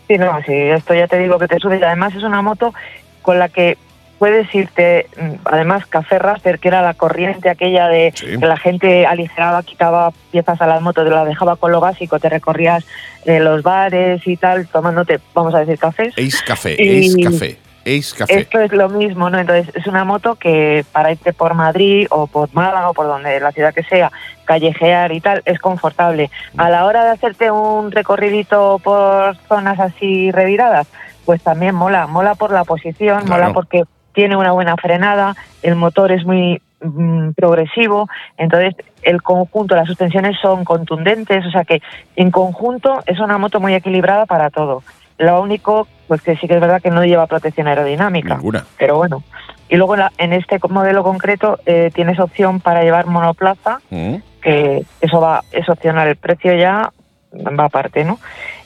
Sí, 0.07 0.19
no, 0.19 0.39
sí, 0.47 0.53
esto 0.53 0.93
ya 0.95 1.07
te 1.07 1.19
digo 1.19 1.39
que 1.39 1.49
te 1.49 1.59
sube. 1.59 1.79
Y 1.79 1.83
además 1.83 2.15
es 2.15 2.23
una 2.23 2.43
moto 2.43 2.75
con 3.23 3.39
la 3.39 3.49
que 3.49 3.77
puedes 4.19 4.53
irte, 4.55 5.07
mm, 5.17 5.35
además 5.45 5.87
Café 5.87 6.19
Racer, 6.19 6.59
que 6.59 6.69
era 6.69 6.83
la 6.83 6.95
corriente 6.95 7.49
aquella 7.49 7.89
de 7.89 8.13
que 8.13 8.37
la 8.47 8.57
gente 8.57 9.07
aligeraba, 9.07 9.63
quitaba 9.63 10.11
piezas 10.31 10.61
a 10.61 10.67
las 10.67 10.83
motos, 10.83 11.05
te 11.05 11.11
las 11.11 11.27
dejaba 11.27 11.57
con 11.57 11.71
lo 11.73 11.81
básico, 11.81 12.19
te 12.19 12.29
recorrías 12.29 12.85
eh, 13.25 13.41
los 13.41 13.63
bares 13.63 14.27
y 14.27 14.37
tal, 14.37 14.67
tomándote, 14.69 15.21
vamos 15.35 15.55
a 15.55 15.61
decir, 15.61 15.79
cafés. 15.79 16.15
Ace 16.19 16.45
Café, 16.47 16.77
Y- 16.79 17.07
Ace 17.09 17.23
Café, 17.23 17.59
Ace 17.87 18.17
Café. 18.17 18.41
Esto 18.41 18.61
es 18.61 18.73
lo 18.73 18.89
mismo, 18.89 19.31
¿no? 19.31 19.39
Entonces, 19.39 19.75
es 19.75 19.87
una 19.87 20.05
moto 20.05 20.35
que 20.35 20.85
para 20.93 21.13
irte 21.13 21.33
por 21.33 21.55
Madrid 21.55 22.07
o 22.11 22.27
por 22.27 22.53
Málaga 22.55 22.91
o 22.91 22.95
por 22.95 23.07
donde 23.07 23.39
la 23.41 23.53
ciudad 23.53 23.73
que 23.73 23.83
sea, 23.85 24.11
callejear 24.45 25.13
y 25.13 25.21
tal, 25.21 25.43
es 25.45 25.59
confortable. 25.59 26.31
A 26.57 26.71
la 26.71 26.85
hora 26.87 27.05
de 27.05 27.11
hacerte 27.11 27.51
un 27.51 27.91
recorridito 27.93 28.79
por 28.83 29.37
zonas 29.49 29.79
así 29.79 30.31
reviradas, 30.33 30.87
pues 31.25 31.43
también 31.43 31.75
mola. 31.75 32.07
Mola 32.07 32.35
por 32.35 32.51
la 32.53 32.65
posición, 32.65 33.25
Claro. 33.25 33.43
mola 33.45 33.53
porque 33.53 33.85
tiene 34.19 34.35
una 34.37 34.51
buena 34.51 34.77
frenada, 34.77 35.37
el 35.63 35.77
motor 35.77 36.11
es 36.11 36.25
muy 36.27 36.61
mm, 36.83 37.31
progresivo, 37.37 38.09
entonces 38.37 38.75
el 39.03 39.23
conjunto, 39.23 39.77
las 39.77 39.87
suspensiones 39.87 40.37
son 40.43 40.65
contundentes, 40.65 41.47
o 41.47 41.51
sea 41.53 41.63
que 41.65 41.81
en 42.17 42.33
conjunto 42.33 42.99
es 43.07 43.21
una 43.21 43.39
moto 43.39 43.61
muy 43.61 43.75
equilibrada 43.75 44.27
para 44.27 44.51
todo. 44.51 44.83
Lo 45.19 45.41
único, 45.41 45.87
pues 46.09 46.21
que 46.23 46.35
sí 46.37 46.49
que 46.49 46.55
es 46.55 46.61
verdad 46.61 46.83
que 46.83 46.91
no 46.91 47.05
lleva 47.05 47.29
protección 47.29 47.69
aerodinámica. 47.69 48.35
Ninguna. 48.35 48.65
Pero 48.77 48.97
bueno. 48.97 49.23
Y 49.69 49.77
luego 49.77 49.95
en, 49.95 50.01
la- 50.01 50.13
en 50.19 50.33
este 50.33 50.59
modelo 50.69 51.05
concreto 51.05 51.61
eh, 51.65 51.93
tienes 51.95 52.19
opción 52.19 52.59
para 52.59 52.83
llevar 52.83 53.07
monoplaza, 53.07 53.79
Mm. 53.91 54.17
que 54.43 54.83
eso 55.01 55.21
va 55.21 55.43
es 55.53 55.69
opcional, 55.69 56.09
el 56.09 56.17
precio 56.17 56.55
ya 56.55 56.91
va 57.33 57.65
aparte, 57.67 58.03
¿no? 58.05 58.19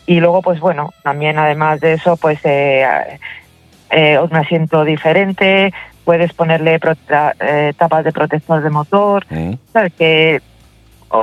Y 0.07 0.19
luego, 0.21 0.41
pues 0.41 0.61
bueno, 0.61 0.91
también 1.03 1.39
además 1.39 1.79
de 1.81 1.93
eso, 1.93 2.17
pues 2.17 2.39
eh, 2.45 2.87
eh, 3.93 4.19
un 4.19 4.35
asiento 4.37 4.85
diferente, 4.85 5.73
puedes 6.05 6.33
ponerle 6.33 6.81
eh, 7.41 7.73
tapas 7.79 8.05
de 8.05 8.11
protector 8.13 8.63
de 8.63 8.71
motor, 8.71 9.25
Mm. 9.31 9.53
¿sabes? 9.73 9.93
Que 9.97 10.41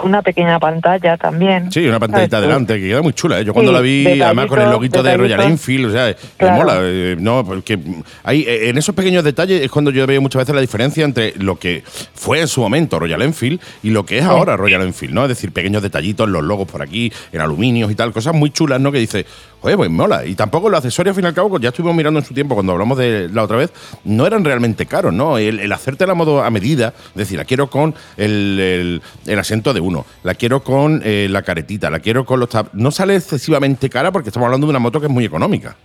una 0.04 0.22
pequeña 0.22 0.60
pantalla 0.60 1.18
también. 1.18 1.72
Sí, 1.72 1.88
una 1.88 2.00
pantallita 2.00 2.38
¿sabes? 2.38 2.46
adelante 2.46 2.76
que 2.80 2.90
queda 2.90 3.02
muy 3.02 3.12
chula. 3.14 3.40
¿eh? 3.40 3.44
Yo 3.46 3.54
cuando 3.54 3.72
Sí, 3.72 3.76
la 3.76 3.82
vi, 3.82 4.22
además 4.22 4.46
con 4.46 4.62
el 4.62 4.70
loguito 4.70 5.02
de 5.02 5.18
Royal. 5.18 5.41
Enfield, 5.41 5.86
o 5.88 5.91
sea, 5.91 6.10
eh, 6.12 6.16
Claro. 6.38 6.58
mola. 6.58 6.76
eh, 6.84 7.16
no, 7.20 7.44
porque 7.44 7.80
hay, 8.24 8.41
eh, 8.44 8.70
en 8.70 8.78
esos 8.78 8.94
pequeños 8.94 9.24
detalles 9.24 9.64
es 9.64 9.72
cuando 9.72 9.90
yo 9.90 10.06
veo 10.06 10.22
muchas 10.22 10.41
veces 10.44 10.54
la 10.54 10.62
diferencia 10.62 11.04
entre 11.04 11.34
lo 11.40 11.56
que 11.56 11.82
fue 12.14 12.40
en 12.40 12.48
su 12.48 12.62
momento 12.62 13.00
Royal 13.00 13.24
Enfield 13.24 13.60
y 13.82 13.90
lo 13.90 14.06
que 14.06 14.20
es 14.20 14.26
ahora 14.26 14.56
Royal 14.56 14.84
Enfield, 14.84 15.12
¿no? 15.16 15.24
Es 15.24 15.30
decir, 15.30 15.52
pequeños 15.52 15.82
detallitos, 15.82 16.30
los 16.30 16.44
logos 16.44 16.70
por 16.70 16.84
aquí, 16.84 17.12
en 17.32 17.41
aluminios 17.41 17.90
y 17.91 17.96
tal, 17.96 18.12
cosas 18.12 18.36
muy 18.36 18.52
chulas, 18.52 18.80
¿no? 18.80 18.91
Que 18.91 19.00
dice, 19.00 19.26
oye, 19.61 19.76
pues 19.77 19.90
mola. 19.90 20.26
Y 20.26 20.36
tampoco 20.36 20.69
los 20.69 20.77
accesorios, 20.77 21.14
al 21.14 21.15
fin 21.15 21.26
y 21.26 21.27
al 21.27 21.34
cabo, 21.34 21.60
ya 21.60 21.69
estuvimos 21.69 21.95
mirando 21.95 22.19
en 22.19 22.26
su 22.26 22.34
tiempo 22.34 22.56
cuando 22.56 22.72
hablamos 22.73 22.98
de 22.98 23.30
la 23.30 23.44
otra 23.44 23.57
vez, 23.57 23.72
no 24.03 24.26
eran 24.27 24.44
realmente 24.45 24.86
caros, 24.86 25.14
¿no? 25.14 25.38
El, 25.38 25.60
el 25.60 25.72
hacerte 25.72 26.06
la 26.07 26.14
modo 26.14 26.44
a 26.44 26.49
medida, 26.49 26.94
es 27.10 27.15
decir, 27.15 27.38
la 27.38 27.45
quiero 27.45 27.69
con 27.69 27.94
el, 28.18 28.60
el- 28.60 29.02
el 29.27 29.40
asiento 29.40 29.73
de 29.73 29.80
uno, 29.81 30.06
la 30.23 30.34
quiero 30.36 30.64
con 30.64 31.02
eh, 31.03 31.27
la 31.30 31.41
caretita, 31.41 31.90
la 31.90 31.99
quiero 31.99 32.26
con 32.26 32.40
los 32.40 32.49
tap- 32.49 32.69
No 32.73 32.91
sale 32.91 33.15
excesivamente 33.15 33.90
cara 33.90 34.11
porque 34.11 34.30
estamos 34.30 34.45
hablando 34.48 34.68
de 34.68 34.72
una 34.72 34.80
moto 34.80 34.99
que 34.99 35.07
es 35.07 35.11
muy 35.11 35.26
económica. 35.26 35.76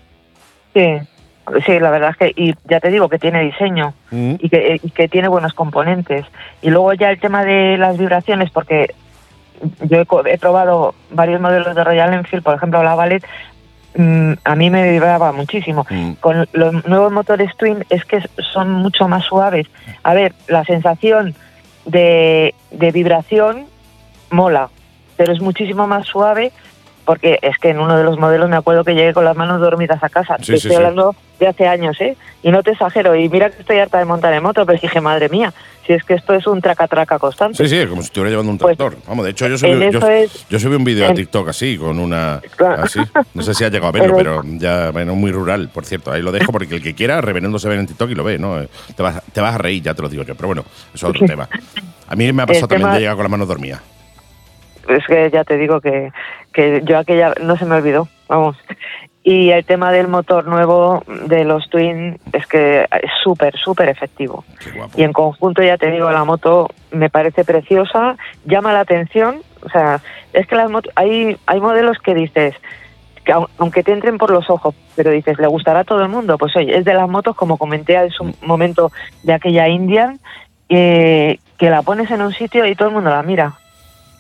Sí, 0.72 0.86
sí, 1.66 1.78
la 1.78 1.90
verdad 1.90 2.10
es 2.10 2.16
que, 2.16 2.32
y 2.42 2.54
ya 2.68 2.80
te 2.80 2.90
digo 2.90 3.08
que 3.08 3.18
tiene 3.18 3.42
diseño 3.42 3.94
Mm. 4.10 4.34
y 4.38 4.48
que, 4.48 4.80
y 4.82 4.90
que 4.90 5.08
tiene 5.08 5.28
buenos 5.28 5.52
componentes. 5.54 6.24
Y 6.62 6.70
luego 6.70 6.92
ya 6.94 7.10
el 7.10 7.20
tema 7.20 7.44
de 7.44 7.76
las 7.78 7.98
vibraciones, 7.98 8.50
porque 8.50 8.94
yo 9.82 9.98
he, 10.00 10.06
he 10.32 10.38
probado 10.38 10.94
varios 11.10 11.40
modelos 11.40 11.74
de 11.74 11.84
Royal 11.84 12.12
Enfield, 12.14 12.42
por 12.42 12.54
ejemplo 12.54 12.82
la 12.82 12.94
Ballet, 12.94 13.24
mm, 13.24 13.53
a 13.96 14.56
mí 14.56 14.70
me 14.70 14.90
vibraba 14.90 15.32
muchísimo. 15.32 15.86
Mm. 15.88 16.12
Con 16.14 16.48
los 16.52 16.86
nuevos 16.86 17.12
motores 17.12 17.56
Twin 17.56 17.84
es 17.90 18.04
que 18.04 18.22
son 18.52 18.70
mucho 18.70 19.08
más 19.08 19.24
suaves. 19.24 19.66
A 20.02 20.14
ver, 20.14 20.34
la 20.48 20.64
sensación 20.64 21.34
de, 21.86 22.54
de 22.70 22.90
vibración 22.90 23.66
mola, 24.30 24.70
pero 25.16 25.32
es 25.32 25.40
muchísimo 25.40 25.86
más 25.86 26.06
suave 26.06 26.52
porque 27.04 27.38
es 27.42 27.58
que 27.58 27.70
en 27.70 27.78
uno 27.78 27.96
de 27.96 28.04
los 28.04 28.18
modelos 28.18 28.48
me 28.48 28.56
acuerdo 28.56 28.84
que 28.84 28.94
llegué 28.94 29.12
con 29.12 29.24
las 29.24 29.36
manos 29.36 29.60
dormidas 29.60 30.02
a 30.02 30.08
casa. 30.08 30.38
Sí, 30.40 30.54
estoy 30.54 30.70
sí. 30.70 30.76
hablando 30.76 31.14
de 31.38 31.46
hace 31.48 31.66
años, 31.66 32.00
¿eh? 32.00 32.16
Y 32.42 32.50
no 32.50 32.62
te 32.62 32.72
exagero. 32.72 33.14
Y 33.16 33.28
mira 33.28 33.50
que 33.50 33.60
estoy 33.60 33.78
harta 33.78 33.98
de 33.98 34.04
montar 34.04 34.32
en 34.34 34.42
moto, 34.42 34.64
pero 34.66 34.78
dije, 34.80 35.00
madre 35.00 35.28
mía, 35.28 35.52
si 35.86 35.92
es 35.92 36.02
que 36.04 36.14
esto 36.14 36.34
es 36.34 36.46
un 36.46 36.60
traca-traca 36.60 37.18
constante. 37.18 37.56
Sí, 37.62 37.68
sí, 37.68 37.76
es 37.76 37.86
como 37.88 38.02
si 38.02 38.06
estuviera 38.06 38.30
llevando 38.30 38.52
un 38.52 38.58
Pues, 38.58 38.76
tractor. 38.76 38.98
Vamos, 39.06 39.24
de 39.24 39.30
hecho, 39.32 39.46
yo 39.48 39.58
subí, 39.58 39.90
yo, 39.90 40.08
es- 40.08 40.46
yo 40.48 40.58
subí 40.58 40.74
un 40.76 40.84
vídeo 40.84 41.06
a 41.08 41.12
TikTok 41.14 41.48
así, 41.48 41.76
con 41.76 41.98
una. 41.98 42.40
Claro. 42.56 42.82
Así. 42.84 43.00
No 43.34 43.42
sé 43.42 43.54
si 43.54 43.64
ha 43.64 43.68
llegado 43.68 43.88
a 43.88 43.92
verlo, 43.92 44.14
Pero- 44.16 44.42
pero 44.42 44.58
ya, 44.58 44.90
bueno, 44.92 45.14
muy 45.14 45.32
rural, 45.32 45.68
por 45.72 45.84
cierto. 45.84 46.12
Ahí 46.12 46.22
lo 46.22 46.32
dejo 46.32 46.52
porque 46.52 46.76
el 46.76 46.82
que 46.82 46.94
quiera, 46.94 47.20
reverendo 47.20 47.58
se 47.58 47.68
ve 47.68 47.74
en 47.76 47.86
TikTok 47.86 48.10
y 48.10 48.14
lo 48.14 48.24
ve, 48.24 48.38
¿no? 48.38 48.56
Te 48.96 49.02
vas, 49.02 49.22
te 49.32 49.40
vas 49.40 49.54
a 49.54 49.58
reír, 49.58 49.82
ya 49.82 49.94
te 49.94 50.02
lo 50.02 50.08
digo 50.08 50.22
yo. 50.22 50.34
Pero 50.34 50.48
bueno, 50.48 50.64
eso 50.94 51.06
es 51.08 51.10
otro 51.14 51.26
tema. 51.26 51.48
A 52.08 52.16
mí 52.16 52.32
me 52.32 52.42
ha 52.42 52.46
pasado 52.46 52.68
también 52.68 52.92
de 52.92 53.00
llegar 53.00 53.14
con 53.16 53.24
las 53.24 53.30
manos 53.30 53.48
dormidas. 53.48 53.80
Es 54.88 55.04
que 55.06 55.30
ya 55.32 55.44
te 55.44 55.56
digo 55.56 55.80
que, 55.80 56.12
que 56.52 56.82
yo 56.84 56.98
aquella 56.98 57.32
no 57.42 57.56
se 57.56 57.64
me 57.64 57.76
olvidó, 57.76 58.06
vamos. 58.28 58.56
Y 59.26 59.50
el 59.50 59.64
tema 59.64 59.90
del 59.90 60.06
motor 60.08 60.46
nuevo 60.46 61.02
de 61.26 61.44
los 61.44 61.70
Twin 61.70 62.18
es 62.34 62.46
que 62.46 62.82
es 62.82 63.10
súper, 63.22 63.56
súper 63.56 63.88
efectivo. 63.88 64.44
Y 64.96 65.02
en 65.02 65.14
conjunto, 65.14 65.62
ya 65.62 65.78
te 65.78 65.90
digo, 65.90 66.10
la 66.10 66.24
moto 66.24 66.68
me 66.92 67.08
parece 67.08 67.42
preciosa, 67.42 68.16
llama 68.44 68.74
la 68.74 68.80
atención. 68.80 69.36
O 69.64 69.70
sea, 69.70 70.00
es 70.34 70.46
que 70.46 70.56
las 70.56 70.70
motos, 70.70 70.92
hay, 70.94 71.38
hay 71.46 71.58
modelos 71.60 71.96
que 72.00 72.14
dices, 72.14 72.54
que 73.24 73.32
au- 73.32 73.48
aunque 73.56 73.82
te 73.82 73.92
entren 73.92 74.18
por 74.18 74.30
los 74.30 74.50
ojos, 74.50 74.74
pero 74.94 75.10
dices, 75.10 75.38
¿le 75.38 75.46
gustará 75.46 75.80
a 75.80 75.84
todo 75.84 76.02
el 76.02 76.10
mundo? 76.10 76.36
Pues 76.36 76.54
oye, 76.56 76.76
es 76.76 76.84
de 76.84 76.92
las 76.92 77.08
motos, 77.08 77.34
como 77.34 77.56
comenté 77.56 77.94
en 77.94 78.10
su 78.10 78.30
momento 78.42 78.92
de 79.22 79.32
aquella 79.32 79.68
Indian, 79.68 80.20
que, 80.68 81.40
que 81.56 81.70
la 81.70 81.80
pones 81.80 82.10
en 82.10 82.20
un 82.20 82.32
sitio 82.34 82.66
y 82.66 82.74
todo 82.74 82.88
el 82.88 82.94
mundo 82.94 83.08
la 83.08 83.22
mira. 83.22 83.54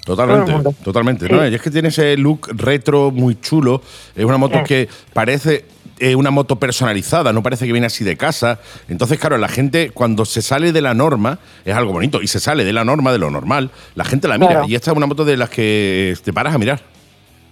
Totalmente, 0.04 0.52
totalmente. 0.84 1.26
Sí. 1.26 1.32
¿no? 1.32 1.46
Y 1.46 1.54
es 1.54 1.62
que 1.62 1.70
tiene 1.70 1.88
ese 1.88 2.16
look 2.16 2.48
retro 2.52 3.10
muy 3.10 3.40
chulo. 3.40 3.80
Es 4.14 4.24
una 4.24 4.36
moto 4.36 4.58
Sí. 4.58 4.64
que 4.64 4.88
parece 5.12 5.64
eh, 5.98 6.14
una 6.16 6.30
moto 6.30 6.56
personalizada, 6.56 7.32
no 7.32 7.42
parece 7.42 7.66
que 7.66 7.72
viene 7.72 7.86
así 7.86 8.04
de 8.04 8.16
casa. 8.16 8.58
Entonces, 8.88 9.18
claro, 9.18 9.38
la 9.38 9.48
gente 9.48 9.90
cuando 9.90 10.24
se 10.24 10.42
sale 10.42 10.72
de 10.72 10.80
la 10.82 10.92
norma, 10.92 11.38
es 11.64 11.74
algo 11.74 11.92
bonito, 11.92 12.20
y 12.20 12.26
se 12.26 12.40
sale 12.40 12.64
de 12.64 12.72
la 12.72 12.84
norma, 12.84 13.12
de 13.12 13.18
lo 13.18 13.30
normal, 13.30 13.70
la 13.94 14.04
gente 14.04 14.26
la 14.28 14.36
mira. 14.36 14.50
Claro. 14.52 14.66
Y 14.68 14.74
esta 14.74 14.90
es 14.90 14.96
una 14.96 15.06
moto 15.06 15.24
de 15.24 15.36
las 15.36 15.48
que 15.50 16.14
te 16.24 16.32
paras 16.32 16.54
a 16.54 16.58
mirar. 16.58 16.80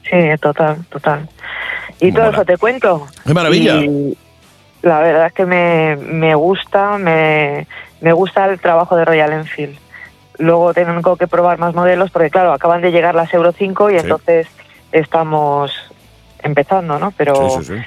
Sí, 0.03 0.17
total, 0.41 0.85
total. 0.91 1.29
Y 2.01 2.11
todo 2.13 2.31
eso 2.31 2.45
te 2.45 2.57
cuento. 2.59 3.07
¡Qué 3.25 3.33
maravilla! 3.33 3.77
Y 3.77 4.19
la 4.83 4.99
verdad 4.99 5.27
es 5.29 5.33
que 5.33 5.47
me, 5.47 5.97
me 5.97 6.35
gusta, 6.35 6.99
me, 6.99 7.67
me 8.01 8.13
gusta 8.13 8.47
el 8.47 8.59
trabajo 8.59 8.97
de 8.97 9.05
Royal 9.05 9.33
Enfield. 9.33 9.77
Luego 10.43 10.75
tengo 10.75 11.17
que 11.17 11.29
probar 11.29 11.59
más 11.59 11.73
modelos 11.73 12.11
porque, 12.11 12.29
claro, 12.29 12.53
acaban 12.53 12.83
de 12.83 12.91
llegar 12.91 13.15
las 13.15 13.33
Euro 13.33 13.53
5 13.53 13.91
y 13.91 13.95
Sí. 13.95 14.01
entonces 14.01 14.49
estamos 14.91 15.71
empezando, 16.43 16.99
¿no? 16.99 17.13
Pero 17.17 17.35
Sí, 17.61 17.65
sí, 17.65 17.75
sí. 17.77 17.83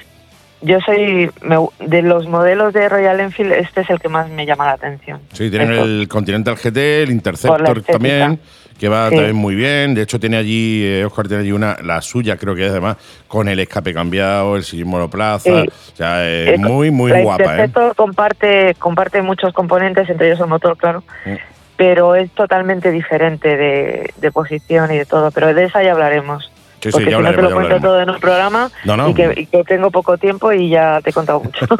yo 0.62 0.80
soy, 0.80 1.30
me 1.42 1.56
de 1.86 2.00
los 2.00 2.26
modelos 2.28 2.72
de 2.72 2.88
Royal 2.88 3.20
Enfield, 3.20 3.52
este 3.52 3.82
es 3.82 3.90
el 3.90 4.00
que 4.00 4.08
más 4.08 4.30
me 4.30 4.46
llama 4.46 4.64
la 4.64 4.72
atención. 4.72 5.20
Sí, 5.34 5.50
tienen 5.50 5.72
Eso. 5.72 5.84
el 5.84 6.08
Continental 6.08 6.56
GT, 6.56 7.02
el 7.02 7.10
Interceptor 7.10 7.82
también, 7.82 8.40
que 8.80 8.88
va 8.88 9.10
Sí. 9.10 9.16
también 9.16 9.36
muy 9.36 9.54
bien. 9.54 9.94
De 9.94 10.00
hecho, 10.02 10.18
tiene 10.18 10.38
allí, 10.38 10.82
eh, 10.82 11.04
Oscar 11.04 11.28
tiene 11.28 11.42
allí 11.42 11.52
una, 11.52 11.76
la 11.82 12.00
suya, 12.00 12.38
creo 12.38 12.54
que 12.54 12.64
es 12.64 12.70
además, 12.70 12.96
con 13.28 13.48
el 13.50 13.60
escape 13.60 13.92
cambiado, 13.92 14.56
el 14.56 14.64
sillín 14.64 14.88
monoplaza. 14.88 15.40
Sí. 15.62 15.68
O 15.92 15.96
sea, 15.96 16.26
es 16.26 16.54
Eh, 16.54 16.58
muy, 16.58 16.90
muy 16.90 17.10
la 17.12 17.20
guapa, 17.20 17.42
¿eh? 17.44 17.46
Interceptor 17.48 17.94
comparte, 17.94 18.74
comparte 18.78 19.20
muchos 19.20 19.52
componentes, 19.52 20.08
entre 20.08 20.28
ellos 20.28 20.40
el 20.40 20.46
motor, 20.46 20.74
claro, 20.78 21.02
Mm. 21.26 21.34
Pero 21.76 22.14
es 22.14 22.30
totalmente 22.32 22.90
diferente 22.90 23.56
de, 23.56 24.12
de 24.16 24.32
posición 24.32 24.92
y 24.92 24.98
de 24.98 25.06
todo. 25.06 25.30
Pero 25.30 25.54
de 25.54 25.64
esa 25.64 25.82
ya 25.82 25.92
hablaremos. 25.92 26.50
Sí, 26.80 26.90
sí, 26.90 26.92
porque 26.92 27.10
ya 27.10 27.16
si 27.16 27.22
no 27.22 27.30
te 27.30 27.42
lo 27.42 27.48
ya 27.48 27.54
cuento 27.54 27.80
todo 27.80 28.00
en 28.00 28.10
un 28.10 28.20
programa 28.20 28.70
No, 28.84 28.96
no. 28.96 29.08
Y, 29.08 29.14
que, 29.14 29.32
y 29.34 29.46
que 29.46 29.64
tengo 29.64 29.90
poco 29.90 30.18
tiempo 30.18 30.52
y 30.52 30.68
ya 30.68 31.00
te 31.02 31.10
he 31.10 31.12
contado 31.12 31.40
mucho. 31.40 31.66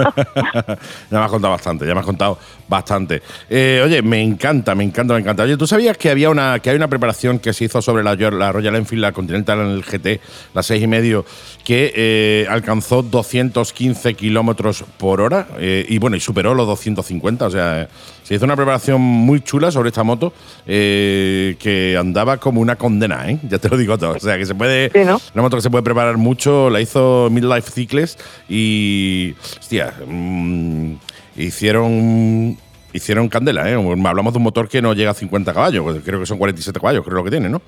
ya 1.11 1.19
me 1.19 1.19
has 1.19 1.31
contado 1.31 1.53
bastante, 1.53 1.87
ya 1.87 1.93
me 1.95 2.01
has 2.01 2.07
contado 2.07 2.39
bastante. 2.67 3.23
Eh, 3.51 3.83
oye, 3.85 4.01
me 4.03 4.23
encanta, 4.23 4.75
me 4.75 4.85
encanta, 4.85 5.15
me 5.15 5.21
encanta. 5.21 5.43
Oye, 5.43 5.57
¿tú 5.57 5.67
sabías 5.67 5.99
que 5.99 6.11
había 6.11 6.31
una, 6.31 6.59
que 6.61 6.71
hay 6.71 6.77
una 6.77 6.89
preparación 6.89 7.39
que 7.39 7.53
se 7.53 7.65
hizo 7.65 7.83
sobre 7.83 8.03
la, 8.03 8.15
la 8.15 8.53
Royal 8.53 8.75
Enfield, 8.75 9.03
la 9.03 9.13
Continental 9.13 9.61
en 9.61 9.67
el 9.67 9.83
GT, 9.83 10.21
la 10.55 10.63
6,5, 10.63 10.83
y 10.83 10.87
medio, 10.87 11.25
que 11.63 11.93
eh, 11.95 12.47
alcanzó 12.49 13.03
215 13.03 14.15
kilómetros 14.15 14.85
por 14.97 15.21
hora 15.21 15.47
eh, 15.59 15.85
y 15.89 15.99
bueno, 15.99 16.17
y 16.17 16.21
superó 16.21 16.55
los 16.55 16.67
250. 16.67 17.47
O 17.47 17.51
sea, 17.51 17.89
se 18.27 18.35
hizo 18.35 18.45
una 18.45 18.57
preparación 18.57 19.01
muy 19.01 19.41
chula 19.41 19.71
sobre 19.71 19.91
esta 19.91 20.03
moto 20.03 20.33
eh, 20.67 21.55
que 21.61 21.97
andaba 21.97 22.39
como 22.39 22.61
una 22.61 22.75
condena, 22.75 23.31
¿eh? 23.31 23.39
Ya 23.49 23.59
te 23.59 23.69
lo 23.69 23.77
digo 23.77 23.97
todo. 23.99 24.15
O 24.15 24.19
sea, 24.19 24.37
que 24.37 24.45
se 24.45 24.57
puede. 24.57 24.91
Sí, 24.91 25.05
¿no? 25.05 25.21
Una 25.33 25.43
moto 25.43 25.57
que 25.57 25.63
se 25.63 25.71
puede 25.71 25.85
preparar 25.85 26.17
mucho, 26.17 26.69
la 26.69 26.81
hizo 26.81 27.29
Midlife 27.31 27.71
Cycles 27.71 28.19
y. 28.49 29.33
Hostia, 29.61 29.95
mm, 30.09 30.95
hicieron. 31.37 32.59
Hicieron 32.93 33.29
candela, 33.29 33.71
¿eh? 33.71 33.75
Hablamos 33.75 34.33
de 34.33 34.39
un 34.39 34.43
motor 34.43 34.69
que 34.69 34.81
no 34.83 34.95
llega 34.95 35.11
a 35.11 35.15
50 35.15 35.53
caballos, 35.53 35.85
pues 35.85 36.03
creo 36.03 36.19
que 36.19 36.27
son 36.27 36.39
47 36.39 36.81
caballos, 36.81 37.05
creo 37.05 37.23
que 37.23 37.31
tiene, 37.31 37.49
¿no? 37.49 37.61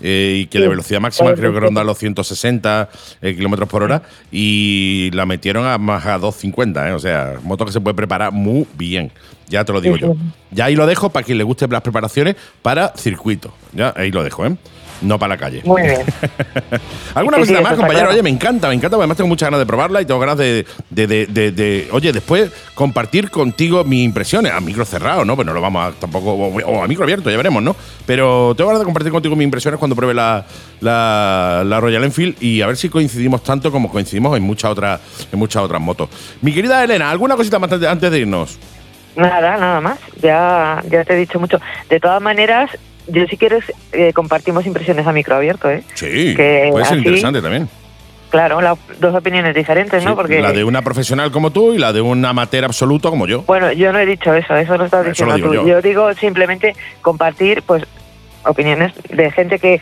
Eh, 0.00 0.40
y 0.40 0.46
que 0.46 0.58
Sí, 0.58 0.66
velocidad 0.66 1.00
máxima 1.00 1.32
creo 1.34 1.52
que 1.52 1.60
47. 1.60 1.66
ronda 1.66 1.84
los 1.84 1.96
160 1.98 2.88
eh, 3.20 3.36
kilómetros 3.36 3.68
por 3.68 3.84
hora 3.84 4.02
y 4.32 5.10
la 5.14 5.24
metieron 5.24 5.66
a 5.66 5.78
más 5.78 6.04
a 6.06 6.18
250, 6.18 6.88
¿eh? 6.88 6.92
O 6.92 6.98
sea, 6.98 7.38
moto 7.44 7.64
que 7.64 7.70
se 7.70 7.80
puede 7.80 7.94
preparar 7.94 8.32
muy 8.32 8.66
bien, 8.74 9.12
ya 9.52 9.64
te 9.64 9.72
lo 9.72 9.80
digo 9.80 9.94
Sí, 9.96 10.02
yo. 10.02 10.14
Ya 10.50 10.64
ahí 10.66 10.74
lo 10.74 10.86
dejo 10.86 11.10
para 11.10 11.24
quien 11.24 11.38
le 11.38 11.44
guste 11.44 11.66
las 11.68 11.82
preparaciones 11.82 12.36
para 12.62 12.92
circuito, 12.96 13.52
ya 13.72 13.92
ahí 13.96 14.10
lo 14.10 14.22
dejo, 14.24 14.44
¿eh? 14.46 14.56
No 15.02 15.18
para 15.18 15.34
la 15.34 15.38
calle. 15.40 15.62
Muy 15.64 15.82
bien. 15.82 16.00
¿Alguna 17.14 17.38
Sí, 17.38 17.40
cosita 17.42 17.58
sí, 17.58 17.64
más, 17.64 17.74
compañero? 17.74 18.10
Oye, 18.10 18.22
me 18.22 18.30
encanta, 18.30 18.68
me 18.68 18.74
encanta, 18.74 18.96
además 18.96 19.16
tengo 19.16 19.26
muchas 19.26 19.48
ganas 19.48 19.58
de 19.58 19.66
probarla 19.66 20.00
y 20.00 20.04
tengo 20.06 20.20
ganas 20.20 20.38
de, 20.38 20.64
de, 20.90 21.06
de- 21.08 21.26
de- 21.26 21.50
de- 21.50 21.88
oye, 21.90 22.12
después 22.12 22.52
compartir 22.76 23.28
contigo 23.28 23.82
mis 23.82 24.04
impresiones, 24.04 24.52
a 24.52 24.60
micro 24.60 24.84
cerrado, 24.84 25.24
¿no? 25.24 25.34
Pues 25.34 25.44
no 25.44 25.52
lo 25.54 25.60
vamos 25.60 25.84
a 25.88 25.98
tampoco, 25.98 26.34
o, 26.34 26.54
o 26.56 26.84
a 26.84 26.86
micro 26.86 27.02
abierto, 27.02 27.30
ya 27.30 27.36
veremos, 27.36 27.64
¿no? 27.64 27.74
Pero 28.06 28.54
tengo 28.56 28.68
ganas 28.68 28.80
de 28.80 28.84
compartir 28.84 29.10
contigo 29.10 29.34
mis 29.34 29.44
impresiones 29.44 29.78
cuando 29.80 29.96
pruebe 29.96 30.14
la, 30.14 30.46
la, 30.80 31.64
la 31.66 31.80
Royal 31.80 32.04
Enfield 32.04 32.40
y 32.40 32.62
a 32.62 32.68
ver 32.68 32.76
si 32.76 32.88
coincidimos 32.88 33.42
tanto 33.42 33.72
como 33.72 33.90
coincidimos 33.90 34.36
en 34.36 34.44
muchas 34.44 34.70
otras, 34.70 35.00
en 35.32 35.38
muchas 35.38 35.64
otras 35.64 35.80
motos. 35.80 36.08
Mi 36.42 36.52
querida 36.54 36.82
Elena, 36.84 37.10
¿alguna 37.10 37.34
cosita 37.34 37.58
más 37.58 37.72
antes 37.72 38.08
de 38.10 38.18
irnos? 38.20 38.56
Nada, 39.16 39.56
nada 39.58 39.80
más. 39.80 39.98
Ya, 40.20 40.82
ya 40.88 41.04
te 41.04 41.14
he 41.14 41.16
dicho 41.16 41.38
mucho. 41.38 41.60
De 41.90 42.00
todas 42.00 42.20
maneras, 42.22 42.70
yo 43.08 43.26
si 43.26 43.36
quieres 43.36 43.64
eh, 43.92 44.12
compartimos 44.12 44.64
impresiones 44.66 45.06
a 45.06 45.12
micro 45.12 45.36
abierto, 45.36 45.68
¿eh? 45.70 45.82
Sí, 45.94 46.34
Que 46.36 46.68
puede 46.70 46.84
ser 46.86 46.98
interesante 46.98 47.42
también. 47.42 47.68
claro, 48.30 48.60
la- 48.62 48.76
dos 49.00 49.14
opiniones 49.14 49.54
diferentes, 49.54 50.02
¿no? 50.04 50.14
Porque 50.16 50.40
La 50.40 50.52
de 50.52 50.64
una 50.64 50.82
profesional 50.82 51.30
como 51.30 51.50
tú 51.50 51.74
y 51.74 51.78
la 51.78 51.92
de 51.92 52.00
un 52.00 52.24
amateur 52.24 52.64
absoluto 52.64 53.10
como 53.10 53.26
yo. 53.26 53.42
Bueno, 53.42 53.72
yo 53.72 53.92
no 53.92 53.98
he 53.98 54.06
dicho 54.06 54.32
eso, 54.34 54.56
eso 54.56 54.76
lo 54.78 54.84
estás 54.86 55.06
Eso 55.06 55.24
diciendo 55.26 55.48
tú. 55.48 55.54
yo. 55.54 55.66
Yo. 55.66 55.82
digo 55.82 56.12
simplemente 56.14 56.74
compartir 57.02 57.62
pues 57.66 57.84
opiniones 58.44 58.92
de 59.10 59.30
gente 59.30 59.58
que 59.58 59.80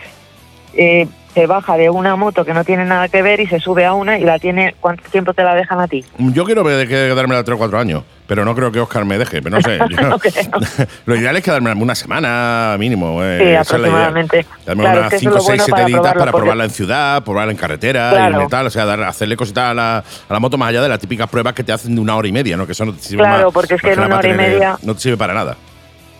eh, 0.74 1.06
se 1.34 1.46
baja 1.46 1.76
de 1.76 1.90
una 1.90 2.16
moto 2.16 2.44
que 2.44 2.52
no 2.54 2.64
tiene 2.64 2.84
nada 2.84 3.08
que 3.08 3.22
ver 3.22 3.38
y 3.40 3.46
se 3.46 3.60
sube 3.60 3.84
a 3.84 3.92
una 3.92 4.18
y 4.18 4.24
la 4.24 4.38
tiene. 4.40 4.74
¿Cuánto 4.80 5.08
tiempo 5.10 5.32
te 5.34 5.44
la 5.44 5.54
dejan 5.54 5.78
a 5.80 5.86
ti? 5.86 6.04
Yo 6.18 6.44
quiero 6.44 6.64
ver- 6.64 6.88
quedármela 6.88 7.44
3 7.44 7.54
o 7.54 7.58
4 7.58 7.78
años, 7.78 8.02
pero 8.30 8.44
no 8.44 8.54
creo 8.54 8.70
que 8.70 8.78
Oscar 8.78 9.04
me 9.04 9.18
deje. 9.18 9.42
Pero 9.42 9.56
no 9.56 9.60
sé. 9.60 9.76
yo- 9.90 9.96
lo 11.06 11.16
ideal 11.16 11.36
es 11.36 11.42
quedarme 11.42 11.72
una 11.72 11.96
semana 11.96 12.76
mínimo. 12.78 13.18
eh, 13.24 13.40
Sí, 13.64 13.74
aproximadamente. 13.74 14.46
Darme 14.64 14.84
Claro, 14.84 15.00
unas 15.00 15.12
es 15.12 15.20
que 15.20 15.26
eso 15.26 15.30
5, 15.30 15.30
es 15.30 15.34
lo 15.34 15.40
6, 15.40 15.46
bueno 15.48 15.64
7 15.64 15.70
para 15.72 15.86
días 15.86 16.14
para 16.14 16.32
probarla 16.32 16.64
en 16.64 16.70
ciudad, 16.70 17.24
probarla 17.24 17.50
en 17.50 17.58
carretera 17.58 18.10
Claro. 18.10 18.44
y 18.44 18.48
tal. 18.48 18.66
O 18.68 18.70
sea, 18.70 18.84
dar- 18.84 19.02
hacerle 19.02 19.36
cositas 19.36 19.70
a 19.72 19.74
la, 19.74 19.96
a 19.98 20.32
la 20.32 20.38
moto 20.38 20.56
más 20.56 20.68
allá 20.68 20.80
de 20.82 20.88
las 20.88 21.00
típicas 21.00 21.28
pruebas 21.28 21.54
que 21.54 21.64
te 21.64 21.72
hacen 21.72 21.92
de 21.96 22.00
una 22.00 22.14
hora 22.14 22.28
y 22.28 22.32
media, 22.32 22.56
¿no? 22.56 22.66
Que 22.66 22.72
eso 22.72 22.84
no 22.84 22.92
te 22.92 23.02
sirve 23.02 23.24
Claro, 23.24 23.46
más- 23.46 23.52
porque 23.52 23.74
es 23.74 23.82
que 23.82 23.92
en 23.94 23.98
una 24.00 24.16
hora 24.18 24.28
y 24.28 24.34
media- 24.34 24.78
No 24.82 24.94
te 24.94 25.00
sirve 25.00 25.16
para 25.16 25.34
nada. 25.34 25.56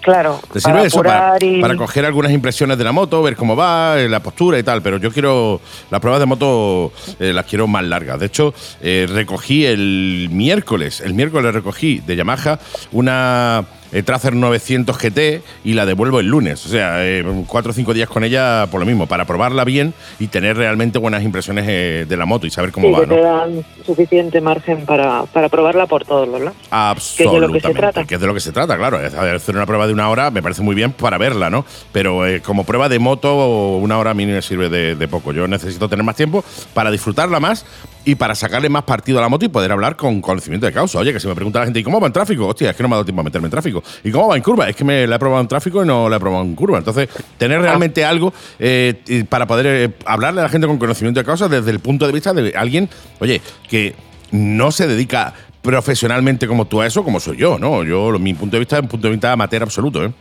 Claro. 0.03 0.41
Te 0.53 0.61
sirve 0.61 0.75
para 0.77 0.87
eso 0.87 0.97
para, 0.99 1.29
apurar 1.35 1.43
y- 1.43 1.61
para 1.61 1.77
coger 1.77 2.05
algunas 2.07 2.33
impresiones 2.33 2.79
de 2.79 2.85
la 2.85 2.93
moto, 2.93 3.23
ver 3.23 3.37
cómo 3.37 3.55
va, 3.55 4.01
eh, 4.01 4.09
la 4.09 4.21
postura 4.23 4.59
y 4.59 4.63
tal. 4.63 4.81
Pero 4.83 4.97
yo 4.97 5.11
quiero. 5.13 5.61
Las 5.91 6.01
pruebas 6.01 6.21
de 6.21 6.27
moto 6.27 6.93
eh, 7.19 7.33
las 7.35 7.45
quiero 7.47 7.67
más 7.67 7.85
largas. 7.85 8.19
De 8.19 8.27
hecho, 8.27 8.55
eh, 8.81 9.07
recogí 9.11 9.67
el 9.67 10.29
miércoles. 10.33 11.01
El 11.01 11.15
miércoles 11.15 11.53
recogí 11.55 11.99
de 11.99 12.17
Yamaha 12.17 12.59
una. 12.93 13.65
Eh, 13.93 14.03
Tracer 14.03 14.35
900 14.35 14.97
GT 14.97 15.43
y 15.65 15.75
la 15.75 15.87
devuelvo 15.87 16.21
el 16.21 16.27
lunes. 16.27 16.65
O 16.67 16.69
sea, 16.69 17.07
eh, 17.07 17.25
cuatro 17.47 17.71
o 17.71 17.75
cinco 17.75 17.95
días 17.95 18.09
con 18.09 18.25
ella 18.25 18.67
por 18.71 18.81
lo 18.81 18.87
mismo, 18.87 19.07
para 19.07 19.25
probarla 19.25 19.65
bien 19.65 19.95
y 20.19 20.29
tener 20.29 20.57
realmente 20.57 20.99
buenas 20.99 21.23
impresiones 21.23 21.65
eh, 21.69 22.07
de 22.09 22.17
la 22.17 22.27
moto 22.27 22.47
y 22.47 22.51
saber 22.51 22.73
cómo 22.73 22.89
sí, 22.89 22.93
va, 22.93 23.01
que 23.01 23.07
¿no? 23.07 23.15
te 23.15 23.21
dan 23.21 23.65
suficiente 23.85 24.41
margen 24.41 24.85
para, 24.87 25.25
para 25.25 25.49
probarla 25.49 25.87
por 25.87 26.05
todos 26.05 26.29
los 26.29 26.41
lados. 26.41 26.57
Absolutamente. 26.71 27.41
de 27.41 27.47
lo 27.47 27.53
que 27.53 27.61
se 27.61 27.75
trata. 27.75 28.05
Que 28.05 28.15
es 28.15 28.21
de 28.21 28.27
lo 28.27 28.35
que 28.35 28.41
se 28.41 28.53
trata, 28.53 28.77
claro. 28.77 29.01
Es 29.01 29.15
Hacer 29.15 29.57
una 29.57 29.67
prueba 29.67 29.87
de 29.87 29.93
una 29.93 30.09
hora 30.09 30.31
me 30.31 30.43
parece 30.43 30.63
muy 30.63 30.75
bien 30.75 30.93
para 30.93 31.19
verla, 31.19 31.51
¿no? 31.51 31.65
Pero 31.93 32.27
eh, 32.27 32.41
como 32.41 32.65
prueba 32.65 32.89
de 32.89 32.99
moto, 32.99 33.77
una 33.77 33.99
hora 33.99 34.11
a 34.11 34.15
mí 34.15 34.27
no 34.27 34.33
me 34.33 34.43
sirve 34.43 34.69
de, 34.69 34.95
de 34.95 35.09
poco. 35.09 35.33
Yo 35.33 35.47
necesito 35.47 35.89
tener 35.89 36.05
más 36.05 36.17
tiempo 36.17 36.45
para 36.75 36.91
disfrutarla 36.91 37.41
más 37.41 37.65
y 38.05 38.15
para 38.15 38.35
sacarle 38.35 38.69
más 38.69 38.85
partido 38.85 39.19
a 39.19 39.23
la 39.23 39.29
moto 39.29 39.45
y 39.45 39.49
poder 39.49 39.73
hablar 39.73 39.97
con 39.97 40.21
conocimiento 40.21 40.67
de 40.67 40.73
causa. 40.73 40.99
Oye, 40.99 41.13
que 41.13 41.21
si 41.21 41.29
me 41.29 41.35
pregunta 41.35 41.61
la 41.61 41.67
gente, 41.67 41.81
¿y 41.81 41.83
cómo 41.83 42.01
va 42.01 42.07
en 42.07 42.13
tráfico? 42.13 42.47
Hostia, 42.47 42.71
es 42.71 42.77
que 42.77 42.83
no 42.83 42.89
me 42.89 42.95
ha 42.95 42.97
dado 42.97 43.05
tiempo 43.05 43.21
a 43.21 43.25
meterme 43.25 43.47
en 43.47 43.51
tráfico. 43.51 43.80
¿Y 44.05 44.11
cómo 44.11 44.29
va 44.29 44.37
en 44.37 44.43
curva? 44.43 44.69
Es 44.69 44.77
que 44.77 44.85
me 44.85 45.07
la 45.07 45.17
he 45.17 45.19
probado 45.19 45.41
en 45.41 45.49
tráfico 45.49 45.83
y 45.83 45.87
no 45.87 46.09
la 46.09 46.17
he 46.17 46.21
probado 46.21 46.45
en 46.45 46.55
curva. 46.55 46.79
Entonces, 46.79 47.09
tener 47.39 47.61
realmente 47.61 48.05
algo 48.05 48.33
eh, 48.59 49.25
para 49.29 49.47
poder 49.47 49.67
eh, 49.67 49.95
hablarle 50.05 50.41
a 50.41 50.45
la 50.45 50.49
gente 50.49 50.67
con 50.67 50.79
conocimiento 50.79 51.21
de 51.21 51.27
causa 51.27 51.49
desde 51.49 51.71
el 51.71 51.81
punto 51.81 52.07
de 52.07 52.13
vista 52.13 52.33
de 52.33 52.53
alguien, 52.57 52.89
oye, 53.21 53.41
que 53.69 53.95
no 54.33 54.71
se 54.71 54.87
dedica 54.87 55.35
profesionalmente 55.63 56.47
como 56.47 56.67
tú 56.67 56.81
a 56.81 56.87
eso, 56.87 57.05
como 57.05 57.21
soy 57.21 57.37
yo, 57.37 57.59
¿no? 57.59 57.85
Yo, 57.85 58.19
mi 58.19 58.35
punto 58.35 58.57
de 58.57 58.61
vista 58.61 58.77
es 58.77 58.83
un 58.83 58.89
punto 58.89 59.09
de 59.09 59.13
vista 59.13 59.33
amateur 59.33 59.63
absoluto, 59.63 60.05
¿eh? 60.05 60.13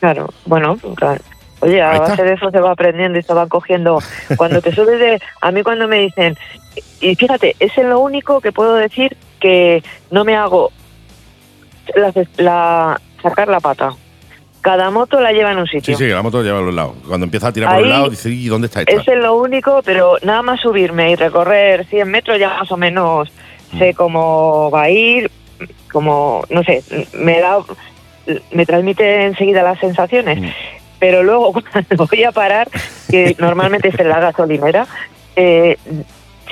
Claro, 0.00 0.28
bueno, 0.46 0.76
claro. 0.96 1.20
Oye, 1.60 1.82
a 1.82 1.98
base 1.98 2.22
de 2.22 2.32
eso 2.32 2.50
se 2.50 2.60
va 2.60 2.72
aprendiendo 2.72 3.18
y 3.18 3.22
se 3.22 3.34
van 3.34 3.48
cogiendo. 3.48 3.98
Cuando 4.36 4.62
te 4.62 4.74
subes 4.74 4.98
de. 4.98 5.20
A 5.42 5.50
mí, 5.52 5.62
cuando 5.62 5.86
me 5.88 5.98
dicen. 5.98 6.36
Y 7.00 7.14
fíjate, 7.14 7.54
es 7.58 7.76
lo 7.76 8.00
único 8.00 8.40
que 8.40 8.50
puedo 8.50 8.74
decir 8.74 9.16
que 9.40 9.82
no 10.10 10.24
me 10.24 10.36
hago. 10.36 10.72
La, 11.94 12.12
la- 12.38 13.00
sacar 13.22 13.48
la 13.48 13.60
pata. 13.60 13.90
Cada 14.60 14.90
moto 14.90 15.20
la 15.20 15.32
lleva 15.32 15.52
en 15.52 15.58
un 15.58 15.66
Sí, 15.66 15.78
sitio. 15.80 15.96
sí, 15.96 16.04
que 16.06 16.12
la 16.12 16.22
moto 16.22 16.42
lleva 16.42 16.58
a 16.58 16.62
los 16.62 16.74
lados. 16.74 16.94
Cuando 17.08 17.24
empieza 17.24 17.48
a 17.48 17.52
tirar 17.52 17.74
por 17.74 17.82
el 17.82 17.88
lado, 17.88 18.10
dice, 18.10 18.28
¿y 18.28 18.46
dónde 18.48 18.66
está 18.66 18.80
esta? 18.80 18.92
Ese 18.92 19.12
es 19.14 19.18
lo 19.18 19.34
único, 19.36 19.80
pero 19.84 20.16
nada 20.22 20.42
más 20.42 20.60
subirme 20.60 21.10
y 21.10 21.16
recorrer 21.16 21.86
100 21.86 22.10
metros 22.10 22.38
ya 22.38 22.50
más 22.58 22.70
o 22.70 22.76
menos 22.76 23.30
Mm. 23.72 23.78
sé 23.78 23.94
cómo 23.94 24.70
va 24.70 24.82
a 24.82 24.90
ir, 24.90 25.30
como, 25.92 26.44
no 26.50 26.62
sé, 26.64 26.82
me 27.14 27.40
da, 27.40 27.58
me 28.50 28.66
transmite 28.66 29.24
enseguida 29.26 29.62
las 29.62 29.78
sensaciones. 29.78 30.40
Mm. 30.40 30.48
Pero 30.98 31.22
luego 31.22 31.52
cuando 31.72 32.06
voy 32.06 32.24
a 32.24 32.32
parar, 32.32 32.68
que 33.10 33.36
normalmente 33.38 33.88
es 33.88 33.98
en 33.98 34.08
la 34.08 34.18
gasolinera, 34.20 34.86
eh, 35.36 35.76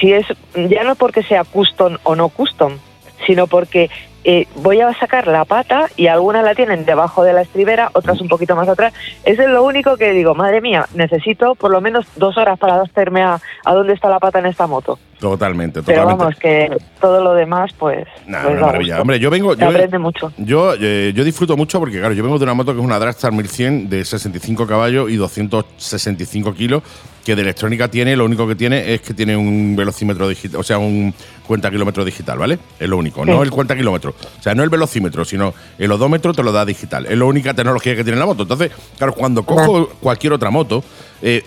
si 0.01 0.13
es, 0.13 0.25
ya 0.55 0.85
no 0.85 0.95
porque 0.95 1.23
sea 1.25 1.45
custom 1.45 1.99
o 2.05 2.15
no 2.15 2.29
custom, 2.31 2.79
sino 3.27 3.47
porque 3.49 3.91
eh, 4.31 4.47
voy 4.57 4.79
a 4.83 4.93
sacar 4.93 5.27
la 5.27 5.47
pata 5.47 5.89
y 5.97 6.09
algunas 6.09 6.45
la 6.45 6.55
tienen 6.55 6.85
debajo 6.85 7.25
de 7.25 7.33
la 7.33 7.41
estribera, 7.41 7.89
otras 7.95 8.21
un 8.21 8.29
poquito 8.29 8.55
más 8.55 8.69
atrás. 8.69 8.93
Eso 9.25 9.41
es 9.41 9.49
lo 9.49 9.65
único 9.65 9.97
que 9.97 10.13
digo, 10.13 10.35
madre 10.35 10.61
mía, 10.61 10.85
necesito 10.93 11.55
por 11.55 11.71
lo 11.71 11.81
menos 11.81 12.05
dos 12.17 12.37
horas 12.37 12.59
para 12.59 12.79
hacerme 12.83 13.23
a, 13.23 13.41
a 13.65 13.73
dónde 13.73 13.95
está 13.95 14.11
la 14.11 14.19
pata 14.19 14.41
en 14.41 14.45
esta 14.45 14.67
moto. 14.67 14.99
Totalmente, 15.19 15.83
Pero 15.83 16.03
totalmente. 16.03 16.19
vamos, 16.25 16.39
que 16.39 16.77
todo 17.01 17.25
lo 17.25 17.33
demás, 17.33 17.73
pues... 17.79 18.07
Nah, 18.27 18.43
pues 18.43 18.53
una 18.59 18.67
maravilla. 18.67 18.95
gusto. 18.97 19.01
Hombre, 19.03 19.19
yo 19.19 19.31
vengo. 19.31 19.55
Yo, 19.55 19.67
aprende 19.67 19.99
mucho. 19.99 20.31
yo, 20.37 20.75
eh, 20.79 21.13
yo 21.15 21.25
disfruto 21.25 21.57
mucho 21.57 21.81
porque, 21.81 21.99
claro, 21.99 22.13
yo 22.13 22.23
vengo 22.23 22.39
de 22.39 22.45
una 22.45 22.53
moto 22.53 22.75
que 22.75 22.81
es 22.81 22.85
una 22.85 22.99
Dragstar 22.99 23.33
1100 23.33 23.89
de 23.89 24.05
65 24.05 24.67
caballos 24.67 25.11
y 25.11 25.17
265 25.17 26.53
kilos, 26.53 26.83
que 27.29 27.37
de 27.37 27.43
electrónica 27.43 27.89
tiene, 27.89 28.17
lo 28.17 28.25
único 28.25 28.49
que 28.49 28.55
tiene 28.55 28.95
es 28.95 29.03
que 29.03 29.13
tiene 29.13 29.37
un 29.37 29.77
velocímetro 29.77 30.27
digital, 30.27 30.59
o 30.59 30.63
sea, 30.63 30.79
un 30.79 31.13
cuenta 31.47 31.71
kilómetro 31.71 32.03
digital, 32.03 32.39
¿vale? 32.39 32.59
Es 32.81 32.89
lo 32.89 32.97
único, 32.97 33.23
no 33.23 33.43
el 33.43 33.51
cuenta 33.51 33.77
kilómetro. 33.77 34.15
O 34.39 34.43
sea, 34.43 34.55
no 34.55 34.63
el 34.63 34.71
velocímetro, 34.71 35.27
sino 35.27 35.53
el 35.77 35.93
odómetro 35.93 36.33
te 36.33 36.43
lo 36.43 36.53
da 36.53 36.65
digital. 36.65 37.05
Es 37.05 37.19
la 37.19 37.27
única 37.27 37.53
tecnología 37.53 37.95
que 37.95 38.03
tiene 38.03 38.19
la 38.19 38.25
moto. 38.25 38.45
Entonces, 38.45 38.71
claro, 38.97 39.13
cuando 39.13 39.43
cojo 39.43 39.91
cualquier 40.01 40.33
otra 40.33 40.49
moto, 40.49 40.83
eh, 41.21 41.45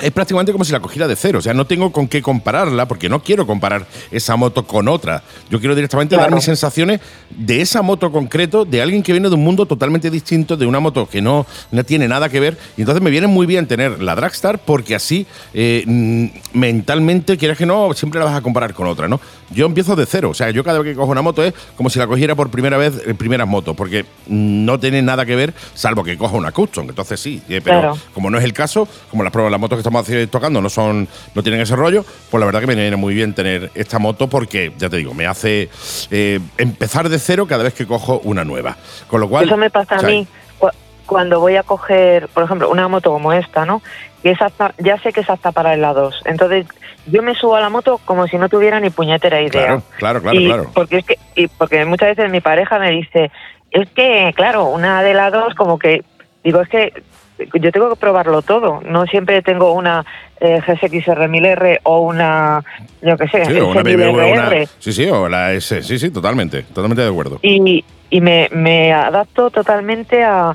es 0.00 0.10
prácticamente 0.12 0.52
como 0.52 0.64
si 0.64 0.72
la 0.72 0.80
cogiera 0.80 1.06
de 1.08 1.16
cero. 1.16 1.38
O 1.38 1.42
sea, 1.42 1.54
no 1.54 1.66
tengo 1.66 1.92
con 1.92 2.08
qué 2.08 2.20
compararla 2.22 2.86
porque 2.86 3.08
no 3.08 3.22
quiero 3.22 3.46
comparar 3.46 3.86
esa 4.10 4.36
moto 4.36 4.66
con 4.66 4.88
otra. 4.88 5.22
Yo 5.50 5.58
quiero 5.58 5.74
directamente 5.74 6.16
dar 6.16 6.30
mis 6.34 6.44
sensaciones 6.44 7.00
de 7.30 7.60
esa 7.60 7.82
moto 7.82 8.10
concreto, 8.12 8.64
de 8.64 8.82
alguien 8.82 9.02
que 9.02 9.12
viene 9.12 9.28
de 9.28 9.34
un 9.34 9.44
mundo 9.44 9.66
totalmente 9.66 10.10
distinto, 10.10 10.56
de 10.56 10.66
una 10.66 10.80
moto 10.80 11.08
que 11.08 11.22
no, 11.22 11.46
no 11.70 11.84
tiene 11.84 12.08
nada 12.08 12.28
que 12.28 12.40
ver. 12.40 12.58
Y 12.76 12.82
entonces 12.82 13.02
me 13.02 13.10
viene 13.10 13.26
muy 13.26 13.46
bien 13.46 13.66
tener 13.66 14.02
la 14.02 14.14
Dragstar 14.14 14.58
porque 14.58 14.94
así 14.94 15.26
eh, 15.54 15.82
mm, 15.86 16.26
mentalmente, 16.58 17.36
quieras 17.36 17.56
que 17.58 17.66
no, 17.66 17.92
siempre 17.94 18.18
la 18.18 18.26
vas 18.26 18.36
a 18.36 18.40
comparar 18.42 18.74
con 18.74 18.86
otra, 18.86 19.08
¿no? 19.08 19.20
Yo 19.50 19.66
empiezo 19.66 19.94
de 19.96 20.06
cero. 20.06 20.30
O 20.30 20.34
sea, 20.34 20.50
yo 20.50 20.64
cada 20.64 20.80
vez 20.80 20.92
que 20.92 20.96
cojo 20.98 21.10
una 21.12 21.22
moto 21.22 21.42
es 21.42 21.54
como 21.76 21.88
si 21.90 21.98
la 21.98 22.06
cogiera 22.06 22.34
por 22.34 22.50
primera 22.50 22.76
vez 22.76 22.94
en 23.06 23.16
primeras 23.16 23.46
motos 23.46 23.76
porque 23.76 24.04
no 24.26 24.78
tiene 24.80 25.02
nada 25.02 25.24
que 25.24 25.36
ver, 25.36 25.54
salvo 25.74 26.02
que 26.04 26.16
coja 26.18 26.36
una 26.36 26.52
custom. 26.52 26.88
Entonces 26.88 27.20
sí, 27.20 27.40
eh, 27.48 27.60
pero 27.62 27.80
Claro. 27.80 27.98
como 28.14 28.30
no 28.30 28.38
es 28.38 28.44
el 28.44 28.52
caso, 28.52 28.88
como 29.10 29.22
las 29.22 29.32
pruebas, 29.32 29.50
las 29.50 29.60
motos 29.60 29.78
que 29.78 29.82
estamos 29.86 30.30
tocando 30.30 30.60
no 30.60 30.68
son, 30.68 31.08
no 31.34 31.42
tienen 31.42 31.60
ese 31.60 31.76
rollo, 31.76 32.04
pues 32.30 32.40
la 32.40 32.46
verdad 32.46 32.60
que 32.60 32.66
me 32.66 32.74
viene 32.74 32.96
muy 32.96 33.14
bien 33.14 33.34
tener 33.34 33.70
esta 33.74 33.98
moto 33.98 34.28
porque, 34.28 34.72
ya 34.78 34.88
te 34.88 34.96
digo, 34.96 35.14
me 35.14 35.26
hace 35.26 35.68
eh, 36.10 36.40
empezar 36.58 37.08
de 37.08 37.18
cero 37.18 37.46
cada 37.46 37.62
vez 37.64 37.74
que 37.74 37.86
cojo 37.86 38.20
una 38.24 38.44
nueva. 38.44 38.76
Con 39.06 39.20
lo 39.20 39.28
cual. 39.28 39.46
Eso 39.46 39.56
me 39.56 39.70
pasa 39.70 39.96
o 39.96 39.98
a 40.00 40.02
mí 40.02 40.26
cu- 40.58 40.68
cuando 41.06 41.38
voy 41.40 41.56
a 41.56 41.62
coger, 41.62 42.28
por 42.28 42.44
ejemplo, 42.44 42.68
una 42.70 42.88
moto 42.88 43.10
como 43.12 43.32
esta, 43.32 43.64
¿no? 43.64 43.80
Que 44.22 44.32
es 44.32 44.40
apta- 44.40 44.74
ya 44.78 44.98
sé 44.98 45.12
que 45.12 45.20
es 45.20 45.30
apta 45.30 45.52
para 45.52 45.74
el 45.74 45.84
A2. 45.84 46.12
Entonces, 46.24 46.66
yo 47.06 47.22
me 47.22 47.34
subo 47.36 47.54
a 47.54 47.60
la 47.60 47.68
moto 47.68 48.00
como 48.04 48.26
si 48.26 48.36
no 48.38 48.48
tuviera 48.48 48.80
ni 48.80 48.90
puñetera 48.90 49.40
idea. 49.40 49.50
Claro, 49.50 49.82
claro, 49.98 50.22
claro, 50.22 50.40
y 50.40 50.46
claro. 50.46 50.70
Porque 50.74 50.98
es 50.98 51.04
que, 51.06 51.18
y 51.36 51.46
porque 51.46 51.84
muchas 51.84 52.16
veces 52.16 52.30
mi 52.32 52.40
pareja 52.40 52.78
me 52.80 52.90
dice, 52.90 53.30
es 53.70 53.88
que, 53.90 54.32
claro, 54.34 54.64
una 54.66 55.02
de 55.04 55.14
las 55.14 55.32
dos, 55.32 55.54
como 55.54 55.78
que, 55.78 56.02
digo, 56.42 56.60
es 56.60 56.68
que 56.68 56.92
yo 57.38 57.72
tengo 57.72 57.90
que 57.90 57.96
probarlo 57.96 58.42
todo. 58.42 58.80
No 58.84 59.04
siempre 59.06 59.42
tengo 59.42 59.72
una 59.72 60.04
eh, 60.40 60.60
GSX-R 60.66 61.28
1000R 61.28 61.80
o 61.84 62.00
una, 62.00 62.62
yo 63.02 63.16
qué 63.16 63.28
sé, 63.28 63.44
Sí, 63.46 63.58
o 63.60 63.68
una 63.68 63.82
BMW, 63.82 64.08
o 64.08 64.32
una- 64.32 64.50
S1000RR. 64.50 64.68
sí, 64.78 64.92
sí, 64.92 65.08
o 65.10 65.28
la 65.28 65.52
S, 65.52 65.82
sí, 65.82 65.98
sí, 65.98 66.10
totalmente, 66.10 66.62
totalmente 66.62 67.02
de 67.02 67.08
acuerdo. 67.08 67.38
y, 67.42 67.84
y 68.10 68.20
me, 68.20 68.48
me 68.52 68.92
adapto 68.92 69.50
totalmente 69.50 70.22
a... 70.24 70.52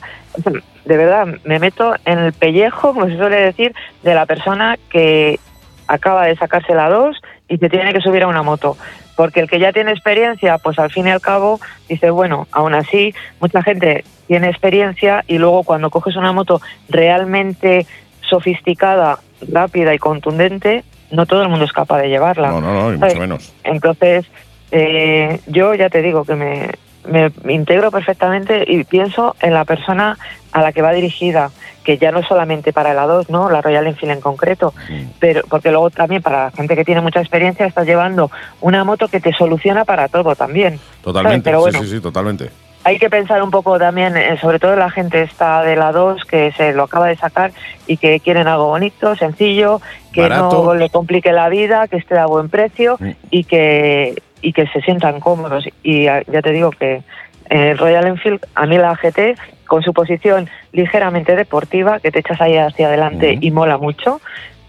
De 0.86 0.98
verdad, 0.98 1.28
me 1.44 1.60
meto 1.60 1.94
en 2.06 2.18
el 2.20 2.34
pellejo, 2.34 2.94
como 2.94 3.06
se 3.08 3.18
suele 3.18 3.36
decir, 3.42 3.74
de 4.02 4.16
la 4.16 4.26
persona 4.26 4.78
que 4.90 5.40
acaba 5.88 6.26
de 6.26 6.36
sacarse 6.38 6.74
la 6.74 6.90
2 6.90 7.22
y 7.50 7.58
se 7.58 7.70
tiene 7.70 7.94
que 7.94 8.00
subir 8.02 8.24
a 8.24 8.28
una 8.28 8.42
moto. 8.42 8.78
Porque 9.22 9.40
el 9.40 9.48
que 9.48 9.60
ya 9.60 9.72
tiene 9.72 9.92
experiencia, 9.92 10.58
pues 10.58 10.80
al 10.80 10.90
fin 10.90 11.06
y 11.06 11.12
al 11.12 11.22
cabo, 11.22 11.60
dice, 11.88 12.10
bueno, 12.10 12.48
aún 12.52 12.74
así, 12.74 13.14
mucha 13.40 13.62
gente 13.62 14.04
tiene 14.26 14.50
experiencia 14.50 15.24
y 15.28 15.38
luego 15.38 15.62
cuando 15.62 15.92
coges 15.92 16.16
una 16.16 16.32
moto 16.32 16.60
realmente 16.90 17.86
sofisticada, 18.28 19.20
rápida 19.48 19.94
y 19.94 20.00
contundente, 20.00 20.84
no 21.12 21.28
todo 21.28 21.44
el 21.44 21.50
mundo 21.50 21.66
es 21.66 21.72
capaz 21.72 22.02
de 22.02 22.10
llevarla. 22.10 22.50
No, 22.50 22.62
no, 22.62 22.74
no, 22.74 22.94
y 22.96 22.98
mucho 22.98 23.20
menos. 23.20 23.54
Entonces, 23.64 24.26
eh, 24.72 25.40
yo 25.46 25.76
ya 25.76 25.92
te 25.92 26.02
digo 26.02 26.26
que 26.26 26.34
me, 26.34 26.72
me 27.08 27.32
integro 27.54 27.92
perfectamente 27.92 28.64
y 28.68 28.84
pienso 28.84 29.36
en 29.42 29.54
la 29.54 29.66
persona 29.66 30.18
a 30.52 30.62
la 30.62 30.72
que 30.72 30.82
va 30.82 30.92
dirigida, 30.92 31.50
que 31.84 31.98
ya 31.98 32.12
no 32.12 32.20
es 32.20 32.28
solamente 32.28 32.74
para 32.74 32.94
la 32.94 33.08
2, 33.08 33.30
¿no? 33.30 33.50
la 33.50 33.62
Royal 33.62 33.88
Enfield 33.88 34.14
en 34.14 34.22
concreto, 34.22 34.74
Mm. 34.90 35.04
pero 35.20 35.42
porque 35.50 35.72
luego 35.72 35.90
también 35.90 36.22
para 36.22 36.46
la 36.46 36.52
gente 36.52 36.76
que 36.76 36.84
tiene 36.86 37.02
mucha 37.02 37.20
experiencia 37.22 37.66
estás 37.66 37.88
llevando 37.88 38.30
una 38.60 38.84
moto 38.84 39.08
que 39.08 39.20
te 39.20 39.34
soluciona 39.34 39.86
para 39.86 40.08
todo 40.10 40.36
también. 40.36 40.80
Totalmente, 41.04 41.50
Pero 41.50 41.58
sí, 41.60 41.62
bueno. 41.64 41.80
sí, 41.84 41.88
sí, 41.96 42.00
totalmente. 42.02 42.50
hay 42.84 42.98
que 43.00 43.10
pensar 43.10 43.42
un 43.44 43.50
poco 43.52 43.80
también, 43.80 44.18
eh, 44.18 44.38
sobre 44.42 44.60
todo 44.60 44.76
la 44.76 44.90
gente 44.92 45.22
está 45.22 45.64
de 45.64 45.76
la 45.76 45.92
2 45.92 46.26
que 46.26 46.52
se 46.52 46.74
lo 46.74 46.84
acaba 46.84 47.08
de 47.08 47.16
sacar 47.16 47.52
y 47.88 47.98
que 47.98 48.20
quieren 48.20 48.48
algo 48.48 48.68
bonito, 48.68 49.16
sencillo, 49.16 49.82
que 50.12 50.22
Barato. 50.22 50.64
no 50.66 50.74
le 50.76 50.90
complique 50.90 51.32
la 51.32 51.48
vida, 51.50 51.88
que 51.88 51.98
esté 51.98 52.18
a 52.18 52.26
buen 52.26 52.50
precio 52.50 52.98
Mm. 53.00 53.10
y 53.32 53.44
que 53.46 54.22
y 54.42 54.54
que 54.54 54.68
se 54.68 54.82
sientan 54.82 55.20
cómodos. 55.20 55.66
Y 55.84 56.08
ah, 56.08 56.22
ya 56.28 56.42
te 56.42 56.52
digo 56.52 56.72
que 56.72 57.04
el 57.50 57.78
Royal 57.78 58.08
Enfield, 58.08 58.46
a 58.56 58.66
mí 58.66 58.78
la 58.78 58.96
GT, 58.96 59.38
con 59.68 59.84
su 59.84 59.94
posición 59.94 60.50
ligeramente 60.72 61.36
deportiva, 61.36 62.00
que 62.00 62.12
te 62.12 62.20
echas 62.20 62.40
ahí 62.42 62.58
hacia 62.58 62.88
adelante 62.88 63.38
y 63.40 63.52
mola 63.52 63.78
mucho, 63.78 64.22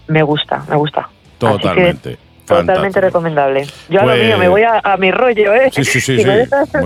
me 0.07 0.23
gusta, 0.23 0.63
me 0.69 0.75
gusta. 0.75 1.09
Así 1.41 2.17
Totalmente. 2.45 2.99
Recomendable. 2.99 3.65
Yo 3.89 4.01
a 4.01 4.03
Pues- 4.03 4.17
lo 4.19 4.25
mío 4.25 4.37
me 4.37 4.47
voy 4.49 4.63
a, 4.63 4.79
a 4.83 4.97
mi 4.97 5.11
rollo, 5.11 5.53
¿eh? 5.53 5.69
Sí, 5.73 5.83
sí, 5.85 6.01
sí, 6.01 6.17
sí. 6.23 6.25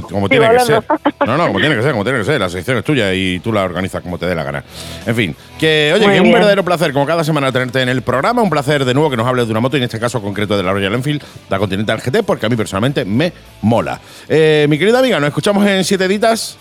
Como, 0.09 0.29
tiene 0.29 0.49
que 0.49 0.59
ser. 0.59 0.83
No, 1.25 1.35
no, 1.37 1.47
como 1.47 1.59
tiene 1.59 1.75
que 1.75 1.81
ser, 1.81 1.91
como 1.91 2.03
tiene 2.03 2.19
que 2.19 2.25
ser. 2.25 2.39
La 2.39 2.49
sección 2.49 2.77
es 2.77 2.83
tuya 2.83 3.13
y 3.13 3.39
tú 3.39 3.51
la 3.51 3.63
organizas 3.63 4.01
como 4.01 4.17
te 4.17 4.25
dé 4.27 4.35
la 4.35 4.43
gana. 4.43 4.63
En 5.05 5.15
fin, 5.15 5.35
que 5.59 5.91
oye, 5.95 6.05
Muy 6.05 6.13
que 6.15 6.19
un 6.21 6.23
bien. 6.25 6.33
verdadero 6.35 6.63
placer, 6.63 6.93
como 6.93 7.05
cada 7.05 7.23
semana, 7.23 7.51
tenerte 7.51 7.81
en 7.81 7.89
el 7.89 8.01
programa. 8.03 8.41
Un 8.41 8.49
placer 8.49 8.85
de 8.85 8.93
nuevo 8.93 9.09
que 9.09 9.17
nos 9.17 9.25
hables 9.27 9.45
de 9.47 9.51
una 9.51 9.59
moto 9.59 9.77
y 9.77 9.79
en 9.79 9.85
este 9.85 9.99
caso 9.99 10.21
concreto 10.21 10.55
de 10.57 10.63
la 10.63 10.71
Royal 10.73 10.93
Enfield, 10.93 11.23
la 11.49 11.57
Continental 11.57 11.99
GT, 12.01 12.23
porque 12.23 12.45
a 12.45 12.49
mí 12.49 12.55
personalmente 12.55 13.03
me 13.05 13.33
mola. 13.61 13.99
Eh, 14.29 14.67
mi 14.69 14.77
querida 14.77 14.99
amiga, 14.99 15.19
nos 15.19 15.29
escuchamos 15.29 15.65
en 15.65 15.83
siete 15.83 16.05
editas. 16.05 16.57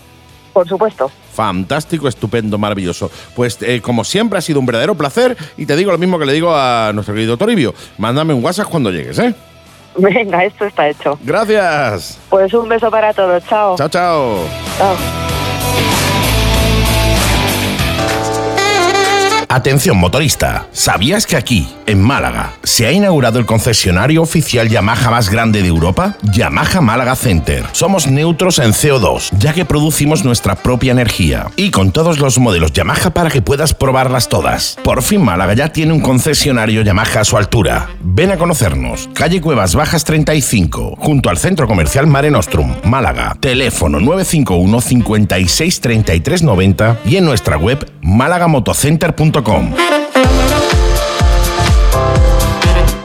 Por 0.53 0.67
supuesto. 0.67 1.11
Fantástico, 1.37 2.07
estupendo, 2.07 2.57
maravilloso. 2.57 3.11
Pues 3.35 3.59
eh, 3.61 3.79
como 3.79 4.03
siempre 4.03 4.39
ha 4.39 4.41
sido 4.41 4.59
un 4.59 4.65
verdadero 4.65 4.95
placer 4.95 5.37
y 5.55 5.67
te 5.67 5.75
digo 5.75 5.91
lo 5.91 5.99
mismo 5.99 6.17
que 6.17 6.25
le 6.25 6.33
digo 6.33 6.51
a 6.55 6.89
nuestro 6.95 7.13
querido 7.13 7.37
Toribio. 7.37 7.75
Mándame 7.99 8.33
un 8.33 8.43
WhatsApp 8.43 8.67
cuando 8.67 8.89
llegues, 8.89 9.19
¿eh? 9.19 9.35
Venga, 9.97 10.43
esto 10.43 10.65
está 10.65 10.89
hecho. 10.89 11.19
Gracias. 11.21 12.17
Pues 12.29 12.51
un 12.55 12.67
beso 12.67 12.89
para 12.89 13.13
todos. 13.13 13.45
Chao. 13.45 13.75
Chao, 13.77 13.87
chao. 13.87 14.45
Chao. 14.79 15.36
Atención 19.49 19.95
motorista, 19.95 20.67
¿sabías 20.73 21.25
que 21.25 21.37
aquí, 21.37 21.69
en 21.85 22.01
Málaga, 22.01 22.55
se 22.63 22.85
ha 22.85 22.91
inaugurado 22.91 23.39
el 23.39 23.45
concesionario 23.45 24.21
oficial 24.21 24.67
Yamaha 24.67 25.09
más 25.09 25.29
grande 25.29 25.61
de 25.61 25.69
Europa? 25.69 26.17
Yamaha 26.33 26.81
Málaga 26.81 27.15
Center. 27.15 27.63
Somos 27.71 28.07
neutros 28.07 28.59
en 28.59 28.73
CO2, 28.73 29.29
ya 29.39 29.53
que 29.53 29.63
producimos 29.63 30.25
nuestra 30.25 30.55
propia 30.55 30.91
energía. 30.91 31.47
Y 31.55 31.71
con 31.71 31.93
todos 31.93 32.19
los 32.19 32.39
modelos 32.39 32.73
Yamaha 32.73 33.11
para 33.11 33.29
que 33.29 33.41
puedas 33.41 33.73
probarlas 33.73 34.27
todas. 34.27 34.77
Por 34.83 35.01
fin 35.01 35.23
Málaga 35.23 35.53
ya 35.53 35.69
tiene 35.69 35.93
un 35.93 36.01
concesionario 36.01 36.81
Yamaha 36.81 37.21
a 37.21 37.25
su 37.25 37.37
altura. 37.37 37.87
Ven 38.01 38.31
a 38.31 38.37
conocernos. 38.37 39.09
Calle 39.13 39.39
Cuevas 39.39 39.75
Bajas 39.75 40.03
35, 40.03 40.97
junto 40.99 41.29
al 41.29 41.37
Centro 41.37 41.69
Comercial 41.69 42.05
Mare 42.05 42.31
Nostrum, 42.31 42.75
Málaga. 42.83 43.37
Teléfono 43.39 44.01
951 44.01 44.81
56 44.81 45.79
33 45.79 46.43
90 46.43 46.97
y 47.05 47.15
en 47.15 47.23
nuestra 47.23 47.57
web 47.57 47.89
málagamotocenter.com. 48.01 49.36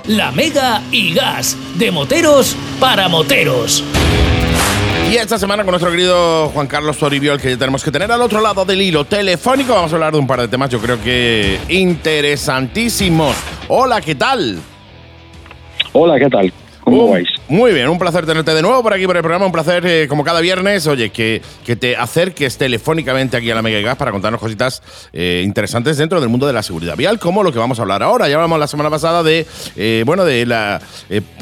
La 0.07 0.33
Mega 0.33 0.81
y 0.91 1.13
Gas, 1.13 1.59
de 1.77 1.91
moteros 1.91 2.57
para 2.81 3.07
moteros. 3.09 3.85
Y 5.11 5.17
esta 5.17 5.39
semana 5.39 5.63
con 5.63 5.73
nuestro 5.73 5.91
querido 5.91 6.49
Juan 6.49 6.67
Carlos 6.69 6.97
Toribio, 6.97 7.35
el 7.35 7.41
que 7.41 7.55
tenemos 7.59 7.85
que 7.85 7.91
tener 7.91 8.11
al 8.11 8.23
otro 8.23 8.41
lado 8.41 8.65
del 8.65 8.81
hilo 8.81 9.05
telefónico, 9.05 9.75
vamos 9.75 9.93
a 9.93 9.97
hablar 9.97 10.15
de 10.15 10.21
un 10.21 10.27
par 10.27 10.41
de 10.41 10.49
temas 10.49 10.71
yo 10.71 10.81
creo 10.81 11.03
que 11.03 11.61
interesantísimos. 11.69 13.37
Hola, 13.69 14.01
¿qué 14.01 14.15
tal? 14.15 14.59
Hola, 15.93 16.19
¿qué 16.19 16.31
tal? 16.31 16.51
¿Cómo 16.83 17.05
Uh, 17.05 17.13
vais? 17.13 17.29
Muy 17.49 17.73
bien, 17.73 17.89
un 17.89 17.99
placer 17.99 18.27
tenerte 18.27 18.53
de 18.55 18.63
nuevo 18.63 18.83
por 18.83 18.93
aquí 18.93 19.07
por 19.07 19.17
el 19.17 19.23
programa, 19.23 19.47
un 19.47 19.53
placer 19.53 19.85
eh, 19.87 20.07
como 20.09 20.25
cada 20.25 20.41
viernes, 20.41 20.87
oye, 20.87 21.11
que, 21.11 21.41
que 21.65 21.77
te 21.77 21.97
acerques 21.97 22.59
telefónicamente 22.59 23.37
aquí 23.37 23.51
a 23.51 23.55
la 23.55 23.63
Mega 23.63 23.81
Gas 23.81 23.97
para 23.97 24.11
contarnos 24.11 24.41
cositas 24.41 24.83
eh, 25.13 25.43
interesantes 25.45 25.97
dentro 25.97 26.21
del 26.21 26.29
mundo 26.29 26.47
de 26.47 26.53
la 26.53 26.63
seguridad 26.63 26.97
vial, 26.97 27.19
como 27.19 27.43
lo 27.43 27.53
que 27.53 27.59
vamos 27.59 27.79
a 27.79 27.83
hablar 27.83 28.03
ahora. 28.03 28.29
Ya 28.29 28.35
hablamos 28.35 28.59
la 28.59 28.67
semana 28.67 28.91
pasada 28.91 29.23
de, 29.23 29.47
eh, 29.77 30.03
bueno, 30.07 30.25
de 30.25 30.45
la 30.47 30.81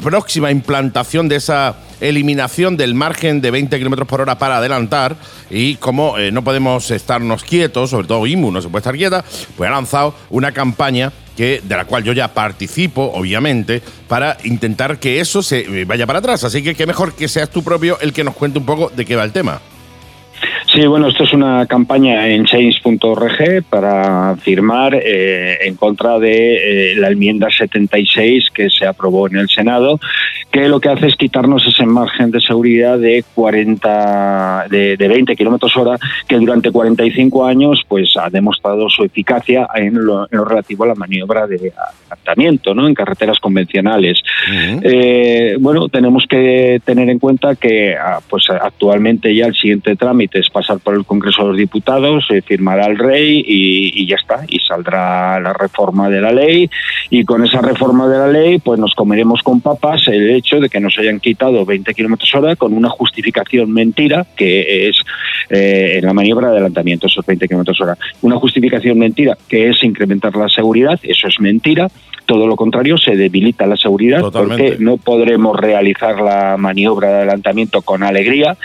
próxima 0.03 0.51
implantación 0.51 1.27
de 1.27 1.37
esa 1.37 1.75
eliminación 2.01 2.75
del 2.77 2.95
margen 2.95 3.41
de 3.41 3.51
20 3.51 3.77
kilómetros 3.77 4.07
por 4.07 4.21
hora 4.21 4.37
para 4.37 4.57
adelantar 4.57 5.15
y 5.49 5.75
como 5.75 6.17
eh, 6.17 6.31
no 6.31 6.43
podemos 6.43 6.91
estarnos 6.91 7.43
quietos, 7.43 7.91
sobre 7.91 8.07
todo 8.07 8.25
IMU 8.27 8.51
no 8.51 8.61
se 8.61 8.69
puede 8.69 8.81
estar 8.81 8.95
quieta, 8.97 9.23
pues 9.55 9.69
ha 9.69 9.73
lanzado 9.73 10.15
una 10.29 10.51
campaña 10.51 11.11
que, 11.35 11.61
de 11.63 11.75
la 11.75 11.85
cual 11.85 12.03
yo 12.03 12.13
ya 12.13 12.33
participo, 12.33 13.11
obviamente, 13.13 13.81
para 14.07 14.37
intentar 14.43 14.99
que 14.99 15.19
eso 15.19 15.41
se 15.41 15.59
eh, 15.59 15.85
vaya 15.85 16.05
para 16.05 16.19
atrás. 16.19 16.43
Así 16.43 16.61
que 16.61 16.75
qué 16.75 16.85
mejor 16.85 17.13
que 17.13 17.27
seas 17.27 17.49
tú 17.49 17.63
propio 17.63 17.99
el 18.01 18.13
que 18.13 18.23
nos 18.23 18.35
cuente 18.35 18.59
un 18.59 18.65
poco 18.65 18.89
de 18.89 19.05
qué 19.05 19.15
va 19.15 19.23
el 19.23 19.31
tema. 19.31 19.61
Sí, 20.73 20.87
bueno, 20.87 21.07
esto 21.07 21.25
es 21.25 21.33
una 21.33 21.65
campaña 21.65 22.29
en 22.29 22.45
change.org 22.45 23.63
para 23.69 24.37
firmar 24.37 24.95
eh, 24.95 25.57
en 25.67 25.75
contra 25.75 26.17
de 26.17 26.93
eh, 26.93 26.95
la 26.95 27.09
enmienda 27.09 27.49
76 27.49 28.49
que 28.53 28.69
se 28.69 28.85
aprobó 28.85 29.27
en 29.27 29.35
el 29.35 29.49
Senado, 29.49 29.99
que 30.49 30.69
lo 30.69 30.79
que 30.79 30.87
hace 30.87 31.07
es 31.07 31.17
quitarnos 31.17 31.67
ese 31.67 31.85
margen 31.85 32.31
de 32.31 32.39
seguridad 32.39 32.97
de 32.97 33.25
40, 33.35 34.67
de, 34.69 34.95
de 34.95 35.07
20 35.09 35.35
kilómetros 35.35 35.75
hora, 35.75 35.97
que 36.25 36.37
durante 36.37 36.71
45 36.71 37.45
años 37.45 37.81
pues 37.85 38.15
ha 38.15 38.29
demostrado 38.29 38.89
su 38.89 39.03
eficacia 39.03 39.67
en 39.75 39.95
lo, 39.95 40.23
en 40.23 40.37
lo 40.37 40.45
relativo 40.45 40.85
a 40.85 40.87
la 40.87 40.95
maniobra 40.95 41.47
de 41.47 41.73
adelantamiento, 41.75 42.73
¿no? 42.73 42.87
En 42.87 42.93
carreteras 42.93 43.39
convencionales. 43.39 44.21
Eh, 44.83 45.57
bueno, 45.59 45.89
tenemos 45.89 46.25
que 46.29 46.81
tener 46.85 47.09
en 47.09 47.19
cuenta 47.19 47.55
que 47.55 47.93
ah, 47.95 48.19
pues 48.29 48.49
actualmente 48.49 49.35
ya 49.35 49.47
el 49.47 49.53
siguiente 49.53 49.97
trámite 49.97 50.39
es 50.39 50.49
pasar 50.61 50.79
por 50.79 50.95
el 50.95 51.05
Congreso 51.05 51.41
de 51.41 51.47
los 51.49 51.57
Diputados, 51.57 52.25
se 52.27 52.41
firmará 52.41 52.85
el 52.85 52.97
rey 52.97 53.43
y, 53.45 54.01
y 54.01 54.07
ya 54.07 54.15
está, 54.15 54.43
y 54.47 54.59
saldrá 54.59 55.39
la 55.39 55.53
reforma 55.53 56.09
de 56.09 56.21
la 56.21 56.31
ley 56.31 56.69
y 57.09 57.23
con 57.25 57.43
esa 57.43 57.61
reforma 57.61 58.07
de 58.07 58.17
la 58.17 58.27
ley 58.27 58.59
pues 58.59 58.79
nos 58.79 58.93
comeremos 58.93 59.41
con 59.41 59.61
papas 59.61 60.07
el 60.07 60.29
hecho 60.31 60.59
de 60.59 60.69
que 60.69 60.79
nos 60.79 60.97
hayan 60.97 61.19
quitado 61.19 61.65
20 61.65 61.93
kilómetros 61.93 62.33
hora 62.35 62.55
con 62.55 62.73
una 62.73 62.89
justificación 62.89 63.71
mentira 63.71 64.25
que 64.35 64.89
es 64.89 64.97
eh, 65.49 65.97
en 65.97 66.05
la 66.05 66.13
maniobra 66.13 66.47
de 66.47 66.53
adelantamiento 66.53 67.07
esos 67.07 67.25
20 67.25 67.47
kilómetros 67.47 67.81
hora. 67.81 67.97
Una 68.21 68.37
justificación 68.37 68.97
mentira 68.97 69.37
que 69.47 69.69
es 69.69 69.83
incrementar 69.83 70.35
la 70.35 70.49
seguridad, 70.49 70.99
eso 71.03 71.27
es 71.27 71.39
mentira. 71.39 71.87
Todo 72.31 72.47
lo 72.47 72.55
contrario, 72.55 72.97
se 72.97 73.17
debilita 73.17 73.65
la 73.65 73.75
seguridad 73.75 74.21
Totalmente. 74.21 74.63
porque 74.69 74.81
no 74.85 74.95
podremos 74.95 75.59
realizar 75.59 76.21
la 76.21 76.55
maniobra 76.57 77.09
de 77.09 77.15
adelantamiento 77.15 77.81
con 77.81 78.03
alegría. 78.03 78.55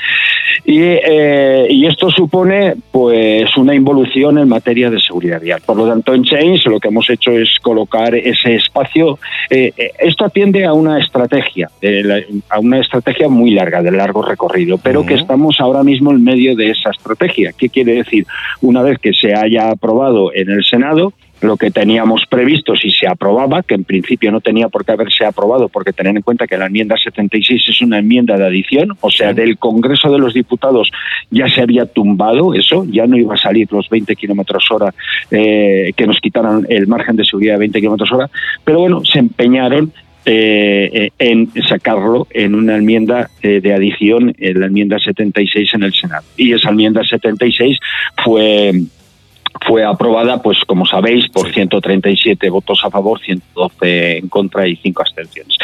Y, 0.64 0.78
eh, 0.82 1.66
y 1.68 1.84
esto 1.86 2.08
supone 2.12 2.76
pues 2.92 3.56
una 3.56 3.74
involución 3.74 4.38
en 4.38 4.48
materia 4.48 4.88
de 4.88 5.00
seguridad 5.00 5.40
vial. 5.40 5.60
Por 5.66 5.76
lo 5.78 5.88
tanto, 5.88 6.14
en 6.14 6.22
Change 6.22 6.66
lo 6.68 6.78
que 6.78 6.86
hemos 6.88 7.10
hecho 7.10 7.32
es 7.32 7.58
colocar 7.60 8.14
ese 8.14 8.54
espacio. 8.54 9.18
eh, 9.50 9.72
eh, 9.76 9.90
esto 9.98 10.24
atiende 10.24 10.64
a 10.64 10.72
una 10.72 11.00
estrategia, 11.00 11.68
eh, 11.80 12.02
la- 12.04 12.22
a 12.50 12.60
una 12.60 12.78
estrategia 12.78 13.28
muy 13.28 13.50
larga, 13.50 13.82
de 13.82 13.90
largo 13.90 14.22
recorrido, 14.22 14.78
pero 14.78 15.04
que 15.04 15.14
estamos 15.14 15.60
ahora 15.60 15.82
mismo 15.82 16.12
en 16.12 16.22
medio 16.22 16.54
de 16.54 16.70
esa 16.70 16.90
estrategia. 16.90 17.52
¿Qué 17.56 17.68
quiere 17.68 17.94
decir? 17.94 18.26
Una 18.60 18.82
vez 18.82 18.98
que 19.00 19.12
se 19.12 19.34
haya 19.34 19.70
aprobado 19.70 20.32
en 20.34 20.50
el 20.50 20.64
Senado, 20.64 21.12
lo 21.46 21.56
que 21.56 21.70
teníamos 21.70 22.26
previsto 22.26 22.76
si 22.76 22.90
se 22.90 23.06
aprobaba, 23.06 23.62
que 23.62 23.74
en 23.74 23.84
principio 23.84 24.30
no 24.30 24.40
tenía 24.40 24.68
por 24.68 24.84
qué 24.84 24.92
haberse 24.92 25.24
aprobado, 25.24 25.68
porque 25.68 25.92
tener 25.92 26.16
en 26.16 26.22
cuenta 26.22 26.46
que 26.46 26.58
la 26.58 26.66
enmienda 26.66 26.96
76 26.96 27.64
es 27.68 27.80
una 27.82 27.98
enmienda 27.98 28.36
de 28.36 28.46
adición, 28.46 28.96
o 29.00 29.10
sea, 29.10 29.32
del 29.32 29.58
Congreso 29.58 30.10
de 30.10 30.18
los 30.18 30.34
Diputados 30.34 30.90
ya 31.30 31.48
se 31.48 31.62
había 31.62 31.86
tumbado 31.86 32.54
eso, 32.54 32.84
ya 32.90 33.06
no 33.06 33.16
iba 33.16 33.34
a 33.34 33.38
salir 33.38 33.68
los 33.70 33.88
20 33.88 34.14
kilómetros 34.16 34.70
hora 34.70 34.94
eh, 35.30 35.92
que 35.96 36.06
nos 36.06 36.20
quitaran 36.20 36.66
el 36.68 36.86
margen 36.86 37.16
de 37.16 37.24
seguridad 37.24 37.54
de 37.54 37.60
20 37.60 37.80
kilómetros 37.80 38.12
hora, 38.12 38.30
pero 38.64 38.80
bueno, 38.80 39.04
se 39.04 39.18
empeñaron 39.18 39.92
eh, 40.28 40.90
eh, 40.92 41.10
en 41.20 41.52
sacarlo 41.68 42.26
en 42.30 42.56
una 42.56 42.74
enmienda 42.74 43.30
eh, 43.42 43.60
de 43.60 43.72
adición, 43.72 44.34
en 44.38 44.58
la 44.58 44.66
enmienda 44.66 44.98
76 44.98 45.74
en 45.74 45.84
el 45.84 45.94
Senado. 45.94 46.24
Y 46.36 46.52
esa 46.52 46.70
enmienda 46.70 47.04
76 47.04 47.78
fue 48.24 48.72
fue 49.64 49.84
aprobada, 49.84 50.42
pues 50.42 50.58
como 50.66 50.86
sabéis, 50.86 51.28
por 51.28 51.52
137 51.52 52.50
votos 52.50 52.80
a 52.84 52.90
favor, 52.90 53.20
112 53.20 54.18
en 54.18 54.28
contra 54.28 54.66
y 54.66 54.76
5 54.76 55.02
abstenciones. 55.02 55.56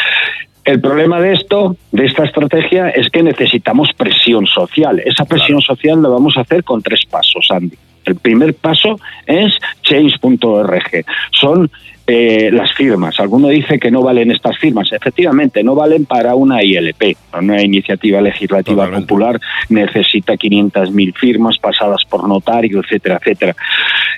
El 0.65 0.81
problema 0.81 1.21
de 1.21 1.33
esto, 1.33 1.77
de 1.91 2.07
esta 2.07 2.25
estrategia, 2.25 2.91
es 2.91 3.11
que 3.11 3.23
necesitamos 3.23 3.91
presión 3.97 4.47
social. 4.47 5.03
Esa 5.05 5.25
presión 5.25 5.61
social 5.61 6.01
la 6.01 6.09
vamos 6.09 6.37
a 6.37 6.43
hacer 6.43 6.63
con 6.63 6.81
tres 6.83 7.05
pasos, 7.05 7.49
Andy. 7.51 7.77
El 8.05 8.17
primer 8.17 8.55
paso 8.55 8.99
es 9.27 9.53
change.org. 9.83 11.05
Son 11.33 11.71
eh, 12.07 12.51
las 12.53 12.73
firmas. 12.73 13.19
Alguno 13.21 13.49
dice 13.49 13.79
que 13.79 13.91
no 13.91 14.03
valen 14.03 14.33
estas 14.33 14.59
firmas. 14.59 14.91
Efectivamente, 14.93 15.63
no 15.63 15.75
valen 15.77 16.05
para 16.05 16.35
una 16.35 16.63
ILP. 16.63 17.17
Una 17.39 17.63
iniciativa 17.63 18.21
legislativa 18.21 18.85
popular 19.03 19.41
necesita 19.69 20.35
500.000 20.35 21.15
firmas 21.17 21.59
pasadas 21.59 22.05
por 22.05 22.27
notario, 22.29 22.81
etcétera, 22.81 23.19
etcétera. 23.21 23.55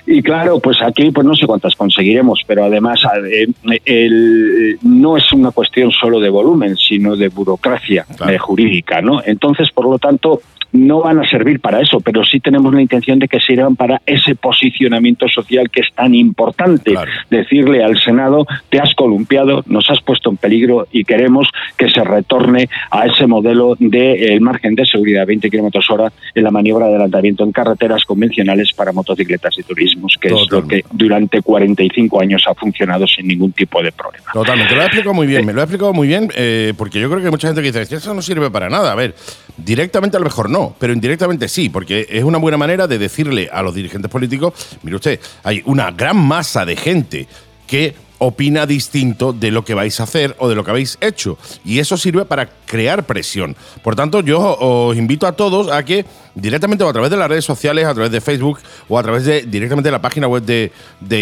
Y 0.07 0.21
claro, 0.21 0.59
pues 0.59 0.81
aquí 0.81 1.11
pues 1.11 1.25
no 1.25 1.35
sé 1.35 1.45
cuántas 1.45 1.75
conseguiremos, 1.75 2.41
pero 2.45 2.65
además 2.65 3.01
eh, 3.31 3.47
el- 3.85 4.77
no 4.81 5.17
es 5.17 5.31
una 5.31 5.51
cuestión 5.51 5.91
solo 5.91 6.19
de 6.19 6.29
volumen, 6.29 6.75
sino 6.75 7.15
de 7.15 7.29
burocracia 7.29 8.05
eh, 8.29 8.37
jurídica, 8.37 9.01
¿no? 9.01 9.21
Entonces, 9.25 9.71
por 9.71 9.85
lo 9.87 9.97
tanto, 9.99 10.41
no 10.75 11.01
van 11.01 11.19
a 11.19 11.29
servir 11.29 11.59
para 11.59 11.81
eso, 11.81 11.99
pero 11.99 12.23
sí 12.23 12.39
tenemos 12.39 12.73
la 12.73 12.81
intención 12.81 13.19
de 13.19 13.27
que 13.27 13.39
sirvan 13.39 13.75
para 13.75 14.01
ese 14.05 14.35
posicionamiento 14.35 15.27
social 15.27 15.69
que 15.69 15.81
es 15.81 15.87
tan 15.93 16.13
importante. 16.13 16.93
Decirle 17.29 17.83
al 17.83 17.97
Senado, 17.99 18.45
te 18.69 18.79
has 18.79 18.93
columpiado, 18.93 19.63
nos 19.67 19.89
has 19.89 20.01
puesto 20.01 20.29
en 20.29 20.37
peligro 20.37 20.87
y 20.91 21.03
queremos 21.03 21.47
que 21.77 21.89
se 21.89 22.03
retorne 22.03 22.69
a 22.91 23.05
ese 23.05 23.27
modelo 23.27 23.75
de 23.79 24.37
margen 24.41 24.75
de 24.75 24.85
seguridad 24.85 25.25
20 25.25 25.49
kilómetros 25.49 25.89
hora 25.89 26.11
en 26.33 26.43
la 26.43 26.51
maniobra 26.51 26.87
de 26.87 26.93
adelantamiento 26.93 27.43
en 27.43 27.51
carreteras 27.51 28.03
convencionales 28.05 28.73
para 28.73 28.91
motocicletas 28.91 29.57
y 29.57 29.63
turismos, 29.63 30.17
que 30.19 30.29
es 30.29 30.51
lo 30.51 30.67
que 30.67 30.83
durante 30.91 31.41
45 31.41 32.21
años 32.21 32.43
ha 32.47 32.53
funcionado 32.53 33.07
sin 33.07 33.27
ningún 33.27 33.51
tipo 33.51 33.81
de 33.81 33.91
problema. 33.91 34.25
Totalmente, 34.33 34.75
lo 34.75 34.81
he 34.81 34.85
explicado 34.85 35.13
muy 35.13 35.27
bien, 35.27 35.45
me 35.45 35.53
lo 35.53 35.61
he 35.61 35.63
explicado 35.63 35.93
muy 35.93 36.07
bien, 36.07 36.29
eh, 36.35 36.73
porque 36.77 36.99
yo 36.99 37.09
creo 37.09 37.19
que 37.19 37.27
hay 37.27 37.31
mucha 37.31 37.47
gente 37.47 37.61
que 37.61 37.71
dice, 37.71 37.95
eso 37.95 38.13
no 38.13 38.21
sirve 38.21 38.49
para 38.49 38.69
nada. 38.69 38.91
A 38.91 38.95
ver, 38.95 39.15
directamente 39.57 40.17
a 40.17 40.19
lo 40.19 40.25
mejor 40.25 40.49
no, 40.49 40.64
pero 40.79 40.93
indirectamente 40.93 41.47
sí, 41.47 41.69
porque 41.69 42.07
es 42.09 42.23
una 42.23 42.37
buena 42.37 42.57
manera 42.57 42.87
de 42.87 42.97
decirle 42.97 43.49
a 43.51 43.61
los 43.61 43.75
dirigentes 43.75 44.09
políticos, 44.09 44.53
mire 44.83 44.95
usted, 44.95 45.19
hay 45.43 45.61
una 45.65 45.91
gran 45.91 46.17
masa 46.17 46.65
de 46.65 46.75
gente 46.75 47.27
que 47.67 47.95
opina 48.17 48.65
distinto 48.65 49.33
de 49.33 49.51
lo 49.51 49.65
que 49.65 49.73
vais 49.73 49.99
a 49.99 50.03
hacer 50.03 50.35
o 50.39 50.47
de 50.47 50.55
lo 50.55 50.63
que 50.63 50.71
habéis 50.71 50.97
hecho. 51.01 51.37
Y 51.63 51.79
eso 51.79 51.97
sirve 51.97 52.25
para 52.25 52.49
crear 52.65 53.05
presión. 53.05 53.55
Por 53.83 53.95
tanto, 53.95 54.21
yo 54.21 54.57
os 54.57 54.95
invito 54.97 55.27
a 55.27 55.33
todos 55.33 55.71
a 55.71 55.83
que 55.83 56.05
directamente 56.33 56.83
o 56.83 56.89
a 56.89 56.93
través 56.93 57.11
de 57.11 57.17
las 57.17 57.27
redes 57.27 57.45
sociales, 57.45 57.85
a 57.85 57.93
través 57.93 58.11
de 58.11 58.21
Facebook 58.21 58.59
o 58.87 58.97
a 58.97 59.03
través 59.03 59.25
de 59.25 59.43
directamente 59.43 59.87
de 59.87 59.91
la 59.91 60.01
página 60.01 60.27
web 60.27 60.43
de, 60.43 60.71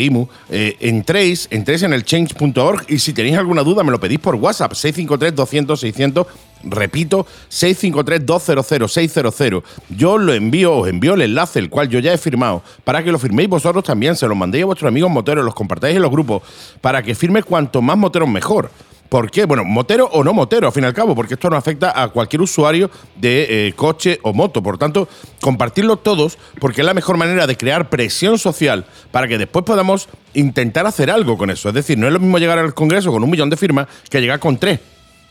IMU, 0.01 0.27
eh, 0.49 0.77
entréis, 0.79 1.47
entréis 1.51 1.83
en 1.83 1.93
el 1.93 2.03
change.org 2.03 2.85
y 2.87 2.99
si 2.99 3.13
tenéis 3.13 3.37
alguna 3.37 3.63
duda 3.63 3.83
me 3.83 3.91
lo 3.91 3.99
pedís 3.99 4.19
por 4.19 4.35
WhatsApp 4.35 4.73
653 4.73 5.35
200 5.35 5.79
600 5.79 6.27
Repito, 6.63 7.27
653-200-600. 7.49 9.63
Yo 9.89 10.17
lo 10.17 10.33
envío, 10.33 10.77
os 10.77 10.87
envío 10.87 11.15
el 11.15 11.21
enlace, 11.21 11.59
el 11.59 11.69
cual 11.69 11.89
yo 11.89 11.99
ya 11.99 12.13
he 12.13 12.17
firmado, 12.17 12.63
para 12.83 13.03
que 13.03 13.11
lo 13.11 13.19
firméis 13.19 13.49
vosotros 13.49 13.83
también, 13.83 14.15
se 14.15 14.27
lo 14.27 14.35
mandéis 14.35 14.63
a 14.63 14.67
vuestros 14.67 14.87
amigos 14.87 15.11
moteros, 15.11 15.43
los 15.43 15.53
compartáis 15.53 15.95
en 15.95 16.01
los 16.01 16.11
grupos, 16.11 16.43
para 16.81 17.03
que 17.03 17.13
firme 17.15 17.43
cuanto 17.43 17.81
más 17.81 17.97
moteros 17.97 18.29
mejor. 18.29 18.71
¿Por 19.13 19.29
qué? 19.29 19.45
Bueno, 19.45 19.63
motero 19.63 20.09
o 20.11 20.23
no 20.23 20.33
motero, 20.33 20.65
al 20.65 20.73
fin 20.73 20.85
y 20.85 20.87
al 20.87 20.93
cabo, 20.95 21.13
porque 21.13 21.35
esto 21.35 21.47
no 21.47 21.55
afecta 21.55 22.01
a 22.01 22.07
cualquier 22.07 22.41
usuario 22.41 22.89
de 23.15 23.67
eh, 23.67 23.73
coche 23.73 24.17
o 24.23 24.33
moto. 24.33 24.63
Por 24.63 24.79
tanto, 24.79 25.07
compartirlo 25.39 25.97
todos, 25.97 26.39
porque 26.59 26.81
es 26.81 26.87
la 26.87 26.95
mejor 26.95 27.17
manera 27.17 27.45
de 27.45 27.55
crear 27.55 27.89
presión 27.89 28.39
social 28.39 28.87
para 29.11 29.27
que 29.27 29.37
después 29.37 29.65
podamos 29.65 30.09
intentar 30.33 30.87
hacer 30.87 31.11
algo 31.11 31.37
con 31.37 31.51
eso. 31.51 31.69
Es 31.69 31.75
decir, 31.75 31.95
no 31.95 32.07
es 32.07 32.13
lo 32.13 32.19
mismo 32.19 32.39
llegar 32.39 32.57
al 32.57 32.73
Congreso 32.73 33.11
con 33.11 33.23
un 33.23 33.29
millón 33.29 33.51
de 33.51 33.57
firmas 33.57 33.87
que 34.09 34.19
llegar 34.19 34.39
con 34.39 34.57
tres, 34.57 34.79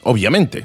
obviamente. 0.04 0.64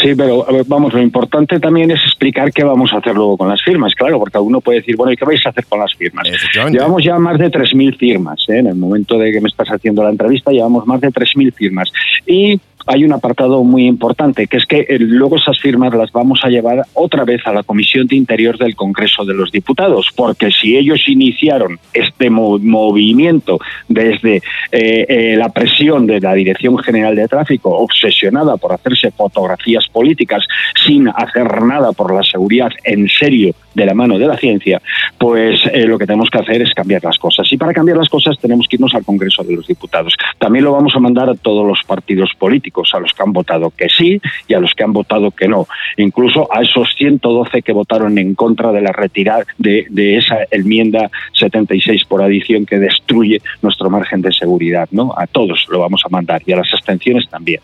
Sí, 0.00 0.14
pero 0.14 0.46
vamos, 0.66 0.92
lo 0.92 1.00
importante 1.00 1.58
también 1.58 1.90
es 1.90 2.02
explicar 2.04 2.52
qué 2.52 2.64
vamos 2.64 2.92
a 2.92 2.98
hacer 2.98 3.14
luego 3.14 3.36
con 3.36 3.48
las 3.48 3.62
firmas, 3.62 3.94
claro, 3.94 4.18
porque 4.18 4.38
uno 4.38 4.60
puede 4.60 4.80
decir, 4.80 4.96
bueno, 4.96 5.12
¿y 5.12 5.16
qué 5.16 5.24
vais 5.24 5.44
a 5.46 5.50
hacer 5.50 5.64
con 5.66 5.80
las 5.80 5.94
firmas? 5.94 6.28
Llevamos 6.70 7.02
ya 7.02 7.18
más 7.18 7.38
de 7.38 7.50
3.000 7.50 7.96
firmas, 7.96 8.44
¿eh? 8.48 8.58
en 8.58 8.66
el 8.66 8.74
momento 8.74 9.18
de 9.18 9.32
que 9.32 9.40
me 9.40 9.48
estás 9.48 9.68
haciendo 9.68 10.02
la 10.02 10.10
entrevista, 10.10 10.50
llevamos 10.50 10.86
más 10.86 11.00
de 11.00 11.08
3.000 11.08 11.52
firmas. 11.54 11.92
Y 12.26 12.60
hay 12.86 13.04
un 13.04 13.12
apartado 13.12 13.62
muy 13.64 13.86
importante, 13.86 14.46
que 14.46 14.56
es 14.56 14.66
que 14.66 14.86
eh, 14.88 14.98
luego 14.98 15.36
esas 15.36 15.58
firmas 15.58 15.92
las 15.94 16.12
vamos 16.12 16.40
a 16.44 16.48
llevar 16.48 16.82
otra 16.94 17.24
vez 17.24 17.46
a 17.46 17.52
la 17.52 17.62
Comisión 17.62 18.06
de 18.06 18.16
Interior 18.16 18.56
del 18.58 18.76
Congreso 18.76 19.24
de 19.24 19.34
los 19.34 19.50
Diputados, 19.50 20.10
porque 20.14 20.50
si 20.50 20.76
ellos 20.76 21.08
iniciaron 21.08 21.78
este 21.92 22.30
movimiento 22.30 23.58
desde 23.88 24.36
eh, 24.36 25.06
eh, 25.08 25.34
la 25.36 25.48
presión 25.48 26.06
de 26.06 26.20
la 26.20 26.34
Dirección 26.34 26.78
General 26.78 27.14
de 27.16 27.28
Tráfico, 27.28 27.70
obsesionada 27.70 28.56
por 28.56 28.72
hacerse 28.72 29.10
fotografías 29.10 29.86
políticas 29.88 30.44
sin 30.84 31.08
hacer 31.08 31.62
nada 31.62 31.92
por 31.92 32.14
la 32.14 32.22
seguridad 32.22 32.70
en 32.84 33.08
serio 33.08 33.54
de 33.76 33.86
la 33.86 33.94
mano 33.94 34.18
de 34.18 34.26
la 34.26 34.36
ciencia, 34.36 34.80
pues 35.18 35.60
lo 35.86 35.98
que 35.98 36.06
tenemos 36.06 36.30
que 36.30 36.38
hacer 36.38 36.62
es 36.62 36.72
cambiar 36.72 37.04
las 37.04 37.18
cosas. 37.18 37.46
Y 37.52 37.56
para 37.58 37.74
cambiar 37.74 37.98
las 37.98 38.08
cosas 38.08 38.38
tenemos 38.38 38.66
que 38.66 38.76
irnos 38.76 38.94
al 38.94 39.04
Congreso 39.04 39.44
de 39.44 39.54
los 39.54 39.66
Diputados. 39.66 40.16
También 40.38 40.64
lo 40.64 40.72
vamos 40.72 40.94
a 40.96 40.98
mandar 40.98 41.28
a 41.28 41.34
todos 41.34 41.66
los 41.66 41.82
partidos 41.86 42.30
políticos 42.38 42.90
a 42.94 43.00
los 43.00 43.12
que 43.12 43.22
han 43.22 43.32
votado 43.32 43.70
que 43.70 43.88
sí 43.88 44.20
y 44.48 44.54
a 44.54 44.60
los 44.60 44.72
que 44.74 44.82
han 44.82 44.94
votado 44.94 45.30
que 45.30 45.46
no. 45.46 45.66
Incluso 45.98 46.48
a 46.50 46.62
esos 46.62 46.94
112 46.96 47.62
que 47.62 47.72
votaron 47.72 48.16
en 48.18 48.34
contra 48.34 48.72
de 48.72 48.80
la 48.80 48.92
retirada 48.92 49.44
de, 49.58 49.86
de 49.90 50.16
esa 50.16 50.38
enmienda 50.50 51.10
76 51.34 52.04
por 52.06 52.22
adición 52.22 52.64
que 52.64 52.78
destruye 52.78 53.42
nuestro 53.60 53.90
margen 53.90 54.22
de 54.22 54.32
seguridad. 54.32 54.88
¿no? 54.90 55.12
A 55.16 55.26
todos 55.26 55.66
lo 55.68 55.80
vamos 55.80 56.02
a 56.04 56.08
mandar 56.08 56.42
y 56.46 56.52
a 56.52 56.56
las 56.56 56.72
abstenciones 56.72 57.28
también. 57.28 57.60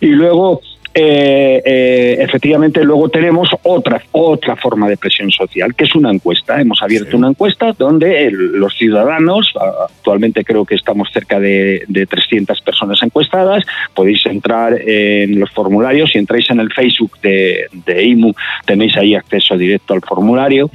Y 0.00 0.08
luego 0.08 0.60
eh, 0.98 1.60
eh, 1.62 2.16
efectivamente 2.20 2.82
luego 2.82 3.10
tenemos 3.10 3.50
otra, 3.64 4.00
otra 4.12 4.56
forma 4.56 4.88
de 4.88 4.96
presión 4.96 5.30
social, 5.30 5.74
que 5.74 5.84
es 5.84 5.94
una 5.94 6.10
encuesta. 6.10 6.58
Hemos 6.58 6.82
abierto 6.82 7.18
una 7.18 7.28
encuesta 7.28 7.74
donde 7.78 8.30
los 8.30 8.74
ciudadanos, 8.78 9.52
actualmente 9.90 10.42
creo 10.42 10.64
que 10.64 10.74
estamos 10.74 11.10
cerca 11.12 11.38
de, 11.38 11.84
300 12.08 12.62
personas 12.62 13.02
encuestadas, 13.02 13.62
podéis 13.92 14.24
entrar 14.24 14.80
en 14.80 15.38
los 15.38 15.50
formularios, 15.50 16.12
si 16.12 16.18
entráis 16.18 16.48
en 16.48 16.60
el 16.60 16.72
Facebook 16.72 17.18
de, 17.20 17.66
de 17.84 18.04
IMU 18.04 18.32
tenéis 18.64 18.96
ahí 18.96 19.14
acceso 19.14 19.58
directo 19.58 19.92
al 19.92 20.00
formulario 20.00 20.70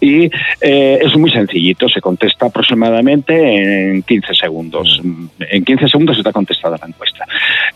y 0.00 0.30
eh, 0.60 0.98
es 1.00 1.16
muy 1.16 1.30
sencillito, 1.30 1.88
se 1.88 2.00
contesta 2.00 2.46
aproximadamente 2.46 3.90
en 3.90 4.02
15 4.02 4.34
segundos. 4.34 5.00
En 5.50 5.64
15 5.64 5.88
segundos 5.88 6.18
está 6.18 6.32
contestada 6.32 6.76
la 6.80 6.88
encuesta. 6.88 7.26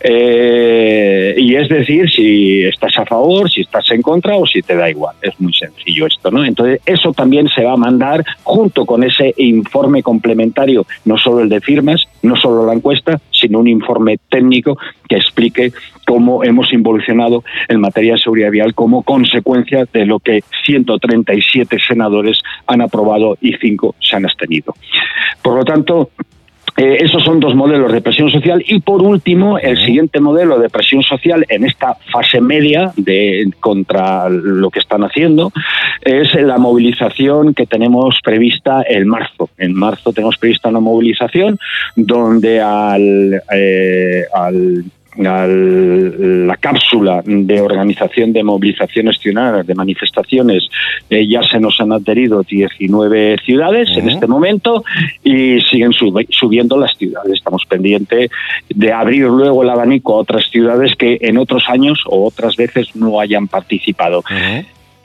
Y 0.07 1.55
es 1.55 1.69
decir, 1.87 2.11
si 2.11 2.63
estás 2.65 2.99
a 2.99 3.07
favor, 3.07 3.51
si 3.51 3.63
estás 3.63 3.91
en 3.91 4.03
contra 4.03 4.37
o 4.37 4.47
si 4.47 4.63
te 4.63 4.77
da 4.77 4.91
igual. 4.91 5.15
Es 5.23 5.39
muy 5.41 5.53
sencillo 5.53 6.07
esto, 6.07 6.31
¿no? 6.31 6.45
Entonces, 6.45 6.81
eso 6.87 7.13
también 7.13 7.49
se 7.49 7.65
va 7.65 7.73
a 7.73 7.77
mandar 7.77 8.25
junto 8.43 8.85
con 8.85 9.05
ese 9.05 9.35
informe 9.37 10.03
complementario, 10.03 10.87
no 11.05 11.17
solo 11.19 11.41
el 11.41 11.49
de 11.49 11.61
firmas, 11.61 12.07
no 12.23 12.37
solo 12.37 12.67
la 12.67 12.75
encuesta, 12.75 13.21
sino 13.31 13.61
un 13.61 13.69
informe 13.69 14.19
técnico 14.29 14.79
que 15.09 15.17
explique 15.17 15.73
cómo 16.07 16.45
hemos 16.45 16.73
involucionado 16.73 17.43
en 17.69 17.81
materia 17.81 18.15
de 18.15 18.19
seguridad 18.19 18.51
vial 18.51 18.75
como 18.75 19.03
consecuencia 19.03 19.87
de 19.93 20.07
lo 20.07 20.21
que 20.21 20.43
137 20.65 21.79
senadores 21.87 22.39
han 22.67 22.81
aprobado 22.81 23.37
y 23.41 23.55
cinco 23.55 23.95
se 24.01 24.17
han 24.17 24.25
abstenido. 24.25 24.75
Por 25.43 25.55
lo 25.57 25.65
tanto, 25.65 26.11
eh, 26.77 26.99
esos 27.01 27.23
son 27.25 27.41
dos 27.41 27.55
modelos 27.55 27.91
de 27.91 28.03
presión 28.03 28.31
social 28.31 28.63
y 28.67 28.81
por 28.81 29.03
último 29.03 29.59
el 29.59 29.79
siguiente 29.79 30.21
modelo 30.21 30.59
de 30.59 30.69
presión 30.69 31.03
social 31.03 31.47
en 31.49 31.65
esta 31.65 31.97
fase 32.13 32.41
media 32.41 32.93
de 32.97 33.51
contra 33.61 34.29
lo 34.29 34.71
que 34.71 34.81
están 34.81 35.03
haciendo 35.03 35.53
es 36.03 36.35
la 36.35 36.59
movilización 36.59 37.55
que 37.55 37.67
tenemos 37.67 38.21
prevista 38.23 38.85
en 38.87 39.09
marzo. 39.09 39.49
En 39.57 39.75
marzo 39.75 40.13
tenemos 40.13 40.37
prevista 40.37 40.69
una 40.69 40.81
movilización 40.81 41.59
donde 41.97 42.61
al, 42.61 43.43
eh, 43.53 44.25
al 44.35 44.85
la 45.19 46.57
cápsula 46.59 47.23
de 47.25 47.61
organización 47.61 48.33
de 48.33 48.43
movilizaciones 48.43 49.19
ciudadanas, 49.19 49.67
de 49.67 49.75
manifestaciones, 49.75 50.69
eh, 51.11 51.27
ya 51.27 51.43
se 51.43 51.61
nos 51.61 51.81
han 51.81 51.93
adherido 51.93 52.43
19 52.43 53.39
ciudades 53.45 53.89
en 53.97 54.11
este 54.11 54.27
momento 54.27 54.85
y 55.25 55.61
siguen 55.61 55.93
subiendo 55.93 56.77
las 56.79 56.97
ciudades. 56.97 57.35
Estamos 57.35 57.65
pendientes 57.67 58.31
de 58.69 58.93
abrir 58.93 59.25
luego 59.25 59.63
el 59.63 59.71
abanico 59.71 60.15
a 60.15 60.19
otras 60.19 60.51
ciudades 60.51 60.95
que 60.97 61.19
en 61.21 61.39
otros 61.39 61.65
años 61.69 62.03
o 62.07 62.27
otras 62.27 62.57
veces 62.57 62.95
no 62.95 63.21
hayan 63.21 63.49
participado. 63.49 64.23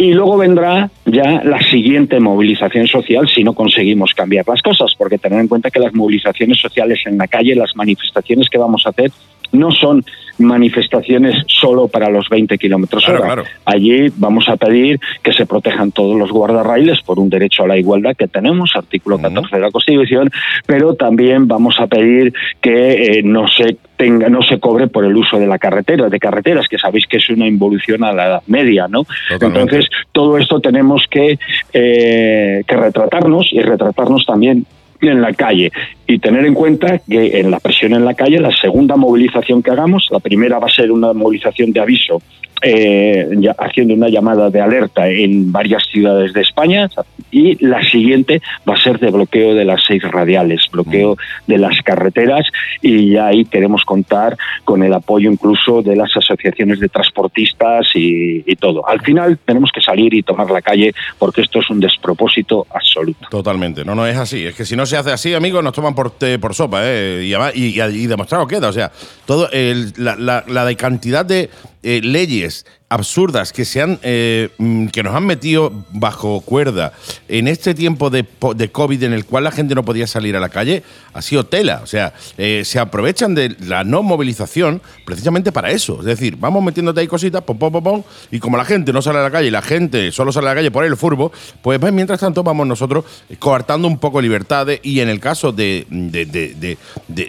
Y 0.01 0.13
luego 0.15 0.35
vendrá 0.35 0.89
ya 1.05 1.43
la 1.43 1.61
siguiente 1.61 2.19
movilización 2.19 2.87
social 2.87 3.29
si 3.29 3.43
no 3.43 3.53
conseguimos 3.53 4.15
cambiar 4.15 4.47
las 4.47 4.59
cosas, 4.63 4.95
porque 4.97 5.19
tener 5.19 5.39
en 5.39 5.47
cuenta 5.47 5.69
que 5.69 5.79
las 5.79 5.93
movilizaciones 5.93 6.59
sociales 6.59 7.01
en 7.05 7.19
la 7.19 7.27
calle, 7.27 7.53
las 7.53 7.75
manifestaciones 7.75 8.49
que 8.49 8.57
vamos 8.57 8.83
a 8.87 8.89
hacer, 8.89 9.11
no 9.51 9.71
son 9.71 10.03
manifestaciones 10.37 11.43
solo 11.47 11.87
para 11.87 12.09
los 12.09 12.27
20 12.29 12.57
kilómetros 12.57 13.07
hora. 13.07 13.43
Allí 13.65 14.11
vamos 14.15 14.49
a 14.49 14.57
pedir 14.57 14.99
que 15.21 15.33
se 15.33 15.45
protejan 15.45 15.91
todos 15.91 16.17
los 16.17 16.31
guardarrailes 16.31 17.01
por 17.01 17.19
un 17.19 17.29
derecho 17.29 17.63
a 17.63 17.67
la 17.67 17.77
igualdad 17.77 18.15
que 18.15 18.27
tenemos, 18.27 18.75
artículo 18.75 19.19
14 19.19 19.55
de 19.55 19.61
la 19.61 19.71
Constitución, 19.71 20.29
pero 20.65 20.95
también 20.95 21.47
vamos 21.47 21.79
a 21.79 21.87
pedir 21.87 22.33
que 22.59 23.19
eh, 23.19 23.23
no 23.23 23.47
se 23.47 23.77
tenga, 23.97 24.29
no 24.29 24.41
se 24.41 24.59
cobre 24.59 24.87
por 24.87 25.05
el 25.05 25.15
uso 25.15 25.37
de 25.37 25.47
la 25.47 25.59
carretera, 25.59 26.09
de 26.09 26.19
carreteras, 26.19 26.67
que 26.67 26.79
sabéis 26.79 27.05
que 27.05 27.17
es 27.17 27.29
una 27.29 27.47
involución 27.47 28.03
a 28.03 28.11
la 28.11 28.25
edad 28.25 28.43
media, 28.47 28.87
¿no? 28.87 29.05
Entonces, 29.29 29.85
todo 30.11 30.37
esto 30.37 30.59
tenemos 30.59 31.05
que, 31.09 31.37
eh, 31.73 32.63
que 32.65 32.75
retratarnos 32.75 33.53
y 33.53 33.61
retratarnos 33.61 34.25
también 34.25 34.65
en 35.01 35.21
la 35.21 35.33
calle 35.33 35.71
y 36.11 36.19
tener 36.19 36.45
en 36.45 36.53
cuenta 36.53 36.99
que 36.99 37.39
en 37.39 37.51
la 37.51 37.59
presión 37.61 37.93
en 37.93 38.03
la 38.03 38.13
calle, 38.13 38.39
la 38.39 38.51
segunda 38.51 38.97
movilización 38.97 39.63
que 39.63 39.71
hagamos, 39.71 40.09
la 40.11 40.19
primera 40.19 40.59
va 40.59 40.67
a 40.67 40.69
ser 40.69 40.91
una 40.91 41.13
movilización 41.13 41.71
de 41.71 41.79
aviso, 41.79 42.21
eh, 42.61 43.27
haciendo 43.57 43.93
una 43.93 44.09
llamada 44.09 44.49
de 44.49 44.61
alerta 44.61 45.07
en 45.07 45.51
varias 45.51 45.83
ciudades 45.91 46.33
de 46.33 46.41
España, 46.41 46.89
y 47.31 47.65
la 47.65 47.81
siguiente 47.83 48.41
va 48.67 48.75
a 48.75 48.77
ser 48.77 48.99
de 48.99 49.09
bloqueo 49.09 49.55
de 49.55 49.65
las 49.65 49.83
seis 49.87 50.03
radiales, 50.03 50.67
bloqueo 50.71 51.17
de 51.47 51.57
las 51.57 51.81
carreteras 51.81 52.45
y 52.81 53.11
ya 53.11 53.27
ahí 53.27 53.45
queremos 53.45 53.85
contar 53.85 54.37
con 54.65 54.83
el 54.83 54.93
apoyo 54.93 55.31
incluso 55.31 55.81
de 55.81 55.95
las 55.95 56.15
asociaciones 56.15 56.79
de 56.79 56.89
transportistas 56.89 57.87
y, 57.95 58.43
y 58.45 58.55
todo. 58.57 58.87
Al 58.87 59.01
final 59.01 59.39
tenemos 59.45 59.71
que 59.71 59.81
salir 59.81 60.13
y 60.13 60.23
tomar 60.23 60.51
la 60.51 60.61
calle 60.61 60.93
porque 61.17 61.41
esto 61.41 61.59
es 61.59 61.69
un 61.69 61.79
despropósito 61.79 62.67
absoluto. 62.69 63.27
Totalmente, 63.29 63.85
no, 63.85 63.95
no 63.95 64.05
es 64.05 64.17
así. 64.17 64.45
Es 64.45 64.55
que 64.55 64.65
si 64.65 64.75
no 64.75 64.85
se 64.85 64.97
hace 64.97 65.11
así, 65.11 65.33
amigos, 65.33 65.63
nos 65.63 65.73
toman 65.73 65.95
por, 65.95 66.00
por 66.39 66.55
sopa, 66.55 66.81
¿eh? 66.83 67.21
Y, 67.55 67.59
y- 67.61 67.81
y- 67.81 68.07
demostrado 68.07 68.47
queda. 68.47 68.69
O 68.69 68.73
sea, 68.73 68.91
todo 69.25 69.49
el- 69.51 69.93
la, 69.97 70.15
la- 70.15 70.43
la 70.47 70.65
de 70.65 70.75
cantidad 70.75 71.23
de 71.25 71.49
eh, 71.83 72.01
leyes 72.03 72.65
absurdas 72.91 73.53
que 73.53 73.63
se 73.65 73.81
han 73.81 73.99
eh, 74.03 74.49
mm, 74.57 74.87
que 74.87 75.01
nos 75.01 75.15
han 75.15 75.25
metido 75.25 75.71
bajo 75.93 76.41
cuerda 76.41 76.91
en 77.29 77.47
este 77.47 77.73
tiempo 77.73 78.09
de, 78.09 78.25
de 78.55 78.69
COVID 78.71 79.01
en 79.03 79.13
el 79.13 79.25
cual 79.25 79.45
la 79.45 79.51
gente 79.51 79.73
no 79.75 79.83
podía 79.85 80.05
salir 80.07 80.35
a 80.35 80.39
la 80.39 80.49
calle 80.49 80.83
ha 81.13 81.21
sido 81.21 81.45
tela. 81.45 81.79
O 81.83 81.87
sea, 81.87 82.13
eh, 82.37 82.63
se 82.65 82.79
aprovechan 82.79 83.33
de 83.33 83.55
la 83.61 83.83
no 83.83 84.03
movilización 84.03 84.81
precisamente 85.05 85.51
para 85.51 85.71
eso. 85.71 85.99
Es 85.99 86.05
decir, 86.05 86.35
vamos 86.37 86.61
metiéndote 86.63 86.99
ahí 86.99 87.07
cositas, 87.07 87.41
pom, 87.43 87.57
pom, 87.57 87.71
pom, 87.71 87.83
pom, 87.83 88.03
y 88.29 88.39
como 88.39 88.57
la 88.57 88.65
gente 88.65 88.91
no 88.93 89.01
sale 89.01 89.19
a 89.19 89.23
la 89.23 89.31
calle 89.31 89.47
y 89.47 89.51
la 89.51 89.61
gente 89.61 90.11
solo 90.11 90.31
sale 90.31 90.47
a 90.47 90.51
la 90.51 90.55
calle 90.55 90.71
por 90.71 90.83
el 90.85 90.97
furbo, 90.97 91.31
pues 91.61 91.79
mientras 91.93 92.19
tanto 92.19 92.43
vamos 92.43 92.67
nosotros 92.67 93.05
coartando 93.39 93.87
un 93.87 93.97
poco 93.99 94.21
libertades 94.21 94.81
y 94.83 94.99
en 94.99 95.07
el 95.09 95.19
caso 95.19 95.51
de- 95.51 95.85
de- 95.89 96.25
de- 96.25 96.77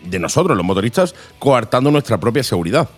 de 0.05 0.19
nosotros, 0.19 0.57
los 0.57 0.67
motoristas, 0.67 1.15
coartando 1.39 1.91
nuestra 1.91 2.19
propia 2.19 2.43
seguridad. 2.43 2.89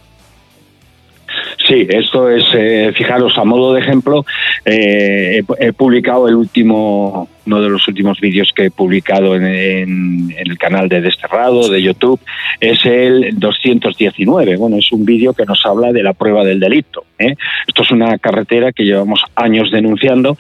Sí, 1.66 1.86
esto 1.88 2.28
es, 2.28 2.44
eh, 2.54 2.92
fijaros, 2.94 3.38
a 3.38 3.44
modo 3.44 3.72
de 3.72 3.80
ejemplo, 3.80 4.26
eh, 4.64 5.42
he, 5.58 5.66
he 5.66 5.72
publicado 5.72 6.28
el 6.28 6.34
último, 6.34 7.28
uno 7.46 7.60
de 7.60 7.68
los 7.68 7.86
últimos 7.88 8.20
vídeos 8.20 8.52
que 8.54 8.66
he 8.66 8.70
publicado 8.70 9.34
en, 9.36 9.44
en- 9.44 10.34
en 10.36 10.50
el 10.50 10.58
canal 10.58 10.88
de 10.88 11.00
Desterrado, 11.00 11.68
de 11.68 11.82
YouTube, 11.82 12.20
es 12.60 12.84
el 12.86 13.38
219. 13.38 14.56
Bueno, 14.56 14.76
es 14.78 14.90
un 14.92 15.04
vídeo 15.04 15.32
que 15.34 15.44
nos 15.44 15.64
habla 15.66 15.92
de 15.92 16.02
la 16.02 16.12
prueba 16.14 16.44
del 16.44 16.60
delito. 16.60 17.04
¿eh? 17.18 17.34
Esto 17.66 17.82
es 17.82 17.90
una 17.90 18.18
carretera 18.18 18.72
que 18.72 18.84
llevamos 18.84 19.22
años 19.36 19.70
denunciando. 19.70 20.36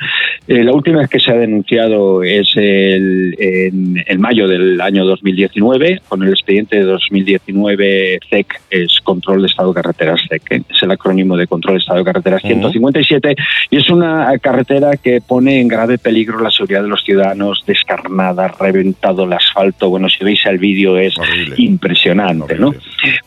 Eh, 0.48 0.64
la 0.64 0.72
última 0.72 0.98
vez 0.98 1.08
que 1.10 1.20
se 1.20 1.30
ha 1.30 1.36
denunciado 1.36 2.22
es 2.22 2.52
el, 2.56 3.34
en, 3.38 4.02
en 4.06 4.20
mayo 4.20 4.48
del 4.48 4.80
año 4.80 5.04
2019, 5.04 6.00
con 6.08 6.22
el 6.22 6.30
expediente 6.30 6.76
de 6.76 6.82
2019 6.82 8.20
CEC, 8.28 8.60
E 8.70 8.82
es 8.84 9.00
Control 9.02 9.40
de 9.42 9.48
Estado 9.48 9.72
de 9.72 9.82
Carreteras 9.82 10.20
CEC, 10.28 10.52
¿eh? 10.52 10.62
es 10.68 10.82
el 10.82 10.90
acrónimo 10.90 11.36
de 11.36 11.46
Control 11.46 11.74
de 11.74 11.80
Estado 11.80 11.98
de 12.00 12.04
Carreteras 12.04 12.42
157, 12.42 13.34
y 13.70 13.76
es 13.76 13.88
una 13.90 14.36
carretera 14.38 14.96
que 14.96 15.20
pone 15.20 15.60
en 15.60 15.68
grave 15.68 15.98
peligro 15.98 16.40
la 16.40 16.50
seguridad 16.50 16.82
de 16.82 16.88
los 16.88 16.93
ciudadanos, 17.02 17.64
descarnada, 17.66 18.48
reventado 18.60 19.24
el 19.24 19.32
asfalto. 19.32 19.90
Bueno, 19.90 20.08
si 20.08 20.24
veis 20.24 20.44
el 20.46 20.58
vídeo 20.58 20.96
es 20.98 21.14
impresionante, 21.56 22.56
¿no? 22.56 22.74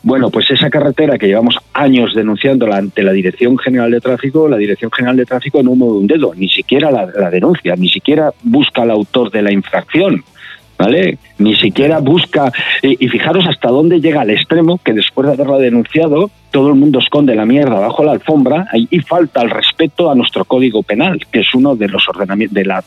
Bueno, 0.03 0.29
pues 0.29 0.49
esa 0.51 0.69
carretera 0.69 1.17
que 1.17 1.27
llevamos 1.27 1.57
años 1.73 2.13
denunciándola 2.13 2.77
ante 2.77 3.03
la 3.03 3.11
Dirección 3.11 3.57
General 3.57 3.91
de 3.91 3.99
Tráfico, 3.99 4.47
la 4.47 4.57
Dirección 4.57 4.91
General 4.91 5.17
de 5.17 5.25
Tráfico 5.25 5.61
no 5.63 5.75
mueve 5.75 5.97
un 5.97 6.07
dedo, 6.07 6.33
ni 6.35 6.49
siquiera 6.49 6.91
la, 6.91 7.05
la 7.05 7.29
denuncia, 7.29 7.75
ni 7.75 7.89
siquiera 7.89 8.31
busca 8.43 8.83
al 8.83 8.91
autor 8.91 9.31
de 9.31 9.41
la 9.41 9.51
infracción. 9.51 10.23
¿Vale? 10.79 11.17
Ni 11.39 11.55
siquiera 11.55 11.97
busca. 11.97 12.51
Y, 12.83 13.03
y 13.03 13.09
fijaros 13.09 13.47
hasta 13.47 13.69
dónde 13.69 13.99
llega 13.99 14.21
al 14.21 14.29
extremo 14.29 14.79
que 14.85 14.93
después 14.93 15.25
de 15.25 15.33
haberla 15.33 15.57
denunciado, 15.57 16.29
todo 16.51 16.69
el 16.69 16.75
mundo 16.75 16.99
esconde 16.99 17.35
la 17.35 17.45
mierda 17.45 17.79
bajo 17.79 18.03
la 18.03 18.11
alfombra 18.11 18.67
y, 18.73 18.99
falta 18.99 19.41
el 19.41 19.49
respeto 19.49 20.11
a 20.11 20.15
nuestro 20.15 20.43
código 20.45 20.83
penal, 20.83 21.19
que 21.31 21.39
es 21.39 21.53
uno 21.53 21.75
de 21.75 21.87
los 21.87 22.07
ordenamientos, 22.09 22.55
de 22.55 22.65
la, 22.65 22.83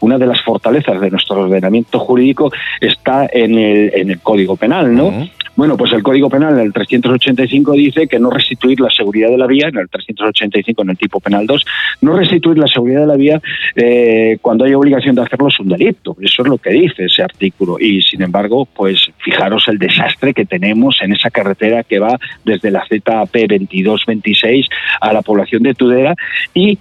una 0.00 0.18
de 0.18 0.26
las 0.26 0.40
fortalezas 0.42 1.00
de 1.00 1.10
nuestro 1.10 1.42
ordenamiento 1.42 1.98
jurídico, 1.98 2.50
está 2.80 3.28
en 3.30 3.58
el, 3.58 3.92
en 3.94 4.10
el 4.10 4.20
código 4.20 4.56
penal, 4.56 4.94
¿no? 4.94 5.12
Bueno, 5.58 5.76
pues 5.76 5.92
el 5.92 6.04
Código 6.04 6.30
Penal 6.30 6.54
en 6.54 6.66
el 6.66 6.72
385 6.72 7.72
dice 7.72 8.06
que 8.06 8.20
no 8.20 8.30
restituir 8.30 8.78
la 8.78 8.90
seguridad 8.90 9.28
de 9.28 9.36
la 9.36 9.48
vía, 9.48 9.66
en 9.66 9.76
el 9.76 9.88
385 9.88 10.82
en 10.82 10.90
el 10.90 10.96
tipo 10.96 11.18
penal 11.18 11.48
2, 11.48 11.66
no 12.02 12.16
restituir 12.16 12.58
la 12.58 12.68
seguridad 12.68 13.00
de 13.00 13.06
la 13.08 13.16
vía 13.16 13.42
eh, 13.74 14.38
cuando 14.40 14.64
hay 14.64 14.74
obligación 14.74 15.16
de 15.16 15.22
hacerlo 15.22 15.48
es 15.48 15.58
un 15.58 15.68
delito. 15.68 16.16
Eso 16.20 16.42
es 16.42 16.48
lo 16.48 16.58
que 16.58 16.70
dice 16.70 17.06
ese 17.06 17.24
artículo. 17.24 17.76
Y 17.80 18.02
sin 18.02 18.22
embargo, 18.22 18.66
pues 18.66 19.10
fijaros 19.18 19.66
el 19.66 19.78
desastre 19.78 20.32
que 20.32 20.44
tenemos 20.44 21.02
en 21.02 21.14
esa 21.14 21.28
carretera 21.28 21.82
que 21.82 21.98
va 21.98 22.16
desde 22.44 22.70
la 22.70 22.86
ZAP 23.00 23.32
2226 23.32 24.68
a 25.00 25.12
la 25.12 25.22
población 25.22 25.62
de 25.62 25.74
Tudela 25.74 26.14
y 26.54 26.78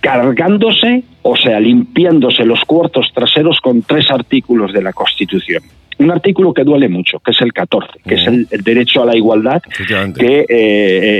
cargándose, 0.00 1.04
o 1.22 1.36
sea, 1.36 1.60
limpiándose 1.60 2.44
los 2.44 2.64
cuartos 2.64 3.12
traseros 3.14 3.60
con 3.60 3.82
tres 3.82 4.10
artículos 4.10 4.72
de 4.72 4.82
la 4.82 4.92
Constitución. 4.92 5.62
Un 6.02 6.10
artículo 6.10 6.52
que 6.52 6.64
duele 6.64 6.88
mucho, 6.88 7.18
que 7.20 7.30
es 7.32 7.40
el 7.40 7.52
14, 7.52 7.88
que 8.06 8.14
es 8.14 8.26
el, 8.26 8.46
el 8.50 8.62
derecho 8.62 9.02
a 9.02 9.06
la 9.06 9.16
igualdad, 9.16 9.62
que, 10.20 10.40
eh, 10.40 10.46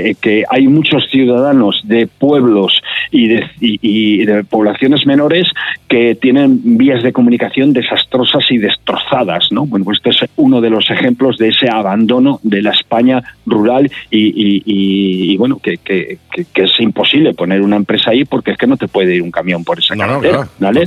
eh, 0.09 0.15
que 0.19 0.43
hay 0.49 0.67
muchos 0.67 1.09
ciudadanos 1.09 1.81
de 1.85 2.07
pueblos 2.07 2.81
y 3.11 3.27
de, 3.27 3.43
y- 3.59 3.79
y 3.81 4.25
de 4.25 4.43
poblaciones 4.43 5.05
menores 5.05 5.47
que 5.87 6.15
tienen 6.15 6.59
vías 6.77 7.03
de 7.03 7.13
comunicación 7.13 7.73
desastrosas 7.73 8.43
y 8.49 8.57
destrozadas. 8.57 9.47
¿no? 9.51 9.65
Bueno, 9.65 9.85
pues 9.85 9.99
este 10.03 10.09
es 10.25 10.31
uno 10.37 10.61
de 10.61 10.69
los 10.69 10.89
ejemplos 10.89 11.37
de 11.37 11.49
ese 11.49 11.69
abandono 11.69 12.39
de 12.43 12.61
la 12.61 12.71
España 12.71 13.21
rural 13.45 13.91
y, 14.09 14.19
y- 14.19 14.63
y- 14.65 15.33
y, 15.33 15.37
bueno, 15.37 15.59
que, 15.61 15.77
que- 15.77 16.17
que- 16.33 16.45
que 16.53 16.63
es 16.63 16.79
imposible 16.79 17.33
poner 17.33 17.61
una 17.61 17.75
empresa 17.75 18.11
ahí 18.11 18.25
porque 18.25 18.51
es 18.51 18.57
que 18.57 18.67
no 18.67 18.77
te 18.77 18.87
puede 18.87 19.15
ir 19.15 19.21
un 19.21 19.31
camión 19.31 19.63
por 19.63 19.79
esa 19.79 19.95
carretera. 20.07 20.37
¿vale? 20.59 20.83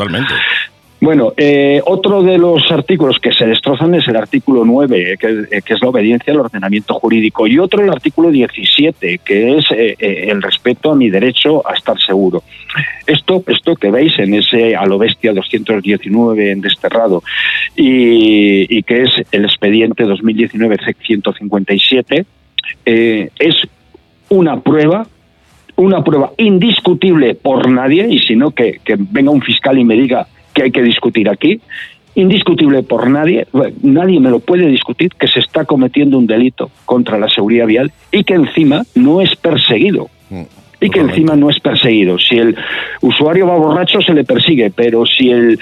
Bueno, 0.98 1.34
eh, 1.36 1.82
otro 1.84 2.22
de 2.22 2.38
los 2.38 2.72
artículos 2.72 3.18
que 3.18 3.32
se 3.32 3.46
destrozan 3.46 3.94
es 3.94 4.08
el 4.08 4.16
artículo 4.16 4.64
9, 4.64 5.12
eh, 5.12 5.16
que, 5.18 5.56
eh, 5.56 5.62
que 5.62 5.74
es 5.74 5.82
la 5.82 5.90
obediencia 5.90 6.32
al 6.32 6.40
ordenamiento 6.40 6.94
jurídico, 6.94 7.46
y 7.46 7.58
otro 7.58 7.82
el 7.82 7.90
artículo 7.90 8.30
17, 8.30 9.18
que 9.18 9.58
es 9.58 9.66
eh, 9.72 9.94
el 9.98 10.40
respeto 10.40 10.92
a 10.92 10.96
mi 10.96 11.10
derecho 11.10 11.68
a 11.68 11.74
estar 11.74 12.00
seguro. 12.00 12.42
Esto, 13.06 13.44
esto 13.46 13.76
que 13.76 13.90
veis 13.90 14.18
en 14.18 14.34
ese 14.34 14.74
a 14.74 14.86
lo 14.86 14.96
bestia 14.96 15.34
219 15.34 16.50
en 16.50 16.60
desterrado 16.62 17.22
y, 17.76 18.82
que 18.82 19.02
es 19.02 19.10
el 19.32 19.44
expediente 19.44 20.04
2019 20.04 20.78
CEC 20.82 20.96
157, 21.06 22.24
eh, 22.86 23.30
es 23.38 23.54
una 24.30 24.60
prueba 24.60 25.06
una 25.78 26.02
prueba 26.02 26.32
indiscutible 26.38 27.34
por 27.34 27.68
nadie, 27.68 28.08
y 28.08 28.18
si 28.20 28.34
no, 28.34 28.52
que 28.52 28.80
venga 28.96 29.30
un 29.30 29.42
fiscal 29.42 29.78
y 29.78 29.84
me 29.84 29.94
diga 29.94 30.26
que 30.56 30.62
hay 30.62 30.70
que 30.70 30.82
discutir 30.82 31.28
aquí, 31.28 31.60
indiscutible 32.14 32.82
por 32.82 33.10
nadie, 33.10 33.46
nadie 33.82 34.18
me 34.18 34.30
lo 34.30 34.40
puede 34.40 34.66
discutir, 34.66 35.10
que 35.12 35.28
se 35.28 35.40
está 35.40 35.66
cometiendo 35.66 36.16
un 36.16 36.26
delito 36.26 36.70
contra 36.86 37.18
la 37.18 37.28
seguridad 37.28 37.66
vial 37.66 37.92
y 38.10 38.24
que 38.24 38.34
encima 38.34 38.82
no 38.94 39.20
es 39.20 39.36
perseguido. 39.36 40.08
Y 40.80 40.90
que 40.90 41.00
encima 41.00 41.36
no 41.36 41.50
es 41.50 41.58
perseguido. 41.60 42.18
Si 42.18 42.36
el 42.36 42.56
usuario 43.00 43.46
va 43.46 43.56
borracho, 43.56 44.00
se 44.00 44.14
le 44.14 44.24
persigue, 44.24 44.70
pero 44.70 45.04
si 45.04 45.30
el 45.30 45.58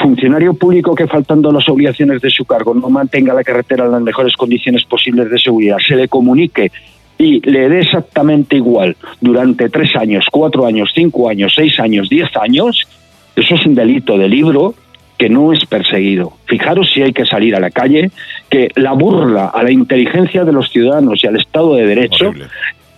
funcionario 0.00 0.54
público 0.54 0.94
que 0.94 1.06
faltando 1.06 1.52
las 1.52 1.68
obligaciones 1.68 2.20
de 2.20 2.30
su 2.30 2.44
cargo 2.44 2.74
no 2.74 2.90
mantenga 2.90 3.32
la 3.34 3.44
carretera 3.44 3.86
en 3.86 3.92
las 3.92 4.02
mejores 4.02 4.36
condiciones 4.36 4.84
posibles 4.84 5.30
de 5.30 5.38
seguridad, 5.38 5.78
se 5.86 5.94
le 5.94 6.08
comunique 6.08 6.72
y 7.18 7.40
le 7.48 7.68
dé 7.68 7.80
exactamente 7.80 8.56
igual 8.56 8.96
durante 9.20 9.68
tres 9.68 9.94
años, 9.94 10.26
cuatro 10.32 10.66
años, 10.66 10.90
cinco 10.92 11.28
años, 11.28 11.52
seis 11.54 11.78
años, 11.78 12.08
diez 12.08 12.28
años, 12.36 12.88
eso 13.36 13.54
es 13.54 13.66
un 13.66 13.74
delito 13.74 14.18
de 14.18 14.28
libro 14.28 14.74
que 15.18 15.28
no 15.28 15.52
es 15.52 15.64
perseguido. 15.66 16.36
Fijaros 16.46 16.90
si 16.92 17.02
hay 17.02 17.12
que 17.12 17.24
salir 17.24 17.54
a 17.54 17.60
la 17.60 17.70
calle, 17.70 18.10
que 18.50 18.70
la 18.74 18.92
burla 18.92 19.46
a 19.46 19.62
la 19.62 19.70
inteligencia 19.70 20.44
de 20.44 20.52
los 20.52 20.70
ciudadanos 20.70 21.22
y 21.22 21.26
al 21.28 21.36
Estado 21.36 21.74
de 21.76 21.86
Derecho 21.86 22.32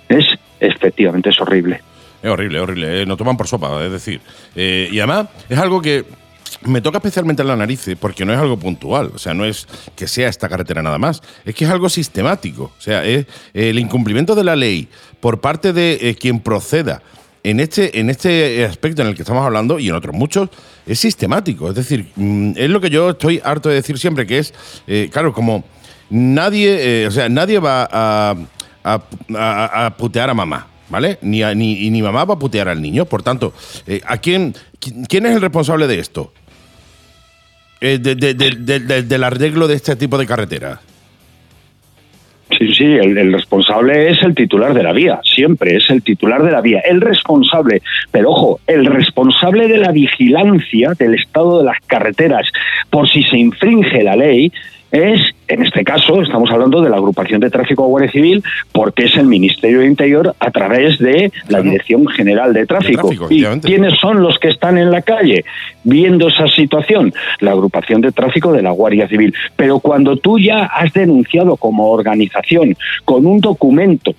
es 0.09 0.27
efectivamente 0.61 1.31
es 1.31 1.41
horrible. 1.41 1.81
Es 2.23 2.31
horrible, 2.31 2.61
horrible. 2.61 3.03
eh, 3.03 3.07
nos 3.07 3.19
toman 3.19 3.37
por 3.37 3.47
sopa, 3.47 3.85
es 3.85 3.93
decir. 3.93 4.21
eh, 4.57 4.89
y 4.91 4.99
además 4.99 5.27
es 5.49 5.59
algo 5.59 5.83
que 5.83 6.05
me 6.63 6.81
toca 6.81 6.99
especialmente 6.99 7.43
en 7.43 7.49
la 7.49 7.57
nariz 7.57 7.87
eh, 7.89 7.97
porque 7.97 8.25
no 8.25 8.33
es 8.33 8.39
algo 8.39 8.57
puntual. 8.59 9.11
O 9.15 9.19
sea, 9.19 9.35
no 9.35 9.45
es 9.45 9.67
que 9.95 10.07
sea 10.07 10.29
esta 10.29 10.49
carretera 10.49 10.83
nada 10.83 10.99
más. 10.99 11.21
Es 11.45 11.55
que 11.55 11.65
es 11.65 11.71
algo 11.71 11.89
sistemático. 11.89 12.73
O 12.79 12.81
sea, 12.81 13.05
es 13.05 13.27
el 13.53 13.79
incumplimiento 13.79 14.35
de 14.35 14.45
la 14.45 14.57
ley 14.57 14.89
por 15.21 15.41
parte 15.41 15.73
de 15.73 15.99
eh, 16.01 16.15
quien 16.15 16.41
proceda 16.41 17.03
en 17.45 17.61
este, 17.61 18.01
en 18.01 18.11
este 18.11 18.65
aspecto 18.65 19.03
en 19.03 19.09
el 19.09 19.15
que 19.15 19.23
estamos 19.23 19.45
hablando 19.47 19.79
y 19.79 19.89
en 19.89 19.95
otros 19.95 20.15
muchos, 20.15 20.49
es 20.87 20.99
sistemático. 20.99 21.69
Es 21.69 21.75
decir, 21.77 22.11
mm, 22.17 22.53
es 22.57 22.69
lo 22.71 22.81
que 22.81 22.91
yo 22.91 23.11
estoy 23.11 23.41
harto 23.45 23.69
de 23.69 23.77
decir 23.77 23.99
siempre, 23.99 24.27
que 24.27 24.39
es, 24.39 24.53
eh, 24.87 25.09
claro, 25.13 25.33
como 25.33 25.63
nadie, 26.11 27.03
eh, 27.03 27.07
o 27.07 27.11
sea, 27.11 27.29
nadie 27.29 27.59
va 27.59 27.89
a, 27.93 28.35
a- 28.85 29.95
putear 29.97 30.31
a 30.31 30.35
mamá. 30.35 30.69
¿Vale? 30.91 31.19
Ni, 31.23 31.43
ni, 31.55 31.91
ni 31.91 32.03
mamá 32.03 32.25
va 32.27 32.35
a 32.35 32.39
putear 32.39 32.69
al 32.69 32.81
niño. 32.81 33.07
Por 33.07 33.23
tanto, 33.23 33.55
eh, 33.87 34.01
¿a 34.07 34.19
quién, 34.19 34.55
qui- 34.79 35.07
quién 35.09 35.25
es 35.27 35.35
el 35.35 35.41
responsable 35.41 35.87
de 35.87 35.99
esto? 35.99 36.33
De- 37.81 37.99
de- 37.99 38.15
de- 38.15 38.35
de- 38.35 38.81
de- 38.81 39.03
del 39.03 39.25
arreglo 39.25 39.67
de 39.67 39.75
este 39.75 39.97
tipo 39.97 40.19
de 40.19 40.27
carreteras. 40.27 40.79
Sí, 42.59 42.73
sí, 42.73 42.85
el, 42.85 43.17
el 43.19 43.33
responsable 43.33 44.11
es 44.11 44.23
el 44.23 44.35
titular 44.35 44.75
de 44.75 44.83
la 44.83 44.93
vía, 44.93 45.21
siempre 45.25 45.77
es 45.77 45.91
el 45.91 46.03
titular 46.03 46.43
de 46.43 46.53
la 46.53 46.61
vía, 46.61 46.81
el 46.81 47.01
responsable. 47.01 47.83
Pero 48.13 48.31
ojo, 48.31 48.61
el 48.67 48.87
responsable 48.87 49.67
de 49.67 49.79
la 49.79 49.91
vigilancia 49.91 50.93
del 50.99 51.15
estado 51.15 51.59
de 51.59 51.65
las 51.65 51.79
carreteras 51.87 52.51
por 52.91 53.09
si 53.09 53.23
se 53.25 53.39
infringe 53.39 54.03
la 54.03 54.17
ley 54.17 54.53
es, 54.93 55.34
en 55.49 55.63
este 55.63 55.85
caso, 55.85 56.23
estamos 56.23 56.51
hablando 56.51 56.81
de 56.81 56.91
la 56.91 56.97
agrupación 56.97 57.41
de 57.41 57.51
tráfico 57.51 57.83
de 57.83 57.89
Guardia 57.89 58.11
Civil, 58.11 58.43
porque 58.73 59.05
es 59.05 59.17
el 59.17 59.27
Ministerio 59.27 59.81
de 59.81 59.87
Interior 59.87 60.35
a 60.39 60.51
través 60.51 60.99
de 60.99 61.33
la 61.49 61.61
Dirección 61.61 62.07
General 62.09 62.53
de 62.53 62.67
Tráfico. 62.67 63.09
tráfico, 63.09 63.27
¿Y 63.31 63.45
quiénes 63.61 63.99
son 63.99 64.23
los 64.23 64.39
que 64.39 64.49
están 64.49 64.79
en 64.79 64.91
la 64.91 65.03
calle 65.03 65.45
viendo 65.83 66.29
esa 66.29 66.49
situación? 66.49 67.13
La 67.41 67.53
agrupación 67.53 68.01
de 68.01 68.13
tráfico 68.13 68.53
de 68.53 68.63
la 68.63 68.71
Guardia 68.71 69.09
Civil. 69.09 69.35
Pero 69.57 69.81
cuando 69.81 70.17
tú 70.17 70.39
ya 70.39 70.65
has 70.65 70.93
denunciado 70.93 71.57
como 71.57 71.91
organización 71.91 72.77
con 73.05 73.27
un 73.27 73.41
documento 73.41 74.15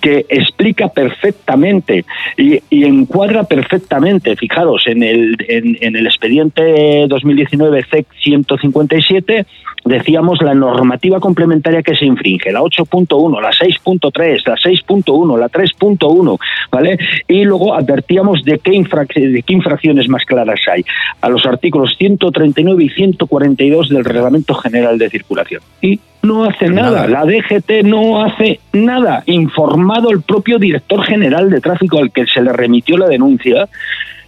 que 0.00 0.26
explica 0.28 0.88
perfectamente 0.88 2.04
y, 2.36 2.60
encuadra 2.84 3.44
perfectamente, 3.44 4.36
fijaros, 4.36 4.86
en 4.86 5.02
el, 5.02 5.36
en, 5.48 5.76
en 5.80 5.96
el 5.96 6.06
expediente 6.06 7.06
2019 7.08 7.84
CEC 7.90 8.06
157 8.22 9.46
decíamos 9.84 10.40
la 10.42 10.54
normativa 10.54 11.20
complementaria 11.20 11.82
que 11.82 11.96
se 11.96 12.04
infringe, 12.04 12.52
la 12.52 12.60
8.1, 12.60 13.40
la 13.40 13.50
6.3, 13.50 14.46
la 14.46 14.54
6.1, 14.56 15.38
la 15.38 15.48
3.1, 15.48 16.38
¿vale? 16.70 16.98
Y 17.28 17.44
luego 17.44 17.74
advertíamos 17.74 18.42
de 18.44 18.58
qué, 18.58 18.72
de 18.72 19.42
qué 19.42 19.52
infracciones 19.52 20.08
más 20.08 20.24
claras 20.24 20.60
hay, 20.70 20.84
a 21.20 21.28
los 21.28 21.46
artículos 21.46 21.96
139 21.98 22.84
y 22.84 22.88
142 22.90 23.88
del 23.88 24.04
Reglamento 24.04 24.54
General 24.54 24.98
de 24.98 25.10
Circulación. 25.10 25.62
Y 25.80 25.98
no 26.22 26.44
hace 26.44 26.68
nada. 26.68 27.06
La 27.06 27.24
DGT 27.24 27.84
no 27.84 28.22
hace 28.22 28.60
nada. 28.72 29.22
Informado 29.26 30.10
el 30.10 30.22
propio 30.22 30.58
director 30.58 31.02
general 31.04 31.50
de 31.50 31.60
tráfico 31.60 31.98
al 31.98 32.12
que 32.12 32.26
se 32.26 32.42
le 32.42 32.52
remitió 32.52 32.96
la 32.96 33.08
denuncia, 33.08 33.68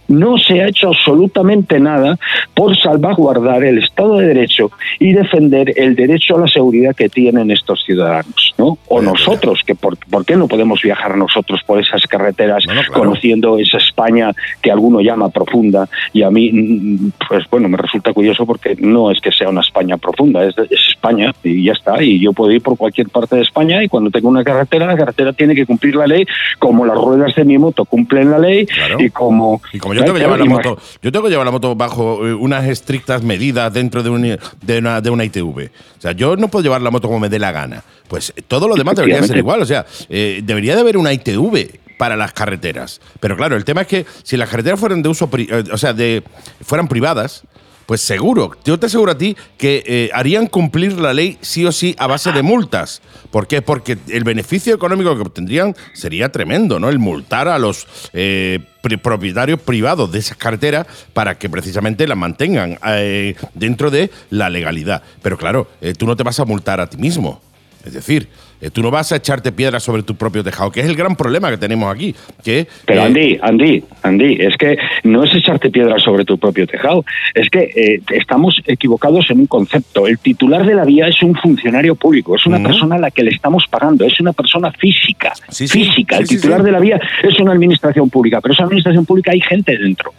no 0.07 0.37
se 0.37 0.61
ha 0.61 0.67
hecho 0.67 0.89
absolutamente 0.89 1.79
nada 1.79 2.17
por 2.53 2.77
salvaguardar 2.77 3.63
el 3.63 3.79
Estado 3.79 4.17
de 4.17 4.27
Derecho 4.27 4.71
y 4.99 5.13
defender 5.13 5.73
el 5.75 5.95
derecho 5.95 6.37
a 6.37 6.41
la 6.41 6.47
seguridad 6.47 6.95
que 6.95 7.09
tienen 7.09 7.51
estos 7.51 7.83
ciudadanos, 7.85 8.53
¿no? 8.57 8.77
O 8.87 9.01
nosotros, 9.01 9.61
que 9.65 9.75
por, 9.75 9.97
¿por 9.97 10.25
qué 10.25 10.35
no 10.35 10.47
podemos 10.47 10.81
viajar 10.81 11.17
nosotros 11.17 11.61
por 11.65 11.79
esas 11.79 12.05
carreteras 12.07 12.65
conociendo 12.93 13.57
esa 13.57 13.77
España 13.77 14.31
que 14.61 14.71
alguno 14.71 15.01
llama 15.01 15.29
profunda 15.29 15.87
y 16.11 16.23
a 16.23 16.29
mí, 16.29 17.11
pues 17.27 17.49
bueno, 17.49 17.69
me 17.69 17.77
resulta 17.77 18.13
curioso 18.13 18.45
porque 18.45 18.75
no 18.79 19.11
es 19.11 19.19
que 19.19 19.31
sea 19.31 19.49
una 19.49 19.61
España 19.61 19.97
profunda, 19.97 20.43
es, 20.43 20.55
es 20.69 20.89
España 20.89 21.33
y 21.43 21.63
ya 21.63 21.73
está, 21.73 22.01
y 22.01 22.19
yo 22.19 22.33
puedo 22.33 22.51
ir 22.51 22.61
por 22.61 22.77
cualquier 22.77 23.09
parte 23.09 23.35
de 23.35 23.41
España 23.41 23.83
y 23.83 23.87
cuando 23.87 24.11
tengo 24.11 24.29
una 24.29 24.43
carretera, 24.43 24.87
la 24.87 24.97
carretera 24.97 25.33
tiene 25.33 25.55
que 25.55 25.65
cumplir 25.65 25.95
la 25.95 26.07
ley 26.07 26.25
como 26.59 26.85
las 26.85 26.97
ruedas 26.97 27.35
de 27.35 27.45
mi 27.45 27.57
moto 27.57 27.85
cumplen 27.85 28.31
la 28.31 28.39
ley 28.39 28.65
y 28.99 29.09
como... 29.09 29.61
Y 29.71 29.79
como 29.79 29.92
yo 29.93 30.01
tengo 30.03 30.13
que 30.15 30.19
llevar 30.21 30.39
la 30.39 30.45
moto, 30.45 30.77
yo 31.01 31.11
tengo 31.11 31.25
que 31.25 31.29
llevar 31.31 31.45
la 31.45 31.51
moto 31.51 31.75
bajo 31.75 32.27
eh, 32.27 32.33
unas 32.33 32.65
estrictas 32.67 33.21
medidas 33.23 33.73
dentro 33.73 34.03
de, 34.03 34.09
un- 34.09 34.37
de 34.61 34.77
una, 34.77 35.01
de 35.01 35.09
una 35.09 35.23
ITV. 35.25 35.69
O 35.97 36.01
sea, 36.01 36.11
yo 36.11 36.35
no 36.35 36.47
puedo 36.47 36.63
llevar 36.63 36.81
la 36.81 36.91
moto 36.91 37.07
como 37.07 37.19
me 37.19 37.29
dé 37.29 37.39
la 37.39 37.51
gana. 37.51 37.83
Pues 38.07 38.33
todo 38.47 38.67
lo 38.67 38.75
demás 38.75 38.95
debería 38.95 39.23
ser 39.23 39.37
igual. 39.37 39.61
O 39.61 39.65
sea, 39.65 39.85
eh, 40.09 40.41
debería 40.43 40.75
de 40.75 40.81
haber 40.81 40.97
una 40.97 41.11
ITV 41.13 41.79
para 41.97 42.15
las 42.17 42.33
carreteras. 42.33 42.99
Pero 43.19 43.37
claro, 43.37 43.55
el 43.55 43.63
tema 43.65 43.81
es 43.81 43.87
que 43.87 44.05
si 44.23 44.35
las 44.37 44.49
carreteras 44.49 44.79
fueran 44.79 45.01
de 45.01 45.09
uso, 45.09 45.29
eh, 45.37 45.63
o 45.71 45.77
sea, 45.77 45.93
de 45.93 46.23
fueran 46.61 46.87
privadas, 46.87 47.43
pues 47.85 48.01
seguro, 48.01 48.51
yo 48.63 48.79
te 48.79 48.85
aseguro 48.85 49.11
a 49.11 49.17
ti 49.17 49.35
que 49.57 49.83
eh, 49.85 50.09
harían 50.13 50.47
cumplir 50.47 50.93
la 50.93 51.13
ley 51.13 51.37
sí 51.41 51.65
o 51.65 51.71
sí 51.71 51.95
a 51.97 52.07
base 52.07 52.31
de 52.31 52.43
multas. 52.43 53.01
¿Por 53.31 53.47
qué? 53.47 53.61
Porque 53.61 53.97
el 54.09 54.23
beneficio 54.23 54.75
económico 54.75 55.15
que 55.15 55.21
obtendrían 55.21 55.75
sería 55.93 56.31
tremendo, 56.31 56.79
¿no? 56.79 56.89
El 56.89 56.99
multar 56.99 57.47
a 57.47 57.57
los 57.57 57.87
eh, 58.13 58.59
propietarios 59.01 59.59
privados 59.59 60.11
de 60.11 60.19
esas 60.19 60.37
carreteras 60.37 60.85
para 61.13 61.37
que 61.37 61.49
precisamente 61.49 62.07
las 62.07 62.17
mantengan 62.17 62.77
eh, 62.85 63.35
dentro 63.53 63.89
de 63.89 64.11
la 64.29 64.49
legalidad. 64.49 65.01
Pero 65.21 65.37
claro, 65.37 65.67
eh, 65.81 65.93
tú 65.93 66.05
no 66.05 66.15
te 66.15 66.23
vas 66.23 66.39
a 66.39 66.45
multar 66.45 66.79
a 66.79 66.87
ti 66.87 66.97
mismo. 66.97 67.41
Es 67.83 67.93
decir, 67.93 68.29
eh, 68.61 68.69
tú 68.69 68.81
no 68.81 68.91
vas 68.91 69.11
a 69.11 69.17
echarte 69.17 69.51
piedras 69.51 69.83
sobre 69.83 70.03
tu 70.03 70.15
propio 70.15 70.41
tejado, 70.41 70.71
que 70.71 70.79
es 70.79 70.85
el 70.87 70.95
gran 70.95 71.17
problema 71.17 71.49
que 71.49 71.57
tenemos 71.57 71.93
aquí. 71.93 72.15
Que, 72.41 72.65
Pero 72.85 73.01
eh, 73.01 73.05
Andy, 73.05 73.39
Andy, 73.41 73.83
Andy, 74.03 74.37
es 74.39 74.55
que 74.55 74.77
no 75.03 75.23
es 75.25 75.35
echarte 75.35 75.69
piedras 75.69 76.01
sobre 76.01 76.23
tu 76.23 76.37
propio 76.37 76.65
tejado, 76.65 77.03
es 77.33 77.49
que 77.49 77.59
eh, 77.75 78.01
estamos 78.13 78.61
equivocados 78.65 79.29
en 79.31 79.39
un 79.41 79.47
concepto. 79.47 80.07
El 80.07 80.17
titular 80.19 80.65
de 80.65 80.75
la 80.75 80.85
vía 80.85 81.07
es 81.07 81.21
un 81.21 81.35
funcionario 81.35 81.95
público, 81.95 82.37
es 82.37 82.45
una 82.45 82.63
persona 82.63 82.95
a 82.95 82.99
la 82.99 83.11
que 83.11 83.23
le 83.23 83.31
estamos 83.31 83.65
pagando, 83.69 84.05
es 84.05 84.17
una 84.21 84.31
persona 84.31 84.71
física, 84.71 85.33
Sí, 85.49 85.67
sí, 85.67 85.83
física. 85.83 86.17
sí, 86.17 86.21
el 86.23 86.29
titular 86.29 86.63
de 86.63 86.71
la 86.71 86.79
vía 86.79 87.01
es 87.21 87.37
una 87.41 87.51
administración 87.51 88.09
pública, 88.09 88.39
pero 88.39 88.53
esa 88.53 88.63
administración 88.63 89.05
pública 89.05 89.31
hay 89.33 89.41
gente 89.41 89.77
dentro. 89.77 90.13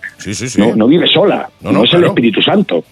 No, 0.58 0.76
no 0.76 0.86
vive 0.86 1.06
sola, 1.06 1.48
No, 1.62 1.72
no, 1.72 1.78
no, 1.78 1.84
es 1.84 1.94
el. 1.94 2.04
Espíritu 2.04 2.42
Santo. 2.42 2.84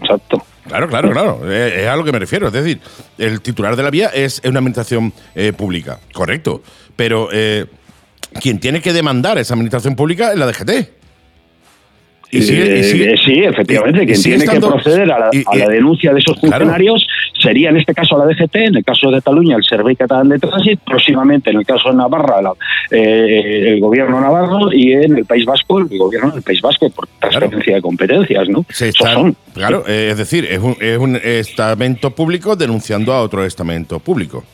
Exacto. 0.00 0.42
Claro, 0.68 0.88
claro, 0.88 1.10
claro. 1.12 1.40
Eh, 1.44 1.82
es 1.82 1.88
a 1.88 1.96
lo 1.96 2.04
que 2.04 2.12
me 2.12 2.18
refiero. 2.18 2.48
Es 2.48 2.52
decir, 2.52 2.80
el 3.18 3.40
titular 3.40 3.76
de 3.76 3.82
la 3.82 3.90
vía 3.90 4.08
es 4.08 4.40
una 4.44 4.58
administración 4.58 5.12
eh, 5.34 5.52
pública, 5.52 6.00
correcto. 6.12 6.62
Pero 6.96 7.28
eh, 7.32 7.66
quien 8.40 8.58
tiene 8.58 8.80
que 8.80 8.92
demandar 8.92 9.38
esa 9.38 9.54
administración 9.54 9.96
pública 9.96 10.32
es 10.32 10.38
la 10.38 10.46
DGT. 10.46 11.05
Y 12.30 12.38
y 12.38 12.40
Eh, 12.50 13.14
sí, 13.24 13.42
efectivamente, 13.44 14.02
y- 14.02 14.06
quien 14.06 14.22
tiene 14.22 14.44
estando- 14.44 14.68
que 14.68 14.72
proceder 14.74 15.10
a 15.12 15.18
la, 15.18 15.26
a 15.30 15.68
denuncia 15.68 16.12
de 16.12 16.18
esos 16.18 16.38
Claro. 16.40 16.56
funcionarios 16.64 17.06
sería 17.40 17.70
en 17.70 17.76
este 17.76 17.94
caso 17.94 18.18
la 18.18 18.24
DGT, 18.26 18.56
en 18.66 18.76
el 18.76 18.84
caso 18.84 19.08
de 19.10 19.16
Cataluña 19.18 19.56
el 19.56 19.62
Servei 19.64 19.94
Catalán 19.94 20.28
de 20.30 20.38
Tránsito, 20.38 20.82
próximamente 20.84 21.50
en 21.50 21.58
el 21.58 21.66
caso 21.66 21.90
de 21.90 21.96
Navarra 21.96 22.42
la- 22.42 22.52
eh, 22.90 23.72
el 23.74 23.80
gobierno 23.80 24.20
navarro 24.20 24.72
y 24.72 24.92
en 24.92 25.18
el 25.18 25.24
País 25.24 25.44
Vasco 25.44 25.78
el 25.78 25.86
gobierno 25.98 26.30
del 26.32 26.42
País 26.42 26.60
Vasco 26.60 26.90
por 26.90 27.06
transferencia 27.20 27.76
de 27.76 27.82
competencias, 27.82 28.48
¿no? 28.48 28.64
Se 28.70 28.88
está- 28.88 29.12
son. 29.14 29.36
claro, 29.54 29.84
eh, 29.86 30.08
es 30.10 30.18
decir, 30.18 30.46
es 30.50 30.58
un, 30.58 30.76
es 30.80 30.98
un 30.98 31.16
estamento 31.16 32.10
público 32.10 32.56
denunciando 32.56 33.12
a 33.12 33.22
otro 33.22 33.44
estamento 33.44 33.98
público. 34.00 34.44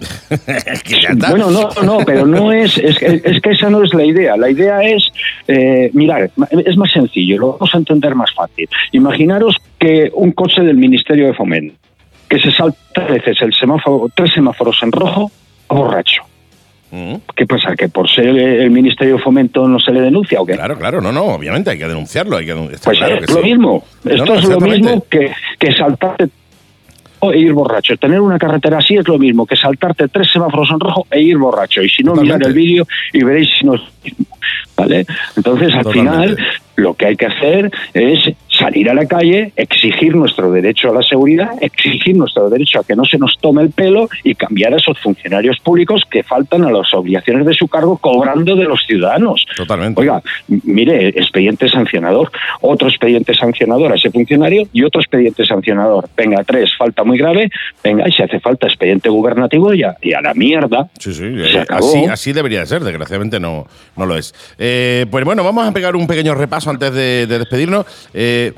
Bueno, 1.28 1.50
no, 1.50 1.68
no, 1.82 1.98
pero 2.04 2.26
no 2.26 2.52
es, 2.52 2.76
es, 2.78 2.98
que- 2.98 3.20
es 3.24 3.40
que 3.40 3.50
esa 3.50 3.70
no 3.70 3.82
es 3.84 3.92
la 3.94 4.04
idea. 4.04 4.36
La 4.36 4.50
idea 4.50 4.80
es, 4.82 5.08
eh, 5.48 5.90
mirar, 5.92 6.30
es 6.64 6.76
más 6.76 6.90
sencillo, 6.92 7.38
lo 7.38 7.52
vamos 7.52 7.74
a 7.74 7.78
entender 7.78 8.14
más 8.14 8.32
fácil. 8.34 8.68
Imaginaros 8.92 9.56
que 9.78 10.10
un 10.14 10.32
coche 10.32 10.62
del 10.62 10.76
Ministerio 10.76 11.26
de 11.26 11.34
Fomento, 11.34 11.74
que 12.28 12.38
se 12.40 12.50
salta 12.52 12.78
a 12.96 13.04
veces 13.12 13.36
el 13.42 13.52
semáforo, 13.54 14.08
tres 14.14 14.32
semáforos 14.32 14.78
en 14.82 14.92
rojo, 14.92 15.30
borracho. 15.68 16.22
Mm. 16.92 17.14
¿Qué 17.36 17.46
pasa? 17.46 17.76
¿Que 17.76 17.88
por 17.88 18.08
ser 18.10 18.26
el 18.36 18.70
Ministerio 18.70 19.16
de 19.16 19.22
Fomento 19.22 19.68
no 19.68 19.78
se 19.78 19.92
le 19.92 20.00
denuncia 20.00 20.40
o 20.40 20.46
qué? 20.46 20.54
Claro, 20.54 20.76
claro, 20.76 21.00
no, 21.00 21.12
no, 21.12 21.22
obviamente 21.26 21.70
hay 21.70 21.78
que 21.78 21.86
denunciarlo. 21.86 22.36
Hay 22.36 22.46
que, 22.46 22.54
Pues 22.54 22.98
claro 22.98 23.14
es 23.14 23.26
que 23.26 23.32
lo 23.32 23.42
sí. 23.42 23.44
mismo. 23.48 23.84
Esto 24.04 24.24
no, 24.26 24.34
es 24.34 24.44
lo 24.44 24.60
mismo 24.60 25.04
que, 25.08 25.30
que 25.58 25.72
saltarte 25.72 26.28
e 27.22 27.38
ir 27.38 27.52
borracho. 27.52 27.96
Tener 27.96 28.20
una 28.20 28.38
carretera 28.38 28.78
así 28.78 28.96
es 28.96 29.06
lo 29.06 29.18
mismo 29.18 29.46
que 29.46 29.56
saltarte 29.56 30.08
tres 30.08 30.30
semáforos 30.30 30.70
en 30.70 30.80
rojo 30.80 31.06
e 31.10 31.20
ir 31.20 31.36
borracho. 31.36 31.82
Y 31.82 31.88
si 31.88 32.02
no, 32.02 32.12
Totalmente. 32.12 32.38
mirar 32.38 32.48
el 32.48 32.54
vídeo 32.54 32.86
y 33.12 33.22
veréis 33.22 33.50
si 33.58 33.66
no 33.66 33.74
es 33.74 33.80
lo 33.80 33.88
mismo. 34.04 34.26
¿Vale? 34.76 35.06
Entonces, 35.36 35.74
al 35.74 35.82
Totalmente. 35.84 36.36
final, 36.36 36.38
lo 36.76 36.94
que 36.94 37.06
hay 37.06 37.16
que 37.16 37.26
hacer 37.26 37.70
es 37.92 38.32
salir 38.60 38.90
a 38.90 38.94
la 38.94 39.06
calle, 39.06 39.52
exigir 39.56 40.14
nuestro 40.14 40.52
derecho 40.52 40.90
a 40.90 40.94
la 40.94 41.02
seguridad, 41.02 41.50
exigir 41.60 42.16
nuestro 42.16 42.50
derecho 42.50 42.80
a 42.80 42.84
que 42.84 42.94
no 42.94 43.04
se 43.04 43.18
nos 43.18 43.38
tome 43.38 43.62
el 43.62 43.70
pelo 43.70 44.08
y 44.22 44.34
cambiar 44.34 44.74
a 44.74 44.76
esos 44.76 44.98
funcionarios 44.98 45.58
públicos 45.60 46.02
que 46.10 46.22
faltan 46.22 46.64
a 46.64 46.70
las 46.70 46.92
obligaciones 46.94 47.46
de 47.46 47.54
su 47.54 47.66
cargo 47.68 47.96
cobrando 47.96 48.54
de 48.54 48.64
los 48.64 48.84
ciudadanos. 48.86 49.46
Totalmente. 49.56 50.00
Oiga, 50.00 50.22
mire, 50.64 51.08
expediente 51.08 51.68
sancionador, 51.68 52.30
otro 52.60 52.88
expediente 52.88 53.34
sancionador 53.34 53.92
a 53.92 53.96
ese 53.96 54.10
funcionario 54.10 54.68
y 54.72 54.84
otro 54.84 55.00
expediente 55.00 55.44
sancionador. 55.46 56.08
Venga, 56.16 56.44
tres, 56.44 56.70
falta 56.76 57.02
muy 57.02 57.16
grave, 57.18 57.50
venga, 57.82 58.08
y 58.08 58.12
si 58.12 58.22
hace 58.22 58.40
falta 58.40 58.66
expediente 58.66 59.08
gubernativo 59.08 59.72
y 59.72 59.82
a, 59.82 59.96
y 60.02 60.12
a 60.12 60.20
la 60.20 60.34
mierda. 60.34 60.88
Sí, 60.98 61.12
sí, 61.14 61.24
Se 61.50 61.56
eh, 61.56 61.60
acabó. 61.60 61.88
así, 61.88 62.04
así 62.04 62.32
debería 62.32 62.60
de 62.60 62.66
ser, 62.66 62.84
desgraciadamente 62.84 63.40
no, 63.40 63.66
no 63.96 64.06
lo 64.06 64.16
es. 64.16 64.34
Eh, 64.58 65.06
pues 65.10 65.24
bueno, 65.24 65.42
vamos 65.42 65.66
a 65.66 65.72
pegar 65.72 65.96
un 65.96 66.06
pequeño 66.06 66.34
repaso 66.34 66.68
antes 66.68 66.92
de, 66.92 67.26
de 67.26 67.38
despedirnos. 67.38 67.86
Eh, 68.12 68.49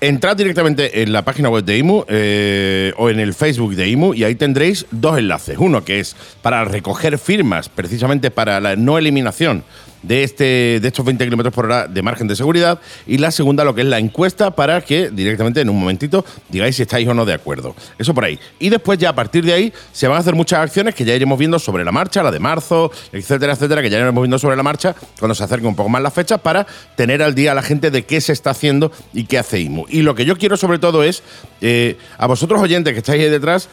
entrad 0.00 0.36
directamente 0.36 1.02
en 1.02 1.12
la 1.12 1.22
página 1.22 1.48
web 1.48 1.64
de 1.64 1.78
IMU 1.78 2.04
eh, 2.08 2.92
o 2.96 3.08
en 3.10 3.20
el 3.20 3.34
Facebook 3.34 3.74
de 3.74 3.88
IMU 3.88 4.14
y 4.14 4.24
ahí 4.24 4.34
tendréis 4.34 4.86
dos 4.90 5.18
enlaces. 5.18 5.56
Uno 5.58 5.84
que 5.84 6.00
es 6.00 6.16
para 6.42 6.64
recoger 6.64 7.18
firmas, 7.18 7.68
precisamente 7.68 8.30
para 8.30 8.60
la 8.60 8.76
no 8.76 8.98
eliminación 8.98 9.64
de, 10.06 10.22
este, 10.22 10.80
de 10.80 10.88
estos 10.88 11.04
20 11.04 11.24
kilómetros 11.24 11.54
por 11.54 11.66
hora 11.66 11.86
de 11.86 12.02
margen 12.02 12.28
de 12.28 12.36
seguridad. 12.36 12.80
Y 13.06 13.18
la 13.18 13.30
segunda, 13.30 13.64
lo 13.64 13.74
que 13.74 13.80
es 13.82 13.86
la 13.86 13.98
encuesta, 13.98 14.52
para 14.52 14.80
que 14.80 15.10
directamente 15.10 15.60
en 15.60 15.68
un 15.68 15.78
momentito 15.78 16.24
digáis 16.48 16.76
si 16.76 16.82
estáis 16.82 17.06
o 17.08 17.14
no 17.14 17.24
de 17.24 17.34
acuerdo. 17.34 17.74
Eso 17.98 18.14
por 18.14 18.24
ahí. 18.24 18.38
Y 18.58 18.68
después, 18.68 18.98
ya 18.98 19.10
a 19.10 19.14
partir 19.14 19.44
de 19.44 19.52
ahí, 19.52 19.72
se 19.92 20.06
van 20.06 20.16
a 20.16 20.20
hacer 20.20 20.34
muchas 20.34 20.60
acciones 20.60 20.94
que 20.94 21.04
ya 21.04 21.14
iremos 21.14 21.38
viendo 21.38 21.58
sobre 21.58 21.84
la 21.84 21.92
marcha, 21.92 22.22
la 22.22 22.30
de 22.30 22.38
marzo, 22.38 22.90
etcétera, 23.12 23.54
etcétera, 23.54 23.82
que 23.82 23.90
ya 23.90 23.98
iremos 23.98 24.22
viendo 24.22 24.38
sobre 24.38 24.56
la 24.56 24.62
marcha 24.62 24.94
cuando 25.18 25.34
se 25.34 25.44
acerquen 25.44 25.68
un 25.68 25.76
poco 25.76 25.88
más 25.88 26.02
las 26.02 26.12
fechas 26.12 26.40
para 26.40 26.66
tener 26.94 27.22
al 27.22 27.34
día 27.34 27.52
a 27.52 27.54
la 27.54 27.62
gente 27.62 27.90
de 27.90 28.04
qué 28.04 28.20
se 28.20 28.32
está 28.32 28.50
haciendo 28.50 28.92
y 29.12 29.24
qué 29.24 29.38
hace 29.38 29.60
IMU. 29.60 29.86
Y 29.88 30.02
lo 30.02 30.14
que 30.14 30.24
yo 30.24 30.36
quiero 30.36 30.56
sobre 30.56 30.78
todo 30.78 31.02
es, 31.02 31.22
eh, 31.60 31.96
a 32.18 32.26
vosotros 32.26 32.60
oyentes 32.60 32.92
que 32.92 32.98
estáis 32.98 33.22
ahí 33.22 33.30
detrás, 33.30 33.68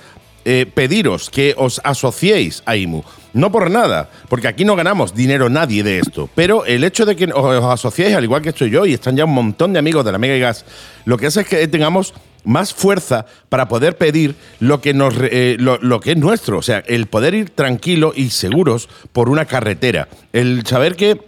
eh, 0.45 0.65
pediros 0.73 1.30
que 1.30 1.55
os 1.57 1.80
asociéis 1.84 2.64
a 2.65 2.76
IMU. 2.76 3.03
No 3.34 3.51
por 3.51 3.72
nada, 3.72 4.10
porque 4.30 4.47
aquí 4.47 4.64
no 4.64 4.76
ganamos 4.76 5.15
dinero 5.15 5.49
nadie 5.49 5.84
de 5.84 5.99
esto. 5.99 6.30
Pero 6.35 6.65
el 6.65 6.84
hecho 6.84 7.05
de 7.05 7.15
que 7.15 7.26
os 7.34 7.65
asociéis, 7.65 8.15
al 8.15 8.23
igual 8.23 8.43
que 8.43 8.49
estoy 8.49 8.69
yo, 8.69 8.85
y 8.85 8.93
están 8.93 9.18
ya 9.18 9.26
un 9.26 9.34
montón 9.34 9.73
de 9.73 9.80
amigos 9.80 10.05
de 10.05 10.11
la 10.11 10.19
Mega 10.19 10.35
y 10.35 10.39
Gas, 10.39 10.65
lo 11.05 11.18
que 11.18 11.27
hace 11.27 11.41
es 11.41 11.47
que 11.47 11.68
tengamos 11.68 12.14
más 12.43 12.73
fuerza 12.73 13.26
para 13.49 13.68
poder 13.68 13.97
pedir 13.97 14.35
lo 14.60 14.81
que, 14.81 14.93
nos, 14.93 15.15
eh, 15.19 15.57
lo, 15.60 15.99
que 15.99 16.11
es 16.11 16.18
nuestro. 16.18 16.60
O 16.60 16.61
sea, 16.61 16.84
el 16.88 17.07
poder 17.07 17.34
ir 17.34 17.49
tranquilo 17.49 18.14
y 18.15 18.30
seguros 18.30 18.88
por 19.11 19.30
una 19.30 19.45
carretera. 19.45 20.07
El 20.31 20.65
saber 20.65 20.95
que 20.95 21.19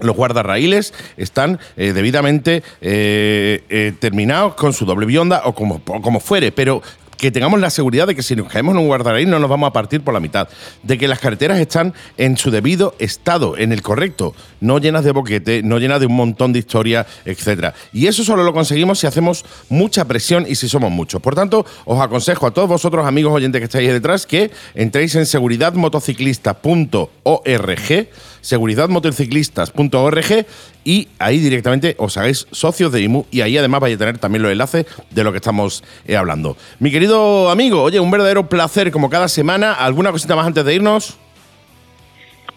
los 0.00 0.16
guardarraíles 0.16 0.92
están 1.16 1.60
eh, 1.76 1.92
debidamente 1.92 2.64
eh, 2.80 3.94
terminados 4.00 4.54
con 4.54 4.72
su 4.72 4.84
doble 4.86 5.06
bionda 5.06 5.42
o 5.44 5.54
como, 5.54 5.82
o 5.86 6.00
como 6.02 6.18
fuere, 6.18 6.50
pero 6.50 6.82
que 7.16 7.30
tengamos 7.30 7.60
la 7.60 7.70
seguridad 7.70 8.06
de 8.06 8.14
que 8.14 8.22
si 8.22 8.36
nos 8.36 8.48
caemos 8.48 8.74
en 8.74 8.80
un 8.80 8.86
guardarraíl 8.86 9.28
no 9.28 9.38
nos 9.38 9.50
vamos 9.50 9.68
a 9.68 9.72
partir 9.72 10.02
por 10.02 10.14
la 10.14 10.20
mitad, 10.20 10.48
de 10.82 10.98
que 10.98 11.08
las 11.08 11.18
carreteras 11.18 11.58
están 11.58 11.94
en 12.16 12.36
su 12.36 12.50
debido 12.50 12.94
estado, 12.98 13.56
en 13.56 13.72
el 13.72 13.82
correcto, 13.82 14.34
no 14.60 14.78
llenas 14.78 15.04
de 15.04 15.12
boquete, 15.12 15.62
no 15.62 15.78
llenas 15.78 16.00
de 16.00 16.06
un 16.06 16.16
montón 16.16 16.52
de 16.52 16.58
historia, 16.58 17.06
etcétera. 17.24 17.74
Y 17.92 18.06
eso 18.06 18.24
solo 18.24 18.44
lo 18.44 18.52
conseguimos 18.52 18.98
si 18.98 19.06
hacemos 19.06 19.44
mucha 19.68 20.04
presión 20.06 20.46
y 20.48 20.54
si 20.54 20.68
somos 20.68 20.90
muchos. 20.90 21.20
Por 21.20 21.34
tanto, 21.34 21.66
os 21.84 22.00
aconsejo 22.00 22.46
a 22.46 22.50
todos 22.52 22.68
vosotros, 22.68 23.06
amigos 23.06 23.32
oyentes 23.32 23.60
que 23.60 23.64
estáis 23.64 23.92
detrás, 23.92 24.26
que 24.26 24.50
entréis 24.74 25.14
en 25.14 25.26
seguridadmotociclista.org 25.26 28.08
seguridadmotociclistas.org 28.44 30.46
y 30.84 31.08
ahí 31.18 31.38
directamente 31.38 31.96
os 31.98 32.16
hagáis 32.18 32.46
socios 32.50 32.92
de 32.92 33.00
IMU 33.00 33.24
y 33.30 33.40
ahí 33.40 33.56
además 33.56 33.80
vais 33.80 33.96
a 33.96 33.98
tener 33.98 34.18
también 34.18 34.42
los 34.42 34.52
enlaces 34.52 34.84
de 35.10 35.24
lo 35.24 35.32
que 35.32 35.38
estamos 35.38 35.82
eh, 36.06 36.16
hablando. 36.16 36.56
Mi 36.78 36.90
querido 36.90 37.50
amigo, 37.50 37.82
oye, 37.82 38.00
un 38.00 38.10
verdadero 38.10 38.48
placer 38.48 38.90
como 38.90 39.08
cada 39.08 39.28
semana. 39.28 39.72
¿Alguna 39.72 40.12
cosita 40.12 40.36
más 40.36 40.46
antes 40.46 40.64
de 40.64 40.74
irnos? 40.74 41.18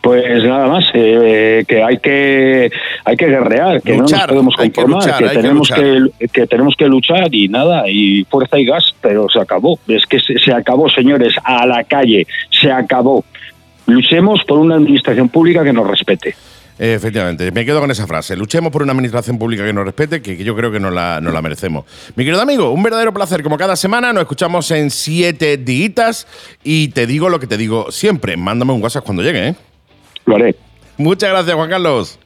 Pues 0.01 0.43
nada 0.43 0.67
más, 0.67 0.85
eh, 0.93 1.63
que 1.67 1.83
hay 1.83 1.97
que 1.97 2.69
hay 3.03 3.17
que 3.17 3.25
guerrear, 3.25 3.81
que 3.81 3.95
Luchar, 3.95 4.31
no 4.31 4.43
nos 4.43 4.55
podemos 4.55 4.55
hay 4.59 4.69
que 4.69 4.81
conformar, 4.81 5.03
luchar, 5.03 5.19
que, 5.19 5.41
tenemos 5.41 5.69
que, 5.69 6.27
que 6.31 6.47
tenemos 6.47 6.75
que 6.77 6.87
luchar 6.87 7.33
y 7.33 7.49
nada, 7.49 7.89
y 7.89 8.23
fuerza 8.25 8.59
y 8.59 8.65
gas, 8.65 8.93
pero 9.01 9.27
se 9.27 9.39
acabó. 9.39 9.79
Es 9.87 10.05
que 10.05 10.19
se, 10.19 10.37
se 10.39 10.53
acabó, 10.53 10.87
señores, 10.89 11.33
a 11.43 11.65
la 11.65 11.83
calle, 11.83 12.27
se 12.51 12.71
acabó. 12.71 13.25
Luchemos 13.87 14.43
por 14.45 14.59
una 14.59 14.75
administración 14.75 15.29
pública 15.29 15.63
que 15.63 15.73
nos 15.73 15.87
respete. 15.87 16.35
Efectivamente, 16.79 17.51
me 17.51 17.65
quedo 17.65 17.79
con 17.79 17.89
esa 17.89 18.05
frase. 18.05 18.37
Luchemos 18.37 18.71
por 18.71 18.83
una 18.83 18.91
administración 18.91 19.39
pública 19.39 19.65
que 19.65 19.73
nos 19.73 19.83
respete, 19.83 20.21
que, 20.21 20.37
que 20.37 20.43
yo 20.43 20.55
creo 20.55 20.71
que 20.71 20.79
nos 20.79 20.93
la, 20.93 21.19
nos 21.21 21.33
la 21.33 21.41
merecemos. 21.41 21.85
Mi 22.15 22.23
querido 22.23 22.41
amigo, 22.41 22.69
un 22.69 22.83
verdadero 22.83 23.11
placer. 23.13 23.41
Como 23.41 23.57
cada 23.57 23.75
semana, 23.75 24.13
nos 24.13 24.21
escuchamos 24.21 24.69
en 24.69 24.91
siete 24.91 25.57
días 25.57 26.27
y 26.63 26.89
te 26.89 27.07
digo 27.07 27.29
lo 27.29 27.39
que 27.39 27.47
te 27.47 27.57
digo 27.57 27.91
siempre. 27.91 28.37
Mándame 28.37 28.73
un 28.73 28.83
WhatsApp 28.83 29.03
cuando 29.03 29.23
llegue, 29.23 29.47
¿eh? 29.47 29.55
Lo 30.25 30.35
haré. 30.35 30.55
Muchas 30.97 31.29
gracias, 31.31 31.55
Juan 31.55 31.69
Carlos. 31.69 32.19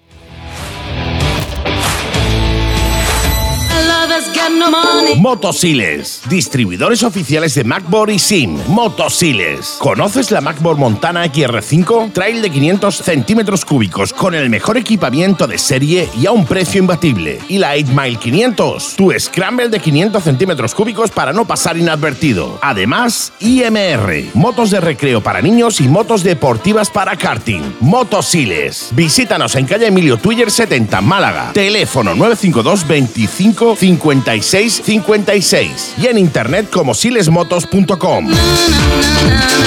Motosiles, 5.17 6.21
distribuidores 6.29 7.03
oficiales 7.03 7.55
de 7.55 7.63
MacBoard 7.63 8.11
y 8.11 8.19
SIM. 8.19 8.59
Motosiles. 8.67 9.77
¿Conoces 9.79 10.31
la 10.31 10.41
MacBoard 10.41 10.77
Montana 10.77 11.25
XR5? 11.25 12.11
Trail 12.11 12.41
de 12.41 12.49
500 12.49 12.95
centímetros 12.95 13.63
cúbicos 13.63 14.13
con 14.13 14.35
el 14.35 14.49
mejor 14.49 14.77
equipamiento 14.77 15.47
de 15.47 15.57
serie 15.57 16.09
y 16.19 16.25
a 16.25 16.31
un 16.31 16.45
precio 16.45 16.79
imbatible. 16.79 17.39
Y 17.47 17.59
la 17.59 17.73
8 17.73 17.91
Mile 17.93 18.17
500, 18.17 18.95
tu 18.95 19.11
Scramble 19.17 19.69
de 19.69 19.79
500 19.79 20.23
centímetros 20.23 20.75
cúbicos 20.75 21.11
para 21.11 21.33
no 21.33 21.45
pasar 21.45 21.77
inadvertido. 21.77 22.59
Además, 22.61 23.31
IMR, 23.39 24.25
motos 24.33 24.71
de 24.71 24.81
recreo 24.81 25.21
para 25.21 25.41
niños 25.41 25.79
y 25.81 25.87
motos 25.87 26.23
deportivas 26.23 26.89
para 26.89 27.15
karting. 27.15 27.61
Motosiles. 27.79 28.89
Visítanos 28.91 29.55
en 29.55 29.65
calle 29.65 29.87
Emilio 29.87 30.17
Twitter 30.17 30.51
70, 30.51 31.01
Málaga. 31.01 31.51
Teléfono 31.53 32.15
952 32.15 32.87
25 32.87 33.75
56 33.75 34.40
56 34.41 35.95
y 36.01 36.07
en 36.07 36.17
internet 36.17 36.67
como 36.71 36.93
silesmotos.com. 36.93 38.29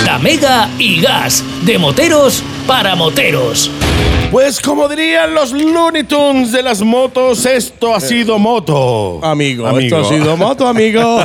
La 0.05 0.19
Mega 0.19 0.69
y 0.79 1.01
Gas, 1.01 1.43
de 1.63 1.79
moteros 1.79 2.43
para 2.67 2.95
moteros. 2.95 3.71
Pues 4.31 4.61
como 4.61 4.89
dirían 4.89 5.35
los 5.35 5.53
Looney 5.53 6.05
Tunes 6.05 6.53
de 6.53 6.63
las 6.63 6.83
motos, 6.83 7.47
esto 7.47 7.95
ha 7.95 8.01
sido 8.01 8.39
moto. 8.39 9.21
Amigo, 9.23 9.79
esto 9.79 9.99
ha 9.99 10.09
sido 10.09 10.37
moto, 10.37 10.67
amigo. 10.67 11.19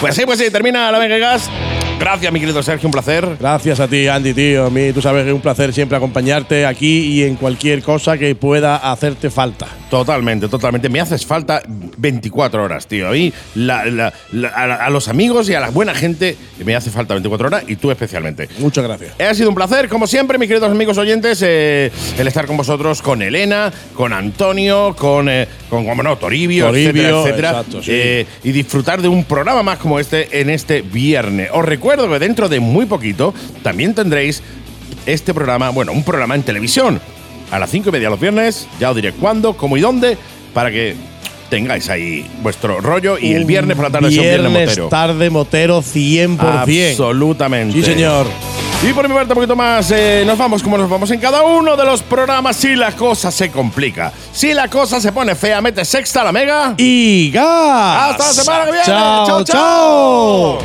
pues 0.00 0.14
sí, 0.14 0.22
pues 0.26 0.38
sí, 0.38 0.50
termina 0.50 0.90
la 0.90 0.98
Mega 0.98 1.16
y 1.16 1.20
Gas. 1.20 1.50
Gracias, 1.98 2.32
mi 2.32 2.40
querido 2.40 2.62
Sergio, 2.62 2.88
un 2.88 2.92
placer. 2.92 3.36
Gracias 3.38 3.80
a 3.80 3.86
ti, 3.86 4.08
Andy, 4.08 4.34
tío. 4.34 4.66
A 4.66 4.70
mí, 4.70 4.92
tú 4.92 5.00
sabes 5.00 5.22
que 5.22 5.30
es 5.30 5.34
un 5.34 5.40
placer 5.40 5.72
siempre 5.72 5.96
acompañarte 5.96 6.66
aquí 6.66 7.06
y 7.06 7.22
en 7.22 7.36
cualquier 7.36 7.82
cosa 7.82 8.18
que 8.18 8.34
pueda 8.34 8.76
hacerte 8.76 9.30
falta. 9.30 9.68
Totalmente, 9.94 10.48
totalmente. 10.48 10.88
Me 10.88 11.00
haces 11.00 11.24
falta 11.24 11.62
24 11.98 12.64
horas, 12.64 12.88
tío. 12.88 13.06
A 13.06 13.12
mí, 13.12 13.32
la- 13.54 13.84
la- 13.84 14.12
la- 14.32 14.48
a, 14.48 14.90
los 14.90 15.06
amigos 15.06 15.48
y 15.48 15.54
a 15.54 15.60
la 15.60 15.70
buena 15.70 15.94
gente 15.94 16.36
me 16.64 16.74
hace 16.74 16.90
falta 16.90 17.14
24 17.14 17.46
horas 17.46 17.62
y 17.68 17.76
tú 17.76 17.92
especialmente. 17.92 18.48
Muchas 18.58 18.82
gracias. 18.82 19.12
Ha 19.20 19.32
sido 19.34 19.50
un 19.50 19.54
placer, 19.54 19.88
como 19.88 20.08
siempre, 20.08 20.36
mis 20.36 20.48
queridos 20.48 20.68
amigos 20.68 20.98
oyentes, 20.98 21.40
eh, 21.46 21.92
el 22.18 22.26
estar 22.26 22.44
con 22.46 22.56
vosotros, 22.56 23.02
con 23.02 23.22
Elena, 23.22 23.72
con 23.94 24.12
Antonio, 24.12 24.96
con, 24.98 25.28
eh, 25.28 25.46
con 25.70 25.86
como 25.86 26.02
no, 26.02 26.18
Toribio, 26.18 26.66
Toribio, 26.66 26.90
etcétera, 26.90 27.20
etcétera. 27.20 27.48
exacto, 27.50 27.82
sí. 27.84 27.90
Eh, 27.94 28.26
y 28.42 28.50
disfrutar 28.50 29.00
de 29.00 29.06
un 29.06 29.22
programa 29.22 29.62
más 29.62 29.78
como 29.78 30.00
este 30.00 30.40
en 30.40 30.50
este 30.50 30.82
viernes. 30.82 31.50
Os 31.52 31.64
recuerdo 31.64 32.10
que 32.10 32.18
dentro 32.18 32.48
de 32.48 32.58
muy 32.58 32.86
poquito 32.86 33.32
también 33.62 33.94
tendréis 33.94 34.42
este 35.06 35.32
programa, 35.32 35.70
bueno, 35.70 35.92
un 35.92 36.02
programa 36.02 36.34
en 36.34 36.42
televisión. 36.42 37.00
A 37.50 37.58
las 37.58 37.70
cinco 37.70 37.90
y 37.90 37.92
media 37.92 38.10
los 38.10 38.20
viernes, 38.20 38.66
ya 38.80 38.90
os 38.90 38.96
diré 38.96 39.12
cuándo, 39.12 39.56
cómo 39.56 39.76
y 39.76 39.80
dónde, 39.80 40.16
para 40.52 40.70
que 40.70 40.96
tengáis 41.50 41.88
ahí 41.88 42.28
vuestro 42.42 42.80
rollo 42.80 43.16
y 43.18 43.32
el 43.32 43.44
viernes 43.44 43.76
por 43.76 43.84
la 43.84 43.90
tarde 43.90 44.10
sea 44.10 44.22
un 44.22 44.28
viernes 44.28 44.50
Viernes 44.52 44.68
motero. 44.70 44.88
tarde 44.88 45.30
motero 45.30 45.82
100%. 45.82 46.38
Absolutamente. 46.40 47.78
Sí, 47.78 47.84
señor. 47.84 48.26
Y 48.82 48.92
por 48.92 49.08
mi 49.08 49.14
parte, 49.14 49.32
un 49.32 49.36
poquito 49.36 49.54
más, 49.56 49.90
eh, 49.92 50.24
nos 50.26 50.36
vamos 50.36 50.62
como 50.62 50.76
nos 50.76 50.90
vamos 50.90 51.10
en 51.10 51.20
cada 51.20 51.42
uno 51.42 51.76
de 51.76 51.84
los 51.84 52.02
programas 52.02 52.56
si 52.56 52.74
la 52.74 52.92
cosa 52.92 53.30
se 53.30 53.50
complica. 53.50 54.12
Si 54.32 54.52
la 54.52 54.68
cosa 54.68 55.00
se 55.00 55.12
pone 55.12 55.34
fea, 55.34 55.60
mete 55.60 55.84
sexta 55.84 56.22
a 56.22 56.24
la 56.24 56.32
mega. 56.32 56.74
Y 56.76 57.30
gas. 57.30 58.10
Hasta 58.10 58.26
la 58.26 58.32
semana 58.32 58.64
que 58.66 58.70
viene. 58.72 58.86
Chao, 58.86 59.26
chao. 59.26 59.44
chao. 59.44 60.58